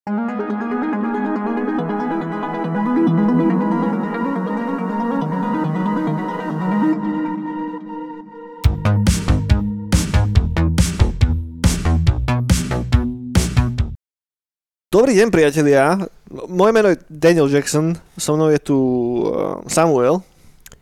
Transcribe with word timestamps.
Dobrý 0.00 0.16
deň, 15.20 15.28
priatelia. 15.28 16.00
Moje 16.48 16.72
meno 16.72 16.88
je 16.88 16.96
Daniel 17.12 17.52
Jackson, 17.52 17.92
so 18.16 18.40
mnou 18.40 18.48
je 18.48 18.58
tu 18.58 18.76
uh, 19.28 19.60
Samuel. 19.68 20.24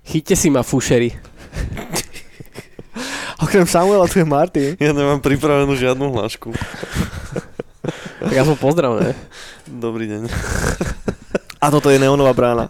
Chyťte 0.06 0.38
si 0.38 0.46
ma, 0.46 0.62
fušery. 0.62 1.10
Okrem 3.42 3.66
Samuela 3.66 4.06
tu 4.06 4.22
je 4.22 4.26
Martin. 4.26 4.78
Ja 4.78 4.94
nemám 4.94 5.18
pripravenú 5.18 5.74
žiadnu 5.74 6.06
hlášku. 6.14 6.54
Tak 8.18 8.34
ja 8.34 8.42
som 8.42 8.58
pozdrav, 8.58 8.98
ne? 8.98 9.14
Dobrý 9.70 10.10
deň. 10.10 10.26
A 11.62 11.70
toto 11.70 11.86
je 11.86 12.02
Neonová 12.02 12.34
brána. 12.34 12.66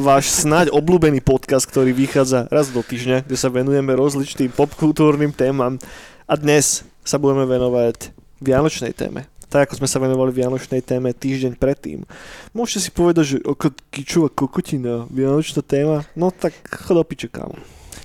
Váš 0.00 0.32
snáď 0.32 0.72
obľúbený 0.72 1.20
podcast, 1.20 1.68
ktorý 1.68 1.92
vychádza 1.92 2.48
raz 2.48 2.72
do 2.72 2.80
týždňa, 2.80 3.28
kde 3.28 3.36
sa 3.36 3.52
venujeme 3.52 3.92
rozličným 3.92 4.56
popkultúrnym 4.56 5.36
témam. 5.36 5.76
A 6.24 6.34
dnes 6.40 6.80
sa 7.04 7.20
budeme 7.20 7.44
venovať 7.44 8.10
Vianočnej 8.40 8.96
téme 8.96 9.28
tak 9.46 9.70
ako 9.70 9.78
sme 9.78 9.88
sa 9.88 10.02
venovali 10.02 10.34
Vianočnej 10.34 10.82
téme 10.82 11.14
týždeň 11.14 11.54
predtým. 11.56 12.02
Môžete 12.50 12.80
si 12.82 12.90
povedať, 12.90 13.24
že 13.24 13.36
oko, 13.46 13.70
kičová 13.94 14.28
kokotina, 14.28 15.06
Vianočná 15.06 15.62
téma, 15.62 16.02
no 16.18 16.34
tak 16.34 16.52
chod 16.66 16.98
opiče, 16.98 17.30
kámo. 17.30 17.54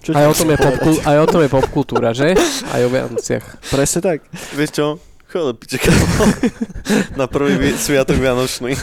Čo 0.06 0.16
aj, 0.16 0.32
o 0.32 0.36
tom 0.38 0.50
je 0.54 0.58
popkul- 0.62 1.02
aj 1.02 1.18
o 1.18 1.28
tom 1.28 1.42
je 1.42 1.50
popkultúra, 1.50 2.10
že? 2.14 2.38
Aj 2.70 2.82
o 2.86 2.90
Vianociach. 2.94 3.68
Presne 3.74 4.00
tak. 4.00 4.18
Vieš 4.54 4.72
čo? 4.72 4.88
Kámo. 5.32 5.56
Na 7.20 7.26
prvý 7.32 7.56
vi- 7.56 7.78
sviatok 7.80 8.20
Vianočný. 8.20 8.76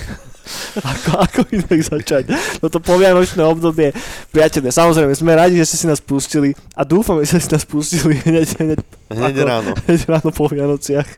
ako, 0.81 1.11
ako 1.21 1.41
inak 1.53 1.81
začať? 1.85 2.33
Toto 2.57 2.81
povianočné 2.81 3.45
obdobie. 3.45 3.93
Priatelia, 4.33 4.73
samozrejme, 4.73 5.13
sme 5.13 5.37
radi, 5.37 5.61
že 5.61 5.69
ste 5.69 5.77
si 5.85 5.87
nás 5.87 6.01
pustili 6.01 6.57
a 6.73 6.89
dúfame, 6.89 7.29
že 7.29 7.37
ste 7.37 7.45
si 7.45 7.51
nás 7.53 7.65
pustili 7.69 8.17
hneď, 8.25 8.49
hneď, 8.65 8.81
hneď 9.13 9.35
ako, 9.37 9.45
ráno. 9.45 9.71
Hneď 9.85 10.01
ráno 10.09 10.31
po 10.33 10.49
Vianociach. 10.49 11.09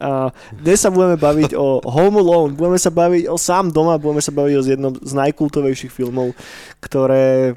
A 0.00 0.34
dnes 0.50 0.82
sa 0.82 0.88
budeme 0.90 1.14
baviť 1.20 1.54
o 1.54 1.78
Home 1.84 2.18
Alone, 2.18 2.56
budeme 2.56 2.80
sa 2.80 2.90
baviť 2.90 3.28
o 3.30 3.36
sám 3.38 3.70
doma, 3.70 4.00
budeme 4.00 4.24
sa 4.24 4.32
baviť 4.34 4.54
o 4.56 4.62
jednom 4.64 4.92
z 4.98 5.12
najkultovejších 5.14 5.92
filmov, 5.92 6.32
ktoré 6.82 7.54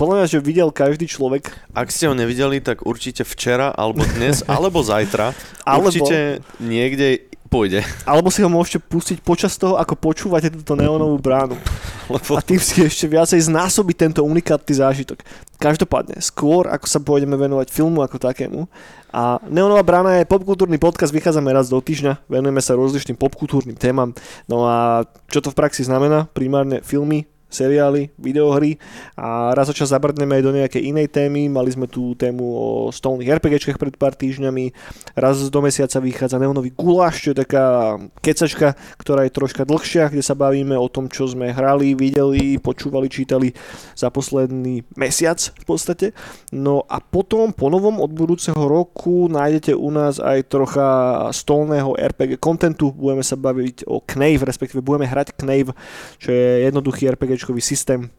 podľa 0.00 0.24
mňa, 0.24 0.26
že 0.32 0.40
videl 0.40 0.72
každý 0.72 1.04
človek. 1.04 1.52
Ak 1.76 1.92
ste 1.92 2.08
ho 2.08 2.16
nevideli, 2.16 2.64
tak 2.64 2.88
určite 2.88 3.20
včera, 3.20 3.68
alebo 3.68 4.00
dnes, 4.16 4.40
alebo 4.48 4.80
zajtra. 4.80 5.36
alebo... 5.68 5.92
Určite 5.92 6.40
niekde 6.56 7.28
pôjde. 7.52 7.84
Alebo 8.08 8.32
si 8.32 8.40
ho 8.40 8.48
môžete 8.48 8.80
pustiť 8.80 9.20
počas 9.20 9.60
toho, 9.60 9.76
ako 9.76 10.00
počúvate 10.00 10.48
túto 10.48 10.72
neonovú 10.72 11.20
bránu. 11.20 11.60
Lebo... 12.14 12.32
A 12.32 12.40
tým 12.40 12.62
si 12.62 12.80
ešte 12.80 13.04
viacej 13.10 13.44
znásobiť 13.44 13.96
tento 14.08 14.24
unikátny 14.24 14.72
zážitok. 14.72 15.20
Každopádne, 15.60 16.16
skôr 16.24 16.64
ako 16.72 16.86
sa 16.88 17.02
pôjdeme 17.04 17.36
venovať 17.36 17.68
filmu 17.68 18.00
ako 18.00 18.16
takému, 18.16 18.64
a 19.10 19.42
Neonová 19.50 19.82
brána 19.82 20.22
je 20.22 20.30
popkultúrny 20.30 20.78
podcast, 20.78 21.10
vychádzame 21.10 21.50
raz 21.50 21.66
do 21.66 21.82
týždňa, 21.82 22.30
venujeme 22.30 22.62
sa 22.62 22.78
rozličným 22.78 23.18
popkultúrnym 23.18 23.74
témam. 23.74 24.14
No 24.46 24.70
a 24.70 25.02
čo 25.26 25.42
to 25.42 25.50
v 25.50 25.58
praxi 25.58 25.82
znamená? 25.82 26.30
Primárne 26.30 26.78
filmy, 26.86 27.26
seriály, 27.50 28.14
videohry 28.16 28.78
a 29.18 29.50
raz 29.52 29.66
za 29.66 29.74
čas 29.74 29.90
zabrdneme 29.90 30.38
aj 30.38 30.44
do 30.46 30.54
nejakej 30.54 30.82
inej 30.86 31.10
témy. 31.10 31.50
Mali 31.50 31.74
sme 31.74 31.90
tu 31.90 32.14
tému 32.14 32.44
o 32.46 32.66
stolných 32.94 33.42
RPGčkách 33.42 33.76
pred 33.76 33.94
pár 33.98 34.14
týždňami. 34.14 34.72
Raz 35.18 35.42
do 35.50 35.60
mesiaca 35.60 35.98
vychádza 35.98 36.38
Neonový 36.38 36.70
guláš, 36.72 37.26
čo 37.26 37.28
je 37.34 37.42
taká 37.42 37.98
kecačka, 38.22 38.78
ktorá 38.96 39.26
je 39.26 39.34
troška 39.34 39.66
dlhšia, 39.66 40.08
kde 40.14 40.22
sa 40.22 40.38
bavíme 40.38 40.78
o 40.78 40.86
tom, 40.86 41.10
čo 41.10 41.26
sme 41.26 41.50
hrali, 41.50 41.98
videli, 41.98 42.56
počúvali, 42.62 43.10
čítali 43.10 43.50
za 43.98 44.08
posledný 44.08 44.86
mesiac 44.94 45.42
v 45.58 45.64
podstate. 45.66 46.06
No 46.54 46.86
a 46.86 47.02
potom 47.02 47.50
po 47.50 47.66
novom 47.66 47.98
od 47.98 48.14
budúceho 48.14 48.58
roku 48.70 49.26
nájdete 49.26 49.74
u 49.74 49.90
nás 49.90 50.22
aj 50.22 50.46
trocha 50.46 50.88
stolného 51.34 51.98
RPG 51.98 52.38
kontentu. 52.38 52.94
Budeme 52.94 53.26
sa 53.26 53.34
baviť 53.34 53.90
o 53.90 53.98
Knave, 54.04 54.46
respektíve 54.46 54.84
budeme 54.84 55.10
hrať 55.10 55.34
Knave, 55.34 55.74
čo 56.22 56.30
je 56.30 56.70
jednoduchý 56.70 57.10
RPG 57.10 57.39
RPGčkový 57.40 57.64
systém 57.64 58.12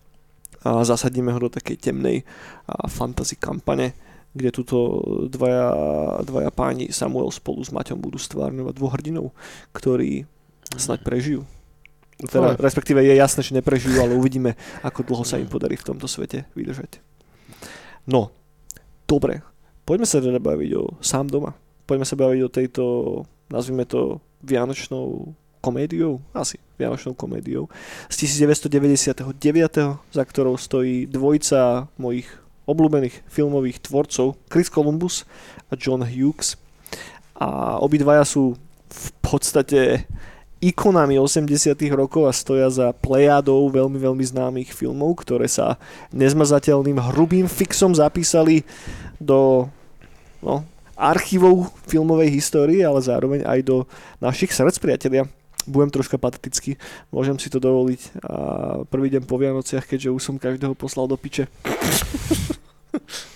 a 0.65 0.81
zasadíme 0.81 1.29
ho 1.29 1.39
do 1.45 1.49
takej 1.53 1.77
temnej 1.77 2.25
a 2.65 2.89
fantasy 2.89 3.37
kampane, 3.37 3.93
kde 4.33 4.49
tuto 4.49 5.01
dvaja, 5.29 5.69
dvaja 6.25 6.49
páni 6.49 6.89
Samuel 6.89 7.29
spolu 7.29 7.61
s 7.61 7.69
Maťom 7.69 8.01
budú 8.01 8.17
stvárňovať 8.17 8.73
dvoch 8.73 8.93
hrdinov, 8.97 9.29
ktorí 9.77 10.25
snaď 10.73 11.05
prežijú. 11.05 11.41
Teda, 12.21 12.53
respektíve 12.57 13.01
je 13.01 13.17
jasné, 13.17 13.41
že 13.41 13.57
neprežijú, 13.57 13.97
ale 13.97 14.13
uvidíme, 14.13 14.53
ako 14.85 15.01
dlho 15.01 15.25
sa 15.25 15.41
im 15.41 15.49
podarí 15.49 15.73
v 15.73 15.87
tomto 15.93 16.05
svete 16.05 16.45
vydržať. 16.53 17.01
No, 18.05 18.29
dobre. 19.09 19.41
Poďme 19.81 20.05
sa 20.05 20.21
teda 20.21 20.37
baviť 20.37 20.71
o 20.77 21.01
sám 21.01 21.33
doma. 21.33 21.57
Poďme 21.89 22.05
sa 22.05 22.13
baviť 22.13 22.41
o 22.45 22.53
tejto, 22.53 22.83
nazvime 23.49 23.89
to, 23.89 24.21
vianočnou 24.45 25.33
komédiou, 25.61 26.19
asi 26.33 26.57
vianočnou 26.81 27.13
komédiou, 27.13 27.69
z 28.09 28.25
1999, 28.25 29.29
za 30.11 30.23
ktorou 30.25 30.57
stojí 30.57 31.05
dvojca 31.05 31.85
mojich 32.01 32.27
obľúbených 32.65 33.21
filmových 33.29 33.85
tvorcov 33.85 34.37
Chris 34.49 34.69
Columbus 34.73 35.23
a 35.69 35.77
John 35.77 36.01
Hughes. 36.01 36.57
A 37.37 37.77
obidvaja 37.81 38.25
sú 38.25 38.57
v 38.91 39.07
podstate 39.23 40.05
ikonami 40.61 41.17
80 41.17 41.73
rokov 41.97 42.29
a 42.29 42.33
stoja 42.33 42.69
za 42.69 42.93
plejádou 42.93 43.65
veľmi, 43.73 43.97
veľmi 43.97 44.21
známych 44.21 44.69
filmov, 44.77 45.25
ktoré 45.25 45.49
sa 45.49 45.81
nezmazateľným 46.13 47.01
hrubým 47.01 47.49
fixom 47.49 47.97
zapísali 47.97 48.61
do 49.17 49.65
no, 50.45 50.61
archívov 50.93 51.73
filmovej 51.89 52.29
histórie, 52.29 52.85
ale 52.85 53.01
zároveň 53.01 53.41
aj 53.41 53.59
do 53.65 53.89
našich 54.21 54.53
srdc, 54.53 54.77
priatelia 54.77 55.25
budem 55.67 55.89
troška 55.89 56.17
patetický, 56.17 56.77
môžem 57.13 57.37
si 57.37 57.49
to 57.49 57.59
dovoliť 57.61 58.01
a 58.23 58.35
prvý 58.87 59.09
deň 59.13 59.23
po 59.25 59.37
Vianociach, 59.37 59.85
keďže 59.85 60.13
už 60.13 60.21
som 60.21 60.35
každého 60.41 60.73
poslal 60.73 61.07
do 61.09 61.17
piče. 61.17 61.47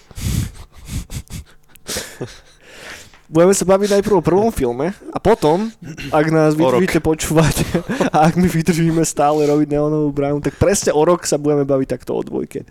Budeme 3.26 3.58
sa 3.58 3.66
baviť 3.66 3.90
najprv 3.98 4.22
o 4.22 4.24
prvom 4.24 4.54
filme 4.54 4.94
a 5.10 5.18
potom, 5.18 5.74
ak 6.14 6.26
nás 6.30 6.54
vydržíte 6.54 7.02
počúvať 7.02 7.66
a 8.14 8.30
ak 8.30 8.38
my 8.38 8.46
vydržíme 8.46 9.02
stále 9.02 9.50
robiť 9.50 9.74
neonovú 9.74 10.14
bránu, 10.14 10.46
tak 10.46 10.62
presne 10.62 10.94
o 10.94 11.02
rok 11.02 11.26
sa 11.26 11.42
budeme 11.42 11.66
baviť 11.66 11.88
takto 11.90 12.14
o 12.14 12.22
dvojke. 12.22 12.70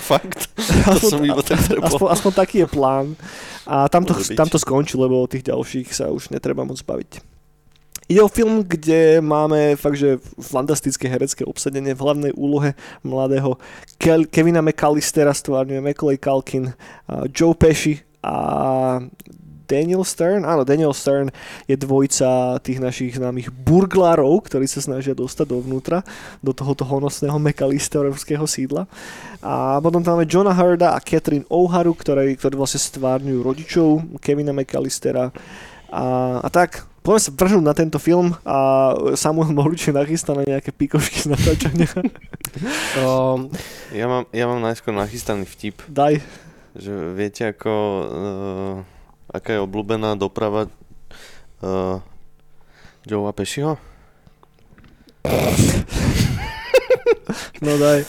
Fakt? 0.00 0.48
To 0.84 0.96
aspoň, 0.96 1.10
som 1.12 1.20
iba 1.24 1.42
tak 1.44 1.60
aspoň, 1.60 2.08
aspoň 2.12 2.32
taký 2.32 2.56
je 2.64 2.68
plán. 2.68 3.16
A 3.68 3.88
tam 3.88 4.04
to, 4.04 4.16
tam 4.36 4.48
to 4.48 4.56
skončí, 4.56 4.96
lebo 4.96 5.20
o 5.20 5.28
tých 5.28 5.44
ďalších 5.48 5.92
sa 5.92 6.08
už 6.08 6.28
netreba 6.32 6.64
moc 6.64 6.76
baviť. 6.80 7.33
Ide 8.04 8.20
o 8.20 8.28
film, 8.28 8.60
kde 8.68 9.24
máme 9.24 9.80
fakt, 9.80 9.96
že 9.96 10.20
fantastické 10.36 11.08
herecké 11.08 11.40
obsadenie 11.40 11.96
v 11.96 12.04
hlavnej 12.04 12.32
úlohe 12.36 12.76
mladého 13.00 13.56
Ke- 13.96 14.28
Kevina 14.28 14.60
McAllistera 14.60 15.32
stvárňuje 15.32 15.80
Macaulay 15.80 16.20
Culkin, 16.20 16.76
Joe 17.32 17.56
Pesci 17.56 18.04
a 18.20 19.00
Daniel 19.64 20.04
Stern, 20.04 20.44
áno, 20.44 20.68
Daniel 20.68 20.92
Stern 20.92 21.32
je 21.64 21.80
dvojica 21.80 22.60
tých 22.60 22.76
našich 22.76 23.16
známych 23.16 23.48
burglárov, 23.48 24.44
ktorí 24.44 24.68
sa 24.68 24.84
snažia 24.84 25.16
dostať 25.16 25.56
dovnútra, 25.56 26.04
do 26.44 26.52
tohoto 26.52 26.84
honosného 26.84 27.40
McAllisterovského 27.40 28.44
sídla. 28.44 28.84
A 29.40 29.80
potom 29.80 30.04
tam 30.04 30.20
máme 30.20 30.28
Johna 30.28 30.52
Hurda 30.52 30.92
a 30.92 31.00
Catherine 31.00 31.48
O'Haru, 31.48 31.96
ktorí, 31.96 32.36
ktorí 32.36 32.54
vlastne 32.60 32.84
stvárňujú 32.84 33.40
rodičov 33.40 33.88
Kevina 34.20 34.52
McAllistera. 34.52 35.32
A, 35.88 36.04
a 36.44 36.48
tak, 36.52 36.84
poďme 37.04 37.20
sa 37.20 37.36
vrhnúť 37.36 37.64
na 37.68 37.76
tento 37.76 38.00
film 38.00 38.32
a 38.48 38.56
Samuel 39.12 39.52
Mohlič 39.52 39.92
nachystá 39.92 40.32
na 40.32 40.48
nejaké 40.48 40.72
pikošky 40.72 41.20
z 41.20 41.36
natáčania. 41.36 41.84
um, 43.04 43.52
ja, 43.92 44.08
mám, 44.08 44.24
ja 44.32 44.48
mám 44.48 44.64
najskôr 44.64 44.96
nachystaný 44.96 45.44
vtip. 45.44 45.84
Daj. 45.92 46.24
Že 46.72 46.92
viete, 47.12 47.52
ako, 47.52 47.72
uh, 48.08 48.80
aká 49.28 49.52
je 49.52 49.60
obľúbená 49.60 50.16
doprava 50.16 50.72
uh, 51.60 52.00
Joea 53.04 53.36
Peshiho? 53.36 53.76
no 57.60 57.72
daj. 57.76 58.08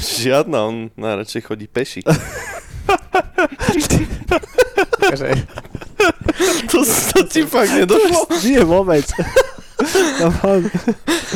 Žiadna, 0.00 0.58
on 0.70 0.94
najradšej 0.94 1.50
chodí 1.50 1.66
peši. 1.66 2.06
to, 6.66 6.84
to 6.84 7.18
ti 7.28 7.46
fakt 7.46 7.72
nedošlo? 7.72 8.26
Nie 8.44 8.62
vôbec. 8.64 9.06
No, 10.20 10.28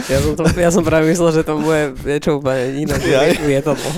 ja, 0.05 0.19
som 0.21 0.33
to, 0.37 0.43
ja 0.53 0.69
som 0.69 0.85
práve 0.85 1.09
myslel, 1.09 1.33
že 1.33 1.43
to 1.49 1.57
bude 1.57 1.97
niečo 2.05 2.37
úplne 2.45 2.77
iné. 2.77 2.93
Ja, 3.09 3.25
je, 3.25 3.41
je 3.41 3.61
to 3.65 3.73
to. 3.73 3.89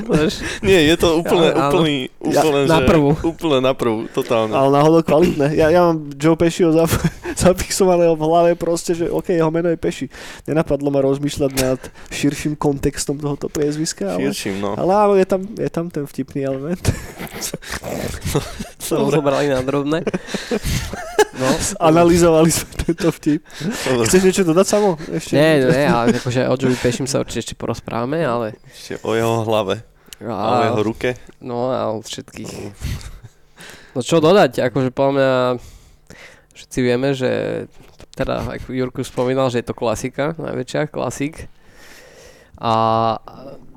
Nie, 0.62 0.86
je 0.86 0.94
to 0.94 1.18
úplne, 1.18 1.50
ja, 1.50 1.66
úplný, 1.66 1.94
úplne, 2.22 2.60
ja, 2.62 2.70
na 2.70 2.78
prvú. 2.86 3.10
Úplne 3.26 3.58
na 3.58 3.72
prvú, 3.74 4.06
totálne. 4.14 4.54
Ale 4.54 4.70
náhodou 4.70 5.02
kvalitné. 5.02 5.58
Ja, 5.58 5.74
ja 5.74 5.90
mám 5.90 6.14
Joe 6.14 6.38
Pesciho 6.38 6.70
za, 6.70 6.86
zapísované 7.44 8.08
v 8.08 8.22
hlave 8.24 8.50
proste, 8.56 8.96
že 8.96 9.12
OK, 9.12 9.36
jeho 9.36 9.52
meno 9.52 9.68
je 9.68 9.78
Peši. 9.78 10.06
Nenapadlo 10.48 10.88
ma 10.88 11.04
rozmýšľať 11.04 11.52
nad 11.60 11.80
širším 12.08 12.56
kontextom 12.56 13.20
tohoto 13.20 13.52
priezviska. 13.52 14.16
Ale, 14.16 14.32
širším, 14.32 14.64
no. 14.64 14.72
Ale 14.74 14.92
áno, 14.96 15.14
je 15.20 15.26
tam, 15.28 15.40
je 15.44 15.70
tam 15.70 15.86
ten 15.92 16.04
vtipný 16.08 16.48
element. 16.48 16.80
Som 18.80 19.12
zobrali 19.12 19.52
na 19.52 19.60
drobné. 19.60 20.00
No, 21.36 21.48
Analyzovali 21.84 22.48
sme 22.48 22.72
tento 22.88 23.12
vtip. 23.12 23.44
Dobre. 23.60 24.04
Chceš 24.08 24.22
niečo 24.24 24.42
dodať 24.48 24.66
samo? 24.66 24.96
Ešte? 25.12 25.36
Nie, 25.36 25.60
nie, 25.60 25.84
ale 25.84 26.16
akože 26.16 26.48
o 26.48 26.54
Joey 26.56 26.78
Pešim 26.80 27.04
sa 27.04 27.20
určite 27.20 27.52
ešte 27.52 27.54
porozprávame, 27.60 28.24
ale... 28.24 28.56
Ešte 28.72 28.96
o 29.04 29.12
jeho 29.12 29.44
hlave. 29.44 29.84
A, 30.24 30.32
a 30.32 30.48
o 30.48 30.62
jeho 30.72 30.80
ruke. 30.80 31.20
No 31.44 31.68
a 31.68 31.92
o 31.92 32.00
všetkých. 32.00 32.72
No 33.92 34.00
čo 34.00 34.20
dodať, 34.20 34.64
akože 34.64 34.92
podľa 34.92 35.12
mňa 35.12 35.32
všetci 36.56 36.78
vieme, 36.80 37.12
že 37.12 37.64
teda, 38.16 38.48
ako 38.48 38.72
Jurku 38.72 39.04
spomínal, 39.04 39.52
že 39.52 39.60
je 39.60 39.68
to 39.68 39.76
klasika, 39.76 40.32
najväčšia 40.40 40.88
klasik. 40.88 41.52
A, 42.56 42.74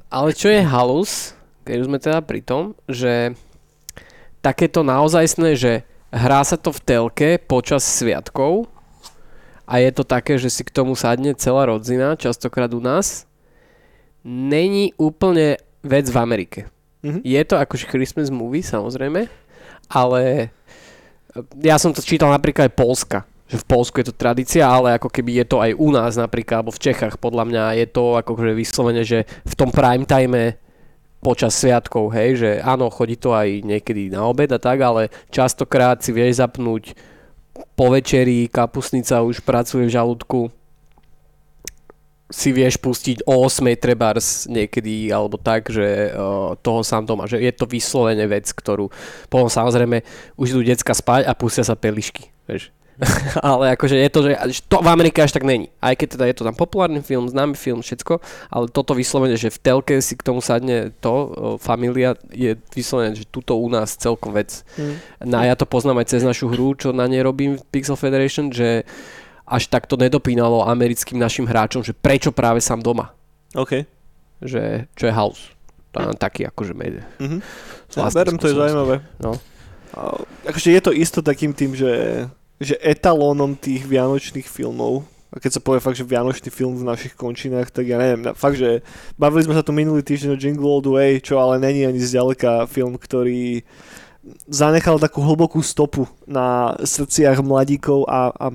ale 0.08 0.30
čo 0.31 0.48
je 0.48 0.64
halus, 0.64 1.36
keď 1.68 1.76
už 1.84 1.88
sme 1.92 2.00
teda 2.00 2.24
pri 2.24 2.40
tom, 2.40 2.72
že 2.88 3.36
takéto 4.40 4.88
naozajstné, 4.88 5.60
že 5.60 5.84
hrá 6.10 6.42
sa 6.48 6.56
to 6.56 6.72
v 6.72 6.80
telke 6.80 7.30
počas 7.38 7.84
sviatkov 7.84 8.72
a 9.68 9.84
je 9.84 9.92
to 9.92 10.08
také, 10.08 10.40
že 10.40 10.50
si 10.50 10.64
k 10.64 10.72
tomu 10.74 10.96
sadne 10.96 11.36
celá 11.36 11.68
rodzina, 11.68 12.16
častokrát 12.16 12.72
u 12.72 12.80
nás, 12.80 13.28
není 14.24 14.96
úplne 14.96 15.60
vec 15.84 16.08
v 16.08 16.18
Amerike. 16.18 16.60
Mm-hmm. 17.04 17.22
Je 17.24 17.42
to 17.44 17.56
akože 17.60 17.92
Christmas 17.92 18.31
movie, 18.31 18.64
samozrejme, 18.64 19.28
ale 19.92 20.52
ja 21.62 21.78
som 21.78 21.94
to 21.94 22.02
čítal 22.02 22.34
napríklad 22.34 22.70
aj 22.70 22.78
Polska, 22.78 23.20
že 23.50 23.62
v 23.62 23.66
Polsku 23.66 24.02
je 24.02 24.10
to 24.10 24.16
tradícia, 24.18 24.66
ale 24.66 24.98
ako 24.98 25.10
keby 25.10 25.42
je 25.42 25.46
to 25.46 25.58
aj 25.62 25.72
u 25.78 25.90
nás 25.90 26.18
napríklad, 26.18 26.62
alebo 26.62 26.74
v 26.74 26.84
Čechách 26.90 27.18
podľa 27.18 27.44
mňa 27.50 27.64
je 27.81 27.88
to 27.90 28.04
akože 28.22 28.54
vyslovene, 28.54 29.04
že 29.06 29.26
v 29.26 29.54
tom 29.58 29.70
prime 29.70 30.06
time 30.06 30.58
počas 31.20 31.58
sviatkov, 31.60 32.16
hej, 32.16 32.30
že 32.40 32.50
áno, 32.64 32.88
chodí 32.88 33.20
to 33.20 33.36
aj 33.36 33.62
niekedy 33.68 34.08
na 34.08 34.24
obed 34.24 34.48
a 34.56 34.60
tak, 34.62 34.80
ale 34.80 35.12
častokrát 35.28 36.00
si 36.00 36.16
vieš 36.16 36.40
zapnúť 36.40 36.96
po 37.76 37.92
večeri, 37.92 38.48
kapusnica 38.48 39.20
už 39.20 39.44
pracuje 39.44 39.84
v 39.88 39.96
žalúdku, 40.00 40.48
si 42.30 42.54
vieš 42.54 42.78
pustiť 42.78 43.26
o 43.26 43.42
8 43.42 43.66
trebárs 43.81 44.46
niekedy, 44.46 45.10
alebo 45.10 45.42
tak, 45.42 45.74
že 45.74 46.14
uh, 46.14 46.54
toho 46.62 46.86
sám 46.86 47.10
doma, 47.10 47.26
že 47.26 47.42
je 47.42 47.50
to 47.50 47.66
vyslovene 47.66 48.24
vec, 48.30 48.46
ktorú 48.54 48.94
potom 49.34 49.50
samozrejme 49.50 50.06
už 50.38 50.54
idú 50.54 50.62
decka 50.62 50.94
spať 50.94 51.26
a 51.26 51.34
pustia 51.34 51.66
sa 51.66 51.74
pelišky, 51.74 52.30
vieš. 52.46 52.70
ale 53.48 53.80
akože 53.80 53.96
je 53.96 54.10
to, 54.12 54.20
že 54.28 54.60
to 54.68 54.84
v 54.84 54.92
Amerike 54.92 55.24
až 55.24 55.31
tak 55.31 55.48
není. 55.48 55.72
Aj 55.80 55.96
keď 55.96 56.20
teda 56.20 56.26
je 56.28 56.36
to 56.36 56.44
tam 56.44 56.52
populárny 56.52 57.00
film, 57.00 57.31
známy 57.31 57.56
film, 57.56 57.80
všetko, 57.80 58.20
ale 58.52 58.68
toto 58.68 58.92
vyslovene, 58.92 59.40
že 59.40 59.50
v 59.50 59.60
telke 59.64 59.96
si 60.04 60.20
k 60.20 60.26
tomu 60.26 60.44
sadne 60.44 60.92
to, 61.00 61.14
uh, 61.16 61.30
familia, 61.56 62.20
je 62.30 62.60
vyslovene, 62.76 63.16
že 63.16 63.26
tuto 63.26 63.56
u 63.56 63.72
nás 63.72 63.96
celkom 63.96 64.36
vec. 64.36 64.68
Mm. 64.76 64.96
No 65.26 65.36
a 65.40 65.48
ja 65.48 65.56
to 65.56 65.64
poznám 65.64 66.04
aj 66.04 66.12
cez 66.12 66.22
našu 66.28 66.52
hru, 66.52 66.76
čo 66.76 66.92
na 66.92 67.08
nej 67.08 67.24
robím 67.24 67.56
v 67.56 67.64
Pixel 67.72 67.96
Federation, 67.96 68.52
že 68.52 68.84
uh, 68.84 69.19
až 69.50 69.66
takto 69.66 69.98
nedopínalo 69.98 70.62
americkým 70.69 71.18
našim 71.18 71.50
hráčom, 71.50 71.81
že 71.81 71.98
prečo 71.98 72.30
práve 72.30 72.62
sám 72.62 72.86
doma. 72.86 73.12
OK. 73.57 73.84
Že, 74.46 74.86
čo 74.94 75.04
je 75.10 75.13
house. 75.13 75.51
Je 75.90 76.06
taký 76.22 76.46
akože 76.46 76.78
med. 76.78 77.01
Mm-hmm. 77.18 77.42
Ja, 77.98 78.13
berem, 78.13 78.38
to 78.38 78.46
je 78.46 78.56
zaujímavé. 78.56 79.01
No. 79.18 79.34
A, 79.98 80.22
akože 80.46 80.69
je 80.69 80.81
to 80.86 80.92
isto 80.94 81.25
takým 81.25 81.51
tým, 81.51 81.74
že, 81.74 82.24
že 82.62 82.78
etalónom 82.78 83.57
tých 83.57 83.90
vianočných 83.90 84.46
filmov 84.46 85.10
a 85.30 85.38
keď 85.38 85.52
sa 85.57 85.62
povie 85.62 85.81
fakt, 85.81 85.98
že 85.98 86.10
vianočný 86.10 86.50
film 86.50 86.74
v 86.74 86.90
našich 86.90 87.13
končinách, 87.13 87.69
tak 87.69 87.86
ja 87.86 88.02
neviem, 88.02 88.34
fakt, 88.34 88.57
že 88.57 88.81
bavili 89.13 89.45
sme 89.45 89.54
sa 89.54 89.62
tu 89.62 89.69
minulý 89.69 90.02
týždeň 90.02 90.34
o 90.34 90.40
Jingle 90.42 90.66
All 90.66 90.81
The 90.81 90.94
Way, 90.94 91.12
čo 91.22 91.38
ale 91.38 91.62
není 91.62 91.86
ani 91.86 92.02
zďaleka 92.02 92.66
film, 92.66 92.98
ktorý 92.98 93.62
zanechal 94.50 94.98
takú 94.98 95.22
hlbokú 95.22 95.62
stopu 95.62 96.10
na 96.25 96.74
srdciach 96.81 97.45
mladíkov 97.45 98.10
a, 98.10 98.34
a 98.34 98.45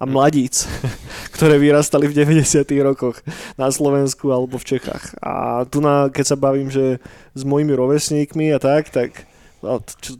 a 0.00 0.04
mladíc, 0.04 0.66
ktoré 1.36 1.56
vyrastali 1.56 2.10
v 2.10 2.16
90. 2.16 2.66
rokoch 2.82 3.20
na 3.54 3.70
Slovensku 3.70 4.34
alebo 4.34 4.58
v 4.58 4.76
Čechách. 4.76 5.14
A 5.22 5.62
tu 5.68 5.78
na, 5.78 6.10
keď 6.10 6.34
sa 6.34 6.36
bavím, 6.36 6.68
že 6.68 6.98
s 7.34 7.42
mojimi 7.46 7.72
rovesníkmi 7.72 8.50
a 8.54 8.58
tak, 8.58 8.90
tak 8.90 9.26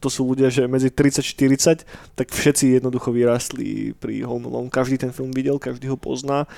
to 0.00 0.08
sú 0.08 0.24
ľudia, 0.32 0.48
že 0.48 0.64
medzi 0.64 0.88
30-40, 0.88 1.84
tak 2.16 2.26
všetci 2.32 2.80
jednoducho 2.80 3.12
vyrastli 3.12 3.92
pri 4.00 4.24
Home 4.24 4.48
Alone. 4.48 4.72
Každý 4.72 4.96
ten 4.96 5.12
film 5.12 5.36
videl, 5.36 5.60
každý 5.60 5.92
ho 5.92 6.00
pozná. 6.00 6.48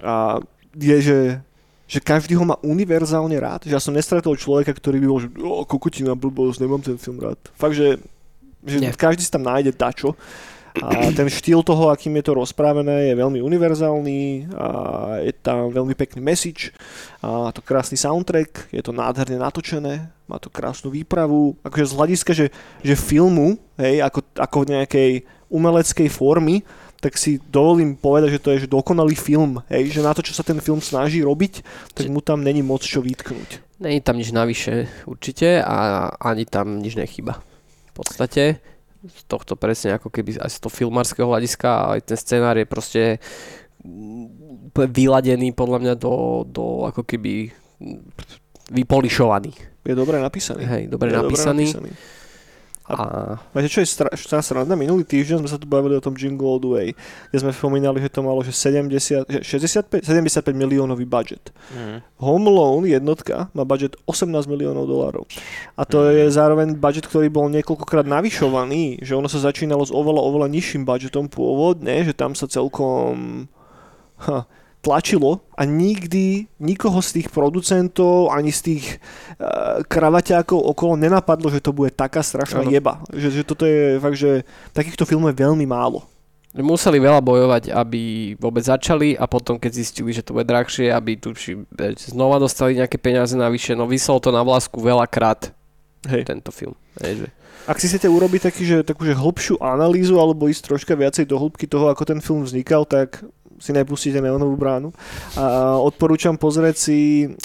A 0.00 0.40
je, 0.72 0.98
že 1.04 1.18
že 1.84 2.00
každý 2.00 2.32
ho 2.34 2.44
má 2.48 2.56
univerzálne 2.64 3.36
rád. 3.36 3.68
Že 3.68 3.76
ja 3.76 3.82
som 3.82 3.92
nestretol 3.92 4.40
človeka, 4.40 4.72
ktorý 4.72 5.04
by 5.04 5.06
bol, 5.06 5.20
že 5.20 5.28
o, 5.36 5.68
kokotina, 5.68 6.16
blbosť, 6.16 6.64
nemám 6.64 6.80
ten 6.80 6.96
film 6.96 7.20
rád. 7.20 7.36
Fakt, 7.60 7.76
že, 7.76 8.00
že 8.64 8.80
každý 8.96 9.20
si 9.20 9.28
tam 9.28 9.44
nájde 9.44 9.76
dačo. 9.76 10.16
A 10.82 11.14
ten 11.14 11.30
štýl 11.30 11.62
toho, 11.62 11.94
akým 11.94 12.18
je 12.18 12.26
to 12.26 12.34
rozprávené, 12.34 13.06
je 13.06 13.14
veľmi 13.14 13.38
univerzálny 13.38 14.50
a 14.58 14.68
je 15.22 15.30
tam 15.38 15.70
veľmi 15.70 15.94
pekný 15.94 16.18
message 16.18 16.74
a 17.22 17.54
to 17.54 17.62
krásny 17.62 17.94
soundtrack, 17.94 18.74
je 18.74 18.82
to 18.82 18.90
nádherne 18.90 19.38
natočené, 19.38 20.10
má 20.26 20.36
to 20.42 20.50
krásnu 20.50 20.90
výpravu, 20.90 21.54
akože 21.62 21.94
z 21.94 21.96
hľadiska, 21.96 22.32
že, 22.34 22.46
že 22.82 22.94
filmu, 22.98 23.54
hej, 23.78 24.02
ako, 24.02 24.26
ako 24.34 24.56
v 24.66 24.70
nejakej 24.74 25.10
umeleckej 25.46 26.08
formy, 26.10 26.66
tak 26.98 27.20
si 27.22 27.38
dovolím 27.52 27.94
povedať, 27.94 28.40
že 28.40 28.42
to 28.42 28.50
je 28.50 28.66
že 28.66 28.72
dokonalý 28.74 29.14
film, 29.14 29.62
hej, 29.70 29.94
že 29.94 30.02
na 30.02 30.10
to, 30.10 30.26
čo 30.26 30.34
sa 30.34 30.42
ten 30.42 30.58
film 30.58 30.82
snaží 30.82 31.22
robiť, 31.22 31.62
tak 31.94 32.10
mu 32.10 32.18
tam 32.18 32.42
není 32.42 32.66
moc 32.66 32.82
čo 32.82 32.98
vytknúť. 32.98 33.78
Není 33.78 34.02
tam 34.02 34.18
nič 34.18 34.34
navyše 34.34 34.90
určite 35.06 35.62
a 35.62 36.08
ani 36.18 36.50
tam 36.50 36.82
nič 36.82 36.98
nechyba. 36.98 37.38
V 37.94 38.02
podstate 38.02 38.58
z 39.04 39.22
tohto 39.28 39.54
presne 39.54 40.00
ako 40.00 40.08
keby 40.08 40.40
aj 40.40 40.50
z 40.50 40.58
toho 40.64 40.72
filmárskeho 40.72 41.28
hľadiska 41.28 41.96
aj 41.96 42.00
ten 42.08 42.18
scenár 42.18 42.56
je 42.56 42.66
proste 42.66 43.02
vyladený 44.74 45.52
podľa 45.52 45.78
mňa 45.84 45.94
do, 46.00 46.44
do 46.48 46.88
ako 46.88 47.04
keby 47.04 47.52
vypolišovaný. 48.72 49.52
Je 49.84 49.92
dobre 49.92 50.16
napísaný. 50.16 50.64
Hej, 50.64 50.82
dobre 50.88 51.12
je 51.12 51.20
napísaný. 51.20 51.68
Dobre 51.68 51.92
napísaný. 51.92 52.23
A... 52.84 53.40
Viete, 53.56 53.72
čo 53.72 53.80
je 53.80 53.88
strašná 53.88 54.44
sranda? 54.44 54.76
Minulý 54.76 55.08
týždeň 55.08 55.40
sme 55.40 55.48
sa 55.48 55.56
tu 55.56 55.64
bavili 55.64 55.96
o 55.96 56.04
tom 56.04 56.12
Jingle 56.12 56.44
All 56.44 56.60
The 56.60 56.68
Way, 56.68 56.88
kde 57.32 57.38
sme 57.40 57.56
spomínali, 57.56 57.96
že 57.96 58.12
to 58.12 58.20
malo 58.20 58.44
že 58.44 58.52
70, 58.52 59.40
65, 59.40 60.04
75 60.04 60.52
miliónový 60.52 61.08
budget. 61.08 61.48
Mm. 61.72 62.04
Home 62.20 62.44
Alone 62.44 62.84
jednotka 62.92 63.48
má 63.56 63.64
budget 63.64 63.96
18 64.04 64.28
miliónov 64.44 64.84
dolárov. 64.84 65.24
A 65.80 65.88
to 65.88 66.04
mm. 66.04 66.12
je 66.12 66.24
zároveň 66.36 66.68
budget, 66.76 67.08
ktorý 67.08 67.32
bol 67.32 67.48
niekoľkokrát 67.48 68.04
navyšovaný, 68.04 69.00
že 69.00 69.16
ono 69.16 69.32
sa 69.32 69.40
začínalo 69.40 69.88
s 69.88 69.92
oveľa, 69.92 70.20
oveľa 70.20 70.52
nižším 70.52 70.84
budgetom 70.84 71.32
pôvodne, 71.32 72.04
že 72.04 72.12
tam 72.12 72.36
sa 72.36 72.44
celkom... 72.44 73.48
Ha, 74.28 74.44
tlačilo 74.84 75.40
a 75.56 75.64
nikdy 75.64 76.44
nikoho 76.60 77.00
z 77.00 77.20
tých 77.20 77.28
producentov 77.32 78.28
ani 78.28 78.52
z 78.52 78.60
tých 78.60 78.84
uh, 79.40 79.80
kravaťákov 79.88 80.60
okolo 80.60 81.00
nenapadlo, 81.00 81.48
že 81.48 81.64
to 81.64 81.72
bude 81.72 81.96
taká 81.96 82.20
strašná 82.20 82.60
ano. 82.60 82.68
jeba. 82.68 83.00
Že, 83.08 83.28
že 83.40 83.42
toto 83.48 83.64
je 83.64 83.96
fakt, 83.96 84.20
že 84.20 84.44
takýchto 84.76 85.08
filmov 85.08 85.32
je 85.32 85.40
veľmi 85.40 85.64
málo. 85.64 86.04
Museli 86.54 87.02
veľa 87.02 87.18
bojovať, 87.18 87.74
aby 87.74 88.34
vôbec 88.38 88.62
začali 88.62 89.18
a 89.18 89.26
potom, 89.26 89.58
keď 89.58 89.74
zistili, 89.74 90.14
že 90.14 90.22
to 90.22 90.38
bude 90.38 90.46
drahšie, 90.46 90.86
aby 90.86 91.18
tu 91.18 91.34
či, 91.34 91.58
znova 91.98 92.38
dostali 92.38 92.78
nejaké 92.78 92.94
peniaze 92.94 93.34
navyše, 93.34 93.74
no 93.74 93.90
vysol 93.90 94.22
to 94.22 94.30
na 94.30 94.38
vlásku 94.46 94.78
veľakrát 94.78 95.50
Hej. 96.06 96.30
tento 96.30 96.54
film. 96.54 96.78
Hej, 97.02 97.26
že... 97.26 97.28
Ak 97.66 97.82
si 97.82 97.90
chcete 97.90 98.06
urobiť 98.06 98.54
taký, 98.54 98.62
že, 98.62 98.78
takú 98.86 99.02
že 99.02 99.18
hĺbšiu 99.18 99.58
analýzu 99.58 100.14
alebo 100.20 100.46
ísť 100.46 100.70
troška 100.70 100.94
viacej 100.94 101.26
do 101.26 101.42
hĺbky 101.42 101.66
toho, 101.66 101.90
ako 101.90 102.06
ten 102.06 102.20
film 102.22 102.46
vznikal, 102.46 102.86
tak 102.86 103.26
si 103.58 103.70
nepustíte 103.70 104.18
Neonovú 104.18 104.56
bránu. 104.58 104.90
A 105.38 105.76
odporúčam 105.78 106.34
pozrieť 106.34 106.76
si 106.78 106.98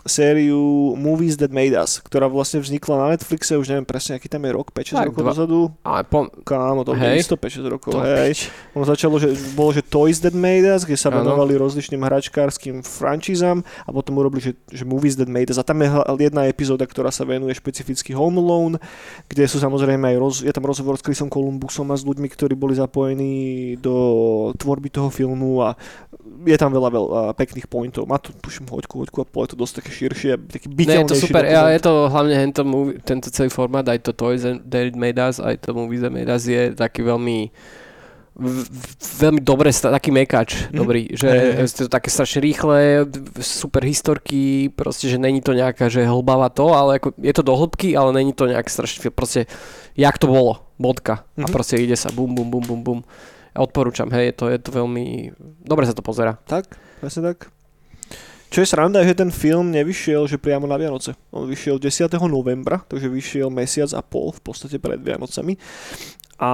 sériu 0.06 0.94
Movies 0.98 1.38
That 1.38 1.54
Made 1.54 1.75
Us, 1.78 2.01
ktorá 2.01 2.30
vlastne 2.30 2.62
vznikla 2.62 2.96
na 2.96 3.08
Netflixe, 3.16 3.58
už 3.58 3.72
neviem 3.74 3.88
presne, 3.88 4.18
aký 4.18 4.30
tam 4.30 4.46
je 4.46 4.51
rok, 4.54 4.74
5-6 4.74 5.10
rokov 5.10 5.22
dva... 5.22 5.32
dozadu. 5.34 5.60
Ale 5.86 6.01
po... 6.06 6.30
Kámo, 6.44 6.82
to 6.86 6.94
hej. 6.98 7.22
5-6 7.25 7.66
rokov, 7.66 7.92
to 7.94 8.01
hej. 8.04 8.50
Ono 8.78 8.86
začalo, 8.86 9.18
že 9.22 9.34
bolo, 9.54 9.74
že 9.74 9.86
Toys 9.86 10.22
That 10.22 10.36
Made 10.36 10.66
Us, 10.66 10.86
kde 10.86 10.98
sa 10.98 11.13
venovali 11.13 11.56
rozličným 11.58 12.01
hračkárským 12.01 12.82
frančízam 12.82 13.62
a 13.86 13.89
potom 13.89 14.18
urobili, 14.18 14.42
že, 14.42 14.54
že 14.70 14.84
Movies 14.86 15.18
That 15.18 15.30
Made 15.30 15.50
Us. 15.51 15.60
A 15.62 15.66
tam 15.66 15.82
je 15.82 15.89
jedna 16.20 16.46
epizóda, 16.50 16.86
ktorá 16.86 17.13
sa 17.13 17.25
venuje 17.25 17.54
špecificky 17.56 18.13
Home 18.18 18.42
Alone, 18.42 18.75
kde 19.30 19.46
sú 19.46 19.62
samozrejme 19.62 20.16
aj 20.16 20.18
roz, 20.18 20.36
je 20.42 20.54
tam 20.54 20.66
rozhovor 20.66 20.98
s 20.98 21.06
Chrisom 21.06 21.30
Columbusom 21.30 21.89
a 21.94 21.96
s 21.98 22.04
ľuďmi, 22.04 22.28
ktorí 22.32 22.54
boli 22.58 22.74
zapojení 22.75 23.75
do 23.80 23.96
tvorby 24.58 24.89
toho 24.89 25.10
filmu 25.10 25.62
a 25.63 25.75
je 26.46 26.58
tam 26.58 26.74
veľa, 26.74 26.89
veľa 26.89 27.22
pekných 27.38 27.70
pointov. 27.70 28.10
Má 28.10 28.18
tu, 28.18 28.34
tuším, 28.34 28.66
hoďku, 28.66 29.06
hoďku 29.06 29.18
a 29.22 29.25
pol, 29.30 29.46
je 29.46 29.54
to 29.54 29.60
dosť 29.62 29.74
také 29.84 29.92
širšie, 29.94 30.32
taký 30.50 30.68
byteľnejší. 30.68 30.98
Ne, 30.98 31.06
je 31.06 31.12
to 31.13 31.18
super, 31.18 31.44
ja, 31.46 31.70
je 31.70 31.82
to 31.86 31.94
hlavne 32.10 32.36
tento, 32.50 32.62
movie, 32.66 32.98
tento 33.06 33.28
celý 33.30 33.50
formát, 33.54 33.86
aj 33.86 34.01
to 34.01 34.12
Toys 34.18 34.42
That 34.42 34.98
Made 34.98 35.22
Us, 35.22 35.38
aj 35.38 35.70
to 35.70 35.78
Movies 35.78 36.01
That 36.01 36.13
Made 36.13 36.30
Us 36.30 36.50
je 36.50 36.74
taký 36.74 37.06
veľmi 37.06 37.54
veľmi 39.20 39.42
dobre, 39.44 39.68
taký 39.75 40.16
mekač, 40.16 40.72
mm. 40.72 40.75
dobrý, 40.75 41.12
že 41.12 41.28
je 41.60 41.68
to 41.75 41.92
také 41.92 42.08
strašne 42.08 42.39
rýchle, 42.39 43.04
super 43.44 43.84
historky, 43.84 44.72
proste, 44.72 45.12
že 45.12 45.20
není 45.20 45.44
to 45.44 45.51
nejaká, 45.51 45.92
že 45.92 46.08
hlbava 46.08 46.48
to, 46.48 46.72
ale 46.72 47.04
ako, 47.04 47.20
je 47.20 47.34
to 47.36 47.44
do 47.44 47.51
hĺbky, 47.51 48.00
ale 48.00 48.16
není 48.16 48.32
to 48.32 48.48
nejak 48.48 48.72
strašne, 48.72 49.12
proste, 49.12 49.44
jak 50.00 50.16
to 50.16 50.32
bolo, 50.32 50.63
bodka. 50.80 51.28
Mm-hmm. 51.36 51.44
A 51.44 51.48
mhm. 51.51 51.54
proste 51.54 51.75
ide 51.84 52.00
sa 52.00 52.10
bum, 52.16 52.32
bum, 52.32 52.48
bum, 52.48 52.63
bum, 52.63 52.80
bum. 52.80 53.00
Odporúčam, 53.58 54.10
hej, 54.13 54.32
je 54.32 54.36
to, 54.36 54.46
je 54.50 54.60
to 54.62 54.70
veľmi, 54.74 55.34
dobre 55.65 55.89
sa 55.89 55.98
to 55.98 56.06
pozera. 56.06 56.38
Tak, 56.46 56.77
presne 57.01 57.34
tak. 57.34 57.50
Čo 58.50 58.65
je 58.65 58.72
sranda, 58.74 59.06
že 59.06 59.13
ten 59.13 59.29
film 59.29 59.70
nevyšiel, 59.70 60.25
že 60.25 60.41
priamo 60.41 60.65
na 60.65 60.74
Vianoce. 60.74 61.13
On 61.29 61.46
vyšiel 61.46 61.77
10. 61.77 62.10
novembra, 62.25 62.82
takže 62.89 63.06
vyšiel 63.06 63.53
mesiac 63.53 63.94
a 63.94 64.01
pol 64.01 64.34
v 64.34 64.41
podstate 64.41 64.82
pred 64.82 64.98
Vianocami. 64.98 65.53
A 66.41 66.50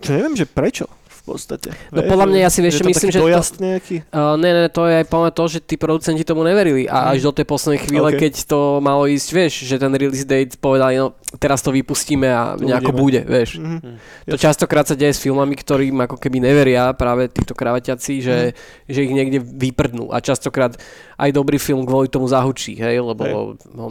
čo 0.00 0.10
neviem, 0.16 0.32
že 0.32 0.48
prečo 0.48 0.88
podstate. 1.26 1.74
No 1.90 2.00
vieš, 2.00 2.10
podľa 2.14 2.26
mňa 2.30 2.38
ja 2.46 2.50
si 2.54 2.60
vieš, 2.62 2.78
myslím, 2.86 3.10
že... 3.10 3.18
To, 3.18 3.28
nejaký? 3.58 3.96
Uh, 4.14 4.38
ne, 4.38 4.50
ne, 4.54 4.64
to 4.70 4.86
je 4.86 5.02
aj 5.02 5.06
to, 5.34 5.44
že 5.50 5.58
tí 5.66 5.74
producenti 5.74 6.22
tomu 6.22 6.46
neverili 6.46 6.86
a 6.86 7.10
až 7.10 7.26
do 7.26 7.32
tej 7.34 7.46
poslednej 7.50 7.82
chvíle, 7.82 8.08
okay. 8.14 8.30
keď 8.30 8.46
to 8.46 8.78
malo 8.78 9.10
ísť, 9.10 9.28
vieš, 9.34 9.52
že 9.66 9.76
ten 9.82 9.90
release 9.90 10.22
date 10.22 10.54
povedali, 10.54 11.02
no 11.02 11.18
teraz 11.42 11.60
to 11.66 11.74
vypustíme 11.74 12.30
a 12.30 12.54
to 12.54 12.64
nejako 12.64 12.94
budeme. 12.94 13.02
bude, 13.02 13.20
vieš. 13.26 13.50
Mm-hmm. 13.58 13.94
To 14.30 14.36
častokrát 14.38 14.86
sa 14.86 14.94
deje 14.94 15.18
s 15.18 15.20
filmami, 15.20 15.58
ktorým 15.58 15.98
ako 16.06 16.16
keby 16.16 16.38
neveria 16.38 16.94
práve 16.94 17.26
títo 17.28 17.52
kravatiaci, 17.52 18.12
že, 18.22 18.36
mm-hmm. 18.54 18.92
že 18.94 19.00
ich 19.02 19.12
niekde 19.12 19.38
vyprdnú 19.42 20.14
a 20.14 20.22
častokrát 20.22 20.78
aj 21.18 21.30
dobrý 21.34 21.58
film 21.58 21.82
kvôli 21.82 22.06
tomu 22.06 22.30
zahučí, 22.30 22.78
hej, 22.78 23.02
lebo 23.02 23.22
hej. 23.26 23.34
ho 23.74 23.88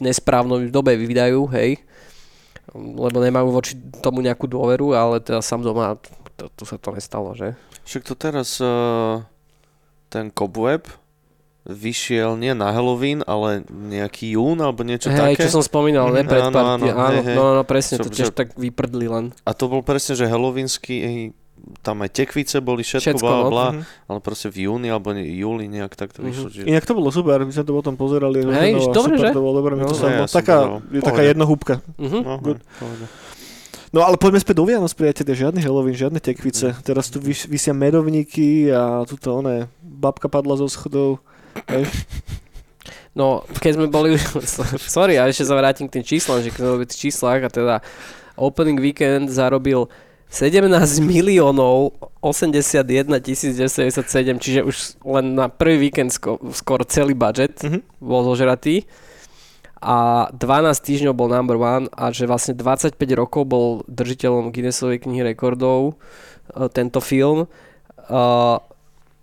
nesprávno 0.00 0.64
v 0.64 0.72
dobe 0.72 0.96
vydajú, 0.96 1.44
hej 1.52 1.84
lebo 2.74 3.22
nemajú 3.22 3.54
voči 3.54 3.78
tomu 4.02 4.24
nejakú 4.24 4.50
dôveru, 4.50 4.96
ale 4.96 5.22
teda 5.22 5.38
sám 5.44 5.62
doma 5.62 5.94
to, 6.36 6.50
tu 6.52 6.62
sa 6.66 6.76
to 6.76 6.90
nestalo, 6.94 7.32
že? 7.32 7.54
Však 7.86 8.02
to 8.02 8.14
teraz 8.18 8.58
uh, 8.58 9.22
ten 10.10 10.30
Cobweb 10.30 10.86
vyšiel 11.64 12.36
nie 12.36 12.52
na 12.52 12.76
Halloween, 12.76 13.24
ale 13.24 13.64
nejaký 13.72 14.36
jún 14.36 14.60
alebo 14.60 14.84
niečo 14.84 15.08
hey, 15.08 15.32
také. 15.32 15.48
čo 15.48 15.60
som 15.60 15.64
spomínal, 15.64 16.12
ne? 16.12 16.20
Pred 16.20 16.52
áno, 16.52 16.76
áno, 16.76 16.86
áno, 16.92 17.20
hej, 17.24 17.32
no, 17.32 17.56
no, 17.56 17.62
presne, 17.64 17.96
čo, 17.96 18.04
to 18.04 18.10
tiež 18.12 18.30
že... 18.30 18.36
tak 18.36 18.52
vyprdli 18.52 19.08
len. 19.08 19.32
A 19.48 19.56
to 19.56 19.72
bol 19.72 19.80
presne, 19.80 20.12
že 20.12 20.28
halloweenský 20.28 21.32
tam 21.80 22.04
aj 22.04 22.10
tekvice 22.12 22.60
boli, 22.60 22.84
všetko, 22.84 23.16
všetko 23.16 23.24
bla, 23.24 23.36
no. 23.40 23.48
bla, 23.48 23.68
mm-hmm. 23.72 24.08
ale 24.12 24.18
proste 24.20 24.52
v 24.52 24.68
júni 24.68 24.92
alebo 24.92 25.16
nie, 25.16 25.24
júli 25.40 25.64
nejak 25.72 25.96
tak 25.96 26.12
to 26.12 26.20
mm-hmm. 26.20 26.28
vyšlo. 26.28 26.46
Že... 26.52 26.60
Inak 26.68 26.84
to 26.84 26.92
bolo 26.92 27.08
super, 27.08 27.40
my 27.40 27.52
sme 27.52 27.64
to 27.64 27.72
potom 27.72 27.94
pozerali. 27.96 28.44
Hej, 28.44 28.92
dobre, 28.92 29.16
super, 29.16 29.32
že? 29.32 29.32
To 29.32 29.40
bolo 29.40 29.54
dobré, 29.64 29.72
no, 29.80 29.88
to 29.88 29.96
no, 29.96 30.08
ja 30.12 30.28
taká, 30.28 30.56
je 30.92 31.00
taká 31.00 31.22
jednohúbka. 31.24 31.80
Mm-hmm. 31.96 32.20
No, 32.20 32.32
Good. 32.44 32.60
No 33.94 34.02
ale 34.02 34.18
poďme 34.18 34.42
späť 34.42 34.58
do 34.58 34.66
Vianoc, 34.66 34.90
priatelia, 34.98 35.46
žiadny 35.46 35.62
Halloween, 35.62 35.94
žiadne 35.94 36.18
tekvice. 36.18 36.74
Teraz 36.82 37.14
tu 37.14 37.22
vys- 37.22 37.46
vysia 37.46 37.70
medovníky 37.70 38.66
a 38.74 39.06
tuto 39.06 39.38
oné, 39.38 39.70
babka 39.78 40.26
padla 40.26 40.58
zo 40.58 40.66
schodov. 40.66 41.22
Hej. 41.70 41.86
No, 43.14 43.46
keď 43.62 43.78
sme 43.78 43.86
boli, 43.86 44.18
sorry, 44.90 45.14
ja 45.14 45.30
ešte 45.30 45.46
sa 45.46 45.54
vrátim 45.54 45.86
k 45.86 46.02
tým 46.02 46.06
číslam, 46.10 46.42
že 46.42 46.50
keď 46.50 46.60
sme 46.66 46.74
boli 46.74 46.86
v 46.90 46.90
číslach 46.90 47.40
a 47.46 47.50
teda 47.54 47.74
opening 48.34 48.82
weekend 48.82 49.30
zarobil 49.30 49.86
17 50.26 50.66
miliónov 50.98 51.94
81 52.18 53.06
997, 53.06 54.42
čiže 54.42 54.66
už 54.66 54.98
len 55.06 55.38
na 55.38 55.46
prvý 55.46 55.86
víkend 55.86 56.10
skoro 56.50 56.82
celý 56.82 57.14
budget 57.14 57.62
mm-hmm. 57.62 58.02
bol 58.02 58.26
zožratý 58.26 58.82
a 59.82 60.28
12 60.32 60.74
týždňov 60.80 61.14
bol 61.14 61.28
number 61.28 61.58
one 61.58 61.90
a 61.92 62.14
že 62.14 62.24
vlastne 62.24 62.56
25 62.56 62.96
rokov 63.14 63.42
bol 63.44 63.66
držiteľom 63.90 64.54
Guinnessovej 64.54 65.02
knihy 65.04 65.24
rekordov 65.34 65.96
uh, 66.54 66.68
tento 66.72 67.02
film. 67.04 67.50
Uh, 68.08 68.60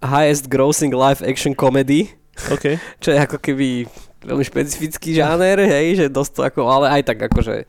highest 0.01 0.50
grossing 0.50 0.93
live 0.93 1.22
action 1.22 1.53
comedy. 1.53 2.13
Okay. 2.50 2.81
čo 3.03 3.13
je 3.13 3.17
ako 3.22 3.38
keby 3.38 3.86
veľmi 4.22 4.46
špecifický 4.46 5.17
žáner, 5.17 5.58
hej, 5.65 6.05
že 6.05 6.05
dosť 6.13 6.31
to 6.38 6.41
ako, 6.46 6.62
ale 6.70 6.86
aj 6.93 7.01
tak 7.10 7.17
akože 7.25 7.65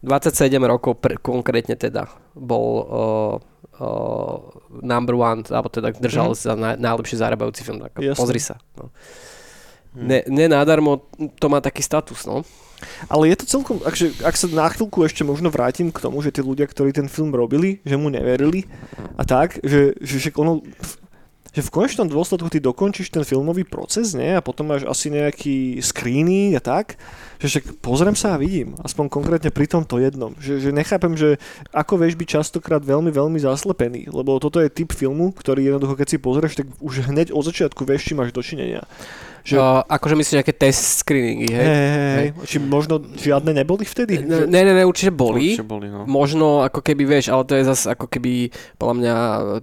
27 0.00 0.56
rokov 0.64 0.96
pr- 0.96 1.20
konkrétne 1.20 1.76
teda 1.76 2.08
bol 2.32 2.68
uh, 2.80 3.34
uh, 3.80 4.36
number 4.80 5.16
one, 5.16 5.44
alebo 5.52 5.68
teda 5.68 5.92
držal 5.92 6.32
mm. 6.32 6.38
sa 6.38 6.52
na, 6.56 6.70
najlepšie 6.80 7.20
zarábajúci 7.20 7.60
film. 7.64 7.84
Tak 7.84 8.00
pozri 8.16 8.40
sa. 8.40 8.56
No. 8.80 8.88
Hmm. 9.90 10.06
Ne, 10.06 10.18
nenádarmo 10.30 11.02
to 11.38 11.46
má 11.50 11.58
taký 11.58 11.82
status, 11.82 12.22
no. 12.26 12.46
Ale 13.12 13.28
je 13.28 13.36
to 13.36 13.44
celkom, 13.44 13.76
akže, 13.84 14.24
ak 14.24 14.36
sa 14.38 14.48
na 14.48 14.64
chvíľku 14.72 15.04
ešte 15.04 15.20
možno 15.20 15.52
vrátim 15.52 15.92
k 15.92 16.00
tomu, 16.00 16.24
že 16.24 16.32
tí 16.32 16.40
ľudia, 16.40 16.64
ktorí 16.64 16.96
ten 16.96 17.12
film 17.12 17.34
robili, 17.36 17.84
že 17.84 18.00
mu 18.00 18.08
neverili 18.08 18.64
a 19.20 19.22
tak, 19.28 19.60
že, 19.60 19.92
že, 20.00 20.16
že 20.16 20.30
ono, 20.32 20.64
že 21.50 21.66
v 21.66 21.74
konečnom 21.74 22.06
dôsledku 22.06 22.46
ty 22.46 22.62
dokončíš 22.62 23.10
ten 23.10 23.26
filmový 23.26 23.66
proces, 23.66 24.14
nie? 24.14 24.38
A 24.38 24.44
potom 24.44 24.70
máš 24.70 24.86
asi 24.86 25.10
nejaký 25.10 25.82
screening 25.82 26.54
a 26.54 26.62
tak, 26.62 26.94
že 27.42 27.58
však 27.58 27.82
pozriem 27.82 28.14
sa 28.14 28.38
a 28.38 28.40
vidím, 28.40 28.78
aspoň 28.86 29.10
konkrétne 29.10 29.50
pri 29.50 29.66
tomto 29.66 29.98
jednom. 29.98 30.30
Že, 30.38 30.62
že 30.62 30.70
nechápem, 30.70 31.18
že 31.18 31.42
ako 31.74 31.98
vieš 31.98 32.14
byť 32.14 32.28
častokrát 32.38 32.82
veľmi, 32.86 33.10
veľmi 33.10 33.38
zaslepený, 33.42 34.14
lebo 34.14 34.38
toto 34.38 34.62
je 34.62 34.70
typ 34.70 34.94
filmu, 34.94 35.34
ktorý 35.34 35.74
jednoducho, 35.74 35.98
keď 35.98 36.08
si 36.08 36.18
pozrieš, 36.22 36.54
tak 36.62 36.70
už 36.78 37.10
hneď 37.10 37.34
od 37.34 37.42
začiatku 37.42 37.82
vieš, 37.82 38.06
či 38.06 38.14
máš 38.14 38.30
dočinenia. 38.30 38.86
Že... 39.42 39.56
Uh, 39.56 39.80
akože 39.88 40.14
myslíš 40.20 40.36
nejaké 40.40 40.54
test 40.54 41.00
screeningy, 41.00 41.48
hej? 41.48 41.66
Hey, 41.66 41.88
hey, 41.88 42.12
hey. 42.28 42.28
Či 42.44 42.56
možno 42.60 43.00
žiadne 43.00 43.56
neboli 43.56 43.88
vtedy? 43.88 44.20
Ne, 44.20 44.44
ne, 44.46 44.60
ne, 44.62 44.84
určite 44.84 45.12
boli. 45.14 45.56
Určite 45.56 45.66
boli 45.66 45.88
no. 45.88 46.04
Možno 46.04 46.64
ako 46.64 46.84
keby, 46.84 47.08
vieš, 47.08 47.32
ale 47.32 47.48
to 47.48 47.56
je 47.56 47.64
zase 47.64 47.88
ako 47.88 48.06
keby, 48.08 48.52
podľa 48.76 48.94
mňa, 49.00 49.14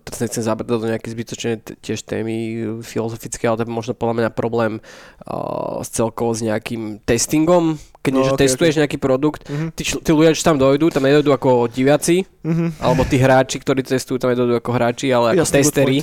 teraz 0.02 0.20
nechcem 0.26 0.44
zabrdať 0.44 0.80
do 0.82 0.88
nejaké 0.90 1.08
zbytočné 1.14 1.52
tiež 1.82 2.00
témy 2.08 2.36
filozofické, 2.82 3.46
ale 3.46 3.62
to 3.62 3.64
je 3.66 3.72
možno 3.72 3.94
podľa 3.94 4.16
mňa 4.26 4.30
problém 4.34 4.82
uh, 5.30 5.82
s 5.86 5.94
celkovo 5.94 6.34
s 6.34 6.42
nejakým 6.42 7.06
testingom, 7.06 7.78
keď 8.02 8.14
no, 8.16 8.24
okay, 8.24 8.48
testuješ 8.48 8.74
okay. 8.80 8.82
nejaký 8.88 8.98
produkt, 9.04 9.42
uh-huh. 9.52 9.70
tí, 9.76 9.84
tí 9.84 10.12
ľudia, 10.16 10.32
čo 10.32 10.48
tam 10.48 10.56
dojdú, 10.56 10.88
tam 10.88 11.04
nedojdú 11.04 11.36
ako 11.36 11.68
diváci, 11.68 12.24
uh-huh. 12.24 12.72
alebo 12.80 13.04
tí 13.04 13.20
hráči, 13.20 13.60
ktorí 13.60 13.84
testujú, 13.84 14.16
tam 14.16 14.32
nedojdú 14.32 14.64
ako 14.64 14.72
hráči, 14.72 15.12
ale 15.12 15.36
ako 15.36 15.44
Jasný, 15.44 15.56
testery. 15.60 15.98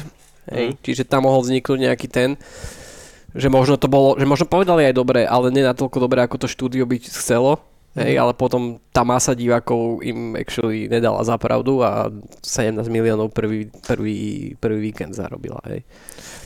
Hej, 0.44 0.66
uh-huh. 0.76 0.82
Čiže 0.84 1.02
tam 1.08 1.24
mohol 1.24 1.40
vzniknúť 1.40 1.80
nejaký 1.88 2.06
ten 2.12 2.36
že 3.34 3.50
možno 3.50 3.74
to 3.74 3.90
bolo, 3.90 4.14
že 4.14 4.24
možno 4.24 4.46
povedali 4.46 4.86
aj 4.86 4.94
dobre, 4.94 5.26
ale 5.26 5.50
nie 5.50 5.66
natoľko 5.66 5.98
dobre, 5.98 6.22
ako 6.22 6.46
to 6.46 6.46
štúdio 6.46 6.86
by 6.86 7.02
chcelo. 7.02 7.58
Hej, 7.94 8.18
mhm. 8.18 8.22
ale 8.26 8.32
potom 8.34 8.82
tá 8.90 9.06
masa 9.06 9.38
divákov 9.38 10.02
im 10.02 10.34
actually 10.34 10.90
nedala 10.90 11.22
za 11.22 11.38
pravdu 11.38 11.78
a 11.78 12.10
17 12.42 12.82
miliónov 12.90 13.30
prvý, 13.30 13.70
prvý, 13.86 14.50
prvý 14.58 14.90
víkend 14.90 15.14
zarobila. 15.14 15.62
Hej. 15.70 15.86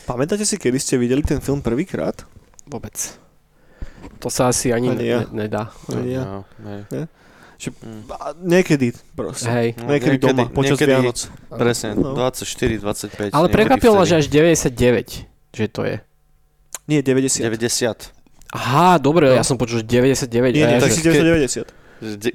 Pamätáte 0.04 0.45
si, 0.45 0.61
kedy 0.61 0.76
ste 0.76 1.00
videli 1.00 1.25
ten 1.25 1.40
film 1.40 1.64
prvýkrát? 1.64 2.21
Vôbec. 2.68 2.92
To 4.21 4.28
sa 4.28 4.52
asi 4.52 4.76
ani, 4.76 4.92
ani 4.92 5.09
ja. 5.09 5.18
ne, 5.33 5.49
nedá. 5.49 5.73
Ani 5.88 6.21
ja. 6.21 6.25
No, 6.28 6.40
ne. 6.61 6.85
Ne? 6.92 7.02
Že, 7.57 7.75
mm. 7.75 8.02
Niekedy 8.45 8.87
proste. 9.16 9.49
Hej. 9.49 9.68
No, 9.80 9.88
niekedy, 9.88 10.21
niekedy 10.21 10.37
doma, 10.37 10.45
počas 10.52 10.76
niekedy, 10.76 10.92
Vianoc. 10.95 11.18
Presne, 11.49 11.88
no. 11.97 12.12
24, 12.12 13.33
25. 13.33 13.33
Ale 13.33 13.47
prekvapilo, 13.49 14.04
že 14.04 14.21
až 14.21 14.26
99, 14.28 15.25
že 15.57 15.64
to 15.73 15.83
je. 15.88 15.97
Nie, 16.88 17.04
90. 17.04 17.45
90. 17.45 18.16
Aha, 18.49 18.97
dobre, 18.97 19.28
no. 19.28 19.37
ja 19.37 19.45
som 19.45 19.61
počul, 19.61 19.85
že 19.85 19.87
99. 19.87 20.57
Nie, 20.57 20.64
nie, 20.64 20.80
tak 20.80 20.88
si 20.88 21.04
990. 21.04 21.68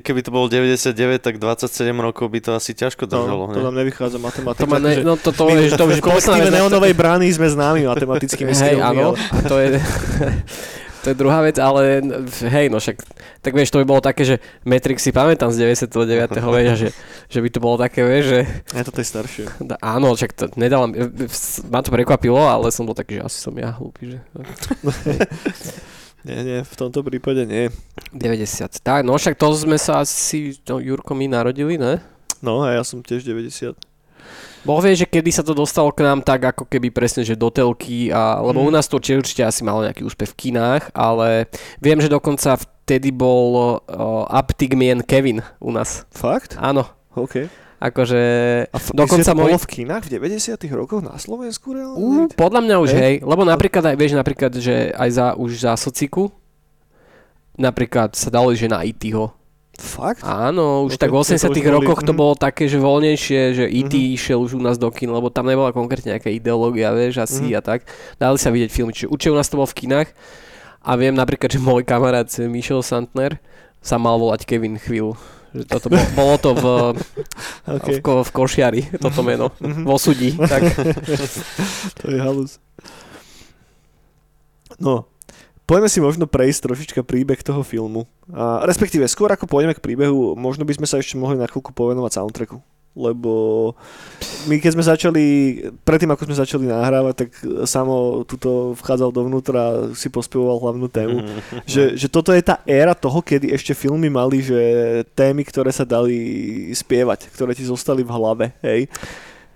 Keby 0.03 0.19
to 0.21 0.29
bolo 0.29 0.51
99, 0.51 0.93
tak 1.23 1.39
27 1.39 1.71
rokov 1.97 2.27
by 2.27 2.39
to 2.43 2.51
asi 2.53 2.75
ťažko 2.75 3.07
no, 3.07 3.09
držalo. 3.09 3.43
No, 3.47 3.55
to 3.55 3.63
nám 3.63 3.75
nevychádza 3.79 4.19
matematika. 4.19 4.67
To 4.67 4.77
ne, 4.77 4.93
no 5.01 5.15
to, 5.15 5.31
to, 5.31 5.43
my, 5.47 5.71
to, 5.71 5.77
to, 5.79 5.85
v 5.87 6.03
kolektíve 6.03 6.51
neonovej 6.51 6.93
brány 6.93 7.31
sme 7.31 7.47
známi 7.47 7.87
matematickými 7.87 8.51
Hej, 8.53 8.77
áno, 8.83 9.15
a 9.17 9.39
to 9.41 9.57
je... 9.57 9.79
to 11.03 11.11
je 11.11 11.19
druhá 11.19 11.43
vec, 11.43 11.59
ale 11.59 11.99
hej, 12.47 12.71
no 12.71 12.79
však, 12.79 12.95
tak 13.43 13.51
vieš, 13.51 13.75
to 13.75 13.83
by 13.83 13.85
bolo 13.85 13.99
také, 13.99 14.23
že 14.23 14.35
Matrix 14.63 15.03
si 15.03 15.11
pamätám 15.11 15.51
z 15.51 15.67
99. 15.75 16.39
vieš, 16.39 16.79
že, 16.79 16.89
že 17.27 17.39
by 17.43 17.49
to 17.51 17.59
bolo 17.59 17.75
také, 17.75 18.07
vieš, 18.07 18.25
že... 18.31 18.39
Ja 18.71 18.87
to 18.87 18.95
je 18.95 19.07
staršie. 19.07 19.43
Da, 19.59 19.75
áno, 19.83 20.15
však 20.15 20.31
to 20.31 20.47
nedávam, 20.55 20.95
ma 21.67 21.83
to 21.83 21.91
prekvapilo, 21.91 22.39
ale 22.39 22.71
som 22.71 22.87
bol 22.87 22.95
taký, 22.95 23.19
že 23.19 23.27
asi 23.27 23.37
som 23.43 23.51
ja 23.59 23.75
hlúpy, 23.75 24.15
že... 24.15 24.19
nie, 26.27 26.39
nie, 26.39 26.59
v 26.63 26.75
tomto 26.79 27.03
prípade 27.03 27.43
nie. 27.43 27.67
90. 28.15 28.79
Tak, 28.79 29.03
no 29.03 29.19
však 29.19 29.35
to 29.35 29.51
sme 29.51 29.75
sa 29.75 30.07
asi, 30.07 30.55
no, 30.71 30.79
Jurko, 30.79 31.11
my 31.11 31.27
narodili, 31.27 31.75
ne? 31.75 31.99
No 32.39 32.63
a 32.63 32.79
ja 32.79 32.83
som 32.87 33.03
tiež 33.03 33.27
90. 33.27 33.75
Boh 34.63 34.79
vie, 34.79 34.95
že 34.95 35.03
kedy 35.03 35.31
sa 35.31 35.43
to 35.43 35.51
dostalo 35.51 35.91
k 35.91 36.07
nám 36.07 36.23
tak 36.23 36.55
ako 36.55 36.63
keby 36.71 36.87
presne, 36.87 37.27
že 37.27 37.35
do 37.35 37.51
telky, 37.51 38.07
a, 38.07 38.39
lebo 38.39 38.63
mm. 38.63 38.67
u 38.67 38.71
nás 38.71 38.87
to 38.87 38.95
určite 38.95 39.43
asi 39.43 39.61
malo 39.67 39.83
nejaký 39.83 40.07
úspech 40.07 40.31
v 40.31 40.39
kinách, 40.47 40.95
ale 40.95 41.51
viem, 41.83 41.99
že 41.99 42.07
dokonca 42.07 42.55
vtedy 42.55 43.11
bol 43.11 43.79
uh, 43.83 44.39
Uptick 44.39 44.79
Mien 44.79 45.03
Kevin 45.03 45.43
u 45.59 45.71
nás. 45.75 46.07
Fakt? 46.15 46.55
Áno. 46.55 46.87
OK. 47.11 47.51
Akože... 47.83 48.21
A 48.71 48.77
f- 48.79 48.95
dokonca 48.95 49.35
môj... 49.35 49.51
bolo 49.51 49.59
v 49.59 49.67
kinách 49.67 50.07
v 50.07 50.23
90 50.23 50.55
rokoch 50.71 51.03
na 51.03 51.19
Slovensku 51.19 51.75
reálne? 51.75 51.99
Uh, 51.99 52.31
podľa 52.31 52.63
mňa 52.63 52.75
už 52.79 52.89
hej. 52.95 52.99
hej, 53.03 53.15
lebo 53.27 53.43
napríklad 53.43 53.83
aj, 53.91 53.95
vieš, 53.99 54.15
napríklad, 54.15 54.51
že 54.55 54.95
aj 54.95 55.09
za, 55.11 55.27
už 55.35 55.51
za 55.59 55.75
sociku 55.75 56.31
napríklad 57.57 58.17
sa 58.17 58.33
dalo, 58.33 58.49
že 58.53 58.65
na 58.65 58.81
IT 58.81 59.03
ho 59.13 59.33
Fakt? 59.83 60.23
Áno, 60.23 60.87
už 60.87 60.95
No 60.95 60.97
tak 60.97 61.11
v 61.11 61.19
to- 61.19 61.19
to 61.19 61.35
80 61.35 61.51
už 61.51 61.59
boli- 61.59 61.75
rokoch 61.75 62.01
to 62.01 62.15
mhm. 62.15 62.17
bolo 62.17 62.33
také, 62.33 62.65
že 62.65 62.79
voľnejšie, 62.79 63.41
že 63.51 63.65
E.T. 63.67 63.91
Mhm. 63.93 64.15
išiel 64.15 64.39
už 64.39 64.55
u 64.55 64.61
nás 64.63 64.79
do 64.79 64.87
kin, 64.87 65.11
lebo 65.11 65.27
tam 65.27 65.43
nebola 65.43 65.69
konkrétne 65.69 66.15
nejaká 66.15 66.31
ideológia, 66.31 66.89
vieš, 66.91 67.19
asi 67.19 67.51
Mhm. 67.51 67.55
a 67.55 67.61
tak. 67.61 67.79
Dali 68.15 68.37
sa 68.37 68.47
vidieť 68.47 68.71
filmy, 68.71 68.91
čiže 68.91 69.11
určite 69.11 69.31
u 69.31 69.37
nás 69.37 69.45
to 69.45 69.59
bolo 69.59 69.67
v 69.67 69.77
kinách. 69.77 70.09
A 70.79 70.95
viem 70.95 71.11
napríklad, 71.11 71.47
že 71.47 71.59
môj 71.59 71.83
kamarát 71.83 72.27
Michel 72.47 72.79
Santner 72.79 73.39
sa 73.79 73.99
mal 73.99 74.15
volať 74.15 74.43
Kevin 74.43 74.75
chvíľu. 74.75 75.19
Že 75.53 75.63
toto 75.69 75.87
bolo, 75.87 76.07
bolo 76.17 76.35
to 76.39 76.51
v, 76.53 76.65
Okay. 77.69 77.93
v, 77.93 77.97
ko, 77.99 78.13
v 78.23 78.31
Košiari, 78.31 78.81
toto 78.97 79.19
meno. 79.21 79.51
Mhm. 79.59 79.83
V 79.83 79.89
Osudí. 79.89 80.31
Tak. 80.33 80.63
To 81.99 82.05
je 82.07 82.17
halus. 82.17 82.57
No, 84.79 85.05
poďme 85.65 85.89
si 85.89 85.99
možno 86.03 86.25
prejsť 86.27 86.59
trošička 86.69 87.01
príbeh 87.03 87.39
toho 87.41 87.63
filmu. 87.63 88.07
A, 88.31 88.63
respektíve, 88.67 89.07
skôr 89.07 89.31
ako 89.31 89.47
pôjdeme 89.47 89.75
k 89.75 89.83
príbehu, 89.83 90.35
možno 90.35 90.67
by 90.67 90.75
sme 90.75 90.87
sa 90.87 90.99
ešte 90.99 91.19
mohli 91.19 91.39
na 91.39 91.47
chvíľku 91.47 91.71
povenovať 91.71 92.19
soundtracku. 92.19 92.57
Lebo 92.93 93.73
my 94.45 94.61
keď 94.61 94.71
sme 94.77 94.85
začali, 94.85 95.25
predtým 95.81 96.13
ako 96.13 96.29
sme 96.29 96.41
začali 96.45 96.65
nahrávať, 96.69 97.25
tak 97.25 97.29
samo 97.65 98.21
tuto 98.21 98.77
vchádzal 98.77 99.09
dovnútra 99.09 99.59
a 99.65 99.77
si 99.97 100.13
pospevoval 100.13 100.61
hlavnú 100.61 100.85
tému. 100.93 101.25
že, 101.65 101.97
že 101.97 102.05
toto 102.05 102.29
je 102.29 102.45
tá 102.45 102.61
éra 102.69 102.93
toho, 102.93 103.25
kedy 103.25 103.49
ešte 103.49 103.73
filmy 103.73 104.13
mali, 104.13 104.45
že 104.45 104.61
témy, 105.17 105.41
ktoré 105.41 105.73
sa 105.73 105.89
dali 105.89 106.69
spievať, 106.69 107.33
ktoré 107.33 107.57
ti 107.57 107.65
zostali 107.65 108.05
v 108.05 108.13
hlave, 108.13 108.45
hej. 108.61 108.85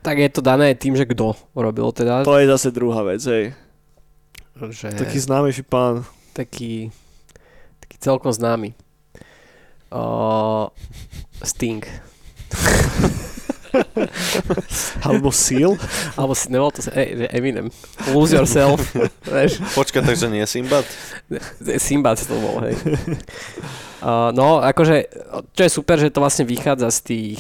tak 0.02 0.18
je 0.18 0.30
to 0.34 0.42
dané 0.42 0.74
tým, 0.74 0.98
že 0.98 1.06
kto 1.06 1.38
robil 1.54 1.94
teda. 1.94 2.26
To 2.26 2.42
je 2.42 2.50
zase 2.50 2.74
druhá 2.74 3.06
vec, 3.06 3.22
hej. 3.22 3.54
Že... 4.58 4.98
Taký 4.98 5.20
známejší 5.22 5.62
pán. 5.62 6.02
taký, 6.34 6.90
taký 7.82 7.96
celkom 8.02 8.34
známy. 8.34 8.74
Uh, 9.94 10.74
Sting. 11.46 11.82
Alebo 15.06 15.30
Seal. 15.30 15.78
Alebo 16.18 16.34
si 16.34 16.50
nebol 16.50 16.74
to 16.74 16.82
e, 16.90 17.14
že 17.14 17.28
Eminem. 17.30 17.70
Lose 18.10 18.34
yourself. 18.34 18.82
Vieš, 19.30 19.62
Počka, 19.78 20.02
takže 20.02 20.30
nie 20.30 20.46
Simbad? 20.50 20.86
Simbad 21.78 22.18
to 22.22 22.34
bol, 22.38 22.62
hej. 22.66 22.74
Uh, 24.02 24.34
no, 24.34 24.62
akože, 24.62 25.10
čo 25.54 25.62
je 25.66 25.72
super, 25.74 25.98
že 26.02 26.14
to 26.14 26.22
vlastne 26.22 26.46
vychádza 26.46 26.90
z 26.94 27.00
tých 27.06 27.40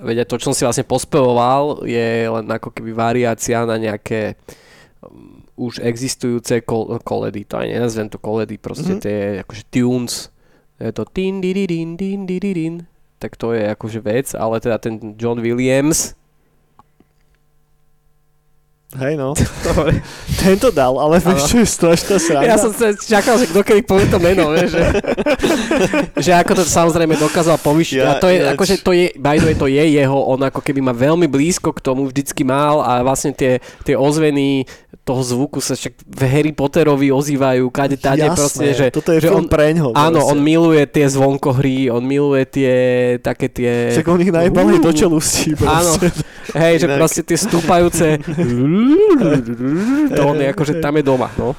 vedia, 0.00 0.24
to, 0.24 0.40
čo 0.40 0.52
som 0.52 0.56
si 0.56 0.64
vlastne 0.64 0.88
pospevoval, 0.88 1.84
je 1.84 2.28
len 2.28 2.46
ako 2.48 2.72
keby 2.72 2.92
variácia 2.96 3.68
na 3.68 3.76
nejaké 3.76 4.40
už 5.60 5.84
existujúce 5.84 6.64
kol- 6.64 6.96
koledy, 7.04 7.44
to 7.44 7.60
aj 7.60 7.68
nenazvem 7.68 8.08
to 8.08 8.16
koledy, 8.16 8.56
proste 8.56 8.96
Mhm. 8.96 9.00
tie 9.04 9.18
akože 9.44 9.62
tunes, 9.68 10.32
je 10.80 10.88
to 10.90 11.04
tin, 11.04 11.44
di, 11.44 11.52
di, 11.52 11.68
din, 11.68 11.92
din, 11.94 12.24
di, 12.24 12.40
di, 12.40 12.52
din, 12.56 12.74
tak 13.20 13.36
to 13.36 13.52
je 13.52 13.68
akože 13.68 14.00
vec, 14.00 14.32
ale 14.32 14.56
teda 14.58 14.80
ten 14.80 14.96
John 15.20 15.36
Williams, 15.38 16.16
Hej 18.90 19.14
no. 19.14 19.38
Tento 20.42 20.74
dal, 20.74 20.98
ale 20.98 21.22
vieš, 21.22 21.46
čo 21.46 21.56
je 21.62 21.68
strašná 21.68 22.16
sranda? 22.18 22.48
Ja 22.48 22.58
som 22.58 22.74
sa 22.74 22.90
čakal, 22.90 23.38
že 23.38 23.46
kto 23.46 23.62
kedy 23.62 23.86
povie 23.86 24.10
to 24.10 24.18
meno, 24.18 24.50
vieš, 24.50 24.74
že, 24.74 24.82
že 26.26 26.30
ako 26.34 26.58
to 26.58 26.62
samozrejme 26.66 27.14
dokázal 27.14 27.54
povýšiť. 27.62 27.96
Ja- 28.02 28.10
a 28.10 28.18
to 28.18 28.26
je, 28.26 28.42
ja- 28.42 28.50
akože 28.50 28.82
to 28.82 28.90
je, 28.90 29.14
by 29.14 29.38
way, 29.38 29.54
to 29.54 29.70
je 29.70 29.84
jeho, 29.94 30.18
on 30.26 30.42
ako 30.42 30.58
keby 30.58 30.82
má 30.82 30.90
veľmi 30.90 31.30
blízko 31.30 31.70
k 31.70 31.78
tomu, 31.78 32.10
vždycky 32.10 32.42
mal 32.42 32.82
a 32.82 33.06
vlastne 33.06 33.30
tie, 33.30 33.62
tie 33.86 33.94
ozveny 33.94 34.66
toho 35.00 35.22
zvuku 35.22 35.58
sa 35.58 35.74
však 35.74 36.06
v 36.06 36.22
Harry 36.26 36.52
Potterovi 36.52 37.08
ozývajú, 37.08 37.70
kade 37.70 37.94
tade 37.94 38.26
Jasné, 38.26 38.36
proste, 38.36 38.66
že, 38.74 38.86
toto 38.90 39.10
je 39.10 39.22
že 39.22 39.30
on, 39.30 39.46
preňho. 39.46 39.94
áno, 39.94 40.22
on 40.22 40.38
miluje 40.38 40.82
tie 40.86 41.06
zvonkohry, 41.06 41.88
on 41.88 42.02
miluje 42.02 42.42
tie 42.46 42.72
také 43.18 43.46
tie... 43.48 43.94
Však 43.94 44.06
on 44.06 44.20
ich 44.20 44.30
najebal 44.30 44.66
aj 44.66 44.82
do 44.82 44.92
čelustí. 44.92 45.54
Áno, 45.62 45.94
hej, 46.52 46.74
že 46.78 46.86
Inak- 46.86 46.98
proste 47.00 47.22
tie 47.22 47.38
stúpajúce 47.38 48.06
to 50.16 50.20
on 50.26 50.36
je 50.38 50.48
akože 50.50 50.72
tam 50.78 50.94
je 50.98 51.04
doma, 51.04 51.28
no. 51.36 51.56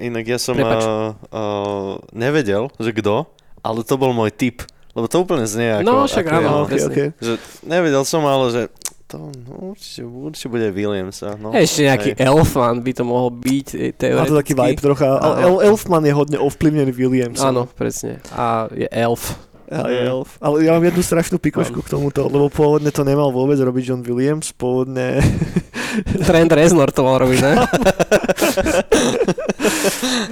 Inak 0.00 0.24
ja 0.24 0.38
som 0.40 0.56
Prepač. 0.56 0.80
uh, 0.80 1.12
uh, 1.28 1.92
nevedel, 2.16 2.72
že 2.80 2.96
kto, 2.96 3.28
ale 3.60 3.84
to 3.84 3.94
bol 4.00 4.16
môj 4.16 4.32
tip. 4.32 4.64
Lebo 4.90 5.06
to 5.06 5.22
úplne 5.22 5.46
znie 5.46 5.70
ako... 5.70 5.86
No, 5.86 5.94
však 6.08 6.24
ako 6.26 6.34
áno, 6.34 6.50
ja. 6.50 6.64
Okay, 6.66 6.80
okay. 6.82 7.08
Že 7.22 7.32
nevedel 7.62 8.02
som, 8.02 8.26
ale 8.26 8.44
že 8.50 8.62
to 9.10 9.34
no, 9.42 9.74
určite, 9.74 10.06
určite 10.06 10.48
bude 10.50 10.70
Williamsa. 10.70 11.34
No. 11.34 11.50
Ešte 11.50 11.82
nejaký 11.82 12.10
Hej. 12.14 12.30
elfan 12.30 12.78
by 12.78 12.92
to 12.94 13.02
mohol 13.02 13.30
byť 13.34 13.66
e, 13.74 13.90
Má 14.14 14.22
to 14.22 14.38
taký 14.38 14.54
teoreticky. 14.54 14.54
vibe 14.54 14.80
trocha. 14.80 15.18
Ale 15.18 15.66
Elfman 15.66 16.06
je 16.06 16.14
hodne 16.14 16.38
ovplyvnený 16.38 16.94
Williamsom. 16.94 17.50
Áno, 17.50 17.62
presne. 17.66 18.22
A 18.30 18.70
je 18.70 18.86
elf. 18.86 19.34
Je 19.70 20.02
elf. 20.02 20.34
Ale 20.42 20.66
ja 20.66 20.74
mám 20.74 20.82
jednu 20.82 20.98
strašnú 20.98 21.38
pikošku 21.38 21.86
k 21.86 21.92
tomuto, 21.94 22.26
lebo 22.26 22.50
pôvodne 22.50 22.90
to 22.90 23.06
nemal 23.06 23.30
vôbec 23.30 23.54
robiť 23.54 23.82
John 23.94 24.02
Williams, 24.02 24.50
pôvodne... 24.50 25.22
Trent 26.26 26.50
Reznor 26.50 26.90
to 26.90 27.06
mal 27.06 27.22
robiť, 27.22 27.38
ne? 27.38 27.54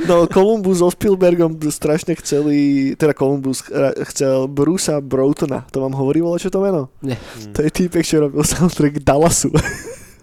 No, 0.08 0.24
Columbus 0.26 0.80
so 0.80 0.88
Spielbergom 0.88 1.60
strašne 1.68 2.16
chceli, 2.16 2.92
teda 2.96 3.12
Columbus 3.12 3.60
ch- 3.60 3.72
chcel 4.12 4.48
Brusa 4.48 5.00
Broughtona. 5.04 5.64
To 5.72 5.84
vám 5.84 5.92
hovorí, 5.92 6.24
vole, 6.24 6.40
čo 6.40 6.48
to 6.48 6.64
meno? 6.64 6.88
Nie. 7.04 7.20
To 7.52 7.60
je 7.60 7.70
týpek, 7.70 8.04
čo 8.04 8.24
robil 8.24 8.40
soundtrack 8.40 9.04
Dallasu. 9.04 9.52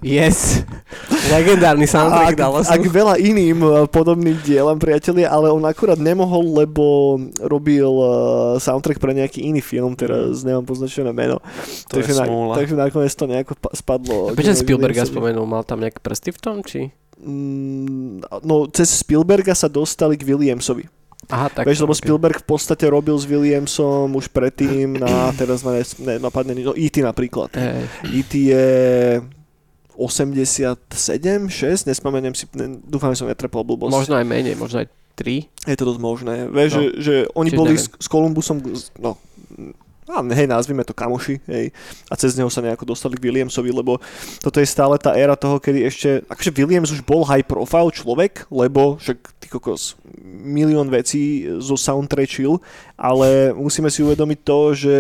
Yes. 0.06 0.62
Legendárny 1.34 1.90
soundtrack 1.90 2.38
Dallasu. 2.38 2.70
ak 2.70 2.82
veľa 2.86 3.18
iným 3.18 3.58
eh, 3.58 3.74
podobným 3.90 4.38
dielam, 4.46 4.78
priatelia, 4.78 5.34
ale 5.34 5.50
on 5.50 5.66
akurát 5.66 5.98
nemohol, 5.98 6.46
lebo 6.54 7.18
robil 7.42 7.90
eh, 7.90 8.10
soundtrack 8.62 9.02
pre 9.02 9.18
nejaký 9.18 9.42
iný 9.42 9.66
film, 9.66 9.98
teraz 9.98 10.46
nemám 10.46 10.70
poznačené 10.70 11.10
meno. 11.10 11.42
To 11.90 11.98
je 11.98 12.06
takže, 12.06 12.14
na, 12.22 12.26
smúla. 12.30 12.54
takže 12.54 12.76
nakoniec 12.78 13.14
to 13.18 13.26
nejako 13.26 13.54
pa- 13.58 13.74
spadlo. 13.74 14.38
Prečo 14.38 14.54
Spielberga 14.54 15.10
spomenul? 15.10 15.50
Mal 15.50 15.66
tam 15.66 15.82
nejaké 15.82 15.98
prsty 15.98 16.30
v 16.30 16.40
tom, 16.40 16.62
či? 16.62 16.94
Mm, 17.18 18.22
no, 18.46 18.70
cez 18.70 18.94
Spielberga 18.94 19.58
sa 19.58 19.66
dostali 19.66 20.22
k 20.22 20.28
Williamsovi. 20.30 20.86
Aha, 21.34 21.50
tak. 21.50 21.66
Vieš, 21.66 21.82
lebo 21.82 21.98
ok. 21.98 22.00
Spielberg 22.06 22.38
v 22.38 22.48
podstate 22.54 22.86
robil 22.86 23.18
s 23.18 23.26
Williamsom 23.26 24.14
už 24.14 24.30
predtým 24.30 25.02
na, 25.02 25.10
teraz 25.40 25.66
ma 25.66 25.74
ne, 25.74 25.82
ne, 25.82 26.16
napadne, 26.22 26.54
no 26.54 26.78
E.T. 26.78 27.02
napríklad. 27.02 27.50
Hej. 27.58 27.90
E.T. 28.14 28.32
je 28.54 28.66
87, 29.98 30.86
6, 31.48 31.88
nespomeniem 31.88 32.36
si, 32.36 32.46
ne, 32.54 32.80
dúfam, 32.84 33.12
že 33.12 33.24
som 33.24 33.30
netrepal 33.30 33.64
blbosť. 33.64 33.92
Možno 33.92 34.16
aj 34.16 34.26
menej, 34.28 34.56
možno 34.56 34.84
aj 34.84 34.88
3. 35.16 35.48
Je 35.66 35.78
to 35.80 35.86
dosť 35.88 36.02
možné. 36.04 36.36
Vieš, 36.48 36.72
No. 36.72 36.78
že, 36.78 36.86
že 37.00 37.14
oni 37.32 37.50
Čiže 37.50 37.60
boli 37.60 37.74
neviem. 37.74 37.84
s, 37.84 37.96
s 37.96 38.08
Kolumbusom, 38.08 38.58
no, 39.00 39.16
a 40.06 40.22
hej, 40.22 40.46
nazvime 40.46 40.86
to 40.86 40.94
kamoši, 40.94 41.42
hej, 41.50 41.74
a 42.08 42.14
cez 42.14 42.38
neho 42.38 42.46
sa 42.46 42.62
nejako 42.62 42.86
dostali 42.86 43.18
k 43.18 43.26
Williamsovi, 43.26 43.74
lebo 43.74 43.98
toto 44.38 44.62
je 44.62 44.68
stále 44.70 45.02
tá 45.02 45.18
éra 45.18 45.34
toho, 45.34 45.58
kedy 45.58 45.80
ešte, 45.82 46.10
akože 46.30 46.54
Williams 46.54 46.94
už 46.94 47.02
bol 47.02 47.26
high 47.26 47.42
profile 47.42 47.90
človek, 47.90 48.46
lebo 48.54 49.02
však 49.02 49.18
ty 49.42 49.50
kokos, 49.50 49.98
milión 50.46 50.94
vecí 50.94 51.50
zo 51.58 51.74
soundtrackil, 51.74 52.62
ale 52.94 53.50
musíme 53.58 53.90
si 53.90 54.06
uvedomiť 54.06 54.40
to, 54.46 54.60
že 54.78 54.94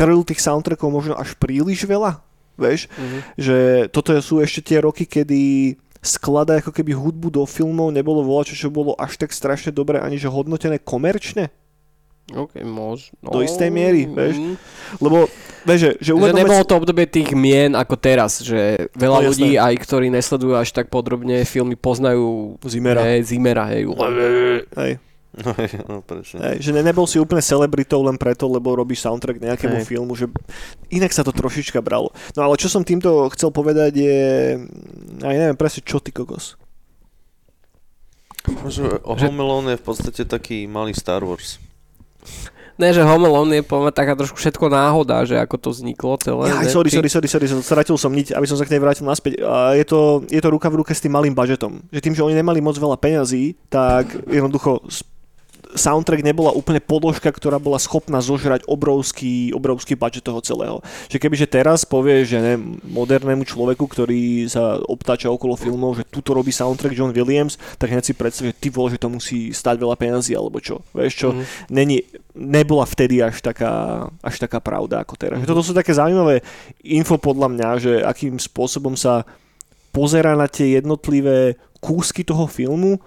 chrl 0.00 0.24
tých 0.24 0.40
soundtrackov 0.40 0.88
možno 0.88 1.12
až 1.12 1.36
príliš 1.36 1.84
veľa, 1.84 2.16
vieš, 2.58 2.90
Mhm. 2.90 3.18
že 3.38 3.56
toto 3.88 4.12
sú 4.18 4.38
ešte 4.38 4.60
tie 4.64 4.78
roky, 4.78 5.06
kedy 5.06 5.72
skladá 5.98 6.58
ako 6.58 6.70
keby 6.70 6.92
hudbu 6.92 7.28
do 7.28 7.42
filmov 7.42 7.90
nebolo 7.90 8.20
volačo, 8.20 8.52
čo 8.52 8.68
bolo 8.68 8.94
až 8.94 9.16
tak 9.16 9.30
strašne 9.30 9.70
dobre, 9.70 9.98
ani 9.98 10.14
že 10.14 10.26
hodnotené 10.26 10.78
komerčne. 10.78 11.50
OK, 12.28 12.60
možno. 12.60 13.16
Do 13.24 13.40
istej 13.40 13.66
miery, 13.68 14.04
vieš. 14.04 14.36
Mm. 14.36 14.54
Lebo, 15.00 15.32
vieš, 15.64 15.80
že, 15.80 15.90
že 15.98 16.12
Že 16.12 16.36
nebolo 16.36 16.60
to 16.60 16.76
obdobie 16.76 17.08
tých 17.08 17.32
mien 17.32 17.72
ako 17.72 17.96
teraz, 17.96 18.44
že 18.44 18.92
veľa 18.92 19.08
No, 19.14 19.24
jasné. 19.24 19.28
ľudí, 19.32 19.50
aj 19.56 19.74
ktorí 19.80 20.06
nesledujú 20.12 20.52
až 20.52 20.68
tak 20.70 20.92
podrobne 20.92 21.40
filmy, 21.42 21.72
poznajú 21.72 22.60
Zimera. 22.62 23.00
Hej, 23.00 23.32
Zimera, 23.32 23.64
hej. 23.72 23.88
Hej, 24.76 24.92
No, 25.36 25.52
no 25.90 25.94
presne. 26.00 26.40
hej, 26.40 26.64
že 26.64 26.70
ne, 26.72 26.80
nebol 26.80 27.04
si 27.04 27.20
úplne 27.20 27.44
celebritou 27.44 28.00
len 28.00 28.16
preto, 28.16 28.48
lebo 28.48 28.72
robíš 28.72 29.04
soundtrack 29.04 29.44
nejakému 29.44 29.84
Hej. 29.84 29.86
filmu, 29.86 30.16
že 30.16 30.32
inak 30.88 31.12
sa 31.12 31.20
to 31.20 31.36
trošička 31.36 31.84
bralo. 31.84 32.08
No 32.32 32.48
ale 32.48 32.56
čo 32.56 32.72
som 32.72 32.80
týmto 32.80 33.28
chcel 33.36 33.52
povedať 33.52 33.92
je, 34.00 34.20
aj 35.20 35.34
neviem 35.36 35.58
presne 35.58 35.84
čo 35.84 36.00
ty 36.00 36.10
kokos. 36.10 36.56
Že 38.48 39.04
Home 39.04 39.40
Alone 39.44 39.76
je 39.76 39.80
v 39.80 39.84
podstate 39.84 40.22
taký 40.24 40.64
malý 40.64 40.96
Star 40.96 41.20
Wars. 41.20 41.60
Ne, 42.78 42.94
že 42.94 43.02
Home 43.02 43.26
Alone 43.26 43.58
je 43.58 43.66
povedzme 43.66 43.90
taká 43.90 44.14
trošku 44.14 44.38
všetko 44.38 44.70
náhoda, 44.70 45.26
že 45.26 45.34
ako 45.34 45.58
to 45.58 45.68
vzniklo 45.74 46.14
celé. 46.22 46.46
Ja, 46.46 46.62
ne? 46.62 46.70
sorry, 46.70 46.94
sorry, 46.94 47.10
sorry, 47.10 47.26
sorry, 47.26 47.50
stratil 47.58 47.98
som 47.98 48.14
niť, 48.14 48.38
aby 48.38 48.46
som 48.46 48.54
sa 48.54 48.62
k 48.62 48.70
nej 48.70 48.78
vrátil 48.78 49.02
naspäť. 49.02 49.42
A 49.42 49.74
je, 49.74 49.82
to, 49.82 50.22
je 50.30 50.38
to 50.38 50.48
ruka 50.48 50.70
v 50.70 50.78
ruke 50.78 50.94
s 50.94 51.02
tým 51.02 51.10
malým 51.10 51.34
budžetom. 51.34 51.82
Že 51.90 52.00
tým, 52.00 52.14
že 52.14 52.22
oni 52.22 52.38
nemali 52.38 52.62
moc 52.62 52.78
veľa 52.78 52.94
peňazí, 52.94 53.58
tak 53.66 54.14
jednoducho 54.30 54.86
soundtrack 55.74 56.24
nebola 56.24 56.54
úplne 56.54 56.80
podložka, 56.80 57.28
ktorá 57.28 57.60
bola 57.60 57.76
schopná 57.76 58.22
zožrať 58.24 58.64
obrovský, 58.64 59.52
obrovský 59.52 59.98
budget 59.98 60.24
toho 60.24 60.40
celého. 60.40 60.76
Že 61.12 61.20
kebyže 61.20 61.46
teraz 61.50 61.84
povie, 61.84 62.24
že 62.24 62.40
ne, 62.40 62.54
modernému 62.88 63.44
človeku, 63.44 63.84
ktorý 63.84 64.48
sa 64.48 64.80
obtáča 64.80 65.28
okolo 65.28 65.58
filmov, 65.58 66.00
že 66.00 66.08
tuto 66.08 66.32
robí 66.32 66.54
soundtrack 66.54 66.96
John 66.96 67.12
Williams, 67.12 67.60
tak 67.76 67.92
hneď 67.92 68.04
si 68.04 68.14
predstav, 68.16 68.48
že 68.48 68.56
ty 68.56 68.68
vole, 68.72 68.94
že 68.94 69.02
to 69.02 69.12
musí 69.12 69.52
stať 69.52 69.76
veľa 69.76 69.96
peniazí 69.98 70.32
alebo 70.32 70.62
čo. 70.62 70.80
Vieš 70.96 71.12
čo, 71.12 71.28
mm-hmm. 71.34 71.68
není, 71.68 72.00
nebola 72.32 72.88
vtedy 72.88 73.20
až 73.20 73.42
taká, 73.44 74.06
až 74.24 74.36
taká 74.40 74.62
pravda 74.62 75.04
ako 75.04 75.14
teraz. 75.20 75.42
Mm-hmm. 75.42 75.50
Toto 75.52 75.64
sú 75.66 75.72
také 75.76 75.92
zaujímavé 75.92 76.40
info 76.86 77.20
podľa 77.20 77.48
mňa, 77.52 77.68
že 77.82 77.92
akým 78.00 78.40
spôsobom 78.40 78.96
sa 78.96 79.26
pozera 79.92 80.38
na 80.38 80.46
tie 80.46 80.78
jednotlivé 80.78 81.58
kúsky 81.78 82.22
toho 82.26 82.46
filmu 82.46 82.98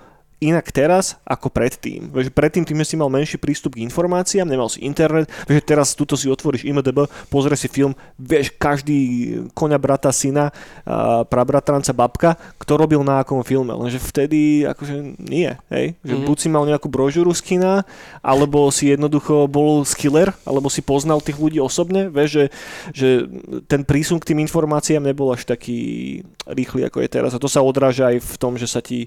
inak 0.41 0.73
teraz 0.73 1.21
ako 1.21 1.54
predtým. 1.54 2.10
Veď 2.10 2.34
predtým 2.34 2.65
tým 2.65 2.82
si 2.82 2.97
mal 2.97 3.13
menší 3.13 3.38
prístup 3.38 3.77
k 3.77 3.86
informáciám, 3.86 4.49
nemal 4.49 4.73
si 4.73 4.82
internet, 4.82 5.30
vieš, 5.45 5.62
teraz 5.69 5.93
tuto 5.93 6.17
si 6.17 6.25
otvoríš 6.25 6.65
IMDB, 6.65 7.06
pozrieš 7.30 7.63
si 7.63 7.69
film, 7.69 7.93
vieš 8.17 8.49
každý 8.58 8.97
koňa, 9.54 9.77
brata, 9.77 10.10
syna, 10.10 10.49
prabratranca, 11.30 11.93
babka, 11.93 12.41
kto 12.58 12.73
robil 12.82 13.06
na 13.06 13.21
akom 13.21 13.45
filme, 13.45 13.69
lenže 13.69 14.01
vtedy 14.01 14.65
akože 14.65 15.21
nie, 15.21 15.54
hej, 15.69 15.93
že 16.01 16.13
mm-hmm. 16.17 16.25
buď 16.25 16.38
si 16.41 16.47
mal 16.49 16.65
nejakú 16.65 16.89
brožúru 16.89 17.30
z 17.38 17.41
kina, 17.45 17.86
alebo 18.25 18.73
si 18.73 18.89
jednoducho 18.89 19.45
bol 19.45 19.86
skiller, 19.86 20.34
alebo 20.41 20.73
si 20.73 20.82
poznal 20.82 21.21
tých 21.21 21.38
ľudí 21.38 21.62
osobne, 21.62 22.10
vieš, 22.10 22.30
že, 22.34 22.45
že 22.97 23.10
ten 23.69 23.86
prísun 23.86 24.17
k 24.17 24.34
tým 24.34 24.41
informáciám 24.41 25.06
nebol 25.06 25.30
až 25.30 25.45
taký 25.45 26.25
rýchly 26.49 26.82
ako 26.89 27.06
je 27.06 27.10
teraz 27.13 27.32
a 27.38 27.41
to 27.41 27.45
sa 27.45 27.62
odráža 27.62 28.10
aj 28.10 28.17
v 28.17 28.36
tom, 28.41 28.58
že 28.58 28.65
sa 28.65 28.82
ti 28.82 29.06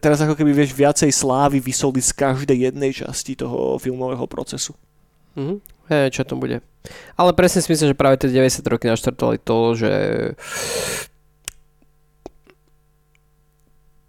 teraz 0.00 0.18
ako 0.24 0.34
keby 0.38 0.52
vieš 0.56 0.72
viacej 0.72 1.10
slávy 1.12 1.60
vysoliť 1.60 2.04
z 2.04 2.12
každej 2.16 2.58
jednej 2.70 2.92
časti 2.94 3.36
toho 3.36 3.76
filmového 3.76 4.24
procesu. 4.24 4.72
Mhm. 5.36 5.60
Hej, 5.90 6.14
čo 6.14 6.22
to 6.24 6.38
bude. 6.38 6.62
Ale 7.18 7.30
presne 7.34 7.60
si 7.60 7.68
myslím, 7.68 7.92
že 7.92 7.98
práve 7.98 8.16
tie 8.16 8.30
90 8.30 8.64
roky 8.70 8.86
naštartovali 8.86 9.38
to, 9.42 9.58
že 9.76 9.92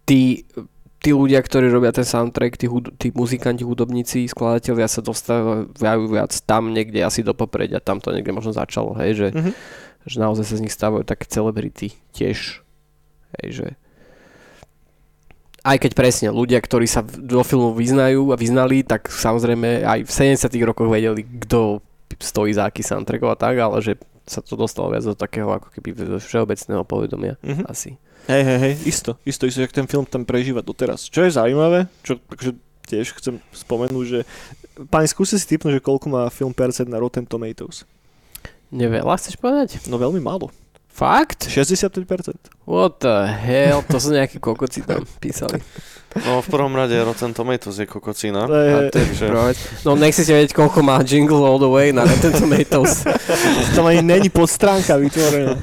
tí, 0.06 0.48
tí 1.02 1.10
ľudia, 1.12 1.42
ktorí 1.42 1.68
robia 1.70 1.92
ten 1.92 2.06
soundtrack, 2.06 2.56
tí, 2.56 2.68
hud- 2.70 2.94
tí 2.98 3.10
muzikanti, 3.12 3.66
hudobníci, 3.66 4.30
skladatelia 4.30 4.88
sa 4.88 5.02
dostávajú 5.04 6.08
viac 6.08 6.32
tam 6.46 6.72
niekde 6.72 7.04
asi 7.04 7.26
do 7.26 7.34
popredia, 7.36 7.84
tam 7.84 8.00
to 8.00 8.14
niekde 8.14 8.32
možno 8.32 8.54
začalo, 8.56 8.96
hej, 9.02 9.12
že, 9.18 9.28
mm-hmm. 9.34 9.54
že 10.08 10.18
naozaj 10.22 10.46
sa 10.48 10.56
z 10.58 10.64
nich 10.64 10.76
stávajú 10.76 11.04
také 11.04 11.26
celebrity 11.28 11.94
tiež, 12.16 12.64
hej, 13.42 13.48
že 13.50 13.68
aj 15.64 15.78
keď 15.80 15.92
presne 15.96 16.28
ľudia, 16.30 16.60
ktorí 16.60 16.84
sa 16.84 17.02
do 17.04 17.40
filmu 17.48 17.72
vyznajú 17.72 18.36
a 18.36 18.40
vyznali, 18.40 18.84
tak 18.84 19.08
samozrejme 19.08 19.88
aj 19.88 20.00
v 20.04 20.12
70 20.36 20.52
rokoch 20.68 20.92
vedeli, 20.92 21.24
kto 21.24 21.80
stojí 22.20 22.52
za 22.52 22.68
aký 22.68 22.84
soundtrack 22.84 23.24
a 23.24 23.40
tak, 23.40 23.56
ale 23.58 23.80
že 23.80 23.96
sa 24.28 24.44
to 24.44 24.60
dostalo 24.60 24.92
viac 24.92 25.04
do 25.04 25.16
takého 25.16 25.52
ako 25.52 25.72
keby 25.72 26.20
všeobecného 26.20 26.84
povedomia 26.84 27.40
mm-hmm. 27.40 27.68
asi. 27.68 27.96
Hej, 28.28 28.44
hej, 28.44 28.60
hej, 28.60 28.74
isto, 28.88 29.12
isto, 29.28 29.44
isto, 29.48 29.60
že 29.60 29.68
ten 29.68 29.88
film 29.88 30.08
tam 30.08 30.24
prežíva 30.24 30.64
doteraz. 30.64 31.12
Čo 31.12 31.28
je 31.28 31.36
zaujímavé, 31.36 31.92
čo 32.08 32.16
takže 32.24 32.56
tiež 32.88 33.20
chcem 33.20 33.36
spomenúť, 33.52 34.06
že 34.08 34.20
pani 34.88 35.08
skúsi 35.12 35.36
si 35.36 35.48
typnúť, 35.48 35.80
že 35.80 35.86
koľko 35.86 36.08
má 36.08 36.24
film 36.32 36.56
percent 36.56 36.88
na 36.88 37.00
Rotten 37.00 37.28
Tomatoes. 37.28 37.84
Neveľa 38.72 39.20
chceš 39.20 39.36
povedať? 39.36 39.84
No 39.92 40.00
veľmi 40.00 40.24
málo. 40.24 40.50
Fakt? 40.94 41.50
65%. 41.50 42.38
What 42.70 43.02
the 43.02 43.26
hell? 43.26 43.82
To 43.90 43.98
sú 43.98 44.14
nejakí 44.14 44.38
kokoci 44.38 44.86
tam 44.86 45.02
písali. 45.18 45.58
No 46.14 46.46
v 46.46 46.48
prvom 46.54 46.78
rade 46.78 46.94
Rotten 46.94 47.34
Tomatoes 47.34 47.82
je 47.82 47.90
kokocina. 47.90 48.46
To 48.46 48.54
je, 48.54 48.94
to 48.94 48.98
je. 49.02 49.58
No 49.82 49.98
nechcete 49.98 50.30
vedieť, 50.30 50.54
koľko 50.54 50.86
má 50.86 51.02
Jingle 51.02 51.42
All 51.42 51.58
The 51.58 51.66
Way 51.66 51.98
na 51.98 52.06
Rotten 52.06 52.38
Tomatoes. 52.38 53.10
Tam 53.76 53.90
ani 53.90 54.06
není 54.06 54.30
podstránka 54.30 54.94
vytvorená. 55.02 55.58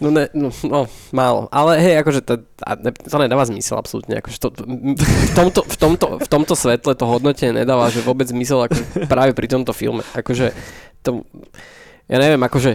No, 0.00 0.08
ne, 0.08 0.32
no, 0.32 0.48
no, 0.64 0.88
málo. 1.12 1.44
Ale 1.52 1.76
hej, 1.76 2.00
akože 2.00 2.24
to, 2.24 2.40
to 3.04 3.16
nedáva 3.20 3.44
zmysel 3.44 3.76
absolútne. 3.76 4.16
Akože 4.24 4.40
to, 4.40 4.48
v, 4.56 5.32
tomto, 5.36 5.60
v, 5.68 5.76
tomto, 5.76 6.06
v 6.16 6.28
tomto 6.32 6.54
svetle 6.56 6.96
to 6.96 7.04
hodnotenie 7.04 7.60
nedáva 7.60 7.92
že 7.92 8.00
vôbec 8.00 8.24
zmysel 8.24 8.64
akože 8.64 9.04
práve 9.12 9.36
pri 9.36 9.52
tomto 9.52 9.76
filme. 9.76 10.00
Akože 10.16 10.56
to, 11.04 11.28
ja 12.10 12.18
neviem, 12.18 12.42
akože, 12.42 12.74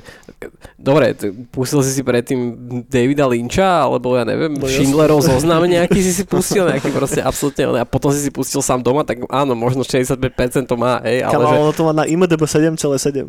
dobre, 0.79 1.11
pustil 1.51 1.83
si 1.83 1.91
si 1.91 2.01
predtým 2.07 2.55
Davida 2.87 3.27
Lynča, 3.27 3.83
alebo 3.83 4.15
ja 4.15 4.23
neviem, 4.23 4.55
no, 4.55 4.63
Schindlerov 4.63 5.19
zoznam 5.19 5.67
nejaký 5.75 5.99
si 5.99 6.15
si 6.15 6.23
pustil, 6.23 6.63
nejaký 6.63 6.87
proste 6.95 7.19
absolútne, 7.19 7.75
a 7.75 7.83
potom 7.83 8.15
si 8.15 8.23
si 8.23 8.31
pustil 8.31 8.63
sám 8.63 8.79
doma, 8.79 9.03
tak 9.03 9.27
áno, 9.27 9.51
možno 9.51 9.83
65% 9.83 10.71
to 10.71 10.79
má, 10.79 11.03
hej, 11.03 11.27
ale 11.27 11.35
Kalo, 11.35 11.45
že... 11.51 11.55
ono 11.59 11.71
to 11.75 11.83
má 11.83 11.91
na 11.91 12.07
IMDB 12.07 12.47
7,7. 12.47 13.27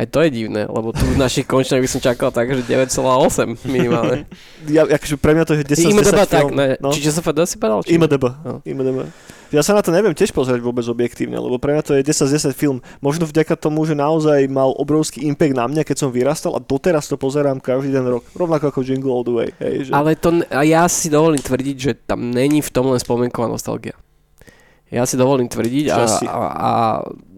Aj 0.00 0.08
to 0.08 0.24
je 0.24 0.30
divné, 0.32 0.64
lebo 0.64 0.96
tu 0.96 1.04
v 1.04 1.20
našich 1.20 1.44
končinách 1.44 1.84
by 1.84 1.88
som 1.92 2.00
čakal 2.00 2.32
tak, 2.32 2.48
že 2.48 2.64
9,8 2.64 3.68
minimálne. 3.68 4.24
ja, 4.68 4.88
akože 4.88 5.16
pre 5.20 5.36
mňa 5.36 5.44
to 5.44 5.52
je 5.56 5.64
10 5.64 5.92
IMDB 5.92 6.08
10 6.08 6.24
tak, 6.24 6.44
film. 6.44 6.56
ne, 6.56 6.68
no. 6.80 6.88
či 6.92 7.04
čo 7.04 7.12
sa 7.12 7.20
si 7.20 7.56
povedal? 7.56 7.84
Či 7.84 7.96
IMDB, 7.96 8.24
no. 8.44 8.64
IMDB. 8.64 9.08
Ja 9.50 9.66
sa 9.66 9.74
na 9.74 9.82
to 9.82 9.90
neviem 9.90 10.14
tiež 10.14 10.30
pozrieť 10.30 10.62
vôbec 10.62 10.86
objektívne, 10.86 11.34
lebo 11.34 11.58
pre 11.58 11.74
mňa 11.74 11.82
to 11.82 11.92
je 11.98 12.06
10 12.06 12.30
z 12.30 12.54
10 12.54 12.54
film. 12.54 12.78
Možno 13.02 13.26
vďaka 13.26 13.58
tomu, 13.58 13.82
že 13.82 13.98
naozaj 13.98 14.46
mal 14.46 14.70
obrovský 14.78 15.26
impact 15.26 15.58
na 15.58 15.66
mňa, 15.66 15.82
keď 15.82 15.96
som 16.06 16.14
vyrastal 16.14 16.54
a 16.54 16.62
doteraz 16.62 17.10
to 17.10 17.18
pozerám 17.18 17.58
každý 17.58 17.90
den 17.90 18.06
rok. 18.06 18.22
Rovnako 18.38 18.70
ako 18.70 18.80
Jingle 18.86 19.10
All 19.10 19.26
The 19.26 19.34
Way. 19.34 19.50
Hej, 19.58 19.76
že... 19.86 19.90
Ale 19.90 20.14
to, 20.14 20.46
a 20.46 20.62
ja 20.62 20.86
si 20.86 21.10
dovolím 21.10 21.42
tvrdiť, 21.42 21.76
že 21.76 21.92
tam 21.98 22.30
není 22.30 22.62
v 22.62 22.70
tom 22.70 22.94
len 22.94 23.02
spomienková 23.02 23.50
nostalgia. 23.50 23.98
Ja 24.90 25.06
si 25.06 25.14
dovolím 25.14 25.46
tvrdiť 25.46 25.86
a, 25.90 25.98
a, 26.26 26.38
a 26.50 26.72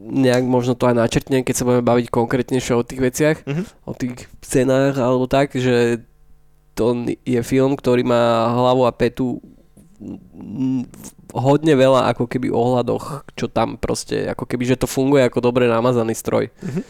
nejak 0.02 0.44
možno 0.48 0.72
to 0.72 0.88
aj 0.88 0.96
načrtnem, 0.96 1.44
keď 1.44 1.54
sa 1.54 1.66
budeme 1.68 1.84
baviť 1.84 2.06
konkrétnejšie 2.08 2.72
o 2.76 2.84
tých 2.84 3.00
veciach, 3.00 3.36
mm-hmm. 3.44 3.64
o 3.84 3.92
tých 3.92 4.28
cenách 4.40 4.96
alebo 4.96 5.28
tak, 5.28 5.52
že 5.52 6.00
to 6.72 7.04
je 7.28 7.40
film, 7.44 7.76
ktorý 7.76 8.02
má 8.02 8.48
hlavu 8.56 8.88
a 8.88 8.92
petu 8.96 9.44
hodne 11.32 11.74
veľa 11.74 12.12
ako 12.12 12.28
keby 12.28 12.52
ohľadoch, 12.52 13.26
čo 13.38 13.48
tam 13.48 13.80
proste, 13.80 14.28
ako 14.28 14.44
keby, 14.44 14.64
že 14.68 14.80
to 14.80 14.90
funguje 14.90 15.24
ako 15.24 15.40
dobre 15.40 15.68
namazaný 15.68 16.12
stroj. 16.16 16.48
Mm-hmm. 16.48 16.84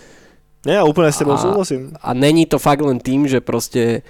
Ja 0.62 0.86
úplne 0.86 1.10
s 1.10 1.18
tebou 1.18 1.34
súhlasím. 1.34 1.90
A 1.98 2.14
není 2.14 2.46
to 2.46 2.62
fakt 2.62 2.86
len 2.86 3.02
tým, 3.02 3.26
že 3.26 3.42
proste 3.42 4.06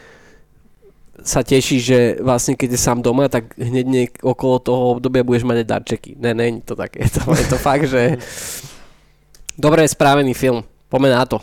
sa 1.25 1.41
teší, 1.41 1.79
že 1.81 1.99
vlastne 2.21 2.59
keď 2.59 2.77
je 2.77 2.81
sám 2.81 2.99
doma, 3.01 3.31
tak 3.31 3.57
hneď 3.57 3.87
niek- 3.87 4.21
okolo 4.21 4.59
toho 4.61 4.83
obdobia 4.99 5.25
budeš 5.25 5.49
mať 5.49 5.65
aj 5.65 5.71
darčeky. 5.71 6.11
Ne, 6.19 6.35
není 6.37 6.61
to 6.61 6.77
tak. 6.77 6.97
Je 7.01 7.09
to, 7.09 7.23
je 7.33 7.47
to 7.47 7.59
fakt, 7.61 7.87
že 7.89 8.19
dobre 9.57 9.87
správený 9.87 10.35
film. 10.35 10.67
Poďme 10.93 11.15
na 11.15 11.25
to. 11.25 11.41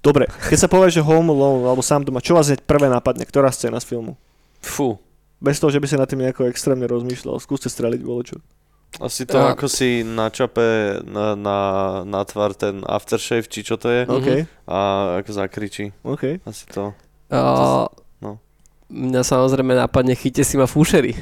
Dobre, 0.00 0.26
keď 0.48 0.58
sa 0.58 0.68
povie, 0.70 0.88
že 0.90 1.04
Home 1.04 1.30
Alone 1.30 1.66
alebo 1.68 1.82
sám 1.84 2.06
doma, 2.06 2.24
čo 2.24 2.34
vás 2.34 2.48
hneď 2.48 2.64
prvé 2.64 2.88
napadne? 2.88 3.26
Ktorá 3.28 3.52
scéna 3.52 3.78
z 3.82 3.90
filmu? 3.94 4.16
Fú, 4.64 4.96
bez 5.40 5.60
toho, 5.60 5.68
že 5.68 5.80
by 5.80 5.86
si 5.86 5.96
na 6.00 6.08
tým 6.08 6.24
nejako 6.24 6.48
extrémne 6.48 6.88
rozmýšľal. 6.88 7.36
Skúste 7.40 7.68
streliť 7.68 8.00
čo. 8.24 8.36
Asi 8.96 9.28
to, 9.28 9.36
a... 9.36 9.52
ako 9.52 9.68
si 9.68 10.00
načape 10.00 11.02
na, 11.04 11.36
na, 11.36 11.58
na 12.08 12.20
tvar 12.24 12.56
ten 12.56 12.80
aftershave, 12.86 13.44
či 13.44 13.60
čo 13.60 13.76
to 13.76 13.92
je. 13.92 14.02
Okay. 14.08 14.40
A 14.64 14.78
ako 15.20 15.30
zakričí. 15.36 15.92
Okay. 16.00 16.40
Asi 16.48 16.64
to. 16.72 16.96
Uh, 17.28 17.84
no. 18.24 18.40
Mňa 18.88 19.20
samozrejme 19.20 19.76
napadne 19.76 20.16
Chyte 20.16 20.40
si 20.46 20.56
ma 20.56 20.64
fúšery. 20.64 21.12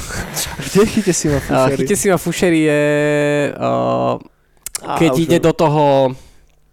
Kde 0.68 0.84
Chyte 0.84 1.12
si 1.16 1.32
ma 1.32 1.40
fúšery? 1.40 1.72
Uh, 1.72 1.78
chyte 1.80 1.96
si 1.96 2.06
ma 2.12 2.18
fúšery 2.20 2.60
je... 2.68 2.82
Uh, 3.56 4.20
keď 4.84 5.12
a, 5.16 5.20
ide 5.24 5.38
do 5.40 5.52
toho 5.56 6.12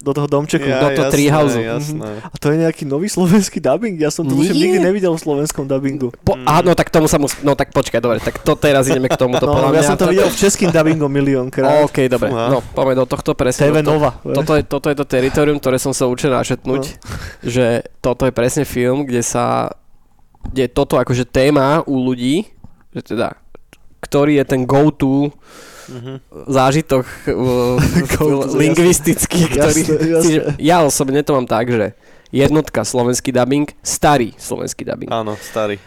do 0.01 0.11
toho 0.11 0.27
domčeku. 0.27 0.65
Ja, 0.65 0.81
do 0.81 0.89
toho 0.97 1.07
treehouse. 1.13 1.57
Jasné. 1.57 2.25
A 2.25 2.35
to 2.35 2.49
je 2.49 2.57
nejaký 2.65 2.83
nový 2.89 3.07
slovenský 3.07 3.61
dubbing? 3.61 4.01
Ja 4.01 4.09
som 4.09 4.25
to 4.25 4.33
už 4.33 4.51
nikdy 4.51 4.81
nevidel 4.81 5.13
v 5.13 5.21
slovenskom 5.21 5.69
dubbingu. 5.69 6.09
Po, 6.25 6.33
mm. 6.33 6.45
Áno, 6.49 6.73
tak 6.73 6.89
tomu 6.89 7.05
sa 7.05 7.21
mus... 7.21 7.37
No 7.45 7.53
tak 7.53 7.69
počkaj, 7.69 8.01
dobre, 8.01 8.17
tak 8.17 8.41
to 8.41 8.57
teraz 8.57 8.89
ideme 8.89 9.07
k 9.07 9.17
tomu. 9.17 9.37
No, 9.51 9.73
ja 9.75 9.83
som 9.83 9.99
to 9.99 10.07
videl 10.07 10.31
v 10.31 10.37
českým 10.37 10.71
dubbingom 10.71 11.11
miliónkrát. 11.11 11.83
OK, 11.85 12.07
dobre, 12.07 12.31
Fúha. 12.31 12.47
no 12.49 12.57
poďme 12.61 13.03
do 13.03 13.05
tohto 13.05 13.35
presne. 13.35 13.67
TV 13.67 13.83
to, 13.83 13.93
Nova. 13.93 14.15
Toto 14.21 14.55
je, 14.55 14.63
toto 14.63 14.87
je 14.87 14.95
to 14.95 15.05
teritorium, 15.05 15.57
ktoré 15.59 15.77
som 15.81 15.91
sa 15.91 16.07
učil 16.07 16.31
našetnúť, 16.31 16.83
no. 16.87 16.97
že 17.53 17.83
toto 17.99 18.23
je 18.25 18.33
presne 18.33 18.63
film, 18.63 19.03
kde 19.03 19.21
sa 19.21 19.75
kde 20.47 20.65
je 20.65 20.71
toto 20.73 20.97
akože 20.97 21.29
téma 21.29 21.85
u 21.85 22.01
ľudí, 22.01 22.49
že 22.97 23.13
teda, 23.13 23.37
ktorý 24.01 24.41
je 24.41 24.45
ten 24.45 24.61
go-to 24.65 25.29
uh-huh. 25.91 26.17
zážitok 26.47 27.03
uh, 27.27 28.55
lingvistický, 28.63 29.51
ktorý... 29.51 29.81
Jasne, 29.83 29.95
jasne. 30.07 30.41
Ja 30.57 30.87
osobne 30.87 31.19
to 31.21 31.35
mám 31.35 31.45
tak, 31.45 31.67
že 31.67 31.93
jednotka 32.31 32.87
slovenský 32.87 33.35
dubbing, 33.35 33.67
starý 33.83 34.31
slovenský 34.39 34.87
dubbing. 34.87 35.11
Áno, 35.11 35.35
starý. 35.35 35.77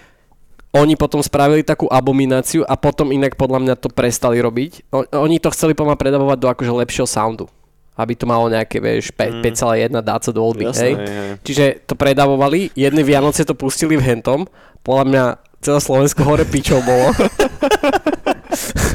Oni 0.74 0.98
potom 0.98 1.22
spravili 1.22 1.62
takú 1.62 1.86
abomináciu 1.86 2.66
a 2.66 2.74
potom 2.74 3.14
inak 3.14 3.38
podľa 3.38 3.62
mňa 3.62 3.74
to 3.78 3.88
prestali 3.94 4.42
robiť. 4.42 4.90
Oni 5.14 5.38
to 5.38 5.54
chceli 5.54 5.72
poďme 5.72 5.94
predávať 5.94 6.38
do 6.38 6.50
akože 6.50 6.72
lepšieho 6.84 7.08
soundu 7.08 7.46
aby 7.94 8.18
to 8.18 8.26
malo 8.26 8.50
nejaké, 8.50 8.82
vieš, 8.82 9.14
5, 9.14 9.38
mm. 9.38 9.42
5,1 9.54 10.02
dáca 10.02 10.30
Dolby, 10.34 10.66
Jasné, 10.66 10.82
hej? 10.82 10.92
hej? 10.98 11.30
Čiže 11.46 11.64
to 11.86 11.94
predávovali, 11.94 12.74
jedny 12.74 13.06
Vianoce 13.06 13.46
to 13.46 13.54
pustili 13.54 13.94
v 13.94 14.02
hentom, 14.02 14.50
podľa 14.82 15.04
mňa 15.06 15.24
celé 15.62 15.78
Slovensko 15.78 16.26
hore 16.26 16.42
pičov 16.44 16.82
bolo. 16.82 17.14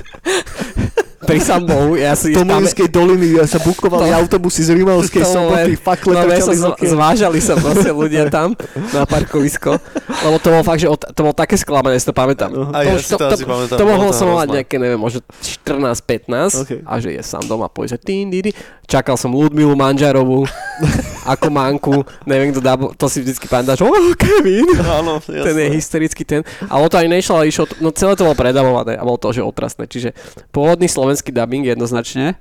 prísam 1.29 1.61
Bohu, 1.61 1.93
ja 1.93 2.17
si... 2.17 2.33
Do 2.33 2.41
Mlinskej 2.41 2.89
doliny 2.89 3.37
ja 3.37 3.45
sa 3.45 3.61
bukovali 3.61 4.09
To- 4.09 4.17
autobusy 4.25 4.65
z 4.65 4.73
Rimavskej 4.73 5.21
To 5.21 5.29
soboty, 5.29 5.71
fakle 5.77 6.11
No, 6.17 6.25
ja 6.25 6.41
som 6.41 6.57
z 6.57 6.65
zvážali 6.89 7.39
sa 7.39 7.53
proste 7.55 7.93
ľudia 7.93 8.27
tam 8.33 8.57
na 8.89 9.05
parkovisko, 9.05 9.77
lebo 10.25 10.35
to 10.41 10.47
bolo 10.49 10.63
fakt, 10.65 10.81
že 10.81 10.89
od, 10.89 10.99
to 11.13 11.19
bolo 11.21 11.35
také 11.37 11.55
sklamané, 11.55 12.01
si 12.01 12.09
to 12.09 12.15
pamätám. 12.17 12.49
A 12.73 12.81
to, 12.81 12.89
ja 12.89 12.97
si 12.97 13.13
to 13.13 13.25
asi 13.29 13.45
pamätám, 13.45 13.77
to 13.77 13.85
mohol 13.85 14.09
to 14.09 14.17
som 14.17 14.27
mať 14.33 14.47
nejaké, 14.61 14.75
neviem, 14.81 14.99
možno 14.99 15.21
14-15 15.39 16.65
Okay. 16.65 16.81
a 16.83 16.97
že 16.97 17.13
je 17.13 17.21
sám 17.21 17.45
doma, 17.45 17.69
dí. 17.69 18.51
čakal 18.89 19.15
som 19.15 19.31
Ludmilu 19.31 19.77
Manžarovú 19.77 20.49
ako 21.25 21.47
manku, 21.49 21.93
neviem 22.23 22.51
kto 22.51 22.60
dá, 22.60 22.73
to 22.75 23.05
si 23.08 23.19
vždycky 23.19 23.45
pamätáš, 23.45 23.82
oh 23.82 23.91
Kevin, 24.15 24.67
Áno, 24.99 25.19
ten 25.19 25.36
je 25.36 25.67
jasné. 25.67 25.75
hysterický 25.75 26.23
ten. 26.23 26.41
Ale 26.65 26.82
o 26.84 26.89
to 26.89 26.95
ani 26.95 27.12
nešlo, 27.12 27.36
ale 27.36 27.47
išlo, 27.47 27.67
no 27.79 27.91
celé 27.91 28.13
to 28.13 28.23
bolo 28.23 28.36
predavované 28.36 28.95
a 28.95 29.03
bolo 29.03 29.17
to, 29.17 29.32
že 29.32 29.41
otrasné. 29.41 29.86
Čiže 29.86 30.15
pôvodný 30.49 30.88
slovenský 30.88 31.32
dubbing 31.32 31.65
jednoznačne, 31.65 32.39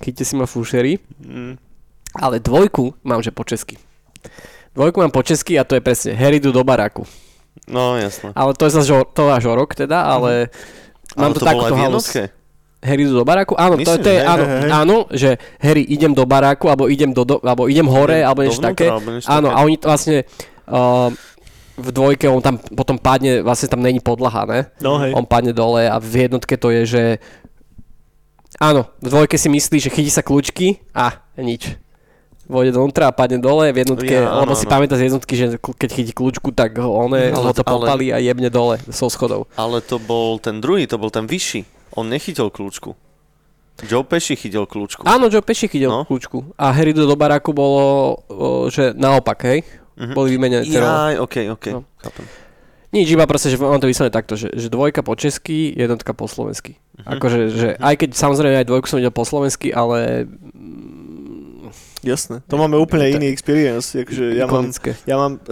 chyťte 0.00 0.24
si 0.24 0.34
ma 0.34 0.44
fúšery, 0.44 0.98
Mm. 1.22 1.54
ale 2.16 2.38
dvojku 2.38 2.96
mám, 3.02 3.20
že 3.20 3.30
po 3.30 3.42
česky. 3.42 3.78
Dvojku 4.72 5.00
mám 5.00 5.10
po 5.10 5.22
česky 5.22 5.56
a 5.56 5.64
to 5.64 5.72
je 5.72 5.80
presne 5.80 6.12
Heridu 6.12 6.52
do 6.52 6.60
baráku. 6.60 7.08
No, 7.64 7.96
jasné. 7.96 8.36
Ale 8.36 8.52
to 8.52 8.68
je 8.68 8.76
zase 8.76 8.92
to 9.10 9.22
až 9.32 9.48
o 9.48 9.54
rok 9.56 9.72
teda, 9.72 10.04
ale 10.04 10.52
mám 11.16 11.32
Ale 11.32 11.34
to, 11.34 11.40
to 11.40 11.46
takto 11.48 11.74
halus. 11.74 12.06
Harry 12.86 13.02
do 13.04 13.20
baráku? 13.20 13.52
Áno, 13.54 13.74
to, 13.74 13.82
Myslím, 13.82 14.00
to 14.00 14.08
je, 14.08 14.16
že 14.16 14.24
áno, 14.24 14.44
hej, 14.44 14.54
hej. 14.56 14.70
áno, 14.70 14.96
že 15.10 15.30
Harry 15.58 15.82
idem 15.84 16.12
do 16.12 16.22
baráku, 16.22 16.66
alebo 16.66 16.86
idem, 16.86 17.10
do, 17.10 17.22
do, 17.22 17.42
alebo 17.42 17.66
idem 17.66 17.84
hore, 17.84 18.22
alebo 18.22 18.40
niečo 18.40 18.62
také. 18.62 18.86
alebo 18.86 19.10
niečo 19.10 19.26
Áno, 19.26 19.50
také. 19.50 19.58
a 19.58 19.64
oni 19.66 19.76
to 19.76 19.86
vlastne 19.86 20.16
uh, 20.66 21.10
v 21.76 21.88
dvojke 21.90 22.24
on 22.24 22.40
tam 22.40 22.56
potom 22.56 22.96
padne, 22.96 23.42
vlastne 23.42 23.66
tam 23.66 23.82
není 23.82 23.98
podlaha, 23.98 24.46
ne? 24.46 24.60
No 24.78 24.96
hej. 24.96 25.12
On 25.12 25.26
padne 25.26 25.50
dole 25.50 25.84
a 25.84 25.98
v 25.98 26.24
jednotke 26.24 26.54
to 26.54 26.70
je, 26.70 26.82
že 26.86 27.02
áno, 28.56 28.88
v 28.98 29.08
dvojke 29.10 29.36
si 29.36 29.48
myslí, 29.48 29.76
že 29.78 29.92
chytí 29.92 30.08
sa 30.08 30.24
kľúčky 30.24 30.80
a 30.92 31.20
nič. 31.36 31.76
Vojde 32.46 32.72
dovnútra 32.72 33.10
a 33.10 33.12
padne 33.12 33.36
dole 33.36 33.74
v 33.74 33.82
jednotke, 33.82 34.22
Ja, 34.22 34.30
áno, 34.30 34.46
lebo 34.46 34.54
si 34.54 34.64
áno. 34.64 34.72
pamätá 34.72 34.94
z 34.94 35.10
jednotky, 35.10 35.34
že 35.34 35.46
keď 35.58 35.90
chytí 35.92 36.12
kľúčku, 36.14 36.54
tak 36.54 36.78
ho, 36.78 36.94
one, 36.96 37.28
Ale- 37.28 37.42
ho 37.42 37.50
to 37.50 37.60
ale- 37.60 37.74
popalí 37.76 38.14
a 38.14 38.22
jebne 38.22 38.46
dole 38.48 38.78
so 38.86 39.10
schodov. 39.10 39.50
Ale 39.52 39.82
to 39.82 39.98
bol 39.98 40.38
ten 40.38 40.62
druhý, 40.62 40.86
to 40.86 40.94
bol 40.94 41.10
ten 41.10 41.26
vyšší. 41.26 41.66
On 41.96 42.04
nechytil 42.04 42.48
kľúčku. 42.48 42.92
Joe 43.84 44.04
Pesci 44.04 44.36
chytil 44.36 44.64
kľúčku. 44.64 45.04
Áno, 45.04 45.28
Joe 45.28 45.44
Pesci 45.44 45.68
chytil 45.68 45.92
No. 45.92 46.08
kľúčku. 46.08 46.56
A 46.56 46.72
Harry 46.72 46.96
do 46.96 47.04
baráku 47.12 47.52
bolo, 47.52 48.16
že 48.68 48.96
naopak, 48.96 49.36
hej? 49.44 49.60
Mhm. 49.96 50.12
Boli 50.12 50.28
vymenené 50.32 50.64
tie. 50.64 50.80
Jaj, 50.80 51.20
ok, 51.20 51.36
ok, 51.52 51.64
No. 51.72 51.84
chápem. 52.00 52.24
Nič, 52.94 53.12
iba 53.12 53.28
proste, 53.28 53.52
že 53.52 53.60
mám 53.60 53.76
to 53.76 53.90
vyslené 53.90 54.08
takto, 54.08 54.38
že, 54.38 54.48
že 54.56 54.72
dvojka 54.72 55.04
po 55.04 55.12
česky, 55.12 55.74
jednotka 55.76 56.16
po 56.16 56.24
slovensky. 56.24 56.80
Mhm. 56.96 57.08
Akože, 57.12 57.38
že 57.52 57.68
aj 57.76 57.94
keď 58.00 58.10
samozrejme 58.16 58.56
aj 58.60 58.68
dvojku 58.68 58.86
som 58.88 58.96
videl 58.96 59.12
po 59.12 59.24
slovensky, 59.24 59.68
ale 59.68 60.24
Jasné. 62.06 62.46
To 62.46 62.54
máme 62.54 62.78
úplne 62.78 63.10
iný 63.10 63.34
experience. 63.34 63.98
Akože 63.98 64.38
ja 64.38 64.46
mám, 64.46 64.70
ja 65.02 65.16
mám... 65.18 65.42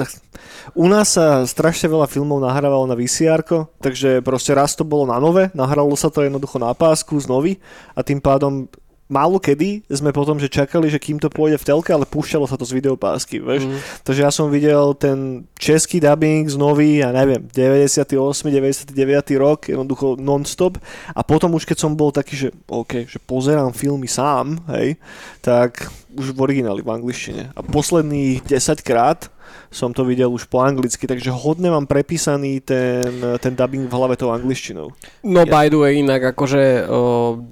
U 0.79 0.87
nás 0.87 1.19
sa 1.19 1.43
strašne 1.43 1.91
veľa 1.91 2.07
filmov 2.07 2.39
nahrávalo 2.39 2.87
na 2.87 2.95
vcr 2.95 3.43
takže 3.83 4.23
proste 4.23 4.55
raz 4.55 4.79
to 4.79 4.87
bolo 4.87 5.11
na 5.11 5.19
nové, 5.19 5.51
nahralo 5.51 5.91
sa 5.99 6.09
to 6.15 6.23
jednoducho 6.23 6.63
na 6.63 6.71
pásku 6.73 7.15
z 7.19 7.27
novy 7.27 7.53
a 7.99 8.07
tým 8.07 8.23
pádom 8.23 8.71
málo 9.09 9.37
kedy 9.37 9.85
sme 9.93 10.11
potom, 10.17 10.41
že 10.41 10.49
čakali, 10.49 10.89
že 10.89 10.97
kým 10.97 11.21
to 11.21 11.29
pôjde 11.29 11.61
v 11.61 11.67
telke, 11.69 11.93
ale 11.93 12.09
púšťalo 12.09 12.49
sa 12.49 12.57
to 12.57 12.65
z 12.65 12.81
videopásky, 12.81 13.37
vieš. 13.41 13.69
Mm. 13.69 13.79
Takže 14.01 14.21
ja 14.25 14.31
som 14.33 14.49
videl 14.49 14.97
ten 14.97 15.45
český 15.61 16.01
dubbing 16.01 16.49
z 16.49 16.57
nový, 16.57 17.05
ja 17.05 17.13
neviem, 17.13 17.45
98, 17.53 18.09
99 18.49 18.97
rok, 19.37 19.69
jednoducho 19.69 20.17
non-stop. 20.17 20.81
A 21.13 21.21
potom 21.21 21.53
už 21.53 21.69
keď 21.69 21.85
som 21.85 21.93
bol 21.93 22.09
taký, 22.11 22.35
že 22.37 22.49
OK, 22.67 23.05
že 23.05 23.21
pozerám 23.21 23.77
filmy 23.77 24.09
sám, 24.09 24.65
hej, 24.73 24.97
tak 25.45 25.85
už 26.17 26.33
v 26.33 26.39
origináli 26.41 26.81
v 26.81 26.91
angličtine. 26.95 27.53
A 27.53 27.61
posledných 27.61 28.47
10 28.47 28.81
krát 28.81 29.29
som 29.75 29.91
to 29.91 30.07
videl 30.07 30.31
už 30.31 30.47
po 30.47 30.63
anglicky, 30.63 31.05
takže 31.05 31.35
hodne 31.35 31.67
mám 31.69 31.85
prepísaný 31.91 32.63
ten, 32.63 33.11
ten 33.43 33.53
dubbing 33.59 33.91
v 33.91 33.95
hlave 33.95 34.15
tou 34.15 34.31
angličtinou. 34.31 34.95
No 35.27 35.43
Ja- 35.43 35.51
by 35.51 35.67
the 35.67 35.79
way, 35.79 35.99
inak 35.99 36.23
akože 36.35 36.87
o, 36.87 37.43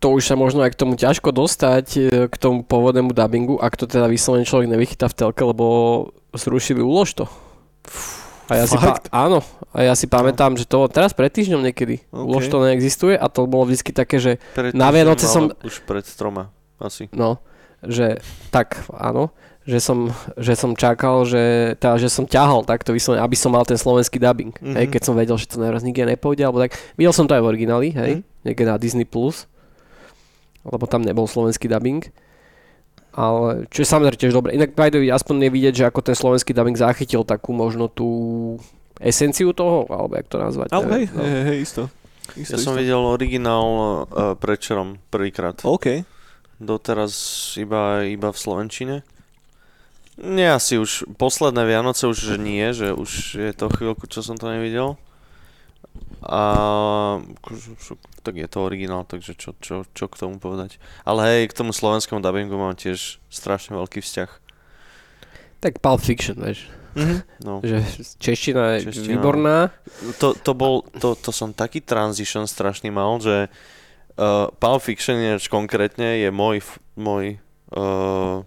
to 0.00 0.10
už 0.10 0.24
sa 0.24 0.34
možno 0.34 0.60
aj 0.60 0.72
k 0.72 0.80
tomu 0.80 0.94
ťažko 0.94 1.28
dostať, 1.30 1.86
e, 1.94 2.02
k 2.26 2.34
tomu 2.34 2.60
pôvodnému 2.62 3.12
dubbingu, 3.12 3.56
ak 3.56 3.76
to 3.76 3.84
teda 3.84 4.04
vyslovene 4.06 4.42
človek 4.42 4.66
nevychytá 4.66 5.06
v 5.06 5.14
telke, 5.14 5.42
lebo 5.42 5.64
zrušili 6.32 6.80
úlož 6.80 7.14
to. 7.14 7.24
A 8.48 8.56
ja 8.56 8.64
si 8.64 8.74
pa- 8.74 8.98
áno, 9.14 9.44
a 9.70 9.78
ja 9.80 9.94
si 9.94 10.08
pamätám, 10.08 10.56
že 10.56 10.64
to 10.64 10.88
teraz 10.88 11.12
pred 11.12 11.28
týždňom 11.28 11.62
niekedy. 11.62 12.02
OK. 12.08 12.26
Úlož 12.26 12.48
to 12.48 12.58
neexistuje 12.60 13.14
a 13.14 13.28
to 13.28 13.46
bolo 13.46 13.62
vždy 13.64 13.92
také, 13.94 14.18
že 14.18 14.42
Pred 14.52 14.74
Na 14.74 14.90
Vianoce 14.90 15.28
som- 15.28 15.54
Už 15.62 15.84
pred 15.84 16.02
troma, 16.02 16.50
asi. 16.76 17.06
No, 17.12 17.38
že 17.78 18.18
tak, 18.50 18.82
áno, 18.90 19.30
že 19.62 19.78
som, 19.78 20.10
že 20.34 20.58
som 20.58 20.74
čakal, 20.74 21.22
že, 21.22 21.76
teda, 21.76 21.94
že 21.96 22.08
som 22.08 22.24
ťahal 22.24 22.64
takto 22.64 22.90
vyslovene, 22.90 23.22
aby 23.22 23.36
som 23.36 23.52
mal 23.52 23.62
ten 23.62 23.76
slovenský 23.76 24.18
dubbing. 24.18 24.50
Mhm. 24.50 24.58
Mm-hmm. 24.58 24.76
Hej, 24.76 24.86
keď 24.88 25.02
som 25.04 25.14
vedel, 25.14 25.36
že 25.36 25.46
to 25.46 25.60
naraz 25.60 25.84
nikde 25.84 26.08
nepôjde, 26.08 26.42
alebo 26.42 26.58
tak. 26.58 26.74
Videl 26.96 27.12
som 27.12 27.24
to 27.24 27.36
aj 27.36 27.42
v 27.44 27.48
origináli, 27.48 27.88
hej, 27.92 28.12
Mhm. 28.12 28.20
mm-hmm. 28.24 28.42
niekde 28.42 28.64
na 28.64 28.74
Disney+, 28.76 29.04
Plus, 29.04 29.46
lebo 30.64 30.84
tam 30.84 31.04
nebol 31.04 31.24
slovenský 31.24 31.68
dubbing. 31.68 32.08
Ale, 33.10 33.66
čo 33.74 33.82
je 33.82 33.90
samozrejme 33.90 34.20
tiež 34.20 34.34
dobre. 34.34 34.54
Inak 34.54 34.78
way, 34.78 35.10
aspoň 35.10 35.50
je 35.50 35.50
vidieť, 35.50 35.74
že 35.74 35.84
ako 35.90 36.00
ten 36.00 36.14
slovenský 36.14 36.54
dubbing 36.54 36.78
zachytil 36.78 37.26
takú 37.26 37.50
možno 37.50 37.90
tú 37.90 38.08
esenciu 39.02 39.50
toho, 39.50 39.88
alebo 39.90 40.14
jak 40.14 40.28
to 40.30 40.38
nazvať. 40.38 40.68
Ale 40.70 40.86
hej, 40.94 41.04
no. 41.10 41.20
hej, 41.24 41.42
hej, 41.50 41.58
isto. 41.58 41.82
isto 42.38 42.54
Ja 42.54 42.58
som 42.60 42.76
isto. 42.76 42.80
videl 42.84 43.02
originál 43.02 43.66
uh, 43.66 43.96
prečerom 44.38 45.02
prvýkrát. 45.10 45.58
OK. 45.66 46.06
Doteraz 46.60 47.12
iba, 47.56 48.04
iba 48.06 48.28
v 48.30 48.38
Slovenčine. 48.38 48.96
Nie, 50.20 50.52
asi 50.52 50.76
už 50.76 51.08
posledné 51.16 51.64
Vianoce 51.64 52.04
už 52.04 52.18
že 52.20 52.36
nie, 52.36 52.76
že 52.76 52.92
už 52.92 53.40
je 53.40 53.52
to 53.56 53.72
chvíľku, 53.72 54.04
čo 54.04 54.20
som 54.20 54.36
to 54.36 54.52
nevidel. 54.52 55.00
A 56.20 56.42
tak 58.20 58.36
je 58.36 58.44
to 58.44 58.60
originál, 58.60 59.08
takže 59.08 59.32
čo, 59.32 59.56
čo, 59.56 59.88
čo 59.96 60.04
k 60.04 60.20
tomu 60.20 60.36
povedať. 60.36 60.76
Ale 61.08 61.24
hej, 61.24 61.40
k 61.48 61.56
tomu 61.56 61.72
slovenskému 61.72 62.20
dubbingu 62.20 62.60
mám 62.60 62.76
tiež 62.76 63.16
strašne 63.32 63.80
veľký 63.80 64.04
vzťah. 64.04 64.30
Tak 65.64 65.80
Pulp 65.80 66.00
Fiction, 66.04 66.36
vieš. 66.36 66.68
Mhm. 66.96 67.16
No. 67.46 67.64
Že 67.64 67.80
čeština 68.20 68.76
je 68.76 68.92
Čeština. 68.92 69.08
výborná. 69.16 69.58
To, 70.20 70.36
to 70.36 70.52
bol, 70.52 70.84
to, 71.00 71.16
to 71.16 71.32
som 71.32 71.56
taký 71.56 71.80
transition 71.80 72.44
strašný 72.44 72.92
mal, 72.92 73.16
že 73.16 73.48
uh, 73.48 74.52
Pulp 74.60 74.84
Fiction 74.84 75.16
konkrétne 75.48 76.20
je 76.20 76.28
môj, 76.28 76.60
môj 77.00 77.40
uh, 77.72 78.44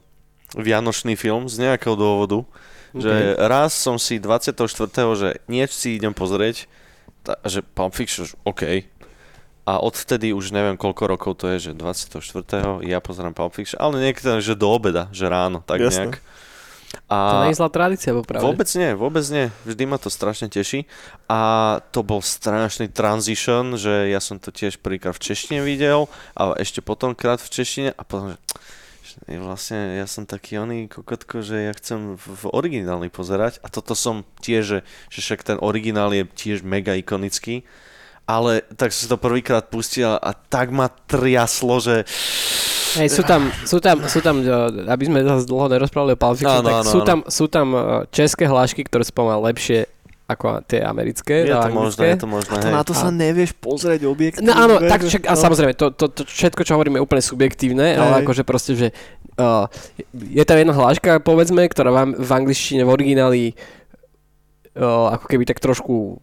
vianočný 0.54 1.18
film 1.18 1.50
z 1.50 1.66
nejakého 1.70 1.98
dôvodu. 1.98 2.46
Že 2.94 3.42
raz 3.50 3.74
som 3.74 3.98
si 3.98 4.22
24. 4.22 4.54
že 5.18 5.42
niečo 5.50 5.74
si 5.74 5.98
idem 5.98 6.14
pozrieť, 6.14 6.70
že 7.44 7.64
Pulp 7.64 7.94
Fiction, 7.96 8.28
OK. 8.44 8.88
A 9.64 9.80
odvtedy 9.80 10.36
už 10.36 10.52
neviem 10.52 10.76
koľko 10.76 11.04
rokov 11.08 11.32
to 11.40 11.48
je, 11.56 11.72
že 11.72 11.72
24. 11.72 12.20
ja 12.84 13.00
pozerám 13.00 13.32
Pulp 13.32 13.56
Fiction, 13.56 13.80
ale 13.80 14.04
niekto, 14.04 14.44
že 14.44 14.60
do 14.60 14.68
obeda, 14.68 15.08
že 15.16 15.32
ráno, 15.32 15.64
tak 15.64 15.80
Jasné. 15.80 16.12
nejak. 16.12 16.16
To 16.94 17.10
A 17.10 17.50
nie 17.50 17.54
je 17.54 17.58
zlá 17.58 17.70
tradícia, 17.74 18.14
popravde. 18.14 18.46
vôbec 18.46 18.70
nie, 18.78 18.94
vôbec 18.94 19.26
nie. 19.34 19.50
Vždy 19.66 19.84
ma 19.90 19.98
to 19.98 20.14
strašne 20.14 20.46
teší. 20.46 20.86
A 21.26 21.82
to 21.90 22.06
bol 22.06 22.22
strašný 22.22 22.86
transition, 22.86 23.74
že 23.82 24.14
ja 24.14 24.22
som 24.22 24.38
to 24.38 24.54
tiež 24.54 24.78
prvýkrát 24.78 25.18
v 25.18 25.24
češtine 25.26 25.66
videl 25.66 26.06
a 26.38 26.54
ešte 26.62 26.86
potom 26.86 27.18
krát 27.18 27.42
v 27.42 27.50
češtine 27.50 27.90
a 27.98 28.02
potom, 28.06 28.34
že 28.34 28.38
vlastne 29.28 30.00
ja 30.00 30.06
som 30.10 30.24
taký 30.26 30.58
oný 30.62 30.90
kokotko, 30.90 31.42
že 31.42 31.70
ja 31.70 31.74
chcem 31.74 32.16
v, 32.18 32.44
originálny 32.50 33.10
pozerať 33.14 33.60
a 33.62 33.68
toto 33.68 33.94
som 33.94 34.28
tiež, 34.42 34.64
že, 34.64 34.80
že 35.12 35.20
však 35.22 35.42
ten 35.44 35.58
originál 35.62 36.12
je 36.14 36.24
tiež 36.26 36.66
mega 36.66 36.98
ikonický 36.98 37.68
ale 38.24 38.64
tak 38.80 38.96
som 38.96 39.04
si 39.04 39.12
to 39.12 39.20
prvýkrát 39.20 39.68
pustil 39.68 40.16
a 40.16 40.32
tak 40.32 40.72
ma 40.72 40.88
triaslo, 40.88 41.84
že 41.84 42.08
Hej, 42.94 43.10
sú 43.10 43.24
tam, 43.26 43.50
sú 43.66 43.82
tam, 43.82 43.98
sú 44.06 44.20
tam, 44.22 44.36
e, 44.38 44.54
aby 44.86 45.04
sme 45.10 45.26
zase 45.26 45.50
dlho 45.50 45.66
nerozprávali 45.66 46.14
o 46.14 46.20
Pulp 46.20 46.38
Fiction, 46.38 46.62
Áno, 46.62 46.70
tak 46.70 46.78
áno, 46.86 46.92
sú, 46.94 47.00
áno. 47.02 47.08
tam, 47.10 47.20
sú 47.26 47.46
tam 47.50 47.68
e, 47.74 47.80
české 48.14 48.46
hlášky, 48.46 48.86
ktoré 48.86 49.02
sú 49.02 49.18
pomaly 49.18 49.50
lepšie 49.50 49.90
ako 50.34 50.66
tie 50.66 50.82
americké. 50.82 51.46
je 51.46 51.54
a 51.54 51.66
to 51.66 51.74
možné, 51.74 51.78
anglické. 51.78 52.06
je 52.10 52.18
to 52.20 52.28
možné, 52.30 52.54
To 52.54 52.68
hej. 52.68 52.74
na 52.74 52.84
to 52.84 52.94
sa 52.98 53.10
A- 53.10 53.16
nevieš 53.16 53.52
pozrieť 53.58 54.02
objektívne. 54.06 54.50
No 54.50 54.54
áno, 54.54 54.76
tak 54.82 55.06
čak, 55.06 55.24
a 55.30 55.34
no. 55.34 55.40
samozrejme, 55.40 55.74
to, 55.78 55.94
to, 55.94 56.06
to 56.10 56.22
všetko, 56.26 56.62
čo 56.66 56.74
hovoríme, 56.76 56.98
je 56.98 57.06
úplne 57.06 57.24
subjektívne, 57.24 57.96
ale 57.96 58.20
Hej. 58.20 58.22
akože 58.26 58.44
proste, 58.44 58.74
že 58.74 58.88
uh, 59.38 59.70
je 60.14 60.44
tam 60.44 60.58
jedna 60.58 60.74
hláška, 60.74 61.22
povedzme, 61.22 61.64
ktorá 61.70 61.94
vám 61.94 62.18
v 62.18 62.30
angličtine 62.34 62.84
v 62.84 62.92
origináli 62.92 63.42
uh, 64.76 65.14
ako 65.14 65.26
keby 65.30 65.44
tak 65.46 65.62
trošku 65.62 66.18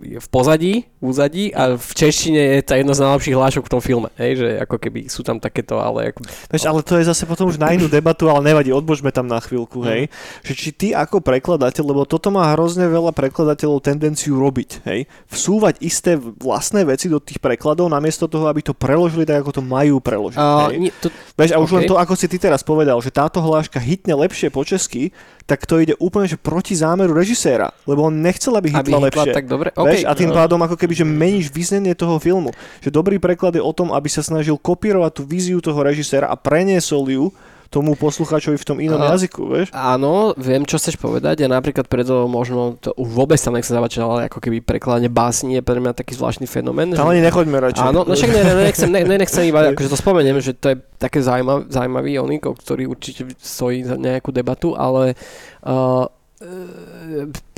je 0.00 0.18
v 0.18 0.28
pozadí, 0.32 0.74
v 0.98 1.04
úzadí 1.04 1.44
a 1.52 1.76
v 1.76 1.90
češtine 1.92 2.60
je 2.60 2.62
to 2.64 2.72
jedna 2.72 2.94
z 2.96 3.04
najlepších 3.04 3.36
hlášok 3.36 3.64
v 3.68 3.72
tom 3.72 3.82
filme, 3.84 4.08
hej, 4.16 4.32
že 4.40 4.48
ako 4.64 4.76
keby 4.80 5.00
sú 5.12 5.20
tam 5.20 5.36
takéto, 5.36 5.76
ale 5.76 6.12
ako... 6.12 6.24
Vieš, 6.48 6.64
ale 6.64 6.80
to 6.80 6.96
je 6.96 7.04
zase 7.04 7.28
potom 7.28 7.52
už 7.52 7.60
na 7.60 7.76
inú 7.76 7.84
debatu, 7.84 8.32
ale 8.32 8.40
nevadí, 8.48 8.72
odbožme 8.72 9.12
tam 9.12 9.28
na 9.28 9.36
chvíľku, 9.36 9.84
hej. 9.84 10.08
Že 10.40 10.52
či 10.56 10.68
ty 10.72 10.88
ako 10.96 11.20
prekladateľ, 11.20 11.84
lebo 11.84 12.02
toto 12.08 12.32
má 12.32 12.48
hrozne 12.56 12.88
veľa 12.88 13.12
prekladateľov 13.12 13.84
tendenciu 13.84 14.40
robiť, 14.40 14.88
hej. 14.88 15.04
Vsúvať 15.28 15.84
isté 15.84 16.16
vlastné 16.16 16.88
veci 16.88 17.12
do 17.12 17.20
tých 17.20 17.36
prekladov, 17.36 17.92
namiesto 17.92 18.24
toho, 18.24 18.48
aby 18.48 18.64
to 18.64 18.72
preložili 18.72 19.28
tak, 19.28 19.44
ako 19.44 19.60
to 19.60 19.62
majú 19.64 20.00
preložiť. 20.00 20.40
Uh, 20.40 20.72
hej. 20.72 20.88
nie, 20.88 20.92
to, 20.96 21.12
Vieš, 21.36 21.52
a 21.52 21.58
už 21.60 21.70
OK. 21.70 21.76
len 21.76 21.82
to, 21.84 22.00
ako 22.00 22.14
si 22.16 22.26
ty 22.30 22.40
teraz 22.40 22.64
povedal, 22.64 22.96
že 23.04 23.12
táto 23.12 23.44
hláška 23.44 23.76
hitne 23.76 24.16
lepšie 24.16 24.48
po 24.48 24.64
česky, 24.64 25.12
tak 25.44 25.66
to 25.66 25.82
ide 25.82 25.98
úplne 25.98 26.30
že 26.30 26.38
proti 26.38 26.78
zámeru 26.78 27.10
režiséra, 27.10 27.74
lebo 27.82 28.06
on 28.06 28.22
nechcel, 28.22 28.54
aby 28.54 28.70
aby 28.70 28.86
hitla 28.86 28.98
hitla 29.02 29.24
lepšie. 29.26 29.32
tak 29.34 29.46
dobre, 29.50 29.74
Vieš, 29.74 29.89
okay, 29.90 30.06
a 30.06 30.12
tým 30.14 30.30
no. 30.30 30.36
pádom 30.38 30.60
ako 30.62 30.76
keby, 30.78 30.94
že 30.94 31.06
meníš 31.06 31.50
vyznenie 31.50 31.96
toho 31.98 32.20
filmu. 32.22 32.54
Že 32.84 32.94
dobrý 32.94 33.16
preklad 33.18 33.58
je 33.58 33.62
o 33.64 33.72
tom, 33.74 33.90
aby 33.90 34.06
sa 34.06 34.22
snažil 34.22 34.54
kopírovať 34.60 35.10
tú 35.18 35.22
víziu 35.26 35.58
toho 35.58 35.80
režiséra 35.82 36.30
a 36.30 36.36
preniesol 36.38 37.06
ju 37.10 37.24
tomu 37.70 37.94
poslucháčovi 37.94 38.58
v 38.58 38.66
tom 38.66 38.82
inom 38.82 38.98
A- 38.98 39.14
jazyku, 39.14 39.46
vieš? 39.46 39.70
Áno, 39.70 40.34
viem, 40.34 40.66
čo 40.66 40.76
chceš 40.76 40.98
povedať 40.98 41.46
a 41.46 41.48
napríklad 41.48 41.86
preto 41.86 42.26
možno 42.26 42.74
to 42.82 42.90
už 42.98 43.08
vôbec 43.14 43.38
tam 43.38 43.54
nechcem 43.54 43.78
zavačať, 43.78 44.02
ale 44.02 44.26
ako 44.26 44.42
keby 44.42 44.58
prekladanie 44.58 45.06
básni 45.06 45.54
je 45.54 45.62
pre 45.62 45.78
mňa 45.78 45.94
taký 45.94 46.18
zvláštny 46.18 46.50
fenomén. 46.50 46.90
Tam 46.90 47.06
že- 47.06 47.14
ani 47.14 47.22
nechoďme 47.22 47.56
radšej. 47.70 47.86
Áno, 47.86 48.02
no 48.02 48.12
však 48.18 48.30
ne, 48.34 48.42
ne, 48.42 48.54
nechcem, 48.66 48.90
ne, 48.90 49.00
ne, 49.06 49.16
nechcem 49.22 49.46
iba, 49.46 49.60
akože 49.70 49.86
to 49.86 49.98
spomeniem, 50.02 50.42
že 50.42 50.58
to 50.58 50.74
je 50.74 50.76
také 50.98 51.22
zaujímav, 51.22 51.70
zaujímavý 51.70 52.18
onik, 52.18 52.42
ktorý 52.58 52.90
určite 52.90 53.30
stojí 53.38 53.86
za 53.86 53.94
nejakú 53.94 54.34
debatu, 54.34 54.74
ale 54.74 55.14
uh, 55.62 56.10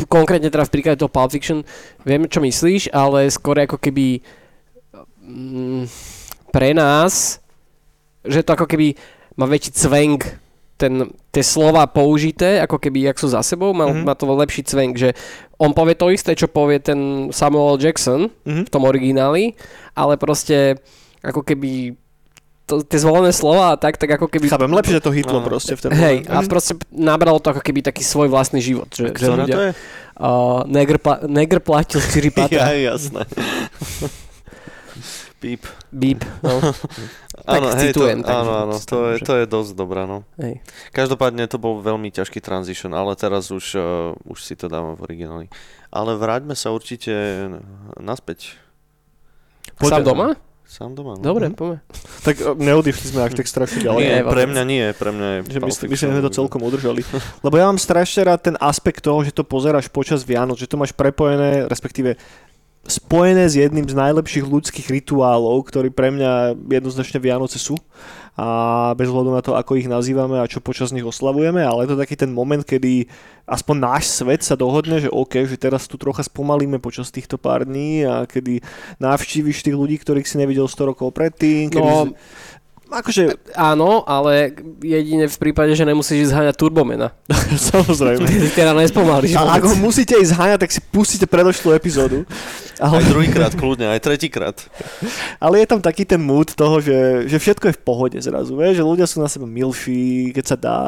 konkrétne 0.07 0.51
teda 0.51 0.67
v 0.67 0.73
príklade 0.75 0.99
toho 0.99 1.13
Pulp 1.13 1.31
Fiction 1.31 1.63
viem, 2.03 2.27
čo 2.27 2.43
myslíš, 2.43 2.91
ale 2.91 3.31
skôr 3.31 3.57
ako 3.63 3.79
keby 3.79 4.21
mm, 5.23 5.87
pre 6.51 6.75
nás, 6.75 7.39
že 8.27 8.43
to 8.43 8.55
ako 8.55 8.67
keby 8.67 8.99
má 9.39 9.47
väčší 9.47 9.73
cvenk 9.73 10.21
ten, 10.77 11.15
tie 11.31 11.47
slova 11.47 11.87
použité, 11.87 12.59
ako 12.59 12.83
keby, 12.83 13.07
jak 13.07 13.17
sú 13.23 13.31
za 13.31 13.39
sebou, 13.47 13.71
má, 13.71 13.87
Mhm. 13.87 14.03
mm-hmm. 14.03 14.07
má 14.07 14.15
to 14.19 14.27
lepší 14.27 14.63
cvenk, 14.67 14.99
že 14.99 15.15
on 15.63 15.71
povie 15.71 15.95
to 15.95 16.11
isté, 16.11 16.35
čo 16.35 16.51
povie 16.51 16.83
ten 16.83 17.31
Samuel 17.31 17.79
Jackson, 17.79 18.35
Mhm. 18.43 18.67
v 18.67 18.71
tom 18.71 18.83
origináli, 18.83 19.55
ale 19.95 20.19
proste 20.19 20.83
ako 21.23 21.47
keby 21.47 21.95
to, 22.67 22.83
tie 22.87 22.99
zvolené 23.03 23.35
slova 23.35 23.75
a 23.75 23.77
tak, 23.77 23.99
tak 23.99 24.11
ako 24.17 24.31
keby... 24.31 24.47
Chápem, 24.49 24.71
lepšie, 24.71 24.99
že 24.99 25.05
to 25.05 25.13
hitlo 25.13 25.43
Áno. 25.43 25.47
proste 25.47 25.75
v 25.75 25.81
ten 25.83 25.91
Hej, 25.93 26.17
moment. 26.25 26.31
a 26.31 26.37
proste 26.47 26.73
nabralo 26.95 27.39
to 27.43 27.51
ako 27.53 27.63
keby 27.63 27.83
taký 27.83 28.07
svoj 28.07 28.31
vlastný 28.31 28.63
život. 28.63 28.89
Že, 28.91 29.13
že 29.13 29.15
Ktorá 29.19 29.45
to 29.45 29.61
je? 29.61 29.73
Uh, 30.13 30.63
negr, 30.71 30.97
pla, 31.03 31.27
negr 31.27 31.59
platil 31.59 31.99
4 31.99 32.23
Ja, 32.23 32.31
patra. 32.31 32.71
jasné. 32.73 33.23
Píp. 35.43 35.67
Bíp. 35.91 36.23
No. 36.39 36.63
Áno, 37.43 37.75
hej, 37.75 37.91
to, 37.91 38.07
citujem, 38.07 38.23
takže 38.23 38.39
áno, 38.39 38.53
áno, 38.55 38.75
to 38.79 38.97
je, 39.11 39.15
to 39.19 39.33
je 39.43 39.45
dosť 39.51 39.75
dobré, 39.75 40.07
no. 40.07 40.23
Hej. 40.39 40.63
Každopádne 40.95 41.51
to 41.51 41.59
bol 41.59 41.83
veľmi 41.83 42.15
ťažký 42.15 42.39
transition, 42.39 42.95
ale 42.95 43.19
teraz 43.19 43.51
už, 43.51 43.75
uh, 43.75 44.15
už 44.31 44.47
si 44.47 44.55
to 44.55 44.71
dávam 44.71 44.95
v 44.95 45.11
origináli. 45.11 45.47
Ale 45.91 46.15
vráťme 46.15 46.55
sa 46.55 46.71
určite 46.71 47.11
naspäť. 47.99 48.55
Sám 49.83 50.07
doma? 50.07 50.39
Sám 50.73 50.97
doma. 50.97 51.21
No. 51.21 51.37
Dobre, 51.37 51.53
poďme. 51.53 51.85
Tak 52.25 52.41
e, 52.41 52.57
neodišli 52.57 53.13
sme 53.13 53.29
až 53.29 53.37
tak 53.37 53.45
strašne 53.45 53.85
ďalej. 53.85 54.01
Nie, 54.01 54.17
pre 54.25 54.49
mňa 54.49 54.63
nie, 54.65 54.85
pre 54.97 55.11
mňa 55.13 55.29
je 55.29 55.39
Že 55.53 55.61
myslím, 55.69 55.89
že 55.93 56.09
sme 56.09 56.25
to 56.25 56.33
celkom 56.33 56.65
udržali. 56.65 57.05
Lebo 57.45 57.55
ja 57.61 57.69
mám 57.69 57.77
strašne 57.77 58.25
rád 58.25 58.41
ten 58.41 58.57
aspekt 58.57 59.05
toho, 59.05 59.21
že 59.21 59.37
to 59.37 59.45
pozeráš 59.45 59.93
počas 59.93 60.25
Vianoc, 60.25 60.57
že 60.57 60.65
to 60.65 60.81
máš 60.81 60.97
prepojené, 60.97 61.69
respektíve 61.69 62.17
spojené 62.89 63.47
s 63.47 63.55
jedným 63.61 63.85
z 63.85 63.95
najlepších 63.95 64.49
ľudských 64.49 64.89
rituálov, 64.89 65.61
ktorý 65.69 65.93
pre 65.93 66.09
mňa 66.09 66.57
jednoznačne 66.73 67.21
Vianoce 67.21 67.61
sú 67.61 67.77
a 68.33 68.47
bez 68.97 69.13
hľadu 69.13 69.29
na 69.29 69.45
to, 69.45 69.53
ako 69.53 69.77
ich 69.77 69.85
nazývame 69.85 70.41
a 70.41 70.49
čo 70.49 70.65
počas 70.65 70.89
nich 70.89 71.05
oslavujeme, 71.05 71.61
ale 71.61 71.85
je 71.85 71.93
to 71.93 72.01
taký 72.01 72.17
ten 72.17 72.33
moment, 72.33 72.65
kedy 72.65 73.05
aspoň 73.45 73.77
náš 73.77 74.09
svet 74.09 74.41
sa 74.41 74.57
dohodne, 74.57 75.05
že 75.05 75.13
OK, 75.13 75.45
že 75.45 75.61
teraz 75.61 75.85
tu 75.85 76.01
trocha 76.01 76.25
spomalíme 76.25 76.81
počas 76.81 77.13
týchto 77.13 77.37
pár 77.37 77.69
dní 77.69 78.09
a 78.09 78.25
kedy 78.25 78.65
navštíviš 78.97 79.61
tých 79.61 79.77
ľudí, 79.77 80.01
ktorých 80.01 80.25
si 80.25 80.41
nevidel 80.41 80.65
100 80.65 80.91
rokov 80.97 81.13
predtým, 81.13 81.69
kedy... 81.69 81.85
No, 81.85 82.17
Akože, 82.93 83.41
áno, 83.57 84.05
ale 84.05 84.53
jedine 84.85 85.25
v 85.25 85.39
prípade, 85.41 85.73
že 85.73 85.89
nemusíš 85.89 86.29
ísť 86.29 86.33
zháňať 86.37 86.57
turbomena. 86.61 87.17
samozrejme. 87.73 88.29
Ty 88.29 88.49
teda 88.53 88.73
nespomalíš 88.77 89.33
A 89.41 89.57
ak 89.57 89.65
ho 89.65 89.75
musíte 89.81 90.13
ísť 90.13 90.37
zháňať, 90.37 90.59
tak 90.61 90.71
si 90.77 90.81
pustíte 90.93 91.25
predošlú 91.25 91.73
epizódu. 91.73 92.29
Aj 92.77 92.93
Ale, 92.93 93.09
druhýkrát, 93.09 93.57
kľudne, 93.57 93.89
aj 93.97 94.05
tretíkrát. 94.05 94.57
ale 95.45 95.65
je 95.65 95.67
tam 95.73 95.81
taký 95.81 96.05
ten 96.05 96.21
mood 96.21 96.53
toho, 96.53 96.85
že, 96.85 97.25
že 97.33 97.41
všetko 97.41 97.73
je 97.73 97.79
v 97.81 97.85
pohode 97.85 98.19
zrazu, 98.21 98.53
vieš, 98.53 98.85
že 98.85 98.85
ľudia 98.85 99.07
sú 99.09 99.25
na 99.25 99.33
sebe 99.33 99.49
milší, 99.49 100.37
keď 100.37 100.45
sa 100.45 100.57
dá, 100.61 100.79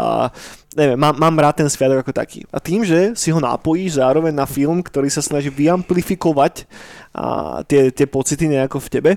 neviem, 0.76 1.00
mám, 1.00 1.16
mám 1.16 1.34
rád 1.40 1.64
ten 1.64 1.68
sviatok 1.72 2.04
ako 2.04 2.12
taký. 2.12 2.44
A 2.52 2.60
tým, 2.60 2.84
že 2.84 3.16
si 3.16 3.32
ho 3.32 3.40
napojíš 3.40 3.96
zároveň 3.96 4.36
na 4.36 4.44
film, 4.44 4.84
ktorý 4.84 5.08
sa 5.08 5.24
snaží 5.24 5.48
vyamplifikovať 5.48 6.68
a 7.16 7.60
tie, 7.64 7.88
tie 7.88 8.04
pocity 8.04 8.44
nejako 8.50 8.82
v 8.82 8.92
tebe, 8.92 9.12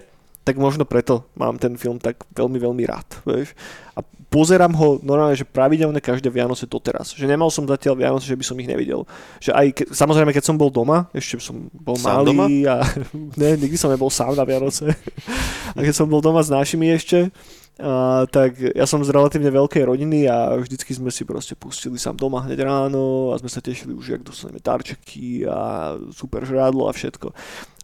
tak 0.47 0.55
možno 0.55 0.87
preto 0.87 1.27
mám 1.35 1.59
ten 1.59 1.75
film 1.75 1.99
tak 1.99 2.23
veľmi, 2.31 2.55
veľmi 2.55 2.83
rád, 2.87 3.03
vieš. 3.27 3.51
A 3.91 3.99
pozerám 4.31 4.71
ho 4.79 4.95
normálne, 5.03 5.35
že 5.35 5.43
pravidelne 5.43 5.99
každé 5.99 6.31
Vianoce 6.31 6.63
doteraz. 6.63 7.11
Že 7.11 7.27
nemal 7.27 7.51
som 7.51 7.67
zatiaľ 7.67 7.99
Vianoce, 7.99 8.31
že 8.31 8.39
by 8.39 8.45
som 8.47 8.55
ich 8.63 8.71
nevidel. 8.71 9.03
Že 9.43 9.51
aj 9.51 9.67
ke, 9.75 9.83
samozrejme, 9.91 10.31
keď 10.31 10.47
som 10.47 10.55
bol 10.55 10.71
doma, 10.71 11.11
ešte 11.11 11.43
som 11.43 11.67
bol 11.75 11.99
Sám 11.99 12.23
malý 12.23 12.63
a 12.63 12.79
ne, 13.43 13.49
nikdy 13.59 13.75
som 13.75 13.91
nebol 13.91 14.07
sám 14.07 14.39
na 14.39 14.47
Vianoce. 14.47 14.87
A 15.75 15.83
keď 15.83 15.93
som 15.93 16.07
bol 16.07 16.23
doma 16.23 16.41
s 16.41 16.49
našimi 16.49 16.89
ešte, 16.89 17.29
a, 17.77 18.25
tak 18.25 18.57
ja 18.57 18.85
som 18.89 19.05
z 19.05 19.13
relatívne 19.13 19.53
veľkej 19.53 19.83
rodiny 19.85 20.25
a 20.25 20.57
vždycky 20.57 20.97
sme 20.97 21.13
si 21.13 21.21
proste 21.21 21.53
pustili 21.53 22.01
sám 22.01 22.17
doma 22.17 22.41
hneď 22.41 22.65
ráno 22.65 23.33
a 23.33 23.37
sme 23.37 23.49
sa 23.49 23.61
tešili 23.61 23.93
už, 23.93 24.17
jak 24.17 24.25
dostaneme 24.25 24.57
darčeky 24.57 25.45
a 25.45 25.93
super 26.09 26.41
žrádlo 26.41 26.89
a 26.89 26.95
všetko. 26.95 27.29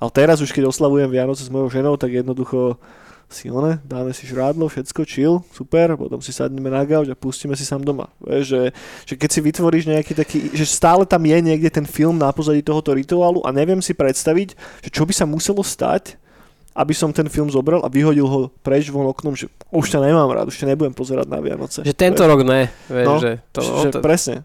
Ale 0.01 0.11
teraz 0.11 0.41
už 0.41 0.49
keď 0.49 0.73
oslavujem 0.73 1.13
Vianoce 1.13 1.45
s 1.45 1.53
mojou 1.53 1.69
ženou, 1.69 1.93
tak 1.97 2.09
jednoducho 2.09 2.81
si 3.33 3.49
dáme 3.85 4.13
si 4.13 4.29
žrádlo, 4.29 4.69
všetko, 4.69 5.01
chill, 5.09 5.35
super, 5.49 5.97
potom 5.97 6.21
si 6.21 6.29
sadneme 6.29 6.69
na 6.69 6.85
gauč 6.85 7.09
a 7.09 7.17
pustíme 7.17 7.57
si 7.57 7.65
sám 7.65 7.81
doma. 7.81 8.13
Vieš, 8.21 8.45
že, 8.45 8.61
že 9.09 9.13
keď 9.17 9.29
si 9.33 9.39
vytvoríš 9.41 9.85
nejaký 9.89 10.13
taký, 10.13 10.37
že 10.53 10.69
stále 10.69 11.01
tam 11.09 11.25
je 11.25 11.37
niekde 11.41 11.69
ten 11.73 11.83
film 11.83 12.21
na 12.21 12.29
pozadí 12.29 12.61
tohoto 12.61 12.93
rituálu 12.93 13.41
a 13.41 13.49
neviem 13.49 13.81
si 13.81 13.97
predstaviť, 13.97 14.53
že 14.85 14.89
čo 14.93 15.03
by 15.09 15.13
sa 15.17 15.25
muselo 15.25 15.65
stať, 15.65 16.21
aby 16.73 16.91
som 16.91 17.09
ten 17.09 17.29
film 17.29 17.47
zobral 17.47 17.81
a 17.81 17.89
vyhodil 17.89 18.25
ho 18.25 18.39
preč 18.61 18.89
von 18.89 19.05
oknom, 19.05 19.33
že 19.33 19.45
už 19.69 19.85
ťa 19.87 20.01
nemám 20.01 20.25
rád, 20.27 20.49
už 20.49 20.57
ťa 20.57 20.73
nebudem 20.73 20.91
pozerať 20.91 21.29
na 21.29 21.37
Vianoce. 21.37 21.81
Že 21.81 21.93
tento 21.93 22.25
rok 22.25 22.41
ne, 22.41 22.67
vieš, 22.89 23.05
No, 23.05 23.13
že 23.17 23.31
to, 23.49 23.59
že, 23.61 23.89
to, 23.93 23.99
presne. 23.99 24.41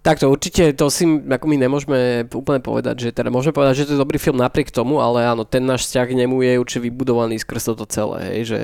Takto 0.00 0.30
určite 0.30 0.70
to 0.70 0.86
si 0.86 1.02
ako 1.02 1.44
my 1.44 1.56
nemôžeme 1.58 1.98
úplne 2.30 2.62
povedať, 2.62 2.94
že 3.00 3.08
teda 3.10 3.26
môžeme 3.26 3.50
povedať, 3.50 3.82
že 3.82 3.86
to 3.90 3.94
je 3.98 4.02
dobrý 4.06 4.22
film 4.22 4.38
napriek 4.38 4.70
tomu, 4.70 5.02
ale 5.02 5.26
áno, 5.26 5.42
ten 5.42 5.66
náš 5.66 5.90
vzťah 5.90 6.06
k 6.06 6.18
nemu 6.22 6.36
je 6.40 6.52
určite 6.62 6.82
vybudovaný 6.86 7.42
skrz 7.42 7.74
toto 7.74 7.90
celé, 7.90 8.22
hej, 8.30 8.54
že 8.54 8.60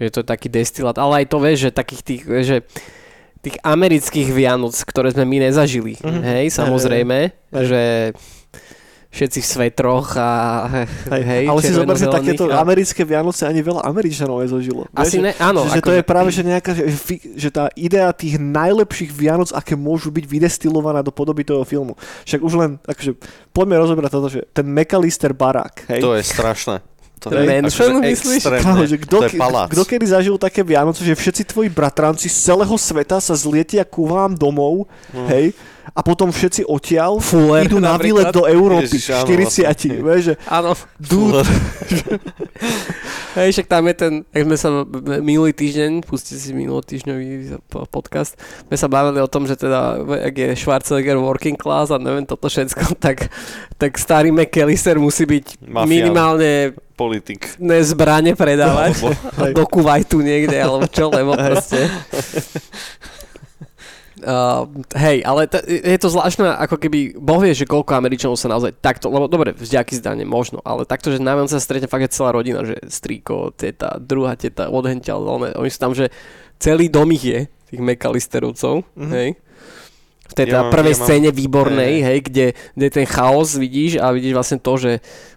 že 0.00 0.08
to 0.08 0.24
je 0.24 0.26
taký 0.26 0.48
destilát, 0.48 0.96
ale 0.96 1.22
aj 1.22 1.26
to 1.28 1.38
vieš, 1.38 1.58
že 1.68 1.70
takých 1.70 2.02
tých, 2.02 2.22
že 2.42 2.56
tých 3.38 3.56
amerických 3.60 4.32
Vianoc, 4.32 4.72
ktoré 4.74 5.12
sme 5.12 5.22
my 5.24 5.46
nezažili, 5.46 5.94
Mhm. 6.00 6.04
mm-hmm. 6.04 6.24
hej, 6.26 6.46
samozrejme, 6.50 7.18
Hej. 7.54 7.64
že 7.64 7.82
všetci 9.10 9.38
v 9.38 9.46
svetroch 9.48 10.14
a 10.14 10.30
Hej, 11.10 11.22
hej, 11.22 11.44
ale 11.44 11.60
si 11.60 11.74
zober, 11.74 11.94
že 11.94 12.06
takéto 12.06 12.46
a- 12.46 12.58
americké 12.58 13.02
Vianoce 13.02 13.42
ani 13.42 13.58
veľa 13.58 13.82
Američanov 13.82 14.38
nezažilo. 14.38 14.86
Asi 14.90 15.18
Vieš, 15.18 15.24
ne, 15.26 15.32
áno. 15.36 15.66
že, 15.66 15.76
že 15.76 15.80
to 15.82 15.92
je 15.92 16.02
práve 16.02 16.30
že 16.30 16.42
nejaká, 16.42 16.70
že, 16.72 16.86
že 17.34 17.48
tá 17.48 17.66
idea 17.74 18.06
tých 18.10 18.38
najlepších 18.38 19.10
Vianoc, 19.10 19.50
aké 19.50 19.74
môžu 19.74 20.08
byť 20.08 20.24
vydestilovaná 20.24 21.02
do 21.02 21.10
podoby 21.10 21.42
toho 21.42 21.66
filmu. 21.66 21.98
Však 22.22 22.40
už 22.40 22.54
len, 22.54 22.70
akože, 22.80 23.18
poďme 23.50 23.76
rozobrať 23.78 24.10
toto, 24.10 24.28
že 24.28 24.46
ten 24.48 24.64
McAllister 24.64 25.34
barák, 25.34 25.90
hej, 25.90 26.00
To 26.00 26.14
je 26.14 26.22
strašné. 26.22 26.78
To 27.20 27.28
je 27.28 27.44
mansion, 27.44 28.00
akože 28.00 28.08
myslíš? 28.08 28.42
Kámo, 28.64 28.86
že 28.86 28.96
to 28.96 29.20
je 29.20 29.36
palác. 29.36 29.68
kto 29.68 29.84
kedy 29.84 30.06
zažil 30.08 30.40
také 30.40 30.64
Vianoce, 30.64 31.04
že 31.04 31.12
všetci 31.12 31.44
tvoji 31.44 31.68
bratranci 31.68 32.32
z 32.32 32.36
celého 32.46 32.72
sveta 32.72 33.20
sa 33.20 33.36
zlietia 33.36 33.84
ku 33.84 34.08
vám 34.08 34.32
domov, 34.32 34.88
No. 35.12 35.28
hej, 35.28 35.52
a 35.90 36.00
potom 36.06 36.30
všetci 36.30 36.66
odtiaľ 36.66 37.18
Fuller 37.18 37.66
idú 37.66 37.82
na 37.82 37.98
výlet 37.98 38.30
do 38.30 38.46
Európy, 38.46 38.86
Ježiš, 38.86 39.10
áno, 39.12 39.26
40, 39.26 39.66
vlastne. 39.66 39.94
vieš, 40.06 40.22
že 40.22 40.34
Áno. 40.46 40.70
dude, 40.98 41.42
Hej, 43.38 43.48
však 43.54 43.66
tam 43.70 43.86
je 43.86 43.94
ten, 43.94 44.12
jak 44.34 44.42
sme 44.42 44.58
sa 44.58 44.68
minulý 45.22 45.54
týždeň, 45.54 46.02
pustite 46.02 46.42
si 46.42 46.50
minulotýždňový 46.50 47.62
po- 47.70 47.86
podcast, 47.86 48.34
sme 48.66 48.74
sa 48.74 48.90
bavili 48.90 49.22
o 49.22 49.30
tom, 49.30 49.46
že 49.46 49.54
teda, 49.54 50.02
ak 50.02 50.34
je 50.34 50.48
Schwarzenegger 50.58 51.14
working 51.14 51.54
class 51.54 51.94
a 51.94 52.02
neviem 52.02 52.26
toto 52.26 52.50
všetko, 52.50 52.94
tak, 53.04 53.30
tak 53.78 53.92
starý 53.94 54.34
McAllister 54.34 54.98
musí 54.98 55.30
byť 55.30 55.62
Mafián. 55.62 55.86
minimálne 55.86 56.74
Politik. 56.98 57.54
ne 57.62 57.80
predávať 58.36 58.98
Hej. 59.00 59.54
do 59.56 59.64
Kuwaitu 59.64 60.20
niekde, 60.20 60.58
alebo 60.58 60.84
čo, 60.90 61.08
lebo 61.08 61.32
proste 61.32 61.86
Uh, 64.20 64.68
hej, 64.96 65.24
ale 65.24 65.48
t- 65.48 65.64
je 65.64 65.98
to 66.00 66.12
zvláštne, 66.12 66.44
ako 66.44 66.76
keby, 66.76 67.16
boh 67.16 67.40
vie, 67.40 67.56
že 67.56 67.64
koľko 67.64 67.96
Američanov 67.96 68.36
sa 68.36 68.52
naozaj 68.52 68.76
takto, 68.78 69.08
lebo 69.08 69.32
dobre, 69.32 69.56
vzďaky 69.56 69.96
zdanie 69.96 70.28
možno, 70.28 70.60
ale 70.60 70.84
takto, 70.84 71.08
že 71.08 71.20
na 71.20 71.36
sa 71.48 71.56
stretne 71.56 71.88
fakt 71.88 72.12
celá 72.12 72.36
rodina, 72.36 72.60
že 72.62 72.76
strýko, 72.84 73.56
teta, 73.56 73.96
druhá 73.96 74.36
teta, 74.36 74.68
odhentiaľ, 74.68 75.56
oni 75.56 75.70
sú 75.72 75.78
tam, 75.80 75.96
že 75.96 76.12
celý 76.60 76.92
dom 76.92 77.08
ich 77.16 77.24
je, 77.24 77.40
tých 77.72 77.80
McAllisterovcov, 77.80 78.84
mm-hmm. 78.84 79.12
hej 79.16 79.28
v 80.30 80.32
tej 80.38 80.46
ja 80.46 80.50
teda 80.54 80.60
prvej 80.70 80.94
ja 80.94 81.00
scéne 81.02 81.30
výbornej, 81.34 81.94
hej, 81.98 82.06
hej 82.06 82.18
kde, 82.22 82.46
kde 82.78 82.86
ten 82.94 83.06
chaos 83.06 83.58
vidíš 83.58 83.98
a 83.98 84.14
vidíš 84.14 84.38
vlastne 84.38 84.58
to, 84.62 84.72
že 84.78 84.92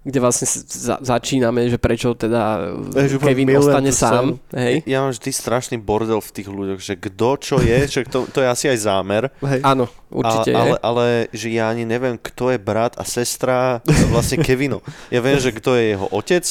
kde 0.06 0.20
vlastne 0.22 0.46
za, 0.70 1.02
začíname, 1.02 1.66
že 1.66 1.82
prečo 1.82 2.14
teda 2.14 2.70
Jež, 2.94 3.18
Kevin 3.18 3.58
ostane 3.58 3.90
sám. 3.90 4.38
Hej. 4.54 4.86
Ja 4.86 5.02
mám 5.02 5.18
vždy 5.18 5.30
strašný 5.34 5.78
bordel 5.82 6.22
v 6.22 6.30
tých 6.30 6.48
ľuďoch, 6.52 6.80
že 6.84 6.94
kto 6.94 7.30
čo 7.42 7.56
je, 7.58 7.78
že 7.90 8.06
to, 8.06 8.30
to 8.30 8.46
je 8.46 8.48
asi 8.48 8.70
aj 8.70 8.78
zámer. 8.86 9.34
Hej. 9.42 9.66
Áno, 9.66 9.90
určite 10.14 10.54
a, 10.54 10.62
ale, 10.62 10.76
ale 10.86 11.06
že 11.34 11.50
ja 11.50 11.74
ani 11.74 11.90
neviem, 11.90 12.22
kto 12.22 12.54
je 12.54 12.60
brat 12.62 12.94
a 13.02 13.04
sestra 13.08 13.82
vlastne 14.14 14.38
Kevinu. 14.46 14.86
Ja 15.10 15.26
viem, 15.26 15.42
že 15.42 15.50
kto 15.50 15.74
je 15.74 15.98
jeho 15.98 16.06
otec, 16.14 16.46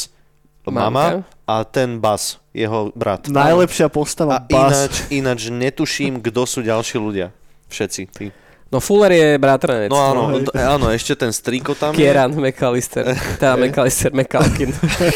mama 0.66 1.26
a 1.46 1.66
ten 1.66 1.98
Bas, 1.98 2.38
jeho 2.54 2.94
brat. 2.94 3.26
Najlepšia 3.26 3.90
postava 3.90 4.38
a 4.38 4.44
Bas. 4.46 4.70
Ináč, 4.70 4.94
ináč 5.10 5.40
netuším, 5.50 6.22
kto 6.22 6.46
sú 6.46 6.62
ďalší 6.62 6.96
ľudia. 6.98 7.34
Všetci, 7.72 8.02
tí. 8.12 8.26
No 8.72 8.80
Fuller 8.80 9.12
je 9.12 9.28
bratranec. 9.36 9.92
No 9.92 10.00
áno, 10.00 10.22
no, 10.32 10.48
áno, 10.56 10.88
ešte 10.88 11.12
ten 11.12 11.28
striko 11.28 11.76
tam 11.76 11.92
Kieran 11.92 12.32
je. 12.32 12.40
McAllister, 12.40 13.04
teda 13.40 13.60
McAllister, 13.60 14.08
McAlkin. 14.16 14.72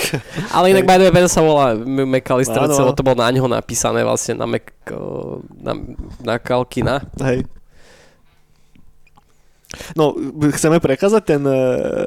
Ale 0.56 0.76
inak 0.76 0.84
by 0.84 1.00
the 1.00 1.08
way, 1.08 1.24
sa 1.24 1.40
volá 1.40 1.72
McAllister, 1.88 2.68
no, 2.68 2.92
to 2.92 3.00
bolo 3.00 3.24
na 3.24 3.32
ňo 3.32 3.48
napísané 3.48 4.04
vlastne 4.04 4.36
na, 4.36 4.44
Mac, 4.44 4.68
na, 5.56 5.72
na 6.20 6.36
Kalkina. 6.36 7.00
Hej. 7.16 7.48
No, 9.96 10.12
chceme 10.52 10.80
prekázať 10.80 11.22
ten 11.24 11.42
uh, 11.44 12.04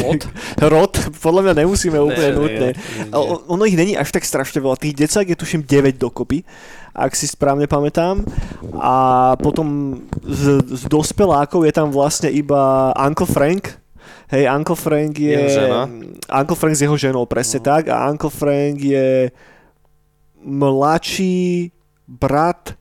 rod? 0.04 0.20
rod? 0.60 0.92
Podľa 1.20 1.40
mňa 1.48 1.54
nemusíme 1.64 1.98
úplne 2.00 2.30
ne, 2.32 2.36
nutne. 2.38 2.68
Nie, 2.76 3.08
nie. 3.08 3.40
Ono 3.48 3.64
ich 3.64 3.76
není 3.76 3.96
až 3.96 4.12
tak 4.14 4.24
strašne 4.24 4.60
veľa. 4.62 4.80
Tých 4.80 4.94
decák 4.94 5.26
je 5.26 5.36
tuším 5.36 5.64
9 5.64 5.96
dokopy 6.00 6.44
ak 6.92 7.12
si 7.16 7.26
správne 7.28 7.64
pamätám. 7.64 8.24
A 8.76 9.32
potom 9.40 9.98
z, 10.24 10.60
z 10.68 10.82
dospelákov 10.88 11.64
je 11.64 11.72
tam 11.72 11.88
vlastne 11.88 12.28
iba 12.28 12.92
Uncle 12.96 13.28
Frank, 13.28 13.80
Hej, 14.32 14.48
Uncle 14.48 14.80
Frank 14.80 15.12
je... 15.12 15.36
Uncle 16.32 16.56
Frank 16.56 16.72
s 16.72 16.80
jeho 16.80 16.96
ženou, 16.96 17.28
presne 17.28 17.60
no. 17.60 17.68
tak. 17.68 17.92
A 17.92 18.08
Uncle 18.08 18.32
Frank 18.32 18.80
je 18.80 19.28
mladší 20.40 21.68
brat 22.08 22.72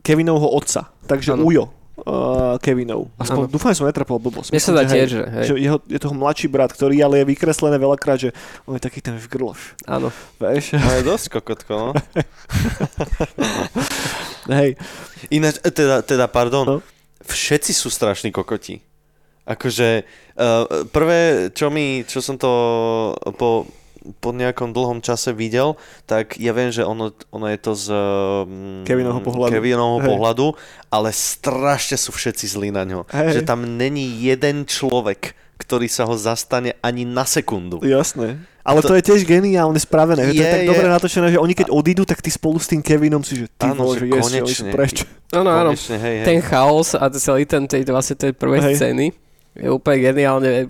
Kevinovho 0.00 0.48
otca. 0.48 0.88
Takže 1.04 1.36
ano. 1.36 1.44
Ujo 1.44 1.83
uh, 2.02 2.56
Kevinov. 2.58 3.10
Aspoň 3.18 3.46
ano. 3.46 3.52
dúfam, 3.52 3.70
že 3.70 3.78
som 3.82 3.86
netrapol 3.86 4.18
blbosť. 4.18 4.50
Mne 4.50 4.62
sa 4.62 4.72
dá 4.74 4.82
tiež, 4.82 5.08
že, 5.08 5.22
hej. 5.22 5.46
že 5.46 5.54
jeho, 5.60 5.78
je 5.86 5.98
toho 6.02 6.14
mladší 6.14 6.46
brat, 6.50 6.74
ktorý 6.74 6.98
ale 7.02 7.22
je 7.22 7.30
vykreslené 7.30 7.78
veľakrát, 7.78 8.18
že 8.18 8.30
on 8.66 8.74
je 8.74 8.82
taký 8.82 8.98
ten 8.98 9.14
vgrloš. 9.14 9.78
Áno. 9.86 10.10
Veš? 10.42 10.74
No 10.74 10.90
je 10.98 11.02
dosť 11.06 11.26
kokotko, 11.38 11.72
no. 11.74 11.90
hej. 14.58 14.74
Ináč, 15.30 15.62
e, 15.62 15.70
teda, 15.70 16.02
teda 16.02 16.26
pardon, 16.26 16.64
no? 16.66 16.78
všetci 17.22 17.70
sú 17.70 17.88
strašní 17.88 18.34
kokoti. 18.34 18.82
Akože, 19.44 20.08
uh, 20.40 20.88
prvé, 20.88 21.52
čo 21.52 21.68
mi, 21.68 22.00
čo 22.08 22.24
som 22.24 22.40
to 22.40 22.48
po 23.36 23.68
po 24.20 24.36
nejakom 24.36 24.76
dlhom 24.76 25.00
čase 25.00 25.32
videl, 25.32 25.80
tak 26.04 26.36
ja 26.36 26.52
viem, 26.52 26.68
že 26.68 26.84
ono, 26.84 27.16
ono 27.32 27.46
je 27.48 27.58
to 27.58 27.72
z 27.72 27.86
um, 27.88 28.84
Kevinovho 28.84 29.24
pohľadu, 29.24 29.52
Kevinovho 29.52 30.00
pohľadu 30.04 30.46
ale 30.92 31.10
strašne 31.10 31.96
sú 31.96 32.14
všetci 32.14 32.44
zlí 32.54 32.68
na 32.70 32.84
ňo. 32.86 33.08
Hey. 33.10 33.34
Že 33.34 33.48
tam 33.48 33.64
není 33.64 34.06
jeden 34.22 34.68
človek, 34.68 35.34
ktorý 35.58 35.88
sa 35.90 36.06
ho 36.06 36.14
zastane 36.14 36.76
ani 36.84 37.02
na 37.02 37.24
sekundu. 37.26 37.82
Jasné. 37.82 38.38
Ale 38.64 38.80
to, 38.80 38.92
to 38.92 38.96
je 38.96 39.02
tiež 39.12 39.20
geniálne 39.28 39.76
spravené. 39.76 40.32
Je, 40.32 40.40
to 40.40 40.40
je 40.40 40.48
tak 40.48 40.62
je. 40.64 40.70
dobre 40.72 40.86
natočené, 40.88 41.26
že 41.36 41.38
oni 41.42 41.52
keď 41.52 41.68
odídu, 41.68 42.08
tak 42.08 42.24
ty 42.24 42.32
spolu 42.32 42.56
s 42.56 42.70
tým 42.70 42.80
Kevinom 42.80 43.20
si, 43.20 43.44
že 43.44 43.46
ty 43.52 43.68
áno, 43.68 43.84
vole, 43.84 44.00
že, 44.00 44.08
konečne. 44.08 44.70
preč. 44.72 45.04
Áno, 45.34 45.50
áno. 45.52 45.70
Hej, 45.76 46.00
hej. 46.00 46.16
Ten 46.24 46.40
chaos 46.40 46.96
a 46.96 47.10
celý 47.12 47.44
ten, 47.44 47.68
tej, 47.68 47.84
vlastne 47.90 48.16
tej 48.16 48.32
prvej 48.32 48.72
hej. 48.72 48.74
scény 48.80 49.06
je 49.54 49.68
úplne 49.70 49.98
geniálne 50.02 50.52
eh, 50.64 50.68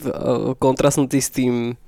kontrastnutý 0.61 1.22
s 1.22 1.30
tým 1.32 1.78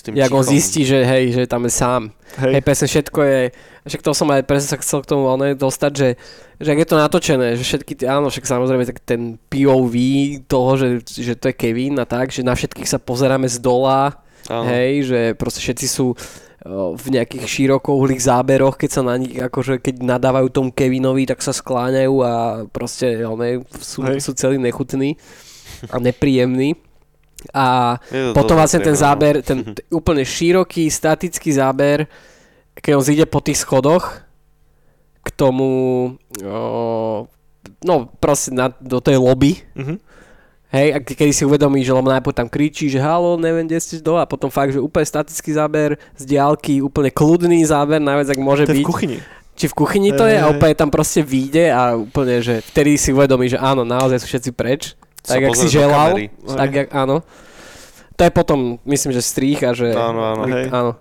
s 0.00 0.02
tým 0.08 0.16
jak 0.16 0.32
on 0.32 0.40
zistí, 0.40 0.88
že 0.88 1.04
hej, 1.04 1.36
že 1.36 1.42
tam 1.44 1.68
je 1.68 1.72
sám. 1.76 2.02
Hej, 2.40 2.52
hej 2.56 2.62
presne 2.64 2.86
všetko 2.88 3.20
je, 3.20 3.40
však 3.84 4.00
to 4.00 4.12
som 4.16 4.28
aj 4.32 4.42
presne 4.48 4.68
sa 4.72 4.80
chcel 4.80 5.04
k 5.04 5.10
tomu 5.12 5.28
ne, 5.36 5.52
dostať, 5.52 5.92
že, 5.92 6.08
že 6.56 6.68
ak 6.72 6.80
je 6.80 6.88
to 6.88 6.96
natočené, 6.96 7.48
že 7.60 7.64
všetky, 7.68 7.92
tie, 8.00 8.08
áno, 8.08 8.32
však 8.32 8.48
samozrejme 8.48 8.88
tak 8.88 9.04
ten 9.04 9.36
POV 9.52 9.94
toho, 10.48 10.70
že, 10.80 10.88
že 11.04 11.36
to 11.36 11.52
je 11.52 11.58
Kevin 11.60 12.00
a 12.00 12.08
tak, 12.08 12.32
že 12.32 12.40
na 12.40 12.56
všetkých 12.56 12.88
sa 12.88 12.96
pozeráme 12.96 13.44
z 13.44 13.60
dola, 13.60 14.24
áno. 14.48 14.64
hej, 14.72 15.04
že 15.04 15.20
proste 15.36 15.60
všetci 15.60 15.86
sú 15.86 16.16
v 16.96 17.06
nejakých 17.08 17.48
širokouhlých 17.48 18.20
záberoch, 18.20 18.76
keď 18.76 18.90
sa 18.92 19.02
na 19.04 19.16
nich, 19.16 19.32
akože 19.32 19.80
keď 19.80 20.04
nadávajú 20.04 20.48
tomu 20.52 20.68
Kevinovi, 20.76 21.24
tak 21.24 21.40
sa 21.40 21.56
skláňajú 21.56 22.14
a 22.20 22.32
proste 22.68 23.24
one, 23.24 23.64
sú, 23.80 24.04
sú 24.20 24.32
celý 24.36 24.60
nechutní 24.60 25.16
a 25.88 25.96
nepríjemní. 25.96 26.76
A 27.54 27.96
potom 28.36 28.56
vlastne 28.58 28.84
ten 28.84 28.96
záber, 28.96 29.40
ten 29.40 29.64
t- 29.76 29.84
úplne 29.88 30.22
široký, 30.22 30.86
statický 30.92 31.50
záber, 31.56 32.04
keď 32.76 32.92
on 32.96 33.04
zíde 33.04 33.24
po 33.28 33.40
tých 33.40 33.60
schodoch 33.64 34.24
k 35.20 35.28
tomu, 35.36 35.68
o, 36.40 37.28
no 37.84 37.94
proste 38.20 38.52
na, 38.52 38.72
do 38.72 39.00
tej 39.04 39.20
lobby, 39.20 39.60
mm-hmm. 39.76 39.98
hej, 40.72 40.88
a 40.96 40.98
keď 41.00 41.28
si 41.32 41.44
uvedomí, 41.44 41.84
že 41.84 41.92
najprv 41.92 42.32
tam 42.32 42.48
kričí, 42.48 42.88
že 42.88 43.00
halo, 43.00 43.36
neviem, 43.36 43.68
kde 43.68 43.80
ste 43.80 44.00
do 44.00 44.16
a 44.16 44.24
potom 44.24 44.48
fakt, 44.48 44.72
že 44.72 44.80
úplne 44.80 45.04
statický 45.04 45.52
záber 45.52 46.00
z 46.16 46.24
diálky, 46.24 46.80
úplne 46.80 47.12
kľudný 47.12 47.60
záber, 47.68 48.00
najviac, 48.00 48.32
ak 48.32 48.40
môže 48.40 48.64
to 48.64 48.76
byť. 48.76 48.84
v 48.84 48.88
kuchyni. 48.88 49.18
Či 49.60 49.68
v 49.68 49.76
kuchyni 49.76 50.10
to 50.16 50.24
je 50.24 50.40
a 50.40 50.48
úplne 50.48 50.72
tam 50.72 50.88
proste 50.88 51.20
vyjde 51.20 51.68
a 51.68 51.92
úplne, 51.92 52.40
že 52.40 52.64
vtedy 52.64 52.96
si 52.96 53.12
uvedomí, 53.12 53.44
že 53.44 53.60
áno, 53.60 53.84
naozaj 53.84 54.24
sú 54.24 54.26
všetci 54.32 54.50
preč 54.56 54.96
tak 55.22 55.40
jak 55.42 55.56
si 55.56 55.68
želal, 55.68 56.16
tak 56.44 56.70
jak, 56.72 56.88
áno. 56.94 57.22
To 58.16 58.22
je 58.28 58.32
potom, 58.32 58.76
myslím, 58.84 59.16
že 59.16 59.24
strých 59.24 59.60
a 59.64 59.70
že... 59.72 59.96
Áno, 59.96 60.20
áno. 60.20 60.42
Hej. 60.44 60.68
áno. 60.68 60.92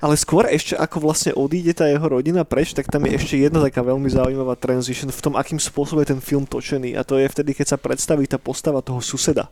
Ale 0.00 0.14
skôr 0.16 0.48
ešte 0.48 0.78
ako 0.78 1.10
vlastne 1.10 1.36
odíde 1.36 1.74
tá 1.76 1.90
jeho 1.90 2.06
rodina 2.06 2.46
preč, 2.46 2.72
tak 2.72 2.88
tam 2.88 3.04
je 3.04 3.18
ešte 3.18 3.36
jedna 3.36 3.60
taká 3.60 3.82
veľmi 3.82 4.08
zaujímavá 4.08 4.56
transition 4.56 5.10
v 5.10 5.20
tom, 5.20 5.34
akým 5.34 5.58
spôsobom 5.58 6.00
je 6.00 6.16
ten 6.16 6.22
film 6.22 6.46
točený. 6.48 6.96
A 6.96 7.04
to 7.04 7.18
je 7.18 7.26
vtedy, 7.28 7.52
keď 7.52 7.76
sa 7.76 7.78
predstaví 7.78 8.24
tá 8.24 8.38
postava 8.40 8.80
toho 8.80 9.02
suseda. 9.02 9.50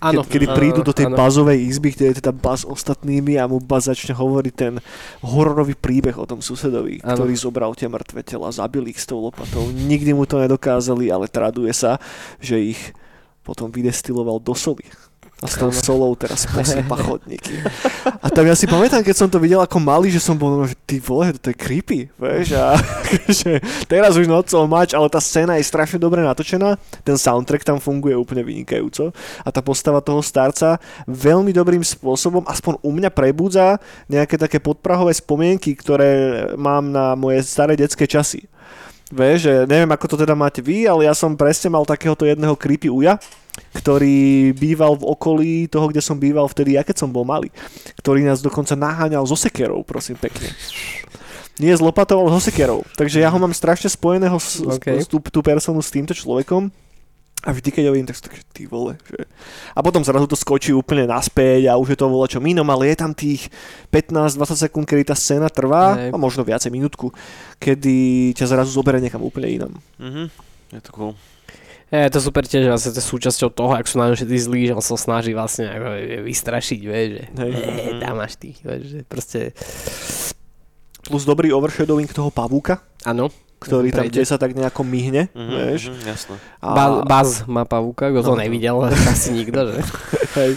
Áno. 0.00 0.24
Kedy 0.24 0.56
prídu 0.56 0.80
do 0.80 0.96
tej 0.96 1.12
áno. 1.12 1.16
bazovej 1.16 1.60
izby, 1.68 1.92
kde 1.92 2.04
je 2.12 2.24
teda 2.24 2.32
baz 2.32 2.64
ostatnými 2.64 3.36
a 3.36 3.44
mu 3.44 3.60
baz 3.60 3.92
začne 3.92 4.16
hovoriť 4.16 4.54
ten 4.56 4.80
hororový 5.20 5.76
príbeh 5.76 6.16
o 6.16 6.24
tom 6.24 6.40
susedovi, 6.40 7.04
áno. 7.04 7.20
ktorý 7.20 7.34
zobral 7.36 7.72
tie 7.76 7.88
mŕtve 7.88 8.24
tela, 8.24 8.48
zabil 8.48 8.88
ich 8.88 9.00
s 9.00 9.08
tou 9.08 9.20
lopatou. 9.20 9.68
Nikdy 9.68 10.16
mu 10.16 10.24
to 10.24 10.40
nedokázali, 10.40 11.12
ale 11.12 11.28
traduje 11.28 11.72
sa, 11.76 12.00
že 12.40 12.56
ich 12.60 12.80
potom 13.50 13.66
vydestiloval 13.66 14.38
do 14.38 14.54
soli. 14.54 14.86
A 15.40 15.48
s 15.48 15.56
tou 15.56 15.72
solou 15.72 16.12
teraz 16.14 16.44
posýpa 16.52 17.00
chodníky. 17.00 17.64
A 18.20 18.28
tam 18.28 18.44
ja 18.44 18.52
si 18.52 18.68
pamätám, 18.68 19.00
keď 19.00 19.16
som 19.16 19.28
to 19.32 19.40
videl 19.40 19.58
ako 19.64 19.80
malý, 19.80 20.12
že 20.12 20.20
som 20.20 20.36
bol, 20.36 20.68
že 20.68 20.76
ty 20.84 21.00
vole, 21.00 21.32
to 21.34 21.50
je 21.50 21.56
creepy, 21.56 22.12
vieš, 22.20 22.60
a 22.60 22.76
že 23.40 23.56
teraz 23.88 24.20
už 24.20 24.28
nocou 24.28 24.68
mač, 24.68 24.92
ale 24.92 25.08
tá 25.08 25.16
scéna 25.16 25.56
je 25.56 25.64
strašne 25.64 25.96
dobre 25.96 26.20
natočená, 26.20 26.76
ten 27.00 27.16
soundtrack 27.16 27.64
tam 27.64 27.80
funguje 27.80 28.12
úplne 28.12 28.44
vynikajúco 28.44 29.16
a 29.40 29.48
tá 29.48 29.64
postava 29.64 30.04
toho 30.04 30.20
starca 30.20 30.76
veľmi 31.08 31.56
dobrým 31.56 31.80
spôsobom, 31.80 32.44
aspoň 32.44 32.76
u 32.84 32.90
mňa 32.92 33.08
prebudza 33.08 33.80
nejaké 34.12 34.36
také 34.36 34.60
podprahové 34.60 35.16
spomienky, 35.16 35.72
ktoré 35.72 36.52
mám 36.60 36.92
na 36.92 37.16
moje 37.16 37.48
staré 37.48 37.80
detské 37.80 38.04
časy. 38.04 38.44
Vieš, 39.10 39.38
že 39.42 39.54
neviem, 39.66 39.90
ako 39.90 40.14
to 40.14 40.16
teda 40.22 40.38
máte 40.38 40.62
vy, 40.62 40.86
ale 40.86 41.10
ja 41.10 41.14
som 41.18 41.34
presne 41.34 41.66
mal 41.66 41.82
takéhoto 41.82 42.22
jedného 42.22 42.54
creepy 42.54 42.86
uja, 42.86 43.18
ktorý 43.74 44.54
býval 44.54 44.94
v 44.94 45.04
okolí 45.10 45.52
toho, 45.66 45.90
kde 45.90 45.98
som 45.98 46.14
býval 46.14 46.46
vtedy, 46.46 46.78
ja 46.78 46.86
keď 46.86 47.02
som 47.02 47.10
bol 47.10 47.26
malý. 47.26 47.50
Ktorý 47.98 48.22
nás 48.22 48.38
dokonca 48.38 48.78
naháňal 48.78 49.26
zo 49.26 49.34
sekerou, 49.34 49.82
prosím 49.82 50.14
pekne. 50.14 50.54
Nie 51.58 51.74
s 51.74 51.82
lopatou, 51.82 52.22
ale 52.22 52.32
so 52.38 52.40
sekerou. 52.40 52.86
Takže 52.94 53.20
ja 53.20 53.28
ho 53.28 53.36
mám 53.36 53.52
strašne 53.52 53.90
spojeného 53.90 54.38
s, 54.38 54.62
okay. 54.62 55.02
s, 55.02 55.10
tú, 55.10 55.18
tú 55.18 55.42
personu 55.42 55.82
s 55.82 55.90
týmto 55.92 56.14
človekom. 56.14 56.70
A 57.40 57.56
vždy, 57.56 57.72
keď 57.72 57.88
ho 57.88 57.92
vidím, 57.96 58.04
tak 58.04 58.20
som 58.20 58.28
tak, 58.28 58.36
ty 58.52 58.68
vole. 58.68 59.00
Že... 59.08 59.24
A 59.72 59.80
potom 59.80 60.04
zrazu 60.04 60.28
to 60.28 60.36
skočí 60.36 60.76
úplne 60.76 61.08
naspäť 61.08 61.72
a 61.72 61.80
už 61.80 61.96
je 61.96 61.98
to 61.98 62.12
voľa 62.12 62.28
čo 62.36 62.38
inom, 62.44 62.68
ale 62.68 62.92
je 62.92 62.96
tam 63.00 63.16
tých 63.16 63.48
15-20 63.88 64.68
sekúnd, 64.68 64.84
kedy 64.84 65.08
tá 65.08 65.16
scéna 65.16 65.48
trvá, 65.48 65.96
Nej. 65.96 66.12
a 66.12 66.16
možno 66.20 66.44
viacej 66.44 66.68
minútku, 66.68 67.08
kedy 67.56 68.30
ťa 68.36 68.44
zrazu 68.44 68.76
zoberie 68.76 69.00
niekam 69.00 69.24
úplne 69.24 69.48
inam. 69.48 69.72
Mhm, 69.96 70.28
je 70.76 70.80
to 70.84 70.90
cool. 70.92 71.12
Je 71.90 72.12
to 72.12 72.22
super 72.22 72.46
tiež, 72.46 72.68
že 72.68 72.70
vlastne 72.70 72.92
to 72.94 73.02
je 73.02 73.10
súčasťou 73.10 73.50
toho, 73.50 73.72
ak 73.74 73.88
sú 73.88 73.98
na 73.98 74.14
všetci 74.14 74.36
zlí, 74.46 74.70
že 74.70 74.76
on 74.78 74.84
sa 74.84 74.94
snaží 74.94 75.34
vlastne 75.34 75.66
ako 75.66 75.88
vystrašiť, 76.22 76.80
vieš, 76.86 77.08
že 77.18 77.24
hey. 77.34 77.98
tam 77.98 78.14
máš 78.20 78.38
ty, 78.38 78.54
vieš, 78.62 78.82
že 78.84 79.00
proste... 79.08 79.40
Plus 81.00 81.26
dobrý 81.26 81.50
overshadowing 81.50 82.06
toho 82.12 82.30
pavúka. 82.30 82.84
Áno. 83.02 83.32
Ktorý 83.60 83.92
tam 83.92 84.08
tiež 84.08 84.26
sa 84.26 84.36
tak 84.36 84.52
nejako 84.52 84.80
myhne, 84.82 85.28
Mhm, 85.30 85.50
vieš. 85.52 85.82
mhm, 85.86 86.00
jasné. 86.02 86.34
A, 86.58 86.68
Ba- 86.72 87.04
Baz 87.04 87.44
má 87.44 87.62
pavúka, 87.62 88.08
kto 88.08 88.24
to 88.24 88.32
No. 88.32 88.40
nevidel, 88.40 88.80
asi 89.12 89.30
nikto, 89.30 89.60
že? 89.68 89.84
hej, 90.40 90.52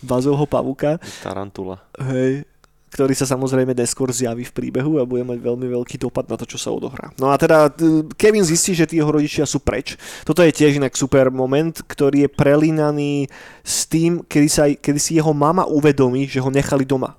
Bazovho 0.00 0.46
pavúka, 0.46 1.02
Tarantula. 1.20 1.82
hej, 1.98 2.46
ktorý 2.88 3.10
sa 3.10 3.26
samozrejme 3.26 3.74
neskôr 3.74 4.06
zjaví 4.08 4.46
v 4.46 4.54
príbehu 4.54 4.96
a 4.96 5.04
bude 5.04 5.26
mať 5.26 5.42
veľmi 5.42 5.66
veľký 5.66 5.98
dopad 5.98 6.30
na 6.30 6.38
to, 6.38 6.46
čo 6.46 6.54
sa 6.54 6.70
odohrá. 6.70 7.10
No 7.18 7.26
a 7.26 7.34
teda 7.34 7.66
Kevin 8.14 8.46
zistí, 8.46 8.70
že 8.70 8.86
tí 8.86 8.96
jeho 8.96 9.10
rodičia 9.10 9.42
sú 9.42 9.58
preč. 9.58 9.98
Toto 10.22 10.38
je 10.40 10.54
tiež 10.54 10.78
inak 10.78 10.94
super 10.94 11.26
moment, 11.28 11.74
ktorý 11.74 12.22
je 12.22 12.30
prelínaný 12.30 13.26
s 13.60 13.82
tým, 13.84 14.22
kedy, 14.22 14.46
sa, 14.46 14.70
kedy 14.70 14.96
si 14.96 15.18
jeho 15.18 15.34
mama 15.34 15.66
uvedomí, 15.66 16.24
že 16.24 16.38
ho 16.38 16.46
nechali 16.48 16.86
doma. 16.86 17.18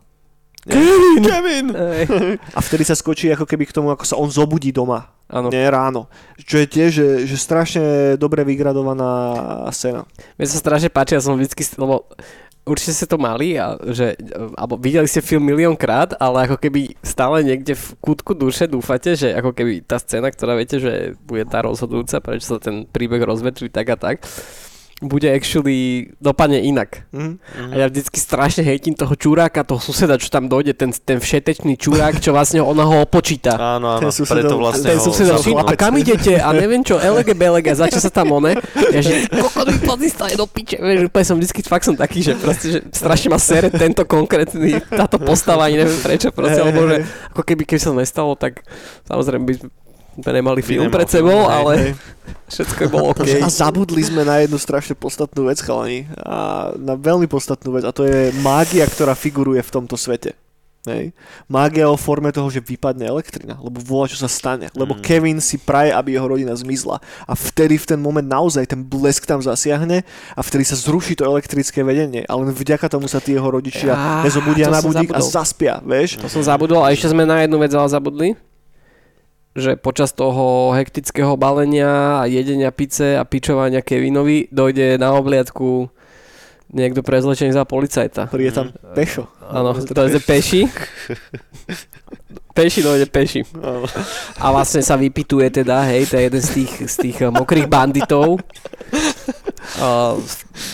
Kevin! 0.64 1.22
Kevin! 1.22 1.66
A 2.58 2.60
vtedy 2.60 2.82
sa 2.82 2.96
skočí 2.96 3.28
ako 3.28 3.44
keby 3.44 3.68
k 3.68 3.76
tomu, 3.76 3.92
ako 3.92 4.02
sa 4.02 4.16
on 4.16 4.26
zobudí 4.28 4.72
doma. 4.72 5.12
Áno. 5.26 5.49
Nie 5.49 5.73
ráno. 5.73 6.05
Čo 6.38 6.61
je 6.61 6.67
tiež 6.69 6.89
že, 6.93 7.07
že 7.26 7.36
strašne 7.41 8.13
dobre 8.21 8.45
vygradovaná 8.45 9.65
scéna. 9.73 10.05
Mne 10.38 10.45
sa 10.45 10.61
strašne 10.61 10.93
páči, 10.93 11.17
ja 11.17 11.21
som 11.26 11.34
vždycky, 11.34 11.65
lebo 11.82 12.05
určite 12.65 12.93
ste 12.93 13.07
to 13.09 13.21
mali, 13.21 13.57
a 13.57 13.78
že, 13.93 14.17
alebo 14.57 14.78
videli 14.78 15.09
ste 15.09 15.26
film 15.26 15.45
miliónkrát, 15.45 16.17
ale 16.17 16.49
ako 16.49 16.57
keby 16.57 16.97
stále 17.05 17.45
niekde 17.45 17.78
v 17.78 17.88
kútku 18.01 18.34
duše 18.34 18.65
dúfate, 18.65 19.13
že 19.13 19.34
ako 19.38 19.53
keby 19.53 19.86
tá 19.86 20.01
scéna, 20.01 20.34
ktorá 20.34 20.57
viete, 20.57 20.82
že 20.82 21.13
bude 21.26 21.45
tá 21.45 21.61
rozhodujúca, 21.61 22.21
prečo 22.21 22.57
sa 22.57 22.59
ten 22.61 22.89
príbeh 22.89 23.21
rozvetví 23.21 23.69
tak 23.69 23.93
a 23.93 23.97
tak, 23.97 24.26
bude 25.04 25.28
actually 25.28 26.08
dopadne 26.24 26.64
inak. 26.64 27.04
Mhm. 27.12 27.36
A 27.72 27.76
ja 27.84 27.86
vždycky 27.91 28.16
strašne 28.16 28.64
hejtím 28.64 28.96
toho 28.96 29.12
čuráka, 29.20 29.68
toho 29.68 29.84
suseda, 29.84 30.16
čo 30.16 30.32
tam 30.32 30.48
dojde, 30.48 30.72
ten, 30.72 30.96
ten 30.96 31.20
všetečný 31.20 31.76
čurák, 31.76 32.24
čo 32.24 32.32
vlastne 32.32 32.64
ona 32.64 32.88
ho 32.88 33.04
opočíta. 33.04 33.60
Áno, 33.76 34.00
áno, 34.00 34.08
Ten 34.08 34.14
susedov- 34.16 34.32
preto 34.48 34.56
vlastne 34.56 34.88
Ten 34.88 34.98
ho 35.00 35.04
sused 35.04 35.28
ho 35.28 35.39
a 35.60 35.74
kam 35.76 36.00
idete? 36.00 36.39
A 36.39 36.56
neviem 36.56 36.80
čo, 36.80 36.96
elege 36.96 37.36
belege, 37.36 37.76
začne 37.76 38.00
sa 38.00 38.08
tam 38.08 38.32
one. 38.39 38.56
Ja 38.96 39.00
že, 39.04 39.28
kokot 39.28 39.68
mi 39.68 39.80
pozistá 39.84 40.32
do 40.32 40.48
piče. 40.48 40.80
Vieš, 40.80 41.12
úplne 41.12 41.26
som 41.28 41.36
vždycky, 41.36 41.60
fakt 41.68 41.84
som 41.84 42.00
taký, 42.00 42.24
že 42.24 42.39
proste, 42.39 42.68
že 42.72 42.80
strašne 42.96 43.36
ma 43.36 43.39
sere 43.41 43.68
tento 43.68 44.08
konkrétny, 44.08 44.80
táto 44.88 45.20
postava, 45.20 45.68
ani 45.68 45.84
neviem 45.84 46.00
prečo, 46.00 46.32
proste, 46.32 46.62
lebo 46.64 46.88
že 46.88 47.04
ako 47.36 47.41
keby, 47.43 47.68
keby 47.68 47.80
sa 47.84 47.91
to 47.91 48.00
nestalo, 48.00 48.32
tak 48.39 48.64
samozrejme 49.04 49.43
by 49.43 49.54
sme 50.16 50.32
nemali 50.32 50.59
By 50.63 50.68
film 50.68 50.84
nemal 50.88 50.95
pred 50.95 51.09
film, 51.11 51.28
sebou, 51.28 51.39
ale 51.51 51.72
Hej. 51.76 51.91
všetko 52.55 52.82
bolo 52.88 53.05
OK. 53.11 53.28
A 53.43 53.49
zabudli 53.51 54.01
sme 54.01 54.24
na 54.24 54.39
jednu 54.39 54.55
strašne 54.55 54.95
podstatnú 54.95 55.51
vec, 55.51 55.59
chalani. 55.59 56.07
A 56.24 56.72
na 56.80 56.95
veľmi 56.95 57.28
podstatnú 57.28 57.76
vec. 57.76 57.84
A 57.84 57.91
to 57.91 58.07
je 58.07 58.32
mágia, 58.39 58.88
ktorá 58.88 59.11
figuruje 59.11 59.59
v 59.59 59.74
tomto 59.74 59.99
svete. 59.99 60.34
Hej. 60.86 61.18
Mágia 61.49 61.89
o 61.89 61.97
forme 61.97 62.30
toho, 62.30 62.45
že 62.53 62.61
vypadne 62.61 63.09
elektrina, 63.09 63.57
lebo 63.57 63.82
voľa 63.82 64.13
čo 64.13 64.18
sa 64.22 64.30
stane. 64.30 64.70
Lebo 64.78 64.93
Mm. 64.93 65.01
Kevin 65.01 65.39
si 65.41 65.57
praje, 65.57 65.89
aby 65.89 66.13
jeho 66.13 66.30
rodina 66.30 66.53
zmizla. 66.53 67.01
A 67.26 67.34
vtedy 67.34 67.82
v 67.82 67.86
ten 67.89 67.99
moment 67.99 68.26
naozaj 68.26 68.70
ten 68.70 68.86
blesk 68.86 69.26
tam 69.26 69.41
zasiahne 69.41 70.05
a 70.38 70.41
vtedy 70.45 70.61
sa 70.61 70.78
zruší 70.78 71.18
to 71.18 71.26
elektrické 71.26 71.82
vedenie. 71.82 72.22
A 72.30 72.38
len 72.38 72.53
vďaka 72.53 72.86
tomu 72.86 73.09
sa 73.09 73.18
tí 73.18 73.34
jeho 73.34 73.49
rodičia 73.49 73.97
Á, 73.97 74.22
nezobudia 74.22 74.70
na 74.70 74.80
budík 74.86 75.09
a 75.09 75.22
zaspia, 75.26 75.82
vieš? 75.82 76.22
To 76.22 76.30
som 76.30 76.45
zabudol 76.45 76.86
a 76.86 76.93
ešte 76.93 77.09
sme 77.09 77.26
na 77.26 77.41
jednu 77.41 77.57
vec 77.57 77.74
ale 77.74 77.89
zabudli 77.89 78.38
že 79.56 79.80
počas 79.80 80.12
toho 80.12 80.76
hektického 80.76 81.39
balenia 81.39 82.20
a 82.20 82.28
jedenia 82.28 82.76
pice 82.76 83.16
a 83.16 83.24
pičovania 83.24 83.80
Kevinovi 83.80 84.51
dojde 84.51 84.99
na 84.99 85.16
obliadku 85.16 85.88
niekto 86.76 86.99
prezlečený 86.99 87.56
za 87.56 87.64
policajta. 87.64 88.28
Príde 88.28 88.51
tam 88.51 88.76
pešo. 88.91 89.32
Áno, 89.47 89.72
to 89.80 89.95
je 90.12 90.20
peši. 90.20 90.68
Peši 92.51 92.84
dojde 92.84 93.08
peši. 93.08 93.43
A 94.39 94.45
vlastne 94.51 94.80
sa 94.84 94.99
vypituje 94.99 95.47
teda, 95.51 95.88
hej, 95.91 96.08
to 96.08 96.16
je 96.20 96.24
jeden 96.24 96.43
z 96.43 96.49
tých, 96.51 96.74
z 96.88 96.95
tých 97.03 97.18
eh, 97.24 97.32
mokrých 97.32 97.68
banditov. 97.68 98.39
A 99.80 100.16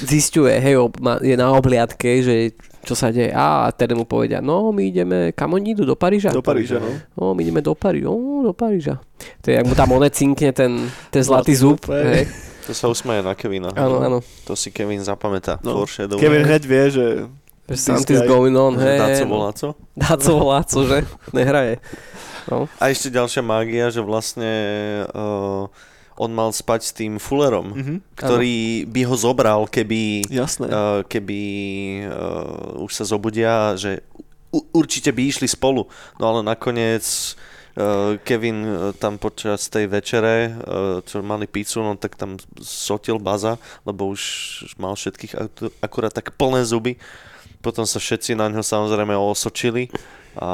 zistuje, 0.06 0.54
hej, 0.62 0.78
ob- 0.78 1.02
ma- 1.02 1.22
je 1.22 1.34
na 1.34 1.50
obliadke, 1.54 2.22
že 2.22 2.54
čo 2.82 2.94
sa 2.98 3.14
deje. 3.14 3.32
A 3.34 3.70
teda 3.72 3.94
mu 3.94 4.06
povedia, 4.06 4.42
no 4.42 4.74
my 4.74 4.82
ideme, 4.90 5.18
kam 5.32 5.54
oni 5.54 5.74
idú, 5.78 5.86
do 5.86 5.96
Paríža? 5.98 6.34
Do 6.34 6.44
Paríža, 6.46 6.82
no. 6.82 6.92
No, 7.18 7.24
my 7.34 7.42
ideme 7.42 7.62
do 7.62 7.74
Paríža. 7.78 8.10
No, 8.10 8.46
do 8.46 8.54
Paríža. 8.54 9.00
To 9.42 9.46
je, 9.50 9.58
jak 9.58 9.66
mu 9.66 9.74
tam 9.78 9.94
one 9.94 10.10
cinkne 10.10 10.52
ten, 10.52 10.90
ten 11.14 11.22
zlatý 11.22 11.54
zub. 11.54 11.86
hej. 11.90 12.26
To 12.70 12.78
sa 12.78 12.86
usmeje 12.94 13.26
na 13.26 13.34
Kevina. 13.34 13.74
Áno, 13.74 13.98
áno. 14.02 14.18
To 14.46 14.54
si 14.54 14.70
Kevin 14.70 15.02
zapamätá. 15.02 15.58
No. 15.66 15.82
Foreshadow. 15.82 16.22
Kevin 16.22 16.46
hneď 16.46 16.64
vie, 16.66 16.86
že 16.94 17.06
Že 17.72 17.78
Something's 17.78 18.28
going 18.28 18.56
on, 18.58 18.76
hej. 18.76 19.00
Daco 19.00 19.24
no. 19.26 19.32
volá, 19.32 19.50
co? 19.54 19.68
Daco 19.96 20.32
volá, 20.36 20.60
co, 20.64 20.80
že? 20.84 21.08
Nehraje. 21.32 21.80
No. 22.52 22.68
A 22.82 22.92
ešte 22.92 23.14
ďalšia 23.14 23.42
mágia, 23.46 23.88
že 23.94 24.02
vlastne 24.04 24.52
uh, 25.14 25.72
on 26.22 26.30
mal 26.30 26.52
spať 26.52 26.82
s 26.84 26.92
tým 26.94 27.18
Fullerom, 27.18 27.74
Mhm. 27.74 27.96
ktorý 28.14 28.56
by 28.86 29.02
ho 29.04 29.16
zobral, 29.16 29.66
keby, 29.66 30.30
Jasné. 30.30 30.66
uh, 30.66 30.78
keby 31.04 31.40
uh, 32.04 32.78
už 32.80 32.92
sa 32.94 33.04
zobudia, 33.04 33.74
že 33.74 34.06
u- 34.48 34.62
určite 34.72 35.10
by 35.10 35.22
išli 35.24 35.48
spolu. 35.48 35.90
No 36.16 36.30
ale 36.30 36.40
nakoniec 36.44 37.02
uh, 37.74 38.20
Kevin 38.20 38.58
uh, 38.60 38.70
tam 38.94 39.18
počas 39.18 39.66
tej 39.66 39.88
večere, 39.88 40.36
uh, 40.52 41.02
čo 41.02 41.20
mali 41.22 41.46
pizzu, 41.46 41.80
no 41.80 41.96
tak 41.96 42.14
tam 42.14 42.38
sotil 42.56 43.18
baza, 43.18 43.58
lebo 43.82 44.08
už 44.08 44.22
mal 44.76 44.94
všetkých 44.94 45.34
ak- 45.34 45.74
akurát 45.82 46.12
tak 46.12 46.32
plné 46.32 46.62
zuby. 46.64 47.02
Potom 47.60 47.84
sa 47.84 47.98
všetci 47.98 48.34
na 48.34 48.46
ňo 48.48 48.60
samozrejme 48.60 49.14
osočili 49.14 49.90
a 50.34 50.50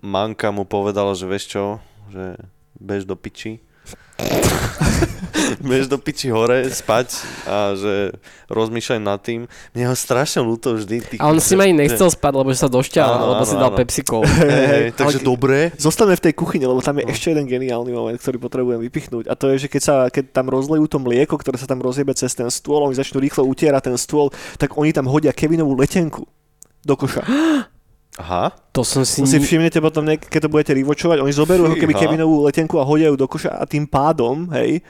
Manka 0.00 0.48
mu 0.48 0.64
povedala, 0.64 1.12
že 1.12 1.24
vieš 1.24 1.44
čo, 1.50 1.64
že 2.08 2.36
bež 2.74 3.04
do 3.04 3.14
piči. 3.14 3.60
bež 5.60 5.86
do 5.86 5.98
piči 5.98 6.30
hore 6.30 6.64
spať 6.66 7.08
a 7.44 7.76
že 7.76 8.16
rozmýšľaj 8.48 9.00
nad 9.02 9.20
tým. 9.20 9.44
Mne 9.72 9.84
ho 9.86 9.96
strašne 9.96 10.40
ľúto 10.40 10.72
vždy. 10.74 10.96
Tých, 11.04 11.20
A 11.20 11.28
on 11.28 11.36
si 11.36 11.52
ma 11.52 11.64
ani 11.64 11.76
nechcel 11.76 12.08
spať, 12.08 12.32
lebo 12.32 12.48
že 12.48 12.58
sa 12.58 12.70
došťal, 12.70 13.10
lebo 13.28 13.42
si 13.44 13.54
dal 13.54 13.70
áno. 13.70 13.76
Pepsi 13.76 14.02
Colu. 14.02 14.24
Hej, 14.40 14.48
hej, 14.48 14.86
takže 14.94 15.20
Ale- 15.20 15.26
dobre. 15.26 15.58
Zostaňme 15.76 16.16
v 16.16 16.24
tej 16.24 16.34
kuchyni, 16.34 16.64
lebo 16.64 16.80
tam 16.80 16.96
je 16.96 17.04
No. 17.04 17.12
ešte 17.12 17.30
jeden 17.30 17.44
geniálny 17.44 17.92
moment, 17.92 18.16
ktorý 18.16 18.40
potrebujem 18.40 18.80
vypichnúť. 18.80 19.28
A 19.28 19.34
to 19.36 19.52
je, 19.52 19.66
že 19.66 19.68
keď, 19.68 19.82
sa, 19.82 19.94
keď 20.08 20.32
tam 20.32 20.48
rozlejú 20.48 20.88
to 20.88 20.96
mlieko, 20.96 21.36
ktoré 21.36 21.60
sa 21.60 21.68
tam 21.68 21.78
rozjebe 21.78 22.16
cez 22.16 22.32
ten 22.32 22.48
stôl, 22.48 22.80
oni 22.80 22.96
začnú 22.96 23.20
rýchlo 23.20 23.44
utierať 23.44 23.92
ten 23.92 23.96
stôl, 23.96 24.32
tak 24.56 24.74
oni 24.74 24.90
tam 24.90 25.04
hodia 25.06 25.30
Kevinovú 25.30 25.76
letenku 25.76 26.24
do 26.80 26.94
koša. 26.96 27.22
Aha. 28.16 28.52
To 28.72 28.80
som 28.80 29.04
si... 29.04 29.20
To 29.20 29.28
si 29.28 29.36
všimnete 29.36 29.76
potom, 29.84 30.04
niek- 30.08 30.24
keď 30.24 30.48
to 30.48 30.52
budete 30.52 30.72
rivočovať, 30.72 31.20
oni 31.20 31.32
zoberú 31.36 31.68
ako 31.68 31.76
keby. 31.76 31.92
Kevinovú 31.92 32.48
letenku 32.48 32.80
a 32.80 32.84
hodia 32.84 33.12
ju 33.12 33.16
do 33.16 33.28
koša 33.28 33.60
a 33.60 33.64
tým 33.68 33.84
pádom, 33.84 34.48
hej, 34.56 34.80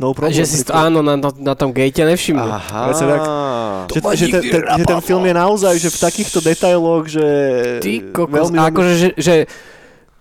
no 0.00 0.16
problém. 0.16 0.32
že 0.32 0.48
si 0.48 0.64
to, 0.64 0.72
áno, 0.72 1.04
na, 1.04 1.20
na, 1.20 1.52
tom 1.52 1.76
gate 1.76 2.00
nevšimnú. 2.00 2.40
Aha. 2.40 2.88
Tak. 2.88 3.92
Že, 3.92 4.00
že, 4.16 4.26
ten, 4.32 4.42
ten, 4.48 4.62
že 4.64 4.84
ten 4.88 5.00
film 5.04 5.24
je 5.28 5.34
naozaj 5.36 5.74
že 5.76 5.88
v 5.92 5.98
takýchto 6.00 6.38
detailoch, 6.40 7.04
že 7.04 7.26
Ty 7.84 7.92
kokos, 8.16 8.48
veľmi 8.48 8.58
akože, 8.64 8.92
že, 8.96 9.08
že 9.20 9.34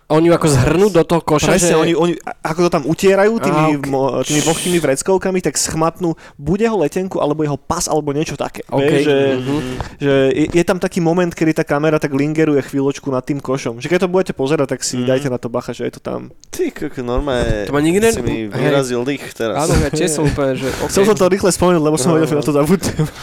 oni 0.10 0.26
ju 0.26 0.34
ako 0.34 0.48
zhrnú 0.50 0.88
do 0.90 1.02
toho 1.02 1.22
koša, 1.22 1.54
Presne, 1.54 1.70
že... 1.70 1.78
oni, 1.78 1.94
oni, 1.94 2.14
ako 2.42 2.60
to 2.60 2.70
tam 2.72 2.84
utierajú 2.84 3.34
tými, 3.38 3.64
ok. 3.76 3.84
mo, 3.86 4.02
tými 4.20 4.42
vlhkými 4.42 4.78
vreckovkami, 4.80 5.38
tak 5.40 5.54
schmatnú 5.54 6.12
buď 6.36 6.66
jeho 6.66 6.78
letenku, 6.80 7.18
alebo 7.18 7.42
jeho 7.42 7.56
pas, 7.56 7.86
alebo 7.86 8.10
niečo 8.10 8.34
také. 8.34 8.66
OK. 8.68 8.82
Vieš, 8.82 9.04
že, 9.04 9.18
Mhm. 9.38 9.58
že 9.96 10.14
je, 10.32 10.46
je, 10.52 10.64
tam 10.64 10.78
taký 10.78 10.98
moment, 11.00 11.30
kedy 11.30 11.54
tá 11.54 11.64
kamera 11.64 11.96
tak 11.96 12.10
lingeruje 12.12 12.58
chvíľočku 12.60 13.06
nad 13.08 13.22
tým 13.22 13.38
košom. 13.38 13.78
Že 13.78 13.88
keď 13.88 14.00
to 14.00 14.10
budete 14.10 14.34
pozerať, 14.34 14.68
tak 14.68 14.82
si 14.82 14.98
Mhm. 14.98 15.06
dajte 15.06 15.28
na 15.28 15.38
to 15.38 15.48
bacha, 15.48 15.72
že 15.72 15.86
je 15.86 15.94
to 15.94 16.02
tam. 16.02 16.34
Ty, 16.50 16.66
koko, 16.70 17.00
normálne 17.00 17.64
To 17.64 17.72
ma 17.72 17.80
nikdy 17.80 18.02
ne- 18.02 18.12
si 18.12 18.20
mi 18.20 18.36
vyrazil 18.46 19.06
dých 19.06 19.30
teraz. 19.32 19.62
Áno, 19.62 19.78
ja 19.78 19.90
tiež 19.90 20.10
som 20.10 20.26
úplne, 20.26 20.54
že... 20.54 20.68
Okay. 20.72 20.90
Chcel 20.90 21.06
som 21.06 21.16
to 21.16 21.26
rýchle 21.28 21.50
spomenúť, 21.50 21.80
lebo 21.80 21.96
som 21.96 22.10
No, 22.10 22.18
vedel, 22.18 22.28
že 22.28 22.36
no. 22.36 22.42
na 22.42 22.46
to 22.46 22.56
zabudnem. 22.56 23.06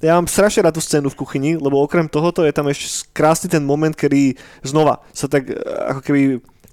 Ja 0.00 0.16
mám 0.18 0.30
strašne 0.30 0.64
rád 0.64 0.78
tú 0.78 0.82
scénu 0.82 1.12
v 1.12 1.18
kuchyni, 1.18 1.50
lebo 1.58 1.82
okrem 1.82 2.08
tohoto 2.08 2.42
je 2.42 2.54
tam 2.54 2.66
ešte 2.70 3.06
krásny 3.14 3.50
ten 3.50 3.62
moment, 3.62 3.94
kedy 3.94 4.34
znova 4.64 5.04
sa 5.12 5.28
tak 5.30 5.50
e, 5.50 5.56
ako 5.60 6.00
keby 6.02 6.22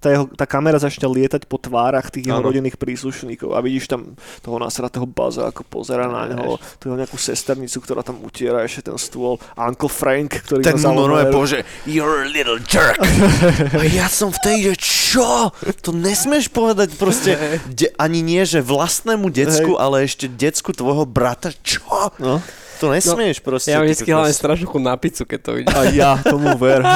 tá, 0.02 0.10
jeho, 0.10 0.26
tá 0.34 0.50
kamera 0.50 0.82
začne 0.82 1.06
lietať 1.06 1.46
po 1.46 1.62
tvárach 1.62 2.10
tých 2.10 2.26
jeho 2.26 2.42
Áno. 2.42 2.50
rodinných 2.50 2.82
príslušníkov 2.82 3.54
a 3.54 3.62
vidíš 3.62 3.94
tam 3.94 4.18
toho 4.42 4.58
nasratého 4.58 5.06
baza, 5.06 5.54
ako 5.54 5.62
pozera 5.62 6.10
na 6.10 6.26
neho, 6.26 6.58
jeho 6.82 6.98
nejakú 6.98 7.22
sesternicu, 7.22 7.78
ktorá 7.86 8.02
tam 8.02 8.18
utiera 8.26 8.66
ešte 8.66 8.90
ten 8.90 8.98
stôl, 8.98 9.38
Uncle 9.54 9.94
Frank, 9.94 10.42
ktorý 10.42 10.66
Ten 10.66 10.82
mu 10.82 11.06
normálne 11.06 11.30
pože, 11.30 11.62
you're 11.86 12.26
a 12.26 12.28
little 12.28 12.58
jerk. 12.66 12.98
A 13.82 13.86
ja 13.86 14.10
som 14.10 14.34
v 14.34 14.42
tej, 14.42 14.58
že 14.74 14.76
čo? 14.82 15.54
To 15.86 15.94
nesmieš 15.94 16.50
povedať 16.50 16.98
proste, 16.98 17.38
de, 17.78 17.94
ani 18.02 18.26
nie, 18.26 18.42
že 18.42 18.66
vlastnému 18.66 19.30
decku, 19.30 19.78
Hej. 19.78 19.80
ale 19.80 19.96
ešte 20.02 20.26
decku 20.26 20.74
tvojho 20.74 21.06
brata. 21.06 21.54
Čo? 21.62 22.10
No. 22.18 22.42
To 22.82 22.90
nesmieš 22.90 23.38
proste. 23.46 23.70
Ja 23.70 23.86
vždycky 23.86 24.10
hlavne 24.10 24.34
strašnú 24.34 24.66
chuť 24.66 24.82
na 24.82 24.98
pizzu, 24.98 25.30
keď 25.30 25.40
to 25.46 25.52
vidím. 25.62 25.78
A 25.78 25.82
ja 25.94 26.18
tomu 26.18 26.58
ver. 26.58 26.82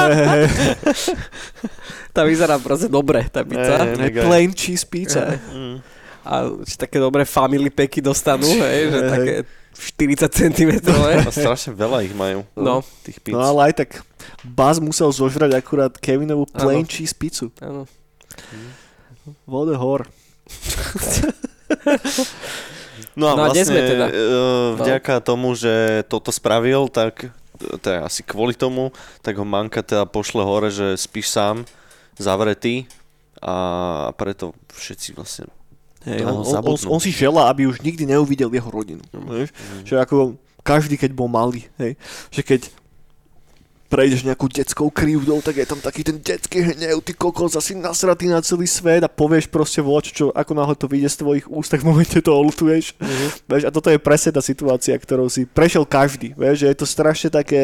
Tá 2.16 2.24
vyzerá 2.24 2.56
proste 2.56 2.88
dobre, 2.88 3.28
tá 3.28 3.44
pizza. 3.44 3.84
Mega. 3.92 4.24
Plain 4.24 4.48
cheese 4.56 4.88
pizza. 4.88 5.36
Mm. 5.52 5.84
A 6.24 6.48
či 6.64 6.80
také 6.80 6.96
dobré 6.96 7.28
family 7.28 7.68
packy 7.68 8.00
dostanú, 8.00 8.48
hej, 8.48 8.88
že 8.88 8.98
také 9.04 9.34
40 9.76 10.24
cm. 10.32 10.70
A 10.96 11.28
strašne 11.28 11.76
veľa 11.76 12.08
ich 12.08 12.16
majú. 12.16 12.40
No. 12.56 12.80
Tých 13.04 13.20
pizz. 13.20 13.36
No 13.36 13.44
ale 13.44 13.68
aj 13.68 13.84
tak 13.84 14.00
Buzz 14.40 14.80
musel 14.80 15.12
zožrať 15.12 15.60
akurát 15.60 15.92
Kevinovú 15.92 16.48
plain 16.48 16.82
Áno. 16.82 16.88
cheese 16.88 17.12
pizzu. 17.12 17.52
Áno. 17.60 17.84
A 19.44 19.76
whore. 19.76 20.08
No 23.16 23.32
a 23.32 23.34
No 23.34 23.48
vlastne 23.48 23.64
sme 23.64 23.80
teda? 23.80 24.06
eh, 24.12 24.68
vďaka 24.76 25.24
tomu, 25.24 25.56
že 25.56 26.04
toto 26.06 26.28
spravil, 26.28 26.86
tak 26.92 27.32
to 27.56 27.86
je 27.88 27.98
asi 27.98 28.20
kvôli 28.20 28.52
tomu, 28.52 28.92
tak 29.24 29.40
ho 29.40 29.44
Manka 29.48 29.80
teda 29.80 30.04
pošle 30.04 30.44
hore, 30.44 30.68
že 30.68 30.92
spíš 31.00 31.32
sám, 31.32 31.64
zavretý 32.20 32.84
a 33.40 34.12
preto 34.16 34.52
všetci 34.76 35.16
vlastne 35.16 35.48
Hej, 36.06 36.22
on, 36.22 36.46
on, 36.46 36.62
on, 36.62 36.78
on 36.96 37.00
si 37.02 37.10
želá, 37.10 37.50
aby 37.50 37.66
už 37.66 37.82
nikdy 37.82 38.06
neuvidel 38.06 38.46
jeho 38.46 38.70
rodinu. 38.70 39.02
Vieš? 39.10 39.50
Že 39.82 39.94
ako 40.06 40.16
každý, 40.62 40.94
keď 40.94 41.10
bol 41.10 41.26
malý, 41.26 41.66
hej? 41.82 41.98
že 42.30 42.46
keď 42.46 42.70
prejdeš 43.86 44.26
nejakú 44.26 44.50
detskou 44.50 44.90
krivdou, 44.90 45.38
tak 45.38 45.62
je 45.62 45.66
tam 45.66 45.78
taký 45.78 46.02
ten 46.02 46.18
detský 46.18 46.62
hnev, 46.74 46.98
ty 47.06 47.14
kokos, 47.14 47.54
asi 47.54 47.78
nasratý 47.78 48.26
na 48.26 48.42
celý 48.42 48.66
svet 48.66 49.06
a 49.06 49.10
povieš 49.10 49.46
proste 49.46 49.78
voč, 49.78 50.10
čo 50.10 50.34
ako 50.34 50.52
náhle 50.58 50.74
to 50.74 50.90
vyjde 50.90 51.10
z 51.14 51.20
tvojich 51.22 51.46
úst, 51.46 51.70
tak 51.70 51.86
v 51.86 51.94
momente 51.94 52.18
to 52.18 52.34
olutuješ. 52.34 52.98
Mhm. 52.98 53.26
Vieš, 53.46 53.62
a 53.66 53.70
toto 53.70 53.88
je 53.90 54.02
presne 54.02 54.34
tá 54.34 54.42
situácia, 54.42 54.98
ktorou 54.98 55.30
si 55.30 55.46
prešiel 55.46 55.86
každý. 55.86 56.34
Vieš, 56.34 56.66
že 56.66 56.70
je 56.70 56.76
to 56.76 56.86
strašne 56.86 57.30
také... 57.30 57.62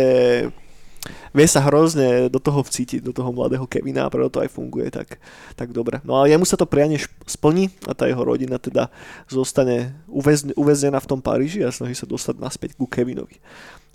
Vie 1.34 1.48
sa 1.50 1.58
hrozne 1.66 2.30
do 2.30 2.38
toho 2.38 2.62
vcítiť, 2.62 3.02
do 3.02 3.10
toho 3.10 3.34
mladého 3.34 3.66
Kevina 3.66 4.06
a 4.06 4.12
preto 4.12 4.38
to 4.38 4.42
aj 4.46 4.54
funguje 4.54 4.86
tak, 4.86 5.18
tak 5.58 5.74
dobre. 5.74 5.98
No 6.06 6.14
ale 6.14 6.30
jemu 6.30 6.46
sa 6.46 6.54
to 6.54 6.62
prianie 6.62 7.02
šp- 7.02 7.10
splní 7.26 7.74
a 7.90 7.96
tá 7.96 8.06
jeho 8.06 8.22
rodina 8.22 8.54
teda 8.62 8.86
zostane 9.26 9.98
uväzne, 10.06 10.54
uväznená 10.54 11.02
v 11.02 11.10
tom 11.10 11.18
Paríži 11.18 11.66
a 11.66 11.74
snaží 11.74 11.98
sa 11.98 12.06
dostať 12.06 12.38
naspäť 12.38 12.70
ku 12.78 12.86
Kevinovi. 12.86 13.42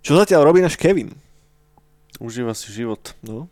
Čo 0.03 0.19
zatiaľ 0.19 0.51
robí 0.51 0.59
náš 0.59 0.75
Kevin? 0.75 1.15
Užíva 2.17 2.53
si 2.57 2.71
život. 2.73 3.13
No. 3.21 3.47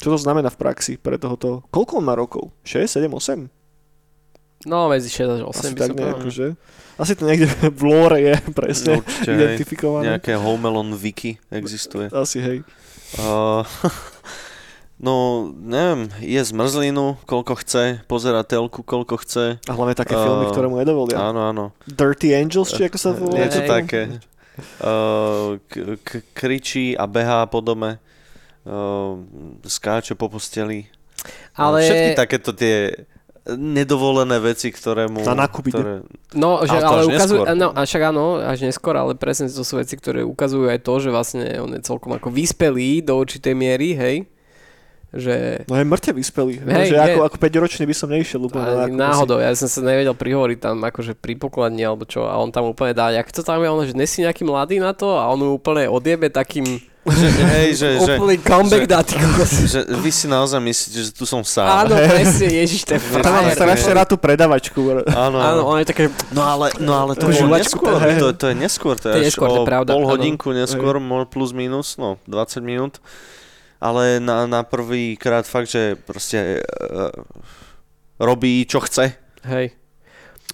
Čo 0.00 0.16
to 0.16 0.18
znamená 0.18 0.48
v 0.48 0.60
praxi 0.60 0.96
pre 0.96 1.20
tohoto? 1.20 1.60
Koľko 1.68 2.00
on 2.00 2.04
má 2.08 2.16
rokov? 2.16 2.48
6, 2.64 2.88
7, 2.88 3.12
8? 3.12 3.48
No, 4.68 4.92
medzi 4.92 5.08
6 5.08 5.40
až 5.40 5.42
8 5.48 5.56
Asi 5.56 5.68
by 5.72 5.78
tak 5.80 5.92
nejako, 5.96 6.28
že? 6.28 6.46
Asi 7.00 7.12
to 7.16 7.24
niekde 7.24 7.48
v 7.80 7.82
lore 7.84 8.18
je 8.20 8.34
presne 8.52 9.00
Určite, 9.00 9.28
hej. 9.32 9.36
identifikované. 9.36 10.02
Nejaké 10.16 10.36
Home 10.36 10.68
Alone 10.68 10.96
wiki 11.00 11.40
existuje. 11.48 12.12
Asi 12.12 12.44
hej. 12.44 12.58
Uh, 13.16 13.64
no, 15.06 15.48
neviem, 15.56 16.12
je 16.20 16.40
zmrzlinu, 16.44 17.16
koľko 17.24 17.56
chce, 17.64 18.04
pozera 18.04 18.44
telku, 18.44 18.84
koľko 18.84 19.16
chce. 19.24 19.56
A 19.64 19.72
hlavne 19.72 19.96
také 19.96 20.12
A- 20.12 20.20
filmy, 20.20 20.52
ktoré 20.52 20.68
mu 20.68 20.76
nedovolia. 20.76 21.16
Áno, 21.16 21.40
áno. 21.48 21.64
Dirty 21.88 22.36
Angels, 22.36 22.76
či 22.76 22.84
ako 22.84 22.98
sa 23.00 23.16
to 23.16 23.32
volá? 23.32 23.40
Niečo 23.40 23.64
Hej. 23.64 23.68
také. 23.68 24.00
Uh, 24.78 25.56
k- 25.66 25.96
k- 26.00 26.24
kričí 26.32 26.86
a 26.94 27.04
behá 27.04 27.44
po 27.46 27.60
dome. 27.60 27.98
Uh, 28.62 29.20
skáče 29.64 30.14
po 30.14 30.28
posteli. 30.28 30.86
Ale, 31.52 31.80
Všetky 31.84 32.10
takéto 32.14 32.50
tie 32.52 32.92
nedovolené 33.48 34.36
veci, 34.38 34.68
ktoré 34.68 35.08
mu... 35.08 35.24
Na 35.24 35.32
nákup 35.34 35.64
ide. 35.66 35.72
ktoré, 35.72 35.92
no, 36.36 36.60
že, 36.62 36.76
Ale 36.76 36.84
ale 36.84 37.00
až 37.00 37.06
ukazujú, 37.08 37.40
neskôr. 37.42 37.56
no, 37.56 37.68
a 37.72 37.80
však 37.82 38.02
áno, 38.04 38.24
až 38.36 38.58
neskôr, 38.62 38.94
ale 38.94 39.12
presne 39.16 39.48
to 39.48 39.64
sú 39.64 39.80
veci, 39.80 39.96
ktoré 39.96 40.20
ukazujú 40.22 40.68
aj 40.68 40.80
to, 40.84 40.94
že 41.00 41.08
vlastne 41.08 41.44
on 41.58 41.72
je 41.72 41.80
celkom 41.80 42.12
ako 42.12 42.28
vyspelý 42.30 43.00
do 43.00 43.16
určitej 43.16 43.54
miery, 43.56 43.96
hej, 43.96 44.16
že 45.10 45.66
No 45.66 45.74
je 45.74 45.82
mŕte 45.82 46.10
vyspelý. 46.10 46.62
No, 46.62 46.70
Hej, 46.72 46.86
že 46.88 46.96
ako, 46.96 47.20
ako 47.26 47.36
5-ročný 47.36 47.84
by 47.84 47.94
som 47.94 48.08
nešiel 48.08 48.40
úplne 48.40 48.62
na 48.64 48.86
Ani 48.86 48.94
nákup, 48.94 49.02
náhodou, 49.26 49.38
ja 49.38 49.50
som 49.52 49.66
sa 49.66 49.82
nevedel 49.82 50.14
prihovoriť 50.14 50.58
tam 50.60 50.78
akože 50.80 51.12
pri 51.14 51.34
pokladni 51.34 51.82
alebo 51.82 52.04
čo 52.04 52.24
a 52.24 52.34
on 52.34 52.48
tam 52.48 52.70
úplne 52.70 52.94
dá, 52.94 53.10
jak 53.10 53.26
to 53.26 53.42
tam 53.42 53.58
je, 53.58 53.66
on, 53.66 53.82
že 53.82 53.92
nesi 53.92 54.22
nejaký 54.22 54.42
mladý 54.42 54.78
na 54.78 54.92
to 54.92 55.10
a 55.10 55.26
on 55.26 55.36
mu 55.36 55.48
úplne 55.52 55.86
odjebe 55.86 56.28
takým 56.28 56.78
že, 57.00 57.26
hej, 57.26 57.68
že, 57.74 57.88
že, 58.06 58.12
úplný 58.14 58.36
comeback 58.38 58.84
že- 58.84 58.86
dá 58.86 59.00
ty 59.00 59.16
že 59.72 59.80
vy 59.88 60.10
si 60.12 60.28
naozaj 60.28 60.60
myslíte, 60.60 60.98
že 61.00 61.10
tu 61.10 61.24
som 61.24 61.40
sám. 61.40 61.88
Áno, 61.88 61.96
presne, 61.96 62.46
ježiš, 62.54 62.84
to 62.84 62.92
je 62.92 63.00
A 63.00 63.18
tam 63.18 63.32
mám 63.34 63.48
frajer. 63.48 63.56
strašne 63.56 63.90
rád 63.96 64.06
tú 64.06 64.16
predavačku. 64.16 64.78
Áno, 65.08 65.40
Áno, 65.40 65.60
on 65.64 65.80
je 65.80 65.88
také, 65.88 66.12
No 66.30 66.44
ale, 66.44 66.70
no 66.76 66.92
ale 66.92 67.16
to, 67.16 67.26
bolo 67.26 67.56
neskôr, 67.56 67.98
to, 67.98 68.28
to 68.36 68.46
je 68.46 68.54
neskôr, 68.54 68.94
to 68.94 69.10
je, 69.10 69.12
To 69.12 69.16
je 69.16 69.22
až 69.22 69.26
neskôr, 69.32 69.48
to 69.48 69.56
je 69.56 69.64
o 69.64 69.66
pravda, 69.66 69.90
pol 69.90 70.04
áno. 70.04 70.10
hodinku 70.12 70.52
neskôr, 70.52 71.00
mo- 71.00 71.24
plus 71.24 71.50
minus, 71.50 71.96
no 71.96 72.20
20 72.28 72.60
minút. 72.60 73.00
Ale 73.80 74.20
na, 74.20 74.44
na 74.44 74.60
prvý 74.60 75.16
krát 75.16 75.42
fakt, 75.42 75.68
že 75.68 75.96
proste 75.96 76.60
uh, 76.60 77.08
robí 78.16 78.64
čo 78.64 78.78
chce. 78.78 79.16
hej. 79.44 79.72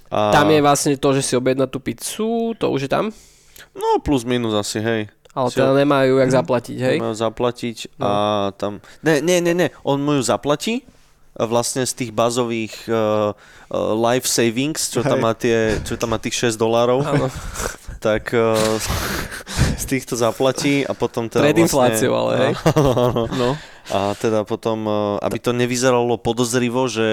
A, 0.06 0.30
Tam 0.30 0.46
je 0.46 0.62
vlastne 0.62 0.94
to, 0.94 1.10
že 1.10 1.20
si 1.20 1.34
objedná 1.34 1.66
tú 1.66 1.76
pizzu, 1.76 2.54
to 2.54 2.70
už 2.70 2.86
je 2.86 2.90
tam, 2.90 3.10
No 3.74 3.98
plus 3.98 4.22
minus 4.22 4.54
asi, 4.54 4.78
hej. 4.78 5.10
ale 5.32 5.48
Si 5.50 5.58
teda 5.58 5.74
ho- 5.74 5.76
nemajú 5.76 6.16
jak 6.16 6.30
zaplatiť, 6.32 6.78
hej. 6.78 6.96
Majú 6.96 7.12
zaplatiť 7.12 7.76
No. 7.98 8.04
a 8.04 8.12
tam... 8.54 8.78
Ne, 9.02 9.18
ne, 9.18 9.42
ne, 9.42 9.52
ne, 9.52 9.68
on 9.82 9.98
mu 9.98 10.14
ju 10.14 10.22
zaplatí 10.22 10.86
a 11.34 11.44
vlastne 11.44 11.82
z 11.82 11.92
tých 11.92 12.10
bazových 12.10 12.86
uh, 12.86 12.96
uh, 13.28 13.32
life 13.98 14.24
savings, 14.24 14.88
čo 14.88 15.02
tam 15.02 15.20
má 15.20 15.34
tie, 15.34 15.76
čo 15.82 15.98
tam 15.98 16.14
má 16.14 16.18
tých 16.18 16.48
6 16.48 16.56
dolárov, 16.56 17.02
tak 18.06 18.30
uh, 18.38 18.54
z 19.74 19.84
týchto 19.90 20.14
zaplatí 20.14 20.86
a 20.86 20.94
potom 20.94 21.26
teda 21.26 21.42
pred 21.42 21.58
infláciou, 21.58 22.14
ale 22.14 22.32
hej. 22.38 22.52
Áno, 22.78 22.90
áno. 23.10 23.22
No. 23.34 23.50
A 23.86 24.18
teda 24.18 24.42
potom, 24.42 24.86
uh, 24.86 25.18
aby 25.22 25.38
to 25.38 25.54
nevyzeralo 25.54 26.18
podozrivo, 26.18 26.86
že 26.90 27.06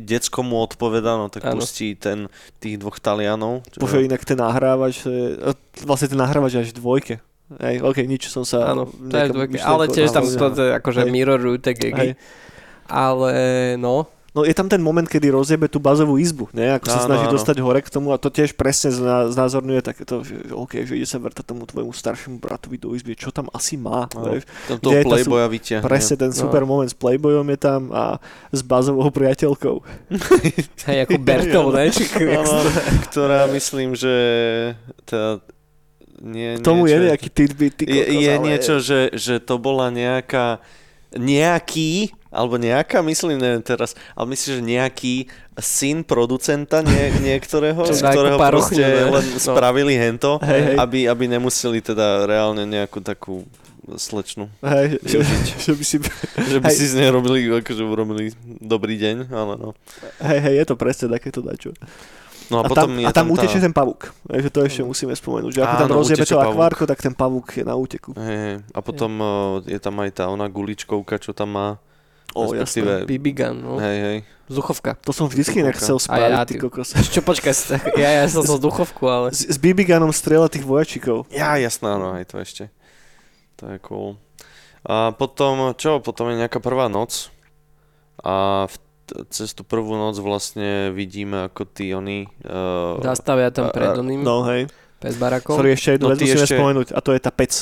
decko 0.00 0.40
mu 0.40 0.60
odpoveda, 0.64 1.20
no 1.20 1.28
tak 1.28 1.48
Áno. 1.48 1.60
pustí 1.60 1.96
ten, 1.96 2.32
tých 2.60 2.80
dvoch 2.80 2.96
Talianov. 2.96 3.64
čo- 3.68 3.80
Bože, 3.80 4.04
inak 4.04 4.24
ten 4.24 4.40
nahrávač, 4.40 5.04
to 5.04 5.10
je, 5.12 5.26
e, 5.36 5.52
vlastne 5.84 6.08
ten 6.12 6.20
nahrávač 6.20 6.64
až 6.64 6.72
v 6.72 6.80
dvojke. 6.80 7.14
Hej, 7.60 7.82
ok, 7.82 7.98
nič 8.06 8.30
som 8.30 8.46
sa... 8.46 8.72
Áno, 8.72 8.86
to 8.88 9.10
je 9.10 9.26
dvojke, 9.34 9.58
ale 9.60 9.90
tiež 9.90 10.14
tam 10.14 10.22
to 10.54 10.62
je 10.64 10.72
akože 10.80 11.02
tie 11.60 11.74
Hej. 11.74 11.80
gegy. 11.82 12.08
Ale 12.90 13.34
no, 13.78 14.06
No 14.30 14.40
je 14.40 14.52
tam 14.52 14.64
ten 14.64 14.78
moment, 14.78 15.02
kedy 15.02 15.26
rozjebe 15.28 15.66
tú 15.66 15.76
bazovú 15.76 16.14
izbu, 16.14 16.46
ne? 16.50 16.72
Ako 16.72 16.86
sa 16.86 16.98
Áno, 16.98 17.06
snaží 17.08 17.24
áno. 17.24 17.34
dostať 17.34 17.56
hore 17.58 17.80
k 17.80 17.90
tomu 17.90 18.08
a 18.08 18.16
to 18.16 18.28
tiež 18.28 18.54
presne 18.54 18.94
znázorňuje 19.26 19.80
takéto, 19.80 20.22
že 20.22 20.38
OK, 20.48 20.84
že 20.84 20.94
ide 20.94 21.04
sa 21.04 21.18
vrtať 21.18 21.42
tomu 21.44 21.64
tvojmu 21.64 21.90
staršiemu 21.90 22.36
bratovi 22.36 22.76
do 22.76 22.92
izby, 22.92 23.12
čo 23.12 23.28
tam 23.28 23.50
asi 23.50 23.74
má, 23.74 24.06
vieš? 24.06 24.46
Tam 24.64 24.78
toho 24.78 24.92
je 24.92 25.02
playboya 25.02 25.46
vyťahne. 25.46 25.82
Presne 25.82 26.14
ten 26.16 26.30
No. 26.30 26.38
super 26.38 26.62
moment 26.62 26.86
s 26.86 26.94
Playboyom 26.94 27.42
je 27.44 27.58
tam 27.58 27.90
a 27.90 28.22
s 28.48 28.62
bazovou 28.62 29.10
priateľkou. 29.10 29.76
hej, 30.86 30.98
ako 31.02 31.18
Bertov, 31.18 31.66
ne? 31.72 31.90
Ktorá 33.10 33.44
myslím, 33.48 33.92
že 33.92 34.14
teda 35.04 35.42
nie, 36.20 36.54
K 36.54 36.62
tomu 36.62 36.84
je 36.84 36.94
niečo- 36.94 37.08
nejaký 37.08 37.28
tidbit, 37.30 37.72
ty 37.74 37.84
je, 37.84 38.02
kokos, 38.04 38.14
je 38.14 38.30
ale- 38.30 38.44
niečo, 38.44 38.74
že, 38.78 39.00
že 39.10 39.34
to 39.38 39.56
bola 39.56 39.88
nejaká 39.88 40.62
nejaký, 41.10 42.14
alebo 42.30 42.54
nejaká, 42.56 43.02
myslím, 43.02 43.36
neviem 43.36 43.60
teraz, 43.60 43.92
ale 44.14 44.30
myslím, 44.30 44.50
že 44.54 44.62
nejaký 44.62 45.14
syn 45.58 46.00
producenta 46.00 46.78
nie, 46.80 47.10
niektorého, 47.20 47.82
z 47.90 48.00
ktorého 48.00 48.38
proste 48.38 48.78
ne? 48.78 49.10
len 49.10 49.24
No. 49.30 49.38
spravili 49.42 49.94
hento, 49.94 50.38
Hej, 50.40 50.60
hej. 50.62 50.76
aby, 50.78 50.98
aby 51.04 51.24
nemuseli 51.28 51.82
teda 51.82 52.24
reálne 52.24 52.64
nejakú 52.64 53.02
takú 53.02 53.42
slečnu. 53.90 54.46
Hej, 54.62 55.02
že, 55.02 55.18
že 55.66 55.72
by 55.74 55.84
si... 55.84 55.96
Že 56.38 56.58
by 56.62 56.70
Hej. 56.70 56.76
si 56.78 56.84
z 56.86 56.94
nej 56.94 57.10
robili, 57.10 57.50
akože 57.50 57.82
urobili 57.82 58.30
dobrý 58.62 58.94
deň, 58.94 59.16
ale 59.28 59.52
no. 59.58 59.68
Hej, 60.22 60.38
hej, 60.40 60.54
je 60.62 60.64
to 60.64 60.74
presne 60.74 61.10
takéto 61.10 61.42
dačo. 61.42 61.74
No 62.46 62.62
A, 62.62 62.66
a, 62.66 62.70
potom 62.70 62.90
tam, 62.90 62.98
je 62.98 63.06
a 63.06 63.10
tam 63.10 63.26
tá- 63.26 63.32
utečie 63.32 63.58
ten 63.58 63.70
pavúk. 63.70 64.10
Hej, 64.26 64.46
že 64.46 64.50
to 64.50 64.60
ešte 64.62 64.82
musíme 64.82 65.14
spomenúť. 65.14 65.50
Že 65.50 65.60
ako 65.60 65.74
tam 65.76 65.90
rozjebe 65.90 66.22
uteče 66.22 66.34
to 66.34 66.38
akvárko, 66.40 66.82
tak 66.82 66.98
ten 66.98 67.14
pavúk 67.14 67.46
je 67.50 67.62
na 67.62 67.74
úteku. 67.74 68.10
Hej, 68.14 68.38
hej. 68.38 68.56
a 68.70 68.78
potom 68.78 69.12
uh, 69.18 69.26
je 69.64 69.78
tam 69.78 69.94
aj 69.98 70.10
tá 70.12 70.24
ona 70.26 70.46
guličkovka, 70.46 71.18
čo 71.18 71.30
tam 71.30 71.50
má. 71.50 71.68
O, 72.32 72.54
jasné. 72.54 73.04
BB 73.04 73.26
gun, 73.32 73.56
no. 73.58 73.74
Hej, 73.76 73.98
hej. 73.98 74.18
Vzduchovka. 74.46 74.94
To 75.02 75.10
som 75.10 75.26
vždycky 75.26 75.62
inak 75.62 75.74
chcel 75.74 75.96
A 75.96 75.98
ja, 75.98 76.04
spraviť, 76.04 76.38
ty 76.42 76.54
ty- 76.54 76.60
kokos. 76.60 76.88
Čo, 77.14 77.20
počkaj, 77.22 77.54
ja, 77.94 78.10
ja 78.18 78.24
som 78.26 78.42
to 78.42 78.54
vzduchovku, 78.56 79.02
ale... 79.04 79.26
S, 79.30 79.46
s 79.46 79.56
BB 79.56 79.82
gunom 79.84 80.10
strieľa 80.10 80.46
tých 80.46 80.62
vojačikov. 80.62 81.26
Ja, 81.28 81.54
jasná, 81.56 81.94
no 81.94 82.14
aj 82.14 82.26
to 82.26 82.38
ešte. 82.38 82.70
To 83.56 83.66
je 83.68 83.78
cool. 83.82 84.18
A 84.80 85.12
potom, 85.12 85.74
čo? 85.74 85.98
Potom 85.98 86.30
je 86.30 86.38
nejaká 86.38 86.58
prvá 86.58 86.86
noc. 86.86 87.28
A 88.18 88.66
v, 88.66 88.74
cez 89.28 89.50
tú 89.52 89.62
prvú 89.62 89.94
noc 89.94 90.18
vlastne 90.18 90.90
vidíme, 90.90 91.46
ako 91.46 91.62
tí 91.64 91.90
oni... 91.90 92.30
Uh, 92.40 92.98
Zastavia 93.02 93.50
tam 93.50 93.68
pred 93.68 93.90
oným, 93.92 94.22
No 94.22 94.46
hej. 94.46 94.70
pred 94.98 95.14
barakou. 95.14 95.54
Sorry, 95.54 95.74
ešte 95.74 95.94
jednu 95.94 96.06
No 96.06 96.12
vec 96.12 96.20
musíme 96.20 96.42
ešte- 96.42 96.56
spomenúť 96.56 96.88
a 96.90 96.98
to 96.98 97.10
je 97.10 97.20
tá 97.20 97.30
pec. 97.30 97.52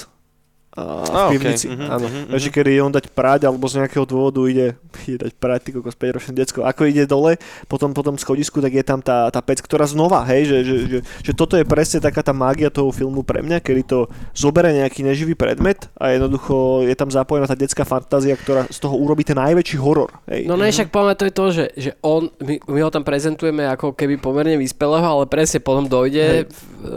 V 1.08 1.36
pivnici. 1.36 1.66
mhm, 1.68 1.86
Áno. 1.88 2.06
mhm, 2.06 2.22
Takže 2.32 2.48
mhm. 2.48 2.54
kedy 2.54 2.70
je 2.70 2.80
on 2.82 2.92
dať 2.94 3.06
prať, 3.12 3.40
alebo 3.48 3.64
z 3.66 3.74
nejakého 3.82 4.04
dôvodu 4.06 4.40
ide, 4.46 4.78
ide 5.06 5.18
dať 5.28 5.32
prať, 5.36 5.60
ty 5.66 5.70
kokos 5.74 5.96
5-ročné 5.96 6.32
decko. 6.36 6.64
Ako 6.64 6.86
ide 6.86 7.04
dole, 7.04 7.36
potom 7.66 7.92
po 7.92 8.02
tom 8.06 8.16
schodisku, 8.16 8.62
tak 8.62 8.72
je 8.74 8.84
tam 8.84 9.00
tá, 9.02 9.28
tá 9.32 9.40
pec, 9.42 9.58
ktorá 9.62 9.84
znova, 9.88 10.22
hej, 10.28 10.48
že, 10.48 10.58
že, 10.64 10.74
že, 10.86 10.98
že, 11.02 11.32
toto 11.34 11.58
je 11.58 11.64
presne 11.66 11.98
taká 12.02 12.22
tá 12.22 12.34
mágia 12.34 12.70
toho 12.70 12.90
filmu 12.90 13.22
pre 13.22 13.42
mňa, 13.42 13.62
kedy 13.62 13.82
to 13.86 13.98
zobere 14.32 14.70
nejaký 14.74 15.02
neživý 15.02 15.34
predmet 15.34 15.90
a 15.98 16.14
jednoducho 16.14 16.86
je 16.86 16.94
tam 16.94 17.10
zapojená 17.10 17.46
tá 17.48 17.56
detská 17.58 17.82
fantázia, 17.82 18.36
ktorá 18.38 18.66
z 18.68 18.78
toho 18.78 18.94
urobí 18.98 19.22
ten 19.22 19.38
najväčší 19.38 19.76
horor. 19.80 20.10
Hej. 20.30 20.46
No 20.46 20.58
ne, 20.58 20.70
však 20.70 20.92
pamätá, 20.92 21.24
to 21.24 21.28
je 21.28 21.34
to, 21.34 21.46
že, 21.50 21.64
že 21.74 21.90
on, 22.04 22.30
my, 22.38 22.60
my 22.68 22.78
ho 22.84 22.90
tam 22.92 23.02
prezentujeme 23.02 23.66
ako 23.66 23.96
keby 23.96 24.20
pomerne 24.20 24.54
vyspelého, 24.60 25.04
ale 25.04 25.24
presne 25.26 25.58
potom 25.58 25.90
dojde 25.90 26.46
v, 26.46 26.60
e, 26.84 26.92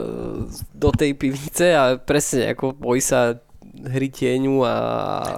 do 0.76 0.90
tej 0.94 1.14
pivnice 1.18 1.74
a 1.74 1.96
presne 1.98 2.54
ako 2.54 2.76
bojí 2.76 3.02
sa 3.02 3.38
hry 3.72 4.12
tieňu 4.12 4.68
a... 4.68 4.74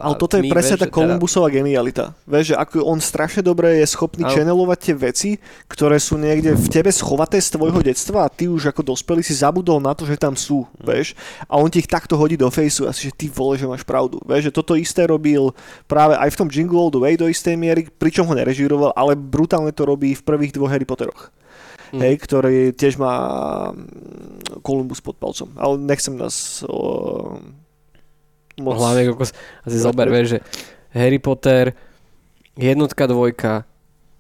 Ale 0.02 0.18
toto 0.18 0.34
je 0.34 0.42
tmy, 0.42 0.50
presne 0.50 0.74
vieš, 0.74 0.82
tá 0.82 0.88
že 0.90 0.94
Columbusová 0.98 1.48
genialita. 1.54 2.18
Vieš, 2.26 2.54
že 2.54 2.56
ako 2.58 2.82
on 2.82 2.98
strašne 2.98 3.46
dobre 3.46 3.78
je 3.78 3.86
schopný 3.86 4.26
Áno. 4.26 4.34
channelovať 4.34 4.78
tie 4.82 4.94
veci, 4.98 5.30
ktoré 5.70 6.02
sú 6.02 6.18
niekde 6.18 6.58
v 6.58 6.66
tebe 6.66 6.90
schovaté 6.90 7.38
z 7.38 7.54
tvojho 7.54 7.78
detstva 7.78 8.26
a 8.26 8.32
ty 8.32 8.50
už 8.50 8.74
ako 8.74 8.90
dospelý 8.90 9.22
si 9.22 9.38
zabudol 9.38 9.78
na 9.78 9.94
to, 9.94 10.02
že 10.02 10.18
tam 10.18 10.34
sú, 10.34 10.66
vieš. 10.82 11.14
A 11.46 11.62
on 11.62 11.70
ti 11.70 11.78
ich 11.78 11.86
takto 11.86 12.18
hodí 12.18 12.34
do 12.34 12.50
fejsu 12.50 12.90
a 12.90 12.92
si, 12.92 13.06
že 13.06 13.14
ty 13.14 13.30
vole, 13.30 13.54
že 13.54 13.70
máš 13.70 13.86
pravdu. 13.86 14.18
Vieš, 14.26 14.50
že 14.50 14.52
toto 14.52 14.74
isté 14.74 15.06
robil 15.06 15.54
práve 15.86 16.18
aj 16.18 16.34
v 16.34 16.38
tom 16.42 16.48
Jingle 16.50 16.78
All 16.82 16.90
The 16.90 16.98
Way 16.98 17.14
do 17.22 17.30
istej 17.30 17.54
miery, 17.54 17.86
pričom 17.86 18.26
ho 18.26 18.34
nerežíroval, 18.34 18.98
ale 18.98 19.14
brutálne 19.14 19.70
to 19.70 19.86
robí 19.86 20.18
v 20.18 20.26
prvých 20.26 20.50
dvoch 20.58 20.74
Harry 20.74 20.84
Potteroch. 20.84 21.30
Mm. 21.94 22.02
Hej, 22.02 22.14
ktorý 22.26 22.74
tiež 22.74 22.98
má 22.98 23.14
mm, 23.70 24.58
Columbus 24.66 24.98
pod 24.98 25.14
palcom. 25.14 25.54
Ale 25.54 25.78
nechcem 25.78 26.18
nás 26.18 26.66
o, 26.66 27.38
moc... 28.60 28.78
Hlavne 28.78 29.12
kokos, 29.12 29.32
asi 29.66 29.78
zober, 29.78 30.10
vieš, 30.10 30.36
že 30.36 30.38
Harry 30.94 31.18
Potter, 31.18 31.74
jednotka, 32.54 33.06
dvojka, 33.06 33.66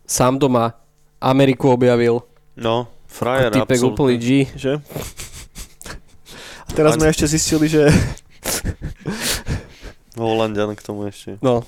sám 0.06 0.38
doma, 0.38 0.74
Ameriku 1.20 1.72
objavil, 1.72 2.22
No, 2.54 2.86
frajer, 3.10 3.50
typek 3.50 3.82
úplný. 3.82 4.14
G. 4.14 4.46
Že? 4.54 4.78
A 6.64 6.70
teraz 6.70 6.94
sme 6.94 7.10
ešte 7.10 7.26
zistili, 7.26 7.66
že 7.66 7.90
Holandian 10.14 10.70
k 10.78 10.82
tomu 10.82 11.10
ešte. 11.10 11.34
No, 11.42 11.66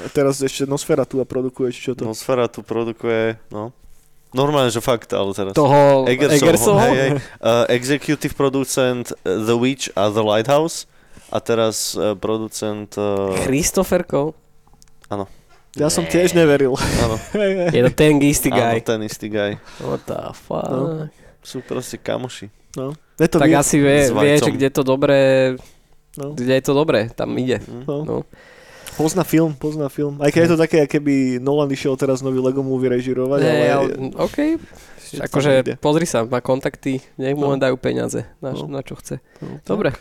a 0.00 0.08
teraz 0.08 0.40
ešte 0.40 0.64
Nosferatu 0.64 1.20
a 1.20 1.28
produkuje, 1.28 1.68
či 1.68 1.90
čo 1.90 1.92
to. 1.92 2.08
No, 2.08 2.16
Sfera 2.16 2.48
tu 2.48 2.64
produkuje, 2.64 3.36
no. 3.52 3.76
Normálne, 4.32 4.68
že 4.68 4.84
fakt, 4.84 5.12
ale 5.16 5.32
teraz. 5.32 5.56
toho 5.56 6.04
Egersov, 6.04 6.36
Egersov, 6.36 6.76
hej, 6.84 6.96
hej. 6.96 7.10
Uh, 7.40 7.64
executive 7.72 8.36
producent 8.36 9.08
uh, 9.24 9.40
The 9.40 9.56
Witch 9.56 9.88
a 9.96 10.12
The 10.12 10.20
Lighthouse 10.20 10.84
a 11.28 11.38
teraz 11.38 11.92
uh, 11.94 12.12
producent... 12.14 12.92
Uh, 12.96 13.36
Christopher 13.44 14.02
Cole. 14.02 14.32
Ja 15.76 15.92
som 15.92 16.02
tiež 16.02 16.34
neveril. 16.34 16.74
áno. 16.74 17.16
Je 17.76 17.80
to 17.86 17.92
ten 17.92 18.18
istý 18.24 18.50
áno, 18.50 18.58
guy. 18.58 18.76
ten 18.82 19.00
istý 19.04 19.28
guy. 19.30 19.60
What 19.78 20.02
the 20.08 20.18
fuck? 20.34 20.66
No. 20.66 21.06
Sú 21.44 21.62
proste 21.62 22.00
kamoši. 22.00 22.50
No. 22.74 22.96
Je 23.20 23.28
to 23.30 23.38
tak 23.38 23.52
vy- 23.52 23.58
asi 23.58 23.76
vie, 23.78 24.10
vie, 24.10 24.34
že 24.40 24.50
kde 24.50 24.68
to 24.72 24.82
dobré, 24.82 25.54
no. 26.18 26.34
kde 26.34 26.54
je 26.58 26.64
to 26.64 26.74
dobré, 26.74 27.10
tam 27.14 27.30
ide. 27.38 27.62
Hm? 27.62 27.84
No. 27.86 27.96
No. 28.02 28.16
Pozná 28.98 29.22
film, 29.22 29.54
pozná 29.54 29.86
film. 29.86 30.18
Aj 30.18 30.34
keď 30.34 30.40
je 30.42 30.52
to 30.54 30.58
také, 30.58 30.76
ako 30.82 30.98
keby 30.98 31.14
Nolan 31.38 31.70
išiel 31.70 31.94
teraz 31.94 32.18
nový 32.18 32.42
Lego 32.42 32.66
movie 32.66 32.90
režirovať, 32.90 33.38
ale... 33.38 33.54
Nie, 33.54 33.70
ale, 33.70 33.88
OK, 34.18 34.38
akože 35.22 35.78
pozri 35.78 36.02
sa, 36.02 36.26
má 36.26 36.42
kontakty, 36.42 36.98
nech 37.14 37.38
mu 37.38 37.46
No. 37.46 37.54
len 37.54 37.62
dajú 37.62 37.78
peniaze, 37.78 38.26
na, 38.42 38.50
No. 38.50 38.66
na 38.66 38.82
čo 38.82 38.98
chce. 38.98 39.22
No, 39.38 39.62
Dobre, 39.62 39.94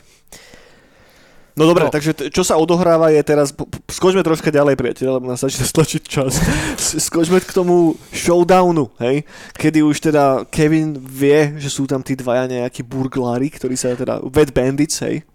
No 1.57 1.65
dobre, 1.65 1.83
No. 1.83 1.91
takže 1.91 2.13
t- 2.13 2.29
čo 2.29 2.45
sa 2.45 2.53
odohráva 2.53 3.09
je 3.09 3.17
teraz, 3.25 3.49
po- 3.49 3.65
po- 3.65 3.81
skočme 3.89 4.21
troška 4.21 4.53
ďalej, 4.53 4.77
priateľ, 4.77 5.17
lebo 5.17 5.25
nás 5.25 5.41
začne 5.41 5.65
stlačiť 5.65 6.01
čas. 6.05 6.37
Skočme 6.77 7.41
k 7.41 7.49
tomu 7.49 7.97
showdownu, 8.13 8.93
hej, 9.01 9.25
kedy 9.57 9.81
už 9.81 9.97
teda 9.99 10.45
Kevin 10.47 10.93
vie, 11.01 11.57
že 11.57 11.73
sú 11.73 11.89
tam 11.89 12.05
tí 12.05 12.13
dvaja 12.13 12.45
nejakí 12.45 12.85
burglári, 12.85 13.49
ktorí 13.49 13.73
sa 13.73 13.97
teda, 13.97 14.21
Wet 14.29 14.53
Bandits, 14.53 15.01
hej, 15.01 15.25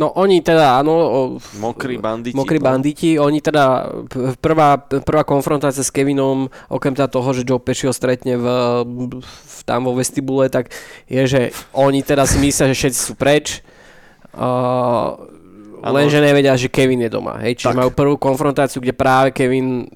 no 0.00 0.08
oni 0.16 0.40
teda, 0.40 0.80
áno, 0.80 0.92
o, 0.96 1.20
Mokrí 1.60 2.00
banditi. 2.00 2.32
Mokrí 2.32 2.56
no. 2.56 2.64
banditi, 2.64 3.20
oni 3.20 3.44
teda, 3.44 3.92
p- 4.08 4.32
prvá, 4.40 4.80
prvá 4.80 5.20
konfrontácia 5.20 5.84
s 5.84 5.92
Kevinom, 5.92 6.48
okrem 6.72 6.96
teda 6.96 7.12
toho, 7.12 7.28
že 7.36 7.44
Joe 7.44 7.60
Pesci 7.60 7.84
ho 7.84 7.92
stretne 7.92 8.40
v, 8.40 8.46
v, 8.88 9.58
tam 9.68 9.84
vo 9.84 9.92
vestibule, 9.92 10.48
tak 10.48 10.72
je, 11.12 11.20
že 11.28 11.40
oni 11.76 12.00
teda 12.00 12.24
si 12.24 12.40
myslia, 12.40 12.72
že 12.72 12.78
všetci 12.80 13.00
sú 13.04 13.12
preč, 13.12 13.60
uh, 14.32 15.28
Lenže 15.84 16.18
nevedia, 16.18 16.54
že 16.54 16.66
Kevin 16.66 17.00
je 17.00 17.10
doma. 17.10 17.40
Hej? 17.40 17.58
Čiže 17.58 17.68
Tak. 17.68 17.78
majú 17.78 17.90
prvú 17.90 18.14
konfrontáciu, 18.16 18.78
kde 18.78 18.92
práve 18.92 19.30
Kevin 19.30 19.82
e, 19.82 19.86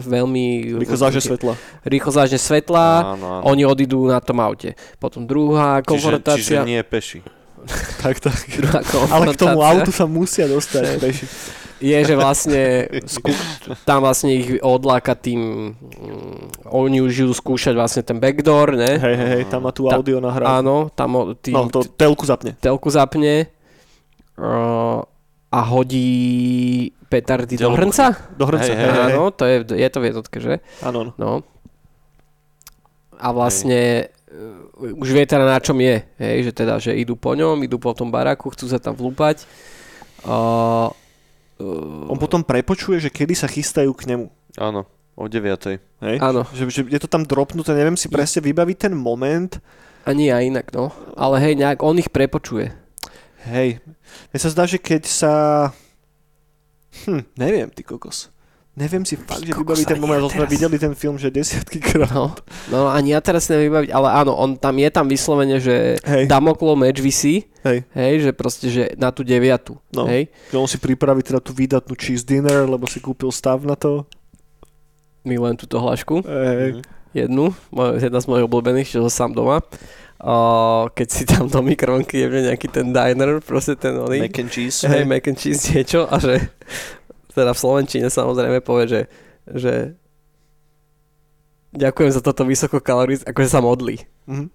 veľmi 0.00 0.44
rýchlo 0.78 0.96
záže 0.96 1.20
svetla. 1.20 1.52
rýchlo 1.82 2.10
zážne 2.10 2.36
svetla, 2.36 2.86
Áno, 3.12 3.26
áno. 3.36 3.42
oni 3.44 3.62
odídu 3.62 4.06
na 4.06 4.18
tom 4.18 4.38
aute. 4.38 4.72
Potom 4.96 5.24
druhá 5.24 5.78
Čiže, 5.78 5.84
čiže 5.84 5.90
konfrontácia. 5.92 6.58
nie 6.64 6.80
peši. 6.80 7.20
Tak, 8.00 8.16
tak. 8.18 8.32
druhá 8.56 8.80
Ale 9.10 9.36
k 9.36 9.36
tomu 9.36 9.60
konfrontácia 9.60 9.68
autu 9.76 9.90
sa 9.90 10.04
musia 10.06 10.48
dostať, 10.48 10.96
peši. 10.96 11.24
je, 11.80 11.96
že 11.98 12.14
vlastne 12.14 12.62
skú, 13.04 13.32
tam 13.84 14.00
vlastne 14.00 14.32
ich 14.32 14.60
odláka 14.60 15.12
tým, 15.12 15.72
mm, 15.72 16.68
oni 16.68 17.00
už 17.00 17.24
idú 17.24 17.32
skúšať 17.32 17.72
vlastne 17.72 18.00
ten 18.00 18.16
backdoor, 18.16 18.76
ne? 18.76 18.96
Hej, 18.96 19.14
hej, 19.14 19.28
hej, 19.30 19.42
tam 19.48 19.64
má 19.64 19.72
tu 19.72 19.88
audio 19.88 20.20
nahrávku. 20.20 20.56
Áno, 20.56 20.76
tam 20.90 21.36
tým, 21.36 21.52
No, 21.52 21.68
to 21.68 21.84
telku 21.84 22.24
zapne. 22.24 22.52
telku 22.56 22.88
zapne 22.88 23.48
uh, 24.40 25.04
a 25.50 25.60
hodí 25.68 26.08
petardy 27.10 27.58
do 27.58 27.68
Telku. 27.68 27.76
hrnca. 27.76 28.06
Do 28.38 28.44
hrnca. 28.48 28.70
Hej, 28.70 28.72
Hej, 28.72 28.78
hej, 28.80 28.90
hej, 28.90 29.02
hej. 29.02 29.14
Áno, 29.18 29.24
to 29.34 29.44
je, 29.44 29.56
je 29.76 29.88
to 29.90 29.98
v 29.98 30.06
jednotke, 30.08 30.36
že? 30.40 30.54
Áno. 30.80 31.12
No. 31.18 31.42
A 33.20 33.28
vlastne 33.36 34.08
uh, 34.32 34.96
už 34.96 35.12
vie 35.12 35.26
teda 35.26 35.44
na 35.44 35.60
čom 35.60 35.76
je, 35.76 36.00
hej, 36.16 36.36
že 36.48 36.52
teda, 36.54 36.80
že 36.80 36.96
idú 36.96 37.18
po 37.18 37.36
ňom, 37.36 37.60
idú 37.60 37.76
po 37.76 37.92
tom 37.92 38.08
baraku, 38.08 38.48
chcú 38.54 38.70
sa 38.70 38.80
tam 38.80 38.96
vlúpať. 38.96 39.44
Uh, 40.24 40.88
uh, 41.60 42.12
On 42.12 42.16
potom 42.16 42.40
prepočuje, 42.40 42.96
že 42.96 43.10
kedy 43.12 43.34
sa 43.36 43.44
chystajú 43.50 43.92
k 43.92 44.08
nemu. 44.14 44.26
Áno, 44.56 44.88
o 45.18 45.24
9. 45.28 45.76
Hej? 46.00 46.16
Áno. 46.22 46.48
Že, 46.56 46.64
že 46.72 46.80
je 46.88 47.00
to 47.00 47.08
tam 47.10 47.28
dropnuté, 47.28 47.76
neviem 47.76 47.98
si 47.98 48.08
presne 48.08 48.40
vybaviť 48.40 48.88
ten 48.88 48.94
moment. 48.96 49.60
a 50.06 50.16
nie 50.16 50.32
aj 50.32 50.44
inak, 50.48 50.66
no. 50.72 50.88
Ale 51.12 51.36
hej, 51.44 51.60
nejak 51.60 51.84
on 51.84 52.00
ich 52.00 52.08
prepočuje. 52.08 52.72
Hej, 53.48 53.80
mne 54.30 54.38
sa 54.38 54.50
zdá, 54.52 54.68
že 54.68 54.76
keď 54.76 55.02
sa... 55.08 55.32
Hm, 57.06 57.24
neviem, 57.38 57.68
ty 57.70 57.80
kokos. 57.80 58.28
Neviem 58.78 59.02
si 59.02 59.18
fakt, 59.18 59.42
že 59.42 59.50
vybaviť 59.50 59.82
ten 59.82 59.98
moment, 59.98 60.22
lebo 60.22 60.30
sme 60.30 60.46
videli 60.46 60.78
ten 60.78 60.94
film, 60.94 61.18
že 61.18 61.28
desiatky 61.28 61.82
krát. 61.82 62.08
No, 62.14 62.32
no 62.70 62.86
ani 62.86 63.12
ja 63.12 63.20
teraz 63.20 63.44
si 63.44 63.52
neviem 63.52 63.66
vybaviť, 63.68 63.90
ale 63.90 64.08
áno, 64.14 64.32
on 64.38 64.54
tam 64.54 64.78
je 64.78 64.88
tam 64.88 65.06
vyslovene, 65.10 65.58
že 65.58 65.98
Hej. 66.06 66.30
Damoklo 66.30 66.78
meč 66.78 67.02
vysí, 67.02 67.50
Hej, 67.66 67.84
hej, 67.92 68.14
že 68.24 68.30
proste, 68.32 68.66
že 68.70 68.82
na 68.94 69.10
tú 69.10 69.20
deviatu, 69.26 69.76
No. 69.92 70.06
hej. 70.06 70.30
že 70.48 70.56
on 70.56 70.70
si 70.70 70.78
pripraví 70.78 71.20
teda 71.20 71.42
tú 71.42 71.50
výdatnú 71.52 71.92
cheese 71.98 72.22
dinner, 72.24 72.64
lebo 72.64 72.86
si 72.86 73.02
kúpil 73.02 73.28
stav 73.34 73.60
na 73.66 73.74
to. 73.74 74.06
Milujem 75.26 75.58
túto 75.60 75.76
hlášku, 75.76 76.24
Hej, 76.24 76.80
jednu, 77.12 77.52
jedna 78.00 78.20
z 78.22 78.26
mojich 78.30 78.46
obľúbených, 78.46 78.88
čo 78.96 79.10
sám 79.10 79.34
doma. 79.34 79.60
Keď 80.92 81.08
si 81.08 81.24
tam 81.24 81.48
do 81.48 81.64
mikrovlnky 81.64 82.20
jebne 82.20 82.52
nejaký 82.52 82.68
ten 82.68 82.92
diner, 82.92 83.40
proste 83.40 83.72
ten 83.72 83.96
oný, 83.96 84.28
Mac 84.28 84.36
and 84.36 84.52
cheese. 84.52 84.84
hej, 84.84 85.08
mac 85.08 85.24
and 85.24 85.40
cheese 85.40 85.64
niečo 85.72 86.04
a 86.04 86.20
že 86.20 86.52
teda 87.32 87.56
v 87.56 87.62
Slovenčine 87.62 88.08
samozrejme 88.12 88.60
povie, 88.60 88.84
že, 88.84 89.00
že 89.48 89.74
ďakujem 91.72 92.10
za 92.10 92.20
toto 92.20 92.42
vysokokalorické, 92.44 93.24
akože 93.30 93.48
sa 93.48 93.64
modlí. 93.64 93.96
Mhm. 94.28 94.46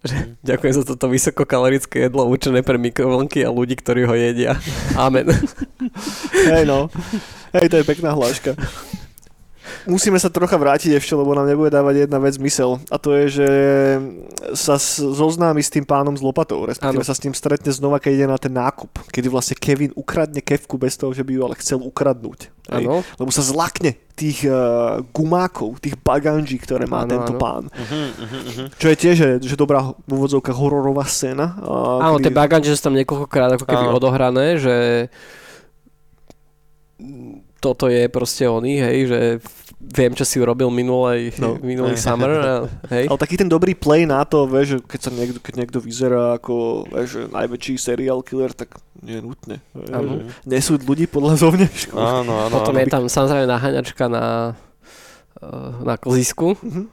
Ďakujem 0.44 0.74
za 0.76 0.84
toto 0.86 1.10
vysokokalorické 1.10 2.08
jedlo 2.08 2.30
určené 2.30 2.62
pre 2.62 2.78
mikrovlnky 2.78 3.44
a 3.44 3.50
ľudí, 3.50 3.76
ktorí 3.76 4.06
ho 4.06 4.14
jedia. 4.16 4.56
Amen. 4.96 5.28
Hej, 6.52 6.64
no. 6.70 6.88
Hej, 7.56 7.72
to 7.72 7.76
je 7.82 7.86
pekná 7.88 8.12
hláška. 8.14 8.54
Musíme 9.86 10.18
sa 10.18 10.34
trocha 10.34 10.58
vrátiť 10.58 10.98
ešte, 10.98 11.14
lebo 11.14 11.38
nám 11.38 11.46
nebude 11.46 11.70
dávať 11.70 12.10
jedna 12.10 12.18
vec 12.18 12.36
zmysel. 12.36 12.82
A 12.90 12.98
to 12.98 13.14
je, 13.14 13.26
že 13.42 13.50
sa 14.58 14.82
zoznámi 15.00 15.62
s 15.62 15.70
tým 15.70 15.86
pánom 15.86 16.18
s 16.18 16.26
lopatou, 16.26 16.66
respektíve 16.66 17.06
Áno. 17.06 17.08
sa 17.08 17.14
s 17.14 17.22
ním 17.22 17.38
stretne 17.38 17.70
znova, 17.70 18.02
keď 18.02 18.12
ide 18.14 18.28
na 18.28 18.38
ten 18.42 18.54
nákup. 18.54 18.90
Kedy 19.14 19.28
vlastne 19.30 19.56
Kevin 19.58 19.94
ukradne 19.94 20.42
kevku 20.42 20.82
bez 20.82 20.98
toho, 20.98 21.14
že 21.14 21.22
by 21.22 21.32
ju 21.38 21.42
ale 21.46 21.56
chcel 21.62 21.80
ukradnúť. 21.86 22.50
Áno. 22.74 23.06
Lebo 23.22 23.30
sa 23.30 23.46
zlakne 23.46 23.94
tých 24.18 24.48
uh, 24.50 25.06
gumákov, 25.14 25.78
tých 25.78 26.00
baganží, 26.02 26.58
ktoré 26.58 26.90
má 26.90 27.06
Áno, 27.06 27.12
tento 27.14 27.34
áno. 27.36 27.42
pán. 27.42 27.64
Mhm, 27.70 28.10
mhm. 28.26 28.64
Čo 28.80 28.88
je 28.90 28.98
tiež 28.98 29.16
že, 29.16 29.30
že 29.44 29.56
dobrá 29.60 29.94
v 29.94 30.10
úvodzovkách 30.10 30.58
hororová 30.58 31.06
scéna. 31.06 31.62
a 31.62 32.10
Áno, 32.10 32.18
kedy- 32.18 32.26
tie 32.26 32.34
baganže 32.34 32.74
sú 32.74 32.90
tam 32.90 32.98
niekoľkokrát 32.98 33.60
ako 33.60 33.66
keby 33.70 33.86
Áno. 33.86 33.96
odohrané, 34.02 34.58
že 34.58 34.76
toto 37.60 37.90
je 37.90 38.06
proste 38.08 38.46
oný, 38.46 38.78
hej, 38.78 38.98
že 39.10 39.20
viem, 39.78 40.12
čo 40.12 40.24
si 40.24 40.38
urobil 40.38 40.68
minulej, 40.68 41.36
No. 41.38 41.60
minulý 41.62 41.96
summer, 42.02 42.32
a, 42.32 42.54
hej. 42.90 43.06
Ale 43.06 43.18
taký 43.18 43.36
ten 43.36 43.48
dobrý 43.48 43.74
play 43.74 44.04
na 44.04 44.24
to, 44.24 44.46
vieš, 44.46 44.68
že 44.68 44.78
keď, 44.82 45.00
sa 45.00 45.12
niekto, 45.12 45.40
keď 45.40 45.54
niekto 45.58 45.78
vyzerá 45.80 46.36
ako 46.36 46.86
vieš, 46.88 47.08
že 47.10 47.22
najväčší 47.30 47.74
serial 47.76 48.20
killer, 48.22 48.52
tak 48.52 48.76
nie 49.00 49.20
je 49.20 49.24
nutné. 49.24 49.56
vieš, 49.72 50.32
Nesúď 50.44 50.80
ľudí 50.84 51.06
podľa 51.06 51.38
zovňažku. 51.38 51.94
Áno, 51.94 52.34
áno, 52.42 52.54
Potom 52.54 52.74
áno. 52.74 52.82
je 52.82 52.88
tam 52.88 53.04
samozrejme 53.06 53.46
naháňačka 53.46 54.06
na, 54.06 54.26
eh, 55.38 55.72
na 55.82 55.96
klzisku. 55.96 56.56
Mhm. 56.60 56.84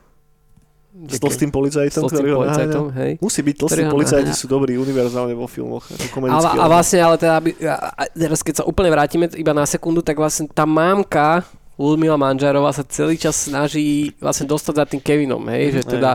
S 0.92 1.16
tlstým 1.16 1.48
policajtom, 1.48 2.04
tlstým 2.04 2.20
ktorý 2.20 2.28
ho 2.30 2.38
policajtom, 2.44 2.84
naháňa. 2.92 3.00
hej. 3.00 3.12
Musí 3.16 3.40
byť 3.40 3.56
ho 3.64 3.66
policajti, 3.88 4.28
sú 4.36 4.44
dobrí 4.44 4.76
univerzálne 4.76 5.32
vo 5.32 5.48
filmoch. 5.48 5.88
Ako 5.88 6.20
Ale, 6.20 6.48
a 6.52 6.66
vlastne, 6.68 7.00
ale 7.00 7.16
teda, 7.16 7.40
aby, 7.40 7.56
a 7.64 8.04
teraz 8.12 8.44
keď 8.44 8.60
sa 8.60 8.64
úplne 8.68 8.92
vrátime 8.92 9.24
iba 9.32 9.56
na 9.56 9.64
sekundu, 9.64 10.04
tak 10.04 10.20
vlastne 10.20 10.52
tá 10.52 10.68
mámka 10.68 11.48
Ludmila 11.80 12.20
Manžarová 12.20 12.70
sa 12.72 12.84
celý 12.84 13.16
čas 13.16 13.48
snaží 13.48 14.12
vlastne 14.20 14.44
dostať 14.44 14.74
za 14.76 14.84
tým 14.84 15.00
Kevinom, 15.00 15.42
hej, 15.48 15.80
že 15.80 15.82
Hej. 15.84 15.90
teda 15.98 16.10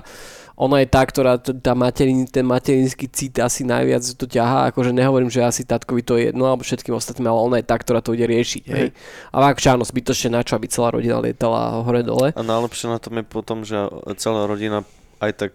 ona 0.57 0.81
je 0.81 0.89
tá, 0.89 1.05
ktorá 1.05 1.37
tá 1.37 1.77
materin, 1.77 2.25
ten 2.25 2.41
materinský 2.41 3.05
cít 3.13 3.37
asi 3.37 3.61
najviac 3.61 4.01
to 4.17 4.25
ťahá, 4.25 4.73
akože 4.73 4.89
nehovorím, 4.89 5.29
že 5.29 5.45
asi 5.45 5.61
tatkovi 5.61 6.01
to 6.01 6.17
je 6.17 6.33
jedno, 6.33 6.49
alebo 6.49 6.65
všetkým 6.65 6.97
ostatným, 6.97 7.29
ale 7.29 7.39
ona 7.45 7.55
je 7.61 7.69
tá, 7.69 7.77
ktorá 7.77 8.01
to 8.01 8.17
ide 8.17 8.25
riešiť, 8.25 8.63
hej. 8.65 8.89
A 9.29 9.53
akože 9.53 9.69
áno, 9.77 9.85
zbytočne 9.85 10.33
na 10.33 10.41
čo, 10.41 10.57
aby 10.57 10.65
celá 10.65 10.89
rodina 10.89 11.21
lietala 11.21 11.85
hore 11.85 12.01
dole. 12.01 12.33
A 12.33 12.41
najlepšie 12.41 12.89
na 12.89 12.97
tom 12.97 13.21
je 13.21 13.25
potom, 13.25 13.61
že 13.61 13.77
celá 14.17 14.49
rodina 14.49 14.81
aj 15.21 15.31
tak 15.37 15.51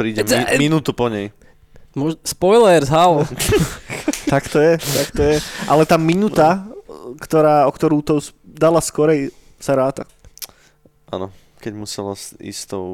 príde 0.00 0.24
mi, 0.24 0.68
minútu 0.68 0.96
po 0.96 1.12
nej. 1.12 1.28
Mož- 1.92 2.20
spoilers, 2.24 2.88
how? 2.94 3.28
Tak 4.32 4.48
to 4.48 4.60
je, 4.60 4.72
tak 4.80 5.08
to 5.12 5.22
je. 5.24 5.36
Ale 5.68 5.84
tá 5.84 6.00
minúta, 6.00 6.64
ktorá, 7.20 7.68
o 7.68 7.72
ktorú 7.72 8.00
to 8.00 8.20
dala 8.44 8.80
skorej, 8.80 9.32
sa 9.58 9.74
ráta. 9.74 10.06
Áno, 11.08 11.30
keď 11.58 11.72
musela 11.74 12.12
s- 12.12 12.36
ísť 12.36 12.58
s 12.58 12.66
tou 12.66 12.86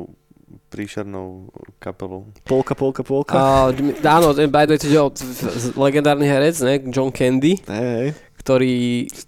príšernou 0.71 1.51
kapelou. 1.79 2.31
Polka, 2.45 2.75
polka, 2.75 3.03
polka. 3.03 3.35
A, 3.35 3.75
áno, 4.05 4.31
ten 4.33 4.47
by 4.47 4.67
the 4.67 4.77
way, 4.77 5.11
legendárny 5.75 6.25
herec, 6.25 6.55
ne? 6.61 6.79
John 6.89 7.11
Candy, 7.11 7.59
hej. 7.65 8.15
ktorý 8.39 8.75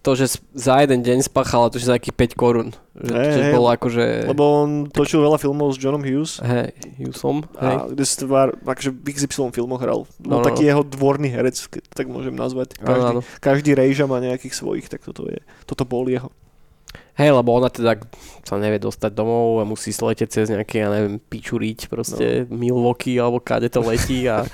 to, 0.01 0.14
že 0.14 0.39
za 0.55 0.78
jeden 0.78 1.03
deň 1.03 1.24
spáchal, 1.24 1.66
to 1.66 1.80
že 1.80 1.89
za 1.89 1.97
nejakých 1.97 2.37
5 2.37 2.39
korún. 2.39 2.68
Že 2.95 3.12
Hej, 3.12 3.32
to 3.32 3.41
hej. 3.43 3.53
bolo 3.53 3.68
akože... 3.68 4.05
Lebo 4.24 4.45
on 4.62 4.70
točil 4.87 5.20
veľa 5.20 5.37
filmov 5.37 5.68
s 5.68 5.80
Johnom 5.80 6.01
Hughes. 6.01 6.39
Hej, 6.41 6.72
Hughesom. 6.97 7.45
A 7.59 7.84
kde 7.87 8.05
si 8.05 8.14
tvár, 8.18 8.57
akože 8.57 8.91
v 8.93 9.07
XY 9.11 9.53
filmoch 9.53 9.80
hral. 9.80 10.09
No, 10.16 10.30
No, 10.30 10.34
no, 10.41 10.45
taký 10.45 10.64
jeho 10.64 10.80
dvorný 10.80 11.28
herec, 11.28 11.59
keď 11.59 11.82
tak 11.91 12.07
môžem 12.07 12.32
nazvať. 12.32 12.76
Áno, 12.78 12.87
Každý, 12.87 13.09
áno. 13.11 13.20
každý 13.37 13.70
rejža 13.72 14.05
má 14.07 14.16
nejakých 14.16 14.55
svojich, 14.55 14.87
tak 14.87 15.03
toto 15.03 15.26
je. 15.26 15.41
Toto 15.64 15.84
bol 15.84 16.07
jeho. 16.07 16.30
Hej, 17.16 17.32
lebo 17.32 17.57
ona 17.57 17.72
teda 17.72 17.97
sa 18.44 18.61
nevie 18.61 18.76
dostať 18.76 19.09
domov 19.16 19.61
a 19.61 19.64
musí 19.64 19.88
sletieť 19.88 20.28
cez 20.28 20.53
nejaké, 20.53 20.84
ja 20.84 20.92
neviem, 20.92 21.16
pičuriť 21.16 21.88
proste 21.88 22.44
no. 22.44 22.53
Milwaukee 22.53 23.16
alebo 23.16 23.40
kade 23.40 23.72
to 23.72 23.80
letí 23.80 24.28
a 24.28 24.44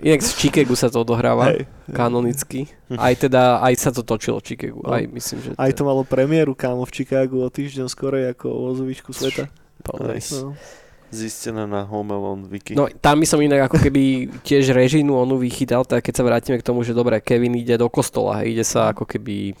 inak 0.00 0.24
v 0.24 0.32
Chicagu 0.40 0.72
sa 0.72 0.88
to 0.88 1.04
odohráva 1.04 1.52
Hej. 1.52 1.68
kanonicky. 1.92 2.64
Aj 2.96 3.12
teda, 3.12 3.60
aj 3.60 3.74
sa 3.76 3.90
to 3.92 4.00
točilo 4.00 4.40
v 4.40 4.44
Chicagu, 4.56 4.80
No. 4.80 4.96
aj 4.96 5.04
myslím, 5.12 5.38
že... 5.44 5.48
Aj 5.60 5.70
to 5.76 5.84
malo 5.84 6.00
premiéru, 6.08 6.56
kámo, 6.56 6.88
v 6.88 6.92
Chicagu 6.96 7.44
o 7.44 7.48
týždeň 7.52 7.92
skorej 7.92 8.32
ako 8.32 8.46
o 8.48 8.58
vozovičku 8.72 9.12
sveta. 9.12 9.52
Nice. 10.00 10.32
No. 10.40 10.56
Zistené 11.12 11.68
na 11.68 11.84
Home 11.84 12.10
Alone 12.16 12.48
Wiki. 12.48 12.72
No 12.72 12.88
tam 12.88 13.20
by 13.20 13.26
som 13.28 13.38
inak 13.38 13.68
ako 13.68 13.78
keby 13.84 14.32
tiež 14.42 14.72
režinu 14.72 15.14
onu 15.14 15.36
vychytal, 15.38 15.84
tak 15.84 16.08
keď 16.08 16.14
sa 16.16 16.26
vrátime 16.26 16.56
k 16.58 16.66
tomu, 16.66 16.82
že 16.82 16.96
dobre, 16.96 17.20
Kevin 17.20 17.54
ide 17.54 17.76
do 17.76 17.86
kostola, 17.92 18.42
hej, 18.42 18.56
ide 18.58 18.64
sa 18.64 18.90
ako 18.90 19.04
keby 19.06 19.52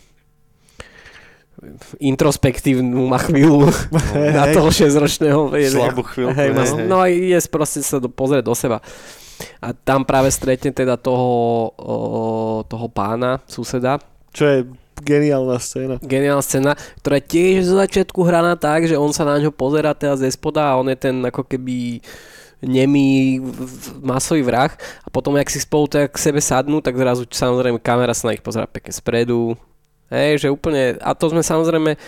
introspektívnu 1.98 3.06
má 3.08 3.18
chvíľu 3.18 3.68
na 4.36 4.50
toho 4.52 4.68
6-ročného. 4.70 5.52
je- 5.56 5.74
Slabú 5.74 6.02
chvíľku. 6.04 6.34
Hej, 6.34 6.48
hej, 6.50 6.54
no, 6.54 6.62
hej. 6.62 6.86
no 6.88 6.96
a 7.00 7.06
ide 7.10 7.38
proste 7.50 7.80
sa 7.82 7.98
do, 7.98 8.08
pozrieť 8.08 8.44
do 8.44 8.54
seba. 8.54 8.78
A 9.58 9.74
tam 9.74 10.06
práve 10.06 10.30
stretne 10.30 10.70
teda 10.70 10.94
toho, 10.94 11.28
o, 11.74 11.94
toho 12.64 12.86
pána, 12.86 13.42
suseda. 13.50 13.98
Čo 14.30 14.44
je 14.46 14.58
geniálna 15.02 15.58
scéna. 15.58 15.94
Geniálna 15.98 16.44
scéna, 16.44 16.72
ktorá 17.02 17.18
je 17.18 17.26
tiež 17.26 17.66
zo 17.66 17.74
začiatku 17.82 18.20
hraná 18.22 18.54
tak, 18.54 18.86
že 18.86 18.94
on 18.94 19.10
sa 19.10 19.26
na 19.26 19.42
ňo 19.42 19.50
pozera 19.50 19.90
teraz 19.90 20.22
ze 20.22 20.30
spoda 20.30 20.70
a 20.70 20.78
on 20.78 20.86
je 20.86 20.98
ten 20.98 21.16
ako 21.18 21.42
keby 21.42 21.98
nemý 22.64 23.42
masový 24.00 24.40
vrah 24.40 24.72
a 25.04 25.08
potom, 25.12 25.36
jak 25.36 25.50
si 25.52 25.60
spolu 25.60 25.84
tak 25.90 26.16
k 26.16 26.18
sebe 26.18 26.40
sadnú, 26.40 26.80
tak 26.80 26.96
zrazu 26.96 27.28
samozrejme 27.28 27.76
kamera 27.82 28.14
sa 28.16 28.30
na 28.30 28.38
nich 28.38 28.44
pozera 28.44 28.64
pekne 28.64 28.94
spredu. 28.94 29.58
Hej, 30.14 30.46
že 30.46 30.48
úplne, 30.54 30.94
a 31.02 31.10
to 31.18 31.26
sme 31.34 31.42
samozrejme 31.42 31.98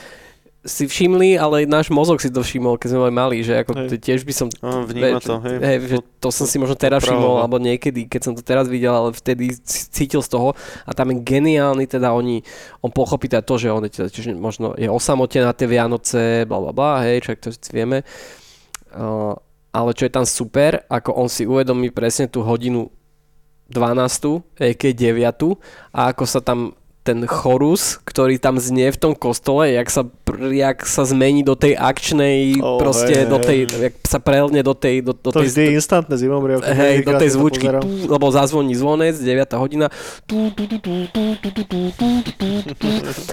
si 0.66 0.84
všimli, 0.90 1.38
ale 1.38 1.62
náš 1.62 1.94
mozog 1.94 2.18
si 2.18 2.26
to 2.26 2.42
všimol, 2.42 2.74
keď 2.74 2.88
sme 2.90 3.00
boli 3.07 3.14
mali, 3.14 3.36
že 3.38 3.62
ako 3.62 3.86
Hej. 3.86 4.02
tiež 4.02 4.20
by 4.26 4.34
som 4.34 4.48
vníma 4.61 5.22
to, 5.22 5.38
hej. 5.46 5.57
hej, 5.62 5.76
že 5.86 5.98
to 6.18 6.28
som 6.34 6.42
si 6.42 6.59
možno 6.59 6.74
teraz 6.74 7.07
všimol, 7.07 7.38
alebo 7.38 7.62
niekedy, 7.62 8.11
keď 8.11 8.20
som 8.20 8.32
to 8.34 8.42
teraz 8.42 8.66
videl, 8.66 8.90
ale 8.90 9.14
vtedy 9.14 9.54
cítil 9.62 10.26
z 10.26 10.28
toho 10.28 10.59
a 10.82 10.90
tam 10.90 11.14
je 11.14 11.22
geniálny, 11.22 11.86
teda 11.86 12.11
oni, 12.11 12.42
on 12.82 12.90
pochopí 12.90 13.30
teda 13.30 13.46
to, 13.46 13.54
že 13.62 13.70
on 13.70 13.86
je 13.86 13.94
teda 13.94 14.09
tiež 14.11 14.34
možno 14.34 14.74
je 14.74 14.90
osamotený 14.90 15.46
na 15.46 15.54
tie 15.54 15.70
Vianoce, 15.70 16.42
bla 16.50 16.59
bla 16.59 16.72
bla, 16.74 16.92
hej, 17.07 17.22
čo 17.22 17.38
to 17.38 17.54
vieme. 17.70 18.02
Uh, 18.90 19.38
ale 19.70 19.94
čo 19.94 20.11
je 20.11 20.12
tam 20.12 20.26
super, 20.26 20.82
ako 20.90 21.14
on 21.14 21.28
si 21.30 21.46
uvedomí 21.46 21.94
presne 21.94 22.26
tú 22.26 22.42
hodinu 22.42 22.90
12, 23.70 24.62
a.k. 24.62 24.82
9 24.94 25.20
a 25.94 26.00
ako 26.14 26.24
sa 26.26 26.40
tam 26.42 26.74
ten 27.07 27.22
chorus, 27.24 28.02
ktorý 28.02 28.36
tam 28.36 28.59
znie 28.59 28.90
v 28.90 28.98
tom 28.98 29.14
kostole, 29.14 29.70
jak 29.70 29.86
sa, 29.86 30.02
jak 30.50 30.82
sa 30.82 31.07
zmení 31.07 31.46
do 31.46 31.54
tej 31.54 31.78
akčnej, 31.78 32.59
Oh, 32.59 32.82
proste 32.82 33.22
hej, 33.22 33.30
do 33.30 33.38
hej. 33.38 33.46
tej, 33.46 33.59
jak 33.86 33.94
sa 34.02 34.18
prelne 34.18 34.59
do 34.61 34.74
tej, 34.74 35.07
do, 35.07 35.14
do 35.14 35.30
To 35.30 35.38
tej, 35.38 35.46
vždy 35.46 35.62
je 35.62 35.72
instantné 35.78 36.14
zimomrievka. 36.18 36.66
hej, 36.66 37.07
do 37.07 37.14
tej 37.14 37.30
zvučky, 37.32 37.66
tú, 37.78 38.11
lebo 38.11 38.26
zazvoní 38.28 38.74
zvonec, 38.74 39.14
9 39.14 39.54
hodina, 39.54 39.86
tú, 40.26 40.50
tú, 40.50 40.66
tú, 40.66 40.82
tú, 40.82 41.07
tú, 41.09 41.24
tú, 41.38 41.50
tú, 41.54 41.62
tú, 41.62 41.80
tú, 41.94 42.09
tú, 42.26 42.48
tú, 42.66 42.72
tú, 42.74 42.88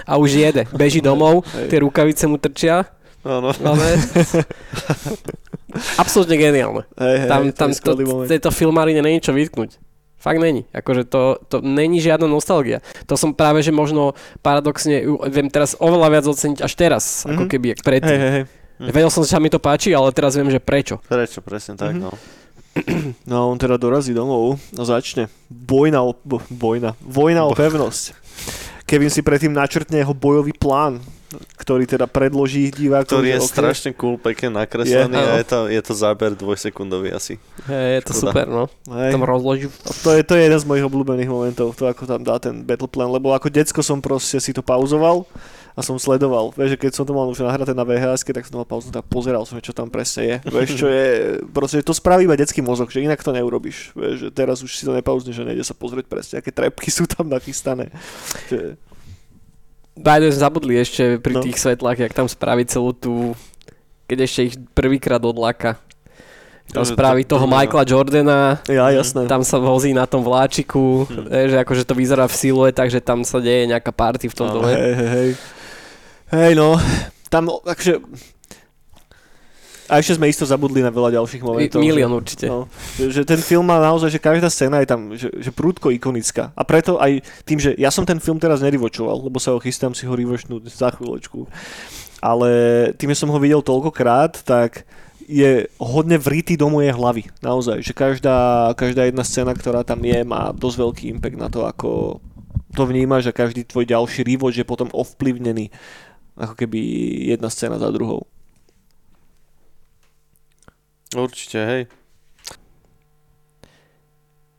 a 0.06 0.12
už 0.14 0.30
jede, 0.30 0.62
beží 0.70 1.02
domov, 1.02 1.42
Hej. 1.50 1.74
tie 1.74 1.78
rukavice 1.82 2.24
mu 2.30 2.38
trčia, 2.38 2.86
Áno. 3.26 3.50
ale 3.50 3.98
absolútne 5.96 6.36
geniálne. 6.36 6.86
Hej, 6.94 7.16
hej, 7.24 7.28
Tam, 7.28 7.42
tam 7.50 7.70
to, 7.72 7.90
tejto 8.28 8.50
filmárine 8.54 9.02
není 9.02 9.18
čo 9.18 9.34
vytknúť. 9.34 9.80
Fakt 10.24 10.40
není. 10.40 10.64
Akože 10.72 11.04
to, 11.04 11.36
to 11.44 11.60
není 11.60 12.00
žiadna 12.00 12.24
nostalgia. 12.24 12.80
To 13.04 13.12
som 13.12 13.30
práve, 13.30 13.60
že 13.60 13.68
možno 13.68 14.16
paradoxne, 14.40 15.04
viem 15.28 15.52
teraz 15.52 15.76
oveľa 15.76 16.08
viac 16.10 16.24
oceniť 16.24 16.64
až 16.64 16.72
teraz, 16.72 17.04
mm-hmm. 17.04 17.28
ako 17.28 17.42
Mhm. 17.44 17.50
keby 17.52 17.66
Hej, 17.68 17.78
predtým. 17.78 18.18
hej, 18.18 18.32
hej. 18.32 18.44
Mhm. 18.74 18.90
Vedel 18.90 19.10
som, 19.12 19.20
že 19.20 19.30
sa 19.30 19.38
mi 19.38 19.46
to 19.46 19.60
páči, 19.60 19.92
ale 19.92 20.08
teraz 20.10 20.32
viem, 20.32 20.48
že 20.48 20.58
prečo. 20.58 20.96
Prečo, 21.04 21.38
presne 21.38 21.76
tak, 21.76 21.92
Mhm. 21.92 22.00
no. 22.00 22.10
No 23.22 23.34
a 23.36 23.44
on 23.46 23.54
teda 23.54 23.76
dorazí 23.76 24.10
domov 24.10 24.58
a 24.74 24.82
začne. 24.82 25.30
Bojna 25.46 26.02
o, 26.02 26.10
bo, 26.16 26.42
bojna. 26.50 26.98
Vojna 26.98 27.46
o 27.46 27.54
pevnosť. 27.54 28.10
Kevin 28.84 29.08
si 29.08 29.24
predtým 29.24 29.52
načrtne 29.52 30.00
jeho 30.00 30.12
bojový 30.12 30.52
plán, 30.52 31.00
ktorý 31.56 31.88
teda 31.88 32.04
predloží 32.04 32.68
divákom. 32.68 33.18
Ktorý 33.18 33.34
je 33.34 33.40
že 33.40 33.46
OK, 33.48 33.54
strašne 33.56 33.90
cool, 33.96 34.20
pekne 34.20 34.60
nakreslený 34.60 35.16
Je, 35.16 35.24
a 35.24 35.34
je 35.40 35.46
to, 35.48 35.58
je 35.72 35.82
to 35.82 35.92
záber 35.96 36.36
dvojsekundový 36.36 37.10
asi. 37.16 37.40
Hej, 37.66 37.88
je 37.90 38.02
to 38.04 38.12
Škoda. 38.12 38.24
super, 38.30 38.46
no. 38.46 38.64
hej. 38.92 39.10
Tam 39.10 39.24
rozloží. 39.24 39.66
To 40.04 40.08
je, 40.14 40.20
to 40.22 40.32
je 40.36 40.42
jeden 40.46 40.60
z 40.60 40.66
mojich 40.68 40.84
obľúbených 40.84 41.30
momentov, 41.32 41.72
to 41.74 41.88
ako 41.88 42.04
tam 42.04 42.20
dá 42.22 42.36
ten 42.36 42.62
battle 42.62 42.90
plan, 42.90 43.08
lebo 43.08 43.32
ako 43.32 43.48
decko 43.48 43.80
som 43.80 43.98
proste 44.04 44.38
si 44.38 44.52
to 44.52 44.60
pauzoval 44.60 45.24
a 45.74 45.82
som 45.82 45.98
sledoval. 45.98 46.54
Vieš, 46.54 46.74
že 46.74 46.78
keď 46.78 46.92
som 46.92 47.02
to 47.02 47.10
mal 47.10 47.26
už 47.26 47.42
nahraté 47.42 47.70
na 47.70 47.82
VHS, 47.82 48.22
tak 48.24 48.42
som 48.42 48.56
mal 48.56 48.64
pauzu, 48.64 48.88
tak 48.88 49.02
pozeral 49.04 49.42
som, 49.42 49.58
čo 49.58 49.70
tam 49.70 49.90
presne 49.90 50.22
je. 50.22 50.36
Vieš, 50.46 50.70
čo 50.76 50.86
je, 50.86 51.04
proste 51.44 51.82
to 51.82 51.90
spraví 51.90 52.24
iba 52.24 52.34
detský 52.34 52.60
mozog, 52.60 52.88
že 52.88 53.00
inak 53.00 53.18
to 53.18 53.30
neurobiš. 53.30 53.90
Vieš, 53.92 54.16
že 54.16 54.28
teraz 54.30 54.60
už 54.60 54.70
si 54.70 54.82
to 54.82 54.92
nepauzneš, 54.92 55.34
že 55.34 55.44
nejde 55.44 55.62
sa 55.62 55.72
pozrieť 55.72 56.06
presne, 56.06 56.34
aké 56.38 56.48
trepky 56.48 56.88
sú 56.88 57.04
tam 57.04 57.26
nachystané. 57.26 57.90
Že, 58.46 58.78
Bajde, 59.94 60.30
zabudli 60.32 60.74
ešte 60.74 61.18
pri 61.18 61.32
No. 61.32 61.42
tých 61.42 61.54
svetlách, 61.56 61.98
jak 62.00 62.10
tam 62.12 62.26
spraví 62.26 62.66
celú 62.66 62.90
tú... 62.90 63.34
Keď 64.04 64.18
ešte 64.20 64.40
ich 64.44 64.54
prvýkrát 64.74 65.22
odlaka. 65.22 65.78
Tam 66.66 66.82
To- 66.82 66.90
spraví 66.90 67.22
to- 67.22 67.36
toho 67.36 67.46
to- 67.46 67.52
Michaela 67.52 67.84
Jordana, 67.84 68.40
ja, 68.66 68.90
jasné. 68.90 69.28
tam 69.28 69.40
sa 69.40 69.56
vozí 69.56 69.92
na 69.92 70.02
tom 70.04 70.20
vláčiku, 70.20 71.04
Hm. 71.04 71.28
hmm. 71.28 71.46
že 71.46 71.56
akože 71.60 71.82
to 71.84 71.94
vyzerá 71.94 72.24
v 72.24 72.34
siluetách, 72.34 72.90
že 72.90 72.98
tam 72.98 73.22
sa 73.22 73.38
deje 73.38 73.68
nejaká 73.68 73.92
party 73.92 74.26
v 74.26 74.34
tom 74.34 74.48
Áno. 74.50 74.54
dome. 74.60 74.72
Hej, 74.72 74.92
hej, 74.94 75.08
hej. 75.08 75.30
Hej, 76.34 76.58
no, 76.58 76.74
tam, 77.30 77.46
takže... 77.62 78.02
A 79.84 80.00
ešte 80.00 80.16
sme 80.16 80.32
isto 80.32 80.48
zabudli 80.48 80.80
na 80.80 80.88
veľa 80.88 81.20
ďalších 81.20 81.44
momentov. 81.44 81.76
Milión 81.78 82.08
že- 82.08 82.18
určite. 82.18 82.46
No, 82.48 82.66
že, 82.96 83.20
že 83.20 83.22
ten 83.28 83.36
film 83.36 83.68
má 83.68 83.76
naozaj, 83.76 84.16
že 84.16 84.18
každá 84.18 84.48
scéna 84.48 84.80
je 84.80 84.88
tam 84.88 85.12
že, 85.12 85.28
že 85.28 85.52
prúdko 85.52 85.92
ikonická. 85.92 86.56
A 86.56 86.64
preto 86.64 86.96
aj 86.96 87.20
tým, 87.44 87.60
že 87.60 87.76
ja 87.76 87.92
som 87.92 88.08
ten 88.08 88.16
film 88.16 88.40
teraz 88.40 88.64
nerivočoval, 88.64 89.28
lebo 89.28 89.36
sa 89.36 89.52
ho 89.52 89.60
chystám 89.60 89.92
si 89.92 90.08
ho 90.08 90.16
rivočnúť 90.16 90.72
za 90.72 90.88
chvíľočku. 90.88 91.44
Ale 92.24 92.48
tým, 92.96 93.12
že 93.12 93.20
som 93.20 93.28
ho 93.28 93.36
videl 93.36 93.60
toľkokrát, 93.60 94.40
tak 94.40 94.88
je 95.28 95.68
hodne 95.76 96.16
vrytý 96.16 96.56
do 96.56 96.72
mojej 96.72 96.96
hlavy. 96.96 97.28
Naozaj, 97.44 97.84
že 97.84 97.92
každá, 97.92 98.72
každá 98.72 99.04
jedna 99.04 99.20
scéna, 99.20 99.52
ktorá 99.52 99.84
tam 99.84 100.00
je, 100.00 100.24
má 100.24 100.48
dosť 100.56 100.76
veľký 100.80 101.04
impact 101.12 101.36
na 101.36 101.52
to, 101.52 101.68
ako 101.68 102.24
to 102.72 102.82
vnímaš 102.88 103.28
a 103.28 103.36
každý 103.36 103.68
tvoj 103.68 103.84
ďalší 103.84 104.24
rývoč 104.24 104.58
je 104.58 104.66
potom 104.66 104.88
ovplyvnený 104.96 105.68
ako 106.34 106.54
keby 106.58 106.78
jedna 107.30 107.48
scéna 107.50 107.78
za 107.78 107.90
druhou. 107.94 108.26
Určite, 111.14 111.58
hej. 111.62 111.82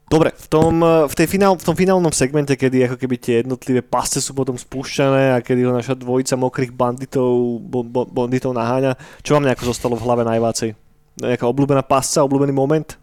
Dobre, 0.05 0.31
v 0.37 0.47
tom, 0.47 0.79
v, 1.09 1.15
tej 1.17 1.27
finál, 1.27 1.57
v 1.57 1.65
tom 1.65 1.75
finálnom 1.75 2.13
segmente, 2.13 2.53
kedy 2.53 2.87
ako 2.87 2.95
keby 3.01 3.15
tie 3.17 3.33
jednotlivé 3.41 3.81
pasce 3.81 4.21
sú 4.21 4.37
potom 4.37 4.53
spúšťané 4.53 5.35
a 5.35 5.43
kedy 5.43 5.65
ho 5.65 5.73
naša 5.73 5.97
dvojica 5.97 6.37
mokrých 6.37 6.71
banditov, 6.71 7.59
bo, 7.59 7.81
bo, 7.81 8.05
banditov 8.05 8.53
naháňa, 8.53 8.95
čo 9.25 9.35
vám 9.35 9.49
nejako 9.49 9.73
zostalo 9.73 9.97
v 9.97 10.05
hlave 10.05 10.23
najvácej? 10.23 10.77
Nejaká 11.19 11.49
obľúbená 11.49 11.81
pasca, 11.81 12.21
obľúbený 12.21 12.53
moment? 12.53 13.01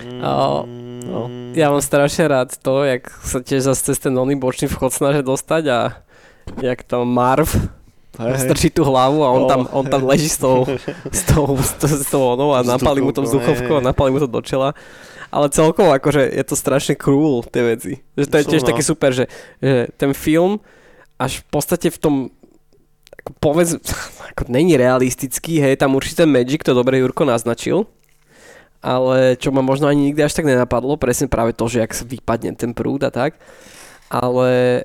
A- 0.00 0.64
no. 1.04 1.28
Ja 1.52 1.68
mám 1.68 1.84
strašne 1.84 2.32
rád 2.32 2.58
to, 2.64 2.88
jak 2.88 3.12
sa 3.20 3.38
tiež 3.44 3.68
zase 3.68 3.92
cez 3.92 4.00
ten 4.00 4.16
oný 4.16 4.40
bočný 4.40 4.72
vchod 4.72 4.96
snažia 4.96 5.20
dostať 5.20 5.62
a 5.68 5.78
jak 6.64 6.80
tam 6.88 7.12
Marv 7.12 7.75
Hej, 8.16 8.48
strčí 8.48 8.68
tú 8.72 8.84
hlavu 8.84 9.20
a 9.22 9.28
on, 9.32 9.42
No, 9.44 9.48
tam, 9.48 9.60
on 9.72 9.84
tam 9.86 10.02
leží 10.08 10.28
s 10.32 10.40
tou, 10.40 10.64
s 11.12 11.22
tou, 11.28 11.56
s 11.56 11.72
tou, 11.76 11.88
s 11.88 12.08
tou 12.08 12.22
onou 12.24 12.56
a 12.56 12.64
napálí 12.64 13.04
mu 13.04 13.12
to 13.12 13.22
vzduchovko 13.22 13.78
a 13.78 13.84
napálí 13.84 14.12
mu 14.12 14.20
to 14.20 14.28
do 14.28 14.40
čela. 14.40 14.72
Ale 15.28 15.52
celkovo 15.52 15.92
akože 15.92 16.22
je 16.32 16.44
to 16.46 16.54
strašne 16.56 16.94
cruel, 16.96 17.44
tie 17.44 17.76
veci. 17.76 17.92
Že 18.16 18.26
to 18.30 18.36
je 18.40 18.44
tiež 18.56 18.62
no. 18.64 18.68
také 18.72 18.82
super, 18.82 19.10
že, 19.12 19.26
že 19.60 19.90
ten 20.00 20.16
film 20.16 20.62
až 21.20 21.42
v 21.42 21.46
podstate 21.50 21.92
v 21.92 21.98
tom 21.98 22.14
ako 23.26 23.30
povedz, 23.42 23.70
ako 24.30 24.46
není 24.46 24.78
realistický, 24.78 25.58
hej, 25.58 25.74
tam 25.74 25.98
určite 25.98 26.22
magic, 26.24 26.62
to 26.62 26.70
dobre 26.70 27.02
Jurko 27.02 27.26
naznačil, 27.26 27.90
ale 28.78 29.34
čo 29.34 29.50
ma 29.50 29.66
možno 29.66 29.90
ani 29.90 30.12
nikdy 30.12 30.22
až 30.22 30.38
tak 30.38 30.46
nenapadlo, 30.46 30.94
presne 30.94 31.26
práve 31.26 31.50
to, 31.50 31.66
že 31.66 31.82
ak 31.82 31.92
vypadne 32.06 32.54
ten 32.54 32.70
prúd 32.70 33.02
a 33.02 33.10
tak, 33.10 33.34
ale 34.06 34.82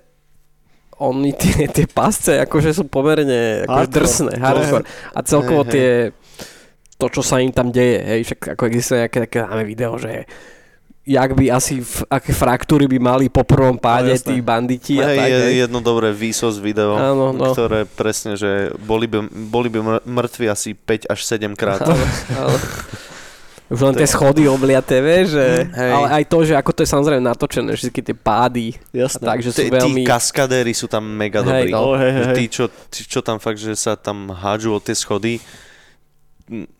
oni 1.02 1.34
tie, 1.42 1.66
tie 1.66 1.90
pasce 1.90 2.38
akože 2.38 2.72
sú 2.72 2.86
pomerne 2.86 3.66
akože 3.66 3.74
Hardcore. 3.90 3.96
drsné, 3.98 4.34
hardcore. 4.38 4.86
A 5.12 5.20
celkovo 5.26 5.62
tie, 5.66 6.14
to 6.96 7.10
čo 7.10 7.26
sa 7.26 7.42
im 7.42 7.50
tam 7.50 7.74
deje, 7.74 7.98
hej, 7.98 8.22
však 8.30 8.40
ako 8.54 8.62
existuje 8.70 8.98
nejaké 9.02 9.20
také 9.26 9.38
dáme 9.42 9.66
video, 9.66 9.98
že 9.98 10.30
jak 11.02 11.34
by 11.34 11.50
asi, 11.50 11.82
v, 11.82 12.06
aké 12.06 12.30
fraktúry 12.30 12.86
by 12.86 13.02
mali 13.02 13.26
po 13.26 13.42
prvom 13.42 13.74
páde 13.74 14.14
jasné. 14.14 14.22
tí 14.22 14.36
banditi 14.38 15.02
a 15.02 15.10
Hej, 15.10 15.18
tak, 15.18 15.28
je 15.28 15.42
hej. 15.50 15.56
jedno 15.66 15.80
dobré 15.82 16.14
výsos 16.14 16.62
video, 16.62 16.94
Áno, 16.94 17.34
no. 17.34 17.58
ktoré 17.58 17.90
presne, 17.90 18.38
že 18.38 18.70
boli 18.78 19.10
by, 19.10 19.26
boli 19.50 19.74
by 19.74 20.06
mŕtvi 20.06 20.46
asi 20.46 20.78
5 20.78 21.10
až 21.10 21.20
7 21.26 21.58
krát. 21.58 21.82
Áno, 21.90 21.98
áno. 22.38 22.58
Už 23.72 23.80
len 23.82 23.96
tie 23.96 24.04
schody 24.06 24.46
obliaté, 24.46 25.00
vieš, 25.00 25.34
že, 25.34 25.48
Hej. 25.66 25.92
ale 25.92 26.08
aj 26.12 26.24
to, 26.28 26.38
že 26.44 26.54
ako 26.54 26.72
to 26.72 26.84
je 26.84 26.90
samozrejme 26.90 27.24
natočené, 27.24 27.72
všetky 27.72 28.04
tie 28.04 28.12
pády 28.14 28.76
Jasné. 28.92 29.24
a 29.24 29.30
tak, 29.32 29.40
že 29.40 29.50
sú 29.50 29.58
Tí, 29.58 29.66
tí 29.66 29.74
veľmi... 29.74 30.04
kaskadéry 30.04 30.72
sú 30.72 30.86
tam 30.86 31.08
mega 31.08 31.40
Hej, 31.40 31.48
dobrí. 31.48 31.72
no. 31.72 31.80
Oh, 31.82 31.96
hej, 31.96 32.12
hej, 32.12 32.20
Že 32.20 32.28
hej. 32.28 32.36
Tí, 32.36 32.46
čo, 32.46 32.64
tí, 32.68 33.02
čo 33.02 33.20
tam 33.20 33.38
fakt, 33.38 33.58
že 33.58 33.72
sa 33.74 33.96
tam 33.96 34.28
hádžu 34.28 34.76
od 34.76 34.84
tie 34.84 34.92
schody, 34.94 35.40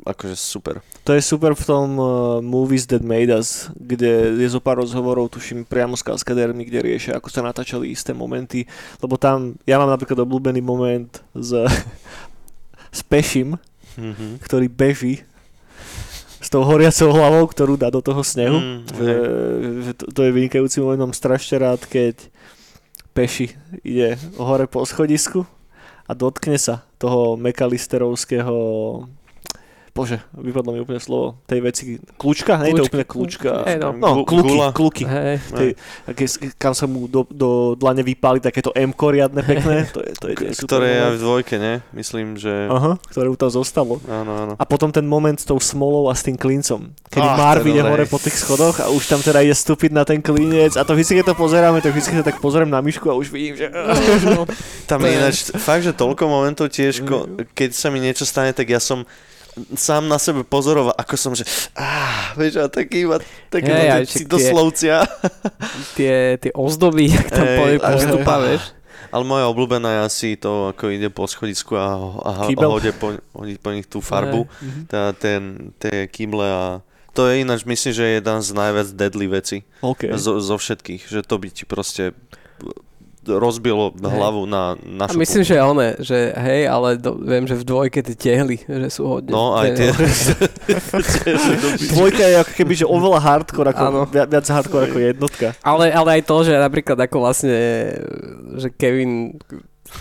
akože 0.04 0.36
super. 0.36 0.84
To 1.02 1.16
je 1.16 1.24
super 1.24 1.56
v 1.56 1.64
tom 1.64 1.88
uh, 1.94 2.08
Movies 2.40 2.84
That 2.86 3.02
Made 3.02 3.32
Us, 3.32 3.72
kde 3.72 4.36
je 4.36 4.48
zo 4.48 4.60
pár 4.60 4.78
rozhovorov, 4.78 5.32
tuším, 5.32 5.64
priamo 5.64 5.96
s 5.96 6.04
kaskadérmi, 6.04 6.68
kde 6.68 6.84
riešia, 6.84 7.16
ako 7.16 7.32
sa 7.32 7.40
natáčali 7.40 7.88
isté 7.88 8.12
momenty, 8.12 8.68
lebo 9.00 9.16
tam, 9.16 9.56
ja 9.64 9.80
mám 9.80 9.88
napríklad 9.88 10.20
obľúbený 10.20 10.60
moment 10.60 11.08
s, 11.32 11.56
s 12.92 13.02
Pešim, 13.02 13.56
Mhm. 13.92 14.40
ktorý 14.40 14.68
beží 14.68 15.20
tou 16.52 16.68
horiacou 16.68 17.16
hlavou, 17.16 17.48
ktorú 17.48 17.80
dá 17.80 17.88
do 17.88 18.04
toho 18.04 18.20
snehu. 18.28 18.60
Mm, 18.60 18.80
že 19.88 19.92
to, 19.96 20.12
to 20.12 20.20
je 20.28 20.36
vynikajúci 20.36 20.84
moment, 20.84 21.08
mám 21.08 21.16
strašne 21.16 21.64
rád, 21.64 21.88
keď 21.88 22.28
Peši 23.16 23.56
ide 23.88 24.20
hore 24.36 24.68
po 24.68 24.84
schodisku 24.84 25.48
a 26.08 26.12
dotkne 26.12 26.60
sa 26.60 26.84
toho 27.00 27.40
mekalisterovského 27.40 28.56
Bože, 29.92 30.24
vypadlo 30.32 30.72
mi 30.72 30.80
úplne 30.80 31.04
slovo. 31.04 31.44
Tej 31.52 31.60
veci, 31.60 31.84
kľúčka? 32.16 32.64
Nie 32.64 32.72
je 32.72 32.80
to 32.80 32.88
úplne 32.88 33.04
kľúčka. 33.04 33.52
Hej, 33.68 33.78
no. 33.84 33.92
No, 33.92 34.10
kluky, 34.24 34.56
gula. 34.56 34.68
kluky. 34.72 35.04
Tej, 35.52 35.76
kam 36.56 36.72
sa 36.72 36.88
mu 36.88 37.12
do, 37.12 37.28
do 37.28 37.76
dlane 37.76 38.00
vypáli 38.00 38.40
takéto 38.40 38.72
M 38.72 38.96
riadne 38.96 39.44
pekné. 39.44 39.92
To 39.92 40.00
je, 40.00 40.12
to 40.16 40.26
je 40.32 40.56
super 40.56 40.80
Ktoré 40.80 40.88
je 40.96 41.04
v 41.12 41.20
dvojke, 41.20 41.56
ne? 41.60 41.84
Myslím, 41.92 42.40
že... 42.40 42.72
Aha, 42.72 42.96
ktoré 43.12 43.28
mu 43.28 43.36
tam 43.36 43.52
zostalo. 43.52 44.00
Áno, 44.08 44.32
áno. 44.32 44.54
A 44.56 44.64
potom 44.64 44.96
ten 44.96 45.04
moment 45.04 45.36
s 45.36 45.44
tou 45.44 45.60
smolou 45.60 46.08
a 46.08 46.16
s 46.16 46.24
tým 46.24 46.40
klincom. 46.40 46.96
Kedy 47.12 47.28
Ach, 47.28 47.36
Marv 47.36 47.68
to 47.68 47.76
ide 47.76 47.84
hore 47.84 48.08
po 48.08 48.16
tých 48.16 48.40
schodoch 48.40 48.80
a 48.80 48.88
už 48.88 49.04
tam 49.12 49.20
teda 49.20 49.44
ide 49.44 49.52
stúpiť 49.52 49.92
na 49.92 50.08
ten 50.08 50.24
klinec 50.24 50.80
a 50.80 50.88
to 50.88 50.96
vždy, 50.96 51.20
keď 51.20 51.26
to 51.28 51.36
pozeráme, 51.36 51.84
tak 51.84 51.92
vždy 51.92 52.24
sa 52.24 52.24
tak 52.24 52.40
pozriem 52.40 52.72
na 52.72 52.80
myšku 52.80 53.12
a 53.12 53.20
už 53.20 53.28
vidím, 53.28 53.60
že... 53.60 53.68
No, 54.24 54.48
Tam 54.88 55.04
To 55.04 55.08
je 55.08 55.12
je- 55.12 55.20
ináč 55.20 55.36
fakt, 55.60 55.84
že 55.84 55.92
toľko 55.92 56.24
momentov 56.32 56.72
tiež, 56.72 57.04
ko, 57.04 57.28
keď 57.52 57.76
sa 57.76 57.92
mi 57.92 58.00
niečo 58.00 58.24
stane, 58.24 58.56
tak 58.56 58.72
ja 58.72 58.80
som 58.80 59.04
sám 59.74 60.08
na 60.08 60.16
sebe 60.16 60.42
pozoroval, 60.42 60.94
ako 60.94 61.16
som, 61.16 61.32
že 61.32 61.44
ah, 61.74 62.32
vieš, 62.34 62.58
a 62.58 62.68
taký 62.68 63.04
iba 63.04 63.20
také 63.48 63.68
hey, 63.68 64.04
však 64.04 64.26
doslovcia. 64.26 65.04
tie, 65.94 66.38
tie 66.38 66.52
ozdoby, 66.52 67.12
jak 67.12 67.28
tam 67.28 67.46
a- 67.46 67.92
postupa, 67.92 68.36
vieš. 68.40 68.64
Ale 69.08 69.24
moja 69.24 69.44
obľúbená 69.46 69.90
je 69.92 70.02
asi 70.02 70.30
to, 70.36 70.72
ako 70.72 70.88
ide 70.88 71.12
po 71.12 71.28
schodisku 71.28 71.76
a, 71.76 72.00
a, 72.18 72.32
a 72.48 72.68
hodí 72.70 72.96
po, 72.96 73.12
po 73.36 73.70
nich 73.70 73.84
tú 73.86 74.00
farbu, 74.00 74.48
Mhm. 74.64 74.82
tá, 74.88 75.12
ten, 75.12 75.76
tie 75.76 76.08
kýble 76.08 76.48
a 76.48 76.64
to 77.12 77.28
je 77.28 77.44
ináč, 77.44 77.68
myslím, 77.68 77.92
že 77.92 78.04
je 78.04 78.14
jeden 78.18 78.40
z 78.40 78.50
najviac 78.54 78.88
deadly 78.90 79.28
veci 79.28 79.58
OK. 79.82 80.16
zo, 80.16 80.40
zo 80.40 80.56
všetkých, 80.56 81.12
že 81.12 81.20
to 81.22 81.36
by 81.36 81.52
ti 81.52 81.68
proste 81.68 82.16
rozbilo 83.22 83.94
hlavu 84.02 84.50
na, 84.50 84.74
na 84.82 85.06
A 85.06 85.14
šupu. 85.14 85.22
myslím, 85.22 85.44
že 85.46 85.62
one, 85.62 85.88
že 86.02 86.34
hej, 86.34 86.66
ale 86.66 86.98
do, 86.98 87.22
viem, 87.22 87.46
že 87.46 87.54
v 87.54 87.64
dvojke 87.70 88.02
tie 88.02 88.18
tehly, 88.18 88.58
že 88.66 88.90
sú 88.90 89.06
hodne. 89.06 89.30
No, 89.30 89.54
aj 89.54 89.78
tie... 89.78 89.94
Dvojka 91.94 92.24
je 92.26 92.36
ako 92.42 92.54
keby, 92.58 92.74
že 92.74 92.86
oveľa 92.90 93.20
hardcore, 93.22 93.70
ako, 93.78 93.84
Áno. 93.86 94.02
viac, 94.10 94.46
hardcore 94.50 94.90
ako 94.90 94.98
jednotka. 94.98 95.48
Ale, 95.62 95.94
ale 95.94 96.10
aj 96.18 96.22
to, 96.26 96.38
že 96.42 96.54
napríklad 96.58 96.98
ako 96.98 97.18
vlastne, 97.22 97.58
že 98.58 98.74
Kevin 98.74 99.38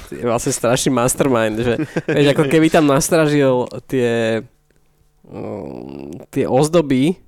je 0.08 0.24
vlastne 0.24 0.52
strašný 0.54 0.88
mastermind, 0.94 1.60
že 1.60 1.74
vieš, 2.08 2.32
ako 2.32 2.44
keby 2.48 2.72
tam 2.72 2.88
nastražil 2.88 3.68
tie, 3.84 4.40
um, 5.28 6.08
tie 6.32 6.48
ozdoby, 6.48 7.20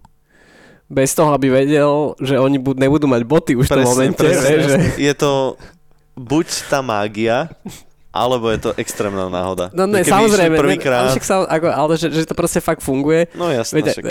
bez 0.93 1.17
toho, 1.17 1.33
aby 1.33 1.49
vedel, 1.49 2.13
že 2.21 2.37
oni 2.37 2.61
bud- 2.61 2.77
nebudú 2.77 3.09
mať 3.09 3.23
boty 3.25 3.53
už 3.57 3.65
v 3.65 3.71
tom 3.73 3.81
Presne, 3.81 3.93
momente. 3.97 4.21
presne. 4.21 4.57
Že... 4.61 4.77
Je 5.01 5.15
to 5.17 5.31
buď 6.15 6.47
tá 6.67 6.81
mágia, 6.81 7.49
alebo 8.11 8.49
je 8.49 8.61
to 8.61 8.71
extrémna 8.77 9.27
náhoda. 9.27 9.73
No 9.73 9.85
ne, 9.85 10.01
Keby 10.01 10.13
samozrejme, 10.13 10.29
išli 10.51 10.57
ne, 10.57 10.59
ale, 10.59 10.63
Prvýkrát, 10.63 11.03
však 11.11 11.25
sa, 11.25 11.35
ako, 11.43 11.67
ale 11.67 11.93
že, 11.97 12.09
že 12.09 12.23
to 12.23 12.35
proste 12.35 12.59
fakt 12.59 12.81
funguje. 12.81 13.33
no 13.33 13.49
jasné, 13.49 13.81
Viete, 13.81 13.93
však. 13.95 14.07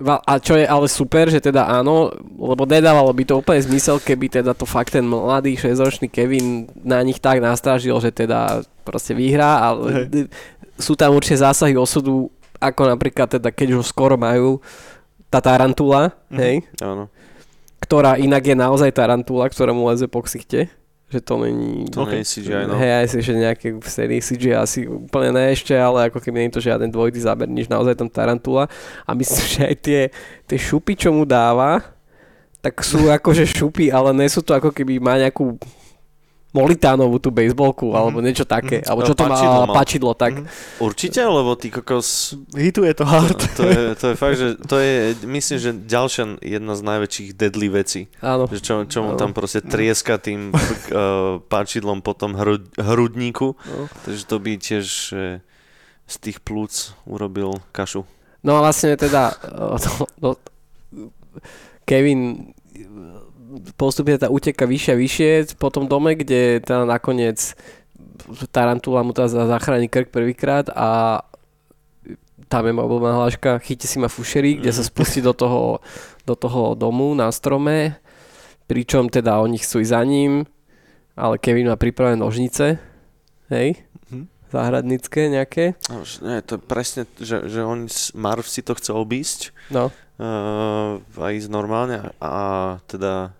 A 0.00 0.38
čo 0.38 0.54
je 0.54 0.62
ale 0.62 0.86
super, 0.86 1.26
že 1.26 1.38
teda 1.40 1.66
áno, 1.66 2.10
lebo 2.32 2.62
nedávalo 2.62 3.10
by 3.10 3.24
to 3.24 3.34
úplne 3.36 3.58
zmysel, 3.60 3.98
keby 3.98 4.30
teda 4.32 4.54
to 4.54 4.62
fakt 4.62 4.94
ten 4.94 5.02
mladý 5.02 5.54
6-ročný 5.54 6.06
Kevin 6.06 6.46
na 6.78 7.02
nich 7.02 7.18
tak 7.18 7.38
nastražil, 7.38 7.98
že 7.98 8.14
teda 8.16 8.62
proste 8.82 9.10
vyhrá, 9.10 9.58
ale 9.64 10.06
d- 10.06 10.30
sú 10.74 10.94
tam 10.94 11.10
určite 11.12 11.42
zásahy 11.42 11.74
osudu, 11.74 12.30
ako 12.56 12.86
napríklad 12.88 13.26
teda 13.28 13.50
keď 13.50 13.74
už 13.74 13.78
ho 13.78 13.84
skoro 13.84 14.14
majú, 14.14 14.62
tá 15.26 15.38
tarantula, 15.38 16.14
Mhm. 16.30 16.38
hej, 16.38 16.54
Áno. 16.78 17.10
ktorá 17.78 18.14
inak 18.16 18.42
je 18.44 18.54
naozaj 18.54 18.90
tarantula, 18.92 19.46
ktorá 19.46 19.70
mu 19.70 19.86
leze 19.86 20.06
po 20.06 20.22
ksichte, 20.22 20.70
že 21.08 21.20
to 21.24 21.40
není... 21.40 21.88
To 21.88 22.04
nie 22.04 22.20
je 22.20 22.26
CGI, 22.28 22.68
no. 22.68 22.76
Hej, 22.76 23.08
si, 23.08 23.24
že 23.24 23.32
nejaké 23.32 23.72
v 23.72 23.88
sérii 23.88 24.20
CGI 24.20 24.60
asi 24.60 24.84
úplne 24.84 25.32
ne 25.32 25.56
ešte, 25.56 25.72
ale 25.72 26.12
ako 26.12 26.20
keby 26.20 26.36
nie 26.36 26.46
je 26.52 26.56
to 26.60 26.66
žiaden 26.68 26.92
dvojitý 26.92 27.24
záber, 27.24 27.48
nič 27.48 27.72
naozaj 27.72 27.96
tam 27.96 28.12
tarantula. 28.12 28.68
A 29.08 29.16
myslím, 29.16 29.44
že 29.48 29.60
aj 29.64 29.76
tie, 29.80 30.00
tie 30.44 30.58
šupy, 30.60 30.92
čo 31.00 31.08
mu 31.08 31.24
dáva, 31.24 31.80
tak 32.60 32.84
sú 32.84 33.08
akože 33.16 33.48
šupy, 33.48 33.88
ale 33.88 34.12
nie 34.12 34.28
sú 34.28 34.44
to 34.44 34.52
ako 34.52 34.68
keby 34.68 35.00
má 35.00 35.16
nejakú 35.16 35.56
Molitánovú 36.58 37.22
tú 37.22 37.30
bejsbolku, 37.30 37.94
alebo 37.94 38.18
niečo 38.18 38.42
také. 38.42 38.82
Alebo 38.82 39.06
čo 39.06 39.14
to 39.14 39.24
má 39.24 39.38
Pačidlo 39.38 39.62
mal. 39.62 39.74
pačidlo, 39.78 40.12
tak. 40.18 40.32
Mhm. 40.42 40.46
Určite, 40.82 41.20
lebo 41.22 41.54
ty 41.54 41.70
kokos... 41.70 42.34
Hituje 42.58 42.90
to 42.98 43.06
hard. 43.06 43.38
To 43.54 43.62
je, 43.62 43.82
to 43.94 44.06
je 44.10 44.14
fakt, 44.18 44.36
že 44.36 44.48
to 44.66 44.76
je, 44.82 45.14
myslím, 45.22 45.58
že 45.62 45.70
ďalšia 45.86 46.42
jedna 46.42 46.74
z 46.74 46.82
najväčších 46.82 47.28
deadly 47.38 47.68
vecí. 47.70 48.10
Áno. 48.18 48.50
Že 48.50 48.58
čo, 48.58 48.74
čo 48.90 48.98
mu 49.06 49.14
tam 49.14 49.30
proste 49.30 49.62
trieska 49.62 50.18
tým 50.18 50.50
uh, 50.52 51.38
páčidlom 51.46 52.02
po 52.02 52.18
tom 52.18 52.34
hru, 52.34 52.58
hrudníku. 52.74 53.54
No. 53.54 53.86
Takže 54.02 54.22
to 54.26 54.36
by 54.42 54.52
tiež 54.58 54.88
že 54.88 55.40
z 56.08 56.16
tých 56.16 56.38
plúc 56.40 56.96
urobil 57.04 57.60
kašu. 57.76 58.08
No 58.40 58.56
a 58.56 58.64
vlastne 58.64 58.96
teda 58.96 59.36
eh, 59.44 59.76
no, 60.22 60.32
no, 60.96 61.00
Kevin 61.84 62.52
postupne 63.74 64.14
teda 64.14 64.30
uteka 64.30 64.64
vyššie 64.64 64.92
a 64.94 65.00
vyššie 65.00 65.30
po 65.58 65.68
tom 65.68 65.86
dome, 65.86 66.14
kde 66.14 66.60
teda 66.60 66.84
nakoniec 66.84 67.54
Tarantula 68.52 69.02
mu 69.02 69.16
teda 69.16 69.48
zachráni 69.48 69.88
krk 69.88 70.12
prvýkrát 70.12 70.68
a 70.72 71.22
tam 72.48 72.64
je 72.64 72.72
obľúbená 72.72 73.14
hláška 73.20 73.60
Chyťte 73.60 73.86
si 73.86 73.96
ma 74.00 74.08
fušerí, 74.08 74.60
kde 74.60 74.72
sa 74.72 74.80
spustí 74.80 75.20
do 75.20 75.36
toho, 75.36 75.84
do 76.24 76.32
toho 76.32 76.72
domu 76.72 77.12
na 77.12 77.28
strome, 77.28 78.00
pričom 78.64 79.12
teda 79.12 79.40
oni 79.40 79.60
chcú 79.60 79.84
ísť 79.84 79.92
za 79.92 80.02
ním, 80.04 80.48
ale 81.12 81.36
Kevin 81.36 81.68
má 81.68 81.76
pripravené 81.76 82.16
nožnice, 82.16 82.80
hej, 83.52 83.76
Mhm. 84.08 84.24
záhradnícke 84.48 85.28
nejaké, 85.28 85.76
nie, 86.24 86.40
to 86.40 86.56
je 86.56 86.60
presne, 86.64 87.02
že, 87.20 87.44
že 87.44 87.60
on, 87.60 87.84
Marv 88.16 88.48
si 88.48 88.64
to 88.64 88.72
chce 88.72 88.96
obísť 88.96 89.52
no, 89.68 89.92
uh, 90.16 90.96
a 91.20 91.26
ísť 91.28 91.52
normálne 91.52 92.16
a 92.16 92.32
teda, 92.88 93.36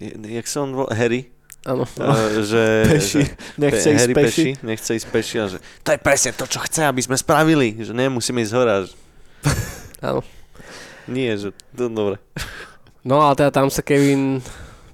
jak 0.00 0.46
sa 0.46 0.58
on 0.60 0.70
volá, 0.72 0.90
Harry, 0.92 1.28
áno. 1.62 1.82
uh, 1.98 2.40
že, 2.40 2.64
Peši. 2.86 3.22
že 3.22 3.58
Nechce 3.58 3.88
ísť 3.88 4.00
Harry 4.00 4.14
peši. 4.14 4.48
nechce 4.60 4.90
ísť 4.94 5.06
peši 5.08 5.36
a 5.36 5.46
že 5.48 5.58
to 5.82 5.90
je 5.90 5.98
presne 5.98 6.30
to, 6.32 6.44
čo 6.44 6.58
chce, 6.60 6.82
aby 6.82 7.00
sme 7.00 7.14
spravili, 7.14 7.74
že 7.76 7.90
nemusíme 7.90 8.38
ísť 8.38 8.54
hore. 8.54 8.70
a 8.70 8.80
že- 8.82 8.96
Áno. 10.08 10.20
Nie, 11.04 11.34
že 11.34 11.50
to 11.72 11.88
dobre. 11.88 12.20
No 13.02 13.18
ale 13.18 13.34
teda 13.34 13.50
tam 13.50 13.68
sa 13.68 13.80
Kevin 13.80 14.38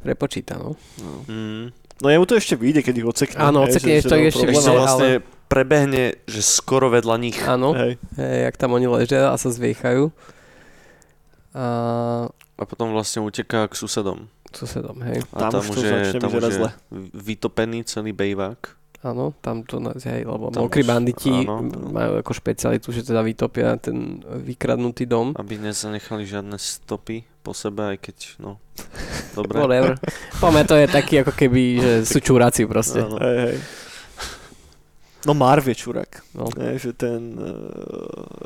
prepočíta, 0.00 0.55
no. 0.55 0.78
Mm. 1.26 1.74
No 1.96 2.07
jemu 2.07 2.24
to 2.24 2.34
ešte 2.34 2.55
vyjde, 2.55 2.80
keď 2.80 2.94
ich 2.96 3.07
odsekne. 3.07 3.38
Áno, 3.38 3.64
odsekne, 3.64 3.98
že- 3.98 4.02
že 4.02 4.09
to 4.09 4.16
ešte 4.16 4.44
problém, 4.44 4.55
Ešte 4.55 4.68
ale- 4.68 4.78
vlastne 4.78 5.11
prebehne, 5.44 6.02
že 6.24 6.40
skoro 6.40 6.88
vedľa 6.88 7.16
nich. 7.16 7.38
Áno, 7.40 7.70
Hej. 7.72 8.00
hej, 8.16 8.36
jak 8.42 8.57
tam 8.57 8.72
oni 8.72 8.86
ležia 8.86 9.28
a 9.28 9.36
sa 9.36 9.48
zviechajú. 9.48 10.11
A 11.52 11.64
A 12.55 12.62
potom 12.62 12.90
vlastne 12.90 13.18
uteká 13.20 13.66
k 13.66 13.74
susedom. 13.74 14.30
susedom, 14.48 14.94
hej. 15.02 15.18
A 15.30 15.38
Tam 15.40 15.50
tam, 15.50 15.61
už 15.61 15.68
už 15.68 15.74
to 15.74 15.82
je, 15.82 15.90
začne 15.90 16.20
tam 16.20 16.30
už 16.30 16.42
je 16.42 16.52
zle. 16.52 16.70
vytopený 17.12 17.78
celý 17.82 18.12
bejvák. 18.12 18.61
Áno, 19.02 19.36
tam 19.36 19.61
to, 19.61 19.76
hej, 20.00 20.24
lebo 20.24 20.48
Tam 20.48 20.64
mokrí 20.64 20.80
už- 20.80 20.88
banditi 20.88 21.28
áno. 21.28 21.61
majú 21.90 22.24
ako 22.24 22.32
špecialitu, 22.32 22.88
že 22.88 23.05
teda 23.05 23.20
vytopia 23.20 23.76
ten 23.76 24.22
vykradnutý 24.24 25.05
dom. 25.05 25.34
Aby 25.34 25.59
nezanechali 25.59 26.24
žiadne 26.24 26.57
stopy 26.57 27.20
po 27.40 27.52
sebe, 27.52 27.84
aj 27.84 27.98
keď, 28.00 28.16
no, 28.38 28.57
dobre. 29.36 29.61
Whatever. 29.61 30.00
Poďme, 30.38 30.62
to 30.64 30.74
je 30.74 30.86
taký 30.88 31.14
ako 31.20 31.32
keby, 31.32 31.62
že 31.76 31.92
sú 32.09 32.18
čúraci 32.18 32.64
proste. 32.64 33.02
Áno. 33.02 33.18
Hej, 33.18 33.36
hej. 33.44 33.57
No 35.24 35.32
Marv 35.32 35.64
je 35.64 35.74
čurák. 35.74 36.20
No. 36.32 36.48
Ne, 36.55 36.76
že 36.76 36.92
ten 36.92 37.32
uh, 37.34 37.48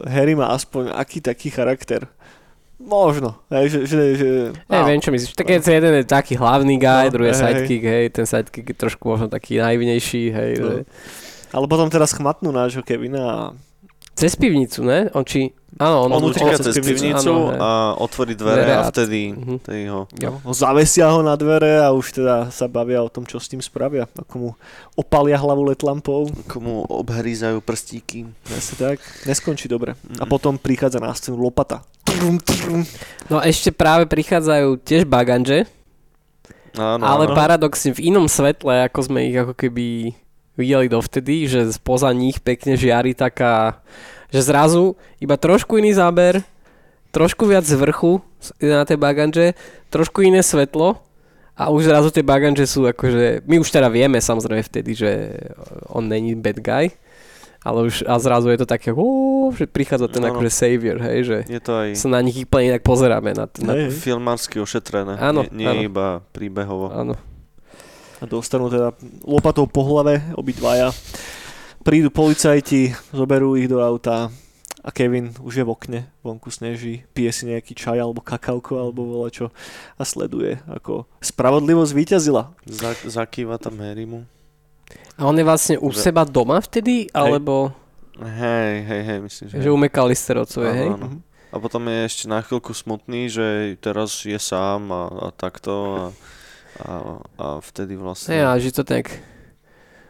Harry 0.06 0.32
má 0.32 0.46
aspoň 0.48 0.90
aký 0.90 1.18
taký 1.18 1.50
charakter. 1.50 2.06
Možno. 2.78 3.34
Hej, 3.50 3.66
že, 3.68 3.78
že, 3.84 4.00
že, 4.14 4.28
Ja 4.70 4.86
viem, 4.86 5.02
čo 5.02 5.10
myslíš. 5.10 5.34
Tak 5.34 5.50
je 5.50 5.58
jeden 5.58 5.94
je 5.94 6.06
taký 6.06 6.38
hlavný 6.38 6.78
guy, 6.78 7.10
No, 7.10 7.12
druhý 7.12 7.28
je 7.28 7.34
hej, 7.34 7.42
sidekick, 7.42 7.82
hej, 7.82 8.04
ten 8.10 8.24
sidekick 8.24 8.66
je 8.66 8.76
trošku 8.76 9.04
možno 9.04 9.26
taký 9.26 9.58
naivnejší, 9.58 10.30
hej. 10.30 10.50
No. 10.56 10.66
Že... 10.70 10.74
Ale 11.50 11.64
potom 11.66 11.90
teraz 11.90 12.14
chmatnú 12.14 12.54
nášho 12.54 12.86
Kevina 12.86 13.22
a 13.24 13.40
Cez 14.14 14.34
pivnicu, 14.34 14.82
ne? 14.82 15.06
On 15.14 15.22
či... 15.22 15.54
Áno, 15.78 16.06
on, 16.06 16.10
On 16.10 16.22
uteká 16.26 16.58
cez 16.58 16.74
pivnicu, 16.74 17.06
pivnicu 17.14 17.30
áno, 17.30 17.54
hej. 17.54 17.58
a 17.62 17.68
otvorí 17.94 18.34
dvere 18.34 18.66
Dvere 18.66 18.74
a 18.74 18.90
vtedy, 18.90 19.20
Mhm. 19.30 19.54
vtedy 19.62 19.82
ho 19.86 20.00
Jo. 20.10 20.30
no, 20.42 20.50
zavesia 20.50 21.06
ho 21.14 21.22
na 21.22 21.38
dvere 21.38 21.78
a 21.78 21.94
už 21.94 22.18
teda 22.18 22.50
sa 22.50 22.66
bavia 22.66 22.98
o 22.98 23.06
tom, 23.06 23.22
čo 23.22 23.38
s 23.38 23.46
tým 23.46 23.62
spravia. 23.62 24.10
Ako 24.10 24.34
mu 24.34 24.48
opalia 24.94 25.38
hlavu 25.38 25.70
letlampou. 25.70 26.26
komu 26.50 26.82
obhrízajú 26.82 27.62
prstíky. 27.62 28.26
Presne 28.42 28.74
tak. 28.74 28.98
Neskončí 29.22 29.66
dobre. 29.66 29.94
A 30.18 30.26
Mm. 30.26 30.30
potom 30.30 30.58
prichádza 30.58 30.98
na 30.98 31.14
scénu 31.14 31.38
lopata. 31.38 31.86
Trum, 32.08 32.36
trum. 32.40 32.80
No 33.28 33.44
ešte 33.44 33.68
práve 33.68 34.08
prichádzajú 34.08 34.80
tiež 34.80 35.04
baganže, 35.04 35.68
Áno, 36.78 37.02
ale 37.02 37.26
áno. 37.28 37.34
paradoxne 37.34 37.90
v 37.92 38.08
inom 38.08 38.30
svetle, 38.30 38.86
ako 38.86 39.10
sme 39.10 39.28
ich 39.28 39.36
ako 39.36 39.52
keby 39.52 40.14
videli 40.54 40.86
dovtedy, 40.86 41.44
že 41.50 41.74
spoza 41.74 42.10
nich 42.14 42.38
pekne 42.38 42.78
žiari 42.78 43.12
taká, 43.12 43.82
že 44.30 44.42
zrazu 44.46 44.94
iba 45.18 45.34
trošku 45.34 45.78
iný 45.78 45.94
záber, 45.94 46.40
trošku 47.10 47.46
viac 47.50 47.66
z 47.66 47.74
vrchu 47.74 48.22
na 48.62 48.86
tej 48.86 48.98
baganže, 48.98 49.46
trošku 49.90 50.22
iné 50.22 50.44
svetlo 50.44 50.98
a 51.58 51.74
už 51.74 51.90
zrazu 51.90 52.14
tie 52.14 52.22
baganže 52.22 52.66
sú 52.66 52.86
akože, 52.86 53.42
my 53.48 53.58
už 53.58 53.68
teda 53.74 53.90
vieme 53.90 54.22
samozrejme 54.22 54.62
vtedy, 54.62 54.94
že 54.94 55.10
on 55.90 56.06
není 56.06 56.38
bad 56.38 56.62
guy, 56.62 56.94
ale 57.68 57.86
už 57.86 58.08
a 58.08 58.16
zrazu 58.16 58.48
je 58.48 58.64
to 58.64 58.68
také, 58.68 58.90
ó, 58.90 59.04
že 59.52 59.68
prichádza 59.68 60.08
ten 60.08 60.24
Áno. 60.24 60.32
akože 60.32 60.50
savior, 60.50 60.96
hej, 61.04 61.18
že 61.22 61.36
Je 61.46 61.60
to 61.60 61.72
aj 61.76 61.88
sa 61.94 62.08
na 62.08 62.24
nich 62.24 62.40
úplne 62.40 62.72
inak 62.72 62.82
pozeráme. 62.82 63.36
Na, 63.36 63.44
na, 63.60 63.72
Hej, 63.76 63.92
filmársky 63.92 64.56
ošetrené. 64.56 65.20
Áno, 65.20 65.44
nie, 65.52 65.62
nie 65.62 65.68
áno. 65.68 65.80
iba 65.84 66.06
príbehovo. 66.32 66.88
áno. 66.88 67.14
A 68.18 68.26
dostanú 68.26 68.66
teda 68.66 68.96
lopatou 69.22 69.68
po 69.68 69.84
hlave 69.86 70.18
obidvaja. 70.34 70.90
Prídu 71.86 72.10
policajti, 72.10 72.90
zoberú 73.14 73.54
ich 73.54 73.70
do 73.70 73.78
auta 73.78 74.32
a 74.82 74.88
Kevin 74.90 75.34
už 75.42 75.60
je 75.60 75.64
v 75.66 75.70
okne, 75.70 76.00
vonku 76.22 76.50
sneží, 76.50 77.04
pije 77.12 77.30
si 77.34 77.42
nejaký 77.46 77.74
čaj 77.74 77.98
alebo 77.98 78.22
kakauko 78.22 78.78
alebo 78.78 79.22
čo 79.28 79.50
a 79.94 80.02
sleduje, 80.02 80.58
ako 80.70 81.06
spravodlivosť 81.20 81.92
víťazila. 81.94 82.54
Za- 82.66 83.04
zakýva 83.06 83.58
tam 83.58 83.78
Harrymu. 83.78 84.24
A 85.14 85.24
on 85.24 85.34
je 85.34 85.42
vlastne 85.42 85.74
u 85.76 85.90
Že- 85.90 85.98
seba 86.00 86.22
doma 86.22 86.58
vtedy, 86.58 87.10
alebo 87.10 87.74
Hej, 88.18 88.74
hej, 88.82 89.02
hej, 89.04 89.18
myslím, 89.22 89.46
že... 89.48 89.56
že 89.62 89.70
u 89.70 89.78
McAllisterovcovej, 89.78 90.72
hej? 90.74 90.90
Áno. 90.90 91.22
A 91.48 91.56
potom 91.56 91.86
je 91.86 91.98
ešte 92.04 92.24
na 92.26 92.42
chvíľku 92.42 92.74
smutný, 92.74 93.30
že 93.30 93.46
teraz 93.78 94.10
je 94.20 94.34
sám 94.36 94.90
a, 94.90 95.02
a 95.06 95.26
takto 95.30 95.72
a, 95.72 96.02
a, 96.78 96.92
a 97.38 97.46
vtedy 97.62 97.94
vlastne... 97.94 98.34
Hej, 98.34 98.42
a 98.42 98.50
že 98.58 98.74
to 98.74 98.82
tak... 98.82 99.22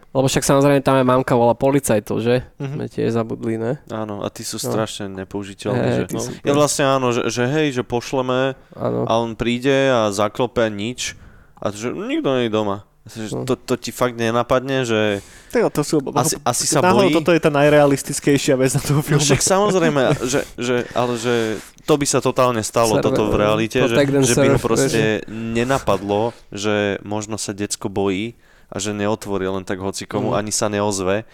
Lebo 0.09 0.25
však 0.25 0.41
samozrejme 0.41 0.81
tam 0.81 0.97
je 0.97 1.05
mamka 1.05 1.37
volá 1.37 1.53
policajtov, 1.53 2.25
že? 2.25 2.49
Mhm. 2.57 2.75
Sme 2.75 2.87
tiež 2.89 3.13
zabudli, 3.13 3.61
ne? 3.61 3.77
Áno, 3.87 4.25
a 4.25 4.33
tí 4.33 4.41
sú 4.41 4.57
No. 4.57 4.73
strašne 4.73 5.05
nepoužiteľní. 5.13 5.77
Hej, 5.79 5.93
že, 5.95 6.05
no, 6.09 6.19
sú 6.19 6.31
ja 6.41 6.53
vlastne 6.57 6.85
áno, 6.89 7.13
že, 7.13 7.29
že 7.29 7.45
hej, 7.45 7.77
že 7.77 7.85
pošleme 7.85 8.57
Áno. 8.73 9.05
a 9.05 9.13
on 9.21 9.37
príde 9.37 9.93
a 9.93 10.09
zaklope 10.09 10.65
nič 10.73 11.13
a 11.61 11.69
že 11.69 11.93
nikto 11.93 12.41
nie 12.41 12.49
je 12.49 12.57
doma. 12.57 12.88
Že 13.09 13.35
No. 13.35 13.45
To, 13.45 13.55
to 13.55 13.75
ti 13.75 13.89
fakt 13.89 14.15
nenapadne, 14.15 14.83
že 14.83 15.25
Tak 15.49 15.71
to 15.71 15.81
sú, 15.81 15.99
asi, 16.13 16.37
asi 16.39 16.65
sa 16.65 16.81
bojí. 16.81 17.09
toto 17.11 17.31
je 17.31 17.39
tá 17.39 17.49
najrealistickejšia 17.49 18.55
vec 18.55 18.71
na 18.71 18.81
toho 18.81 19.01
No 19.01 19.07
filmu. 19.07 19.23
však 19.23 19.41
samozrejme, 19.41 20.03
že, 20.23 20.41
že, 20.55 20.77
ale 20.93 21.15
že 21.15 21.35
to 21.83 21.95
by 21.95 22.05
sa 22.05 22.19
totálne 22.19 22.61
stalo, 22.61 22.95
Server, 22.95 23.05
toto 23.07 23.23
v 23.27 23.37
realite, 23.39 23.79
že, 23.83 23.97
že 24.23 24.35
by 24.35 24.49
ho 24.51 24.59
proste 24.59 25.25
nenapadlo, 25.27 26.21
že 26.49 26.75
možno 27.01 27.35
sa 27.35 27.51
decko 27.51 27.89
bojí 27.89 28.37
a 28.69 28.77
že 28.77 28.93
neotvorí 28.93 29.49
len 29.49 29.65
tak 29.65 29.79
hocikomu, 29.79 30.31
Mm. 30.31 30.39
ani 30.39 30.53
sa 30.53 30.69
neozve. 30.69 31.25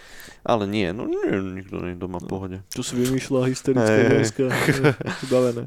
Ale 0.41 0.65
nie, 0.65 0.93
no 0.93 1.05
nie, 1.05 1.25
nikto 1.57 1.81
nie 1.81 1.93
je 1.93 1.99
doma 1.99 2.21
v 2.21 2.27
pohode. 2.29 2.57
Tu 2.69 2.81
si 2.81 2.95
vymýšľa 2.95 3.49
hysterická 3.49 3.81
Hej, 3.89 3.99
hej. 3.99 4.13
vojska. 4.15 4.45
Vybavené. 5.25 5.65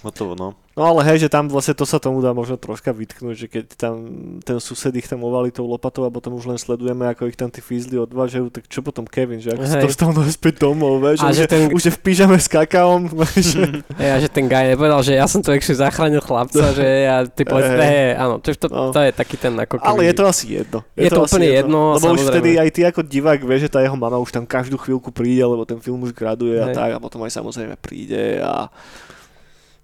Hotovo, 0.00 0.32
no. 0.32 0.54
No 0.74 0.82
ale 0.84 1.06
hej, 1.06 1.18
že 1.20 1.28
tam 1.28 1.46
vlastne 1.46 1.70
to 1.72 1.82
sa 1.82 1.96
tomu 1.96 2.18
dá 2.18 2.30
možno 2.30 2.54
troška 2.54 2.90
vytknúť, 2.90 3.36
že 3.36 3.46
keď 3.46 3.64
tam 3.72 3.94
ten 4.42 4.58
sused 4.58 4.90
ich 4.90 5.06
tam 5.06 5.22
ovalí 5.22 5.48
tou 5.48 5.62
lopatou 5.64 6.02
a 6.02 6.10
potom 6.10 6.34
už 6.34 6.44
len 6.44 6.56
sledujeme, 6.56 7.06
ako 7.06 7.26
ich 7.26 7.34
tam 7.34 7.46
tí 7.46 7.58
fízli 7.58 7.94
odvážajú, 7.94 8.50
tak 8.50 8.66
čo 8.66 8.80
potom 8.80 9.02
Kevin, 9.04 9.38
že 9.38 9.50
ako 9.50 9.62
sa 9.62 9.78
Hej. 9.78 9.86
dostal 9.86 10.10
naspäť 10.12 10.54
domov, 10.60 10.98
vieš, 10.98 11.18
A 11.20 11.30
že, 11.30 11.42
že 11.42 11.46
ten- 11.46 11.70
už 11.70 11.78
je 11.80 11.92
v 11.92 12.00
pyžame 12.00 12.34
s 12.34 12.46
kakaom, 12.46 13.06
vieš, 13.22 13.54
Hej, 13.94 14.10
a 14.10 14.18
že 14.18 14.28
ten 14.28 14.44
guy 14.44 14.66
nepovedal, 14.68 14.98
že 15.00 15.14
ja 15.14 15.24
som 15.24 15.38
tu 15.38 15.48
actually 15.48 15.78
zachránil 15.78 16.18
chlapca, 16.18 16.74
že 16.74 16.82
ja, 16.82 17.22
ty 17.22 17.42
povedz, 17.42 17.70
Hej. 17.70 17.78
hej, 17.80 18.08
áno, 18.16 18.34
to, 18.36 18.48
to, 18.50 18.66
No. 18.66 18.90
to, 18.90 18.98
je 19.00 19.12
taký 19.12 19.36
ten 19.36 19.54
ako 19.54 19.76
keby... 19.76 19.86
ale 19.86 20.00
je 20.04 20.14
to 20.16 20.24
asi 20.24 20.44
jedno. 20.52 20.78
Je 20.92 21.06
to 21.06 21.20
asi 21.20 21.30
úplne 21.30 21.48
jedno, 21.54 21.80
Lebo 21.92 22.06
už 22.10 22.18
samozrejme. 22.18 22.30
vtedy 22.34 22.50
aj 22.56 22.68
ty 22.68 22.80
ako 22.82 23.00
divák 23.00 23.40
vieš, 23.40 23.60
že 23.62 23.70
tá 23.70 23.78
jeho 23.78 23.94
mama 23.94 24.18
už 24.18 24.30
tam 24.32 24.42
každú 24.44 24.74
chvíľku 24.76 25.08
príde, 25.08 25.38
lebo 25.40 25.62
ten 25.62 25.78
film 25.78 26.02
už 26.02 26.10
graduje 26.10 26.58
a 26.58 26.66
Hej. 26.66 26.74
tak 26.74 26.90
a 26.90 26.98
potom 26.98 27.22
aj 27.22 27.30
samozrejme 27.32 27.78
príde 27.78 28.38
a 28.38 28.66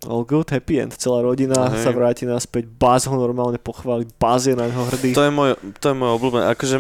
all 0.07 0.25
good, 0.25 0.49
happy 0.49 0.81
end. 0.81 0.97
Celá 0.97 1.21
rodina 1.21 1.69
Hej. 1.69 1.85
sa 1.85 1.91
vráti 1.93 2.25
naspäť, 2.25 2.65
Buzz 2.69 3.05
ho 3.05 3.17
normálne 3.17 3.61
pochváli, 3.61 4.09
Buzz 4.17 4.49
je 4.49 4.57
na 4.57 4.71
neho 4.71 4.85
hrdý. 4.89 5.13
To 5.13 5.25
je 5.25 5.33
môj, 5.33 5.51
to 5.77 5.93
je 5.93 5.97
môj 5.97 6.11
obľúbený, 6.17 6.45
akože 6.57 6.77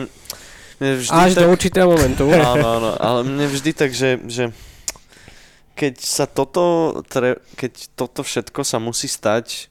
mne 0.81 0.93
vždy 0.97 1.13
Až 1.13 1.33
tak... 1.37 1.41
do 1.45 1.47
určitého 1.53 1.89
momentu. 1.89 2.25
Áno, 2.57 2.67
áno, 2.81 2.91
ale 2.97 3.21
mne 3.29 3.47
vždy 3.53 3.71
tak, 3.77 3.93
že, 3.93 4.17
že 4.25 4.49
keď 5.77 6.01
sa 6.01 6.25
toto, 6.25 6.97
tre, 7.09 7.37
keď 7.57 7.93
toto 7.93 8.25
všetko 8.25 8.65
sa 8.65 8.81
musí 8.81 9.09
stať 9.09 9.69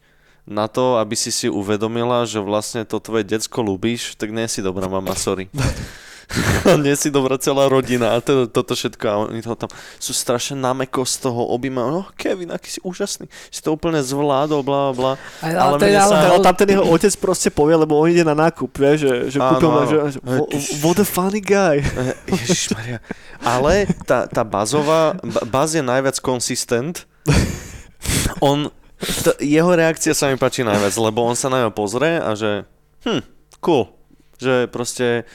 na 0.50 0.66
to, 0.66 0.98
aby 0.98 1.14
si 1.14 1.30
si 1.30 1.46
uvedomila, 1.46 2.26
že 2.26 2.42
vlastne 2.42 2.82
to 2.86 2.98
tvoje 2.98 3.26
decko 3.26 3.62
ľúbiš, 3.62 4.18
tak 4.18 4.34
nie 4.34 4.50
si 4.50 4.66
dobrá 4.66 4.90
mama, 4.90 5.14
sorry. 5.14 5.50
nie 6.86 6.94
si 6.94 7.10
dobrá 7.10 7.36
celá 7.36 7.66
rodina 7.66 8.14
a 8.14 8.22
to, 8.22 8.46
toto 8.46 8.74
všetko 8.74 9.04
a 9.04 9.16
oni 9.26 9.42
to 9.42 9.54
tam 9.54 9.66
sú 9.98 10.14
strašne 10.14 10.56
nameko 10.56 11.02
z 11.02 11.26
toho 11.26 11.42
objímajú, 11.50 11.90
no 11.90 12.02
Kevin, 12.14 12.50
aký 12.50 12.70
si 12.70 12.80
úžasný, 12.80 13.26
si 13.48 13.60
to 13.60 13.72
úplne 13.72 13.98
zvládol, 14.00 14.62
bla 14.62 14.94
bla. 14.94 15.14
Ale, 15.40 15.58
Ale 15.58 15.76
to 15.76 15.86
mne 15.86 15.98
ale, 15.98 16.06
sa- 16.06 16.22
Ale 16.22 16.30
ale, 16.32 16.46
tam 16.46 16.56
ten 16.56 16.70
jeho 16.70 16.86
otec 16.86 17.14
proste 17.18 17.50
povie, 17.50 17.76
lebo 17.76 17.98
on 17.98 18.08
ide 18.08 18.22
na 18.22 18.38
nákup, 18.38 18.70
vieš, 18.70 18.98
že, 19.02 19.14
že 19.28 19.38
Áno, 19.38 19.50
kúpil 19.52 19.70
ma, 19.70 19.82
áno. 19.82 19.90
že, 19.90 19.98
že 20.08 20.20
"Wha- 20.22 20.48
what 20.80 20.98
a 20.98 21.08
funny 21.08 21.42
guy. 21.42 21.82
Ježišmaria. 22.30 23.02
Ale 23.40 23.74
tá, 24.04 24.26
tá 24.26 24.44
bazová, 24.44 25.18
ba- 25.20 25.46
baz 25.46 25.74
je 25.74 25.82
najviac 25.82 26.20
konsistent. 26.20 27.10
On, 28.40 28.70
t- 29.00 29.40
jeho 29.42 29.72
reakcia 29.72 30.14
sa 30.14 30.28
mi 30.28 30.36
páči 30.36 30.62
najviac, 30.62 30.94
lebo 30.96 31.24
on 31.24 31.34
sa 31.34 31.48
na 31.48 31.66
ňo 31.66 31.72
pozrie 31.72 32.16
a 32.16 32.32
že 32.34 32.64
hm, 33.04 33.24
cool. 33.60 33.92
Že 34.38 34.72
proste 34.72 35.28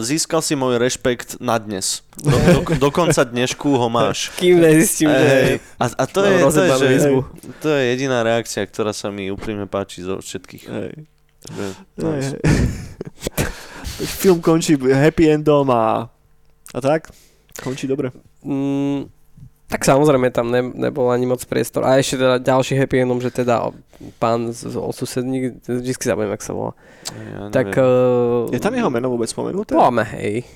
získal 0.00 0.40
si 0.40 0.56
môj 0.56 0.80
rešpekt 0.80 1.36
na 1.40 1.60
dnes. 1.60 2.00
Do, 2.16 2.32
do, 2.32 2.60
do 2.76 2.88
konca 2.88 3.24
dnešku 3.24 3.68
ho 3.76 3.88
máš. 3.92 4.32
kým 4.40 4.60
nezistím, 4.60 5.12
že... 5.12 5.26
Ej, 5.28 5.52
a, 5.76 5.84
a 5.92 6.04
to, 6.08 6.20
je, 6.24 6.34
to, 6.40 6.60
je, 6.64 6.70
že, 6.98 7.10
to 7.60 7.68
je 7.68 7.82
jediná 7.92 8.24
reakcia, 8.24 8.64
ktorá 8.64 8.96
sa 8.96 9.12
mi 9.12 9.28
úprimne 9.28 9.68
páči 9.68 10.02
zo 10.04 10.20
všetkých. 10.20 10.64
Hej. 10.64 10.92
Že, 11.46 11.66
Hej, 12.02 12.20
hej. 12.24 12.40
Film 14.20 14.40
končí 14.44 14.76
happy 14.76 15.30
endom 15.30 15.68
a, 15.72 16.10
a 16.72 16.78
tak. 16.80 17.12
Končí 17.60 17.88
dobre. 17.88 18.12
Mm, 18.44 19.08
tak 19.66 19.82
samozrejme 19.82 20.30
tam 20.30 20.54
ne, 20.54 20.62
nebol 20.62 21.10
ani 21.10 21.26
moc 21.26 21.42
priestor. 21.42 21.82
A 21.82 21.98
ešte 21.98 22.22
teda 22.22 22.38
ďalší 22.38 22.78
happy 22.78 23.02
endom, 23.02 23.18
že 23.18 23.34
teda 23.34 23.74
pán 24.22 24.54
z, 24.54 24.70
z 24.70 24.76
odsusedník, 24.78 25.58
vždycky 25.66 26.06
zabudnem, 26.06 26.38
jak 26.38 26.46
sa 26.46 26.52
volá. 26.54 26.72
ja 27.10 27.50
Tak 27.50 27.74
uh, 27.74 28.46
Je 28.54 28.62
tam 28.62 28.78
jeho 28.78 28.90
meno 28.94 29.10
vôbec 29.10 29.26
spomenuté? 29.26 29.74
Poďme, 29.74 30.06
hej. 30.16 30.46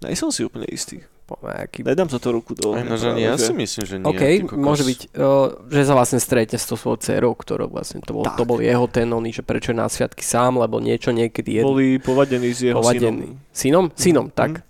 Nej 0.00 0.14
som 0.14 0.30
si 0.30 0.46
úplne 0.46 0.70
istý. 0.70 1.02
Aký... 1.46 1.86
Nedám 1.86 2.10
za 2.10 2.18
to 2.18 2.34
ruku 2.34 2.58
do 2.58 2.74
Aj, 2.74 2.82
no, 2.82 2.98
že 2.98 3.14
nie, 3.14 3.22
ja 3.22 3.38
si 3.38 3.54
myslím, 3.54 3.84
že 3.86 3.96
nie. 4.02 4.06
OK, 4.06 4.50
môže 4.50 4.82
byť, 4.82 5.14
uh, 5.14 5.62
že 5.70 5.86
sa 5.86 5.94
vlastne 5.94 6.18
stretne 6.18 6.58
s 6.58 6.66
tou 6.66 6.74
svojou 6.74 6.98
dcerou, 6.98 7.38
ktorou 7.38 7.70
vlastne 7.70 8.02
to 8.02 8.10
bol, 8.18 8.26
Tak. 8.26 8.34
to 8.34 8.42
bol 8.42 8.58
jeho 8.58 8.90
ten 8.90 9.06
oný, 9.06 9.30
že 9.38 9.46
prečo 9.46 9.70
je 9.70 9.78
na 9.78 9.86
sviatky 9.86 10.26
sám, 10.26 10.58
lebo 10.58 10.82
niečo 10.82 11.14
niekedy 11.14 11.58
je 11.58 11.62
Boli 11.62 12.02
povadení 12.02 12.50
s 12.50 12.66
jeho 12.66 12.82
povadený. 12.82 13.38
synom. 13.54 13.54
Synom? 13.54 13.84
Synom, 13.94 14.26
tak. 14.34 14.66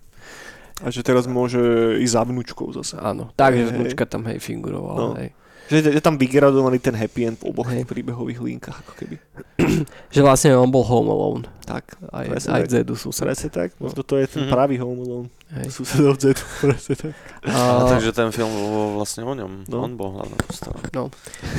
A 0.80 0.88
že 0.88 1.00
teraz 1.00 1.24
môže 1.24 1.60
ísť 1.98 2.12
za 2.12 2.22
vnúčkou 2.22 2.72
zase. 2.72 2.96
Áno, 2.96 3.28
takže 3.34 3.64
Hej, 3.64 3.72
vnúčka 3.72 4.04
tam 4.04 4.24
hej 4.24 4.38
fingurovala. 4.38 4.98
No. 4.98 5.12
Hej. 5.14 5.30
Že 5.70 5.94
je 5.94 6.02
tam 6.02 6.18
vygradovaný 6.18 6.82
ten 6.82 6.90
happy 6.92 7.20
end 7.24 7.38
v 7.38 7.46
oboch 7.46 7.70
Hej. 7.70 7.86
príbehových 7.86 8.42
linkách, 8.42 8.74
ako 8.76 8.92
keby. 8.96 9.16
Že 10.10 10.20
vlastne 10.20 10.50
on 10.52 10.66
bol 10.66 10.82
home 10.82 11.06
alone. 11.06 11.44
Tak, 11.62 11.94
Aj, 12.10 12.26
Presne 12.26 12.50
aj 12.50 12.62
tak. 12.64 12.70
Zedu 12.72 12.94
sused. 12.98 13.22
presne 13.22 13.48
tak. 13.48 13.70
Možno 13.78 14.02
to 14.02 14.18
je 14.18 14.26
ten 14.26 14.42
Mhm. 14.44 14.50
pravý 14.50 14.82
Home 14.82 14.98
Alone. 15.00 15.28
Hej. 15.52 15.70
Susedov 15.70 16.18
Z, 16.18 16.34
presne 16.64 16.94
tak. 16.98 17.14
A, 17.46 17.54
A, 17.54 17.86
takže 17.88 18.10
ten 18.10 18.34
film 18.34 18.50
bol 18.50 18.98
vlastne 18.98 19.22
o 19.22 19.30
ňom. 19.30 19.70
No. 19.70 19.76
On 19.80 19.94
bol 19.94 20.10
hlavná 20.12 20.34
postava. 20.40 20.74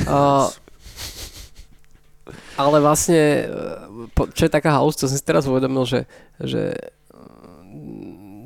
a, 0.04 0.52
ale 2.54 2.76
vlastne, 2.78 3.48
e, 3.48 4.26
čo 4.30 4.44
je 4.44 4.52
taká 4.52 4.76
house, 4.76 4.94
to 4.94 5.08
som 5.08 5.16
si 5.16 5.24
teraz 5.24 5.44
uvedomil, 5.44 5.82
že, 5.82 6.04
že 6.36 6.76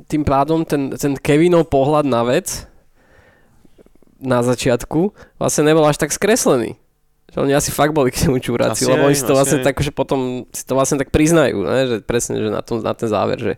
tým 0.07 0.23
pádom 0.23 0.63
ten, 0.63 0.95
ten 0.95 1.13
Kevinov 1.19 1.67
pohľad 1.67 2.07
na 2.07 2.23
vec 2.23 2.67
na 4.17 4.41
začiatku 4.41 5.13
vlastne 5.37 5.67
nebol 5.67 5.85
až 5.85 6.01
tak 6.01 6.09
skreslený. 6.09 6.79
Že 7.27 7.37
oni 7.43 7.53
asi 7.53 7.69
fakt 7.75 7.91
boli 7.91 8.09
k 8.09 8.25
nemu 8.25 8.39
čuráci, 8.39 8.87
lebo 8.87 9.11
oni 9.11 9.17
si 9.19 9.27
to 9.27 9.35
vlastne 9.35 9.59
aj. 9.61 9.65
tak, 9.67 9.75
že 9.83 9.91
potom 9.91 10.47
si 10.49 10.63
to 10.63 10.73
vlastne 10.79 10.95
tak 10.97 11.11
priznajú, 11.11 11.59
ne? 11.59 11.79
že 11.85 11.95
presne, 12.01 12.39
že 12.39 12.49
na, 12.49 12.63
tom, 12.63 12.79
na 12.79 12.95
ten 12.95 13.11
záver, 13.11 13.37
že, 13.37 13.53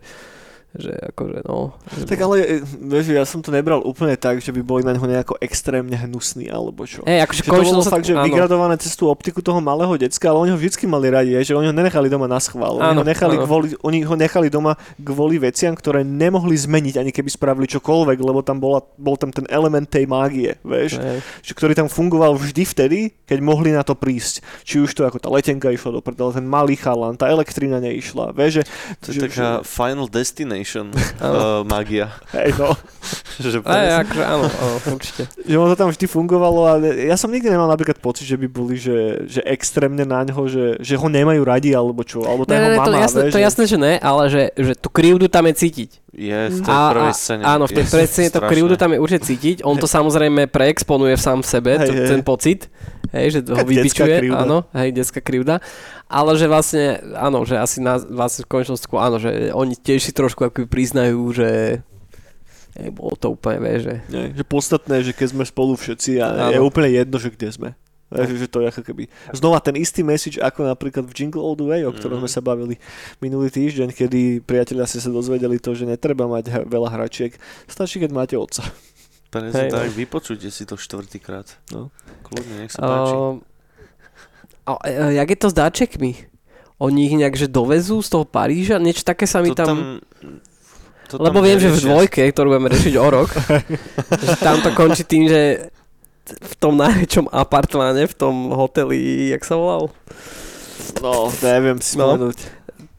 že 0.70 0.94
akože 1.10 1.42
no. 1.44 1.74
že- 1.90 2.06
Tak 2.06 2.18
ale, 2.22 2.36
e, 2.40 2.54
vieš, 2.62 3.10
ja 3.10 3.26
som 3.26 3.42
to 3.42 3.50
nebral 3.50 3.82
úplne 3.82 4.14
tak, 4.14 4.38
že 4.38 4.54
by 4.54 4.62
boli 4.62 4.82
na 4.82 4.94
neho 4.94 5.02
nejako 5.02 5.34
extrémne 5.42 5.98
hnusní, 5.98 6.46
alebo 6.46 6.86
čo. 6.86 7.02
Hej, 7.02 7.26
akože 7.26 7.40
Že 7.40 7.42
to 7.42 7.50
bolo 7.50 7.58
konečne 7.74 7.90
fakt, 7.90 8.06
že 8.06 8.14
áno. 8.14 8.26
vygradované 8.30 8.74
cez 8.78 8.94
tú 8.94 9.10
optiku 9.10 9.42
toho 9.42 9.58
malého 9.58 9.90
decka, 9.98 10.30
ale 10.30 10.46
oni 10.46 10.50
ho 10.54 10.58
vždycky 10.58 10.86
mali 10.86 11.10
radi, 11.10 11.34
že 11.42 11.58
oni 11.58 11.66
ho 11.66 11.74
nenechali 11.74 12.06
doma 12.06 12.30
na 12.30 12.38
schvál. 12.38 12.78
Oni, 12.78 12.86
Áno, 12.86 13.02
ho 13.02 13.06
nechali 13.06 13.34
áno. 13.34 13.50
kvôli, 13.50 13.74
oni 13.82 13.98
ho 14.06 14.14
nechali 14.14 14.46
doma 14.46 14.78
kvôli 14.96 15.42
veciam, 15.42 15.74
ktoré 15.74 16.06
nemohli 16.06 16.54
zmeniť, 16.54 17.02
ani 17.02 17.10
keby 17.10 17.34
spravili 17.34 17.66
čokoľvek, 17.66 18.18
lebo 18.22 18.38
tam 18.46 18.62
bola, 18.62 18.78
bol 18.94 19.18
tam 19.18 19.34
ten 19.34 19.50
element 19.50 19.90
tej 19.90 20.06
mágie, 20.06 20.54
vieš, 20.62 21.02
Hej. 21.02 21.18
že, 21.42 21.52
ktorý 21.58 21.74
tam 21.74 21.90
fungoval 21.90 22.38
vždy 22.38 22.62
vtedy, 22.62 22.98
keď 23.26 23.38
mohli 23.42 23.74
na 23.74 23.82
to 23.82 23.98
prísť. 23.98 24.38
Či 24.62 24.86
už 24.86 24.94
to 24.94 25.02
ako 25.02 25.18
tá 25.18 25.26
letenka 25.26 25.66
išla 25.66 25.98
do 25.98 26.00
prdele, 26.00 26.30
ten 26.30 26.46
malý 26.46 26.78
chalan, 26.78 27.18
tá 27.18 27.26
elektrina 27.26 27.82
neišla, 27.82 28.30
vieš, 28.30 28.62
že, 28.62 28.64
To 29.02 29.08
je 29.10 29.14
že, 29.18 29.20
taká 29.26 29.48
Final 29.66 30.06
Destination 30.06 30.59
Áno. 31.20 31.34
uh, 31.34 31.60
magia. 31.62 32.12
hej, 32.32 32.52
no. 32.54 32.76
že 33.40 33.56
Aj, 33.64 34.04
akože 34.04 34.20
áno, 34.22 34.46
áno, 34.46 34.76
určite. 34.90 35.22
že 35.40 35.54
ono 35.54 35.68
to 35.68 35.78
tam 35.78 35.88
vždy 35.88 36.04
fungovalo 36.04 36.60
a 36.62 36.72
ja 36.82 37.16
som 37.16 37.26
nikdy 37.26 37.48
nemal 37.48 37.66
napríklad 37.66 37.96
pocit, 37.96 38.24
že 38.24 38.36
by 38.36 38.46
boli, 38.46 38.76
že, 38.76 39.24
že 39.24 39.40
extrémne 39.42 40.04
na 40.04 40.20
ňo, 40.22 40.44
že, 40.44 40.64
že 40.76 40.94
ho 40.94 41.06
nemajú 41.06 41.40
radi 41.40 41.72
alebo 41.72 42.02
čo, 42.02 42.20
alebo 42.20 42.44
tá 42.44 42.52
Ne, 42.52 42.60
jeho 42.60 42.66
ne, 42.66 42.70
ne, 42.70 42.78
to, 42.78 42.90
mama, 42.90 43.00
jasné, 43.00 43.20
vieš, 43.22 43.32
to 43.32 43.38
že- 43.38 43.44
jasné, 43.44 43.62
že 43.64 43.78
ne, 43.78 43.92
ale 43.96 44.22
že, 44.28 44.42
že 44.54 44.72
tú 44.74 44.88
krivdu 44.88 45.26
tam 45.26 45.48
je 45.48 45.54
cítiť. 45.56 45.90
Je 46.10 46.40
v 46.50 46.58
tej 46.58 46.74
A, 46.74 46.90
prvej 46.90 47.14
scéne. 47.14 47.42
áno, 47.46 47.64
v 47.64 47.72
tej 47.72 47.84
Je 47.86 47.90
prvej 47.90 48.08
scéne 48.10 48.28
to 48.28 48.40
krivdu 48.44 48.74
tam 48.76 48.90
je 48.92 48.98
určite 48.98 49.22
cítiť. 49.24 49.56
On 49.62 49.78
to 49.78 49.86
samozrejme 49.86 50.50
preexponuje 50.50 51.14
v 51.14 51.22
sám 51.22 51.40
sebe, 51.40 51.78
Hej, 51.78 51.86
to, 51.86 51.92
hej. 51.94 52.08
ten 52.10 52.20
pocit, 52.20 52.60
hej, 53.14 53.26
že 53.30 53.38
ho 53.46 53.64
vybičuje, 53.64 54.28
áno, 54.28 54.68
hej, 54.74 54.90
detská 54.92 55.22
krivda. 55.22 55.62
Ale 56.10 56.34
že 56.34 56.50
vlastne, 56.50 56.98
áno, 57.14 57.46
že 57.46 57.54
asi 57.54 57.78
na, 57.78 58.02
vlastne 58.02 58.42
v 58.42 58.50
konečnosti, 58.50 58.86
áno, 58.90 59.22
že 59.22 59.54
oni 59.54 59.78
tiež 59.78 60.02
si 60.02 60.12
trošku 60.12 60.42
ako 60.42 60.66
priznajú, 60.66 61.22
že 61.30 61.80
hej, 62.74 62.90
bolo 62.90 63.14
to 63.14 63.30
úplne, 63.30 63.62
vieš, 63.62 63.86
že 63.86 63.94
Nie, 64.10 64.24
že 64.34 64.42
podstatné, 64.42 65.06
že 65.06 65.14
keď 65.14 65.26
sme 65.30 65.44
spolu 65.46 65.78
všetci 65.78 66.18
a 66.18 66.50
je 66.50 66.58
Áno. 66.58 66.66
úplne 66.66 66.90
jedno, 66.90 67.14
že 67.22 67.30
kde 67.30 67.48
sme. 67.54 67.70
Vieš, 68.10 68.42
že 68.42 68.50
to 68.50 68.58
je 68.58 68.74
ako 68.74 68.82
keby... 68.82 69.06
Znova 69.30 69.62
ten 69.62 69.78
istý 69.78 70.02
message 70.02 70.34
ako 70.42 70.66
napríklad 70.66 71.06
v 71.06 71.14
Jingle 71.14 71.46
All 71.46 71.54
the 71.54 71.62
Way, 71.62 71.86
o 71.86 71.94
ktorom 71.94 72.18
Mhm. 72.18 72.22
sme 72.26 72.30
sa 72.34 72.42
bavili 72.42 72.74
minulý 73.22 73.54
týždeň, 73.54 73.94
kedy 73.94 74.42
priatelia 74.42 74.90
si 74.90 74.98
sa 74.98 75.14
dozvedeli 75.14 75.62
to, 75.62 75.78
že 75.78 75.86
netreba 75.86 76.26
mať 76.26 76.66
veľa 76.66 76.90
hračiek. 76.90 77.38
Stačí, 77.70 78.02
keď 78.02 78.10
máte 78.10 78.34
otca. 78.34 78.66
Presne 79.30 79.54
Hej, 79.54 79.70
tak, 79.70 79.94
vypočujte 79.94 80.50
si 80.50 80.66
to 80.66 80.74
štvrtýkrát. 80.74 81.46
No. 81.70 81.94
Kľudne, 82.26 82.66
nech 82.66 82.74
sa 82.74 82.82
páči. 82.82 83.14
Uh, 83.14 83.38
a, 84.76 84.86
a, 84.86 85.10
jak 85.14 85.28
je 85.30 85.38
to 85.38 85.48
s 85.50 85.56
dáčekmi? 85.56 86.10
Oni 86.80 87.10
ich 87.10 87.16
nejak 87.16 87.36
že 87.36 87.48
dovezú 87.48 88.00
z 88.00 88.08
toho 88.08 88.24
Paríža? 88.24 88.80
Niečo 88.80 89.04
také 89.04 89.28
sa 89.28 89.42
mi 89.42 89.52
to 89.52 89.58
tam... 89.58 89.66
tam... 89.66 89.78
To 91.10 91.18
Lebo 91.18 91.42
tam 91.42 91.46
viem, 91.50 91.58
že 91.58 91.74
v 91.74 91.82
dvojke, 91.90 92.22
ktorú 92.30 92.54
budeme 92.54 92.70
riešiť 92.70 92.94
o 92.94 93.06
rok, 93.10 93.34
že 94.22 94.34
tam 94.38 94.62
to 94.62 94.70
končí 94.72 95.02
tým, 95.02 95.26
že 95.26 95.68
v 96.30 96.54
tom 96.62 96.78
najväčšom 96.78 97.26
apartmáne, 97.34 98.06
v 98.06 98.14
tom 98.14 98.54
hoteli, 98.54 99.34
jak 99.34 99.42
sa 99.42 99.58
volal? 99.58 99.90
No, 101.02 101.28
neviem 101.42 101.82
si 101.82 101.98
No. 101.98 102.14
spomenúť. 102.14 102.38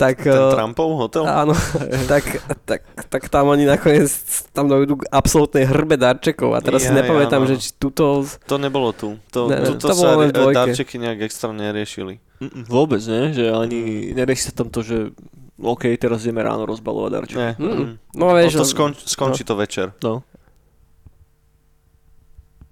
Tak, 0.01 0.17
Ten 0.17 0.33
eh, 0.33 0.53
Trumpov 0.57 0.89
hotel? 0.97 1.23
áno, 1.29 1.53
tak, 2.11 2.25
tak, 2.65 2.81
tak 3.05 3.23
tam 3.29 3.53
oni 3.53 3.69
nakoniec 3.69 4.09
tam 4.49 4.65
dojdú 4.65 4.97
k 4.97 5.03
absolútnej 5.07 5.69
hrbe 5.69 5.93
darčekov 5.93 6.57
a 6.57 6.59
teraz 6.59 6.81
si 6.81 6.89
Jaj, 6.89 7.05
nepamätám, 7.05 7.45
áno. 7.45 7.49
že 7.53 7.61
či 7.61 7.69
tuto... 7.77 8.25
To 8.25 8.55
nebolo 8.57 8.89
tu. 8.91 9.21
To, 9.29 9.45
Ne, 9.45 9.61
tuto 9.61 9.93
to 9.93 9.93
sa 9.93 10.17
dvojke. 10.17 10.57
darčeky 10.57 10.97
nejak 10.97 11.29
extra 11.29 11.53
neriešili. 11.53 12.17
Vôbec, 12.65 13.05
ne? 13.05 13.29
Že 13.29 13.53
ani 13.53 13.79
nerieši 14.17 14.49
sa 14.49 14.53
tam 14.57 14.73
to, 14.73 14.81
že 14.81 15.13
OK, 15.61 15.93
teraz 15.93 16.25
ideme 16.25 16.41
ráno 16.41 16.65
rozbalovať 16.65 17.11
darček. 17.13 17.37
Mm. 17.37 17.61
mm. 17.61 17.91
No 18.17 18.33
vieš, 18.33 18.57
to 18.57 18.65
že- 18.65 18.73
skonč, 18.73 18.95
skončí 19.05 19.45
to 19.45 19.53
večer. 19.53 19.93
No. 20.01 20.25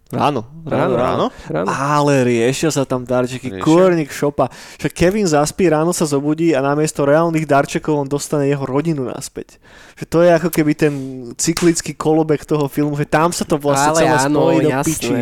Ráno, 0.09 0.41
ráno, 0.65 0.93
ráno. 0.97 1.25
ráno. 1.53 1.69
Ale 1.69 2.25
riešia 2.25 2.73
sa 2.73 2.81
tam 2.81 3.05
darčeky, 3.05 3.53
Riešia? 3.53 3.61
kôrnik 3.61 4.09
šopa. 4.09 4.49
Však 4.81 4.89
Kevin 4.89 5.29
zaspí, 5.29 5.69
ráno 5.69 5.93
sa 5.93 6.09
zobudí 6.09 6.49
a 6.57 6.65
namiesto 6.65 7.05
reálnych 7.05 7.45
darčekov 7.45 7.93
on 7.93 8.09
dostane 8.09 8.49
jeho 8.49 8.65
rodinu 8.65 9.05
naspäť. 9.05 9.61
Že 10.01 10.05
to 10.09 10.17
je 10.25 10.29
ako 10.33 10.49
keby 10.49 10.71
ten 10.73 10.93
cyklický 11.37 11.93
kolobek 11.93 12.41
toho 12.41 12.65
filmu, 12.65 12.97
že 12.97 13.05
tam 13.05 13.29
sa 13.29 13.45
to 13.45 13.61
vlastne 13.61 13.93
Ale 13.93 13.99
celé 14.01 14.17
áno, 14.17 14.39
spojí 14.41 14.57
do 14.65 14.69
jasné, 14.73 14.89
piči. 14.89 15.13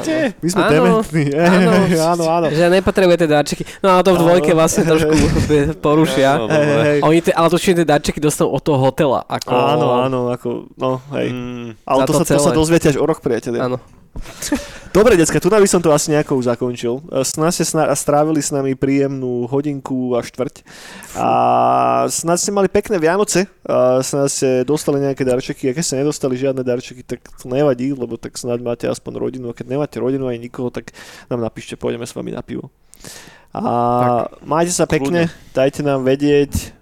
že-. 0.00 0.28
My 0.40 0.48
sme 0.48 0.62
Áno, 0.64 0.72
dementní. 0.72 1.24
áno. 1.36 1.70
áno, 2.16 2.24
áno. 2.32 2.46
Že 2.48 2.64
nepotrebujete 2.72 3.26
darčeky. 3.28 3.62
No 3.84 3.88
a 3.92 4.00
to 4.00 4.16
v 4.16 4.18
dvojke 4.24 4.56
vlastne 4.56 4.88
trošku 4.88 5.12
porušia. 5.84 6.40
Áno, 6.40 6.48
Hej, 6.48 6.64
hej. 6.64 6.98
Oni 7.04 7.20
te, 7.20 7.36
ale 7.36 7.52
to 7.52 7.60
tie 7.60 7.84
darčeky 7.84 8.16
dostanú 8.16 8.56
od 8.56 8.64
toho 8.64 8.80
hotela. 8.80 9.28
Ako... 9.28 9.52
Áno, 9.52 9.86
áno, 10.08 10.18
ako, 10.32 10.72
no, 10.80 11.04
hej. 11.20 11.28
Mm, 11.28 11.68
Ale 11.84 12.00
to, 12.08 12.16
to 12.16 12.24
sa, 12.24 12.40
to 12.40 12.42
sa 12.48 12.52
dozviete 12.56 12.88
až 12.88 12.96
o 12.96 13.04
rok, 13.04 13.20
priatelia. 13.20 13.68
Áno. 13.68 13.76
Dobre, 14.92 15.16
decka, 15.16 15.40
tu 15.40 15.48
by 15.48 15.64
som 15.64 15.80
to 15.80 15.88
asi 15.88 16.12
nejako 16.12 16.36
už 16.36 16.52
zakončil. 16.52 17.00
E, 17.08 17.24
Snad 17.24 17.56
ste 17.56 17.64
strávili 17.96 18.44
s 18.44 18.52
nami 18.52 18.76
príjemnú 18.76 19.48
hodinku 19.48 20.12
a 20.12 20.20
štvrť. 20.20 20.60
A 21.16 21.28
snad 22.12 22.36
ste 22.36 22.52
mali 22.52 22.68
pekné 22.68 23.00
Vianoce. 23.00 23.48
A 23.64 24.04
snad 24.04 24.28
ste 24.28 24.68
dostali 24.68 25.00
nejaké 25.00 25.24
darčeky. 25.24 25.72
A 25.72 25.74
keď 25.74 25.84
ste 25.84 26.00
nedostali 26.04 26.36
žiadne 26.36 26.60
darčeky, 26.60 27.00
tak 27.08 27.24
to 27.24 27.48
nevadí, 27.48 27.96
lebo 27.96 28.20
tak 28.20 28.36
snad 28.36 28.60
máte 28.60 28.84
aspoň 28.84 29.16
rodinu. 29.16 29.48
A 29.48 29.56
keď 29.56 29.72
nemáte 29.72 29.96
rodinu 29.96 30.28
ani 30.28 30.44
nikoho, 30.44 30.68
tak 30.68 30.92
nám 31.32 31.40
napíšte, 31.40 31.80
pôjdeme 31.80 32.04
s 32.04 32.12
vami 32.12 32.36
na 32.36 32.44
pivo. 32.44 32.68
A 33.52 34.28
majte 34.44 34.72
sa 34.72 34.88
pekne, 34.88 35.28
dajte 35.52 35.84
nám 35.84 36.04
vedieť, 36.04 36.72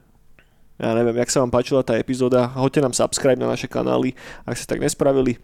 ja 0.80 0.96
neviem, 0.96 1.20
jak 1.20 1.28
sa 1.28 1.44
vám 1.44 1.52
páčila 1.52 1.84
tá 1.84 2.00
epizóda, 2.00 2.48
hoďte 2.56 2.80
nám 2.80 2.96
subscribe 2.96 3.36
na 3.36 3.52
naše 3.52 3.68
kanály, 3.68 4.16
ak 4.48 4.56
ste 4.56 4.64
tak 4.64 4.80
nespravili. 4.80 5.36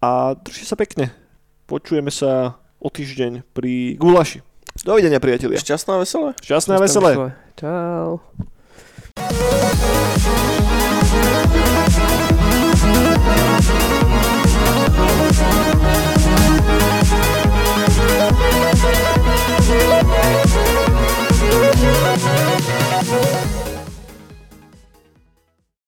A 0.00 0.32
držte 0.32 0.64
sa 0.64 0.76
pekne. 0.80 1.12
Počujeme 1.68 2.08
sa 2.08 2.56
o 2.80 2.88
týždeň 2.88 3.44
pri 3.52 4.00
Gulaši. 4.00 4.40
Dovidenia, 4.80 5.20
priatelia. 5.20 5.60
šťastná 5.60 6.00
a 6.00 6.02
veselé. 6.02 6.32
Šťastné 6.40 6.72
a 6.72 6.80
veselé. 6.80 7.12
Čau. 7.60 8.24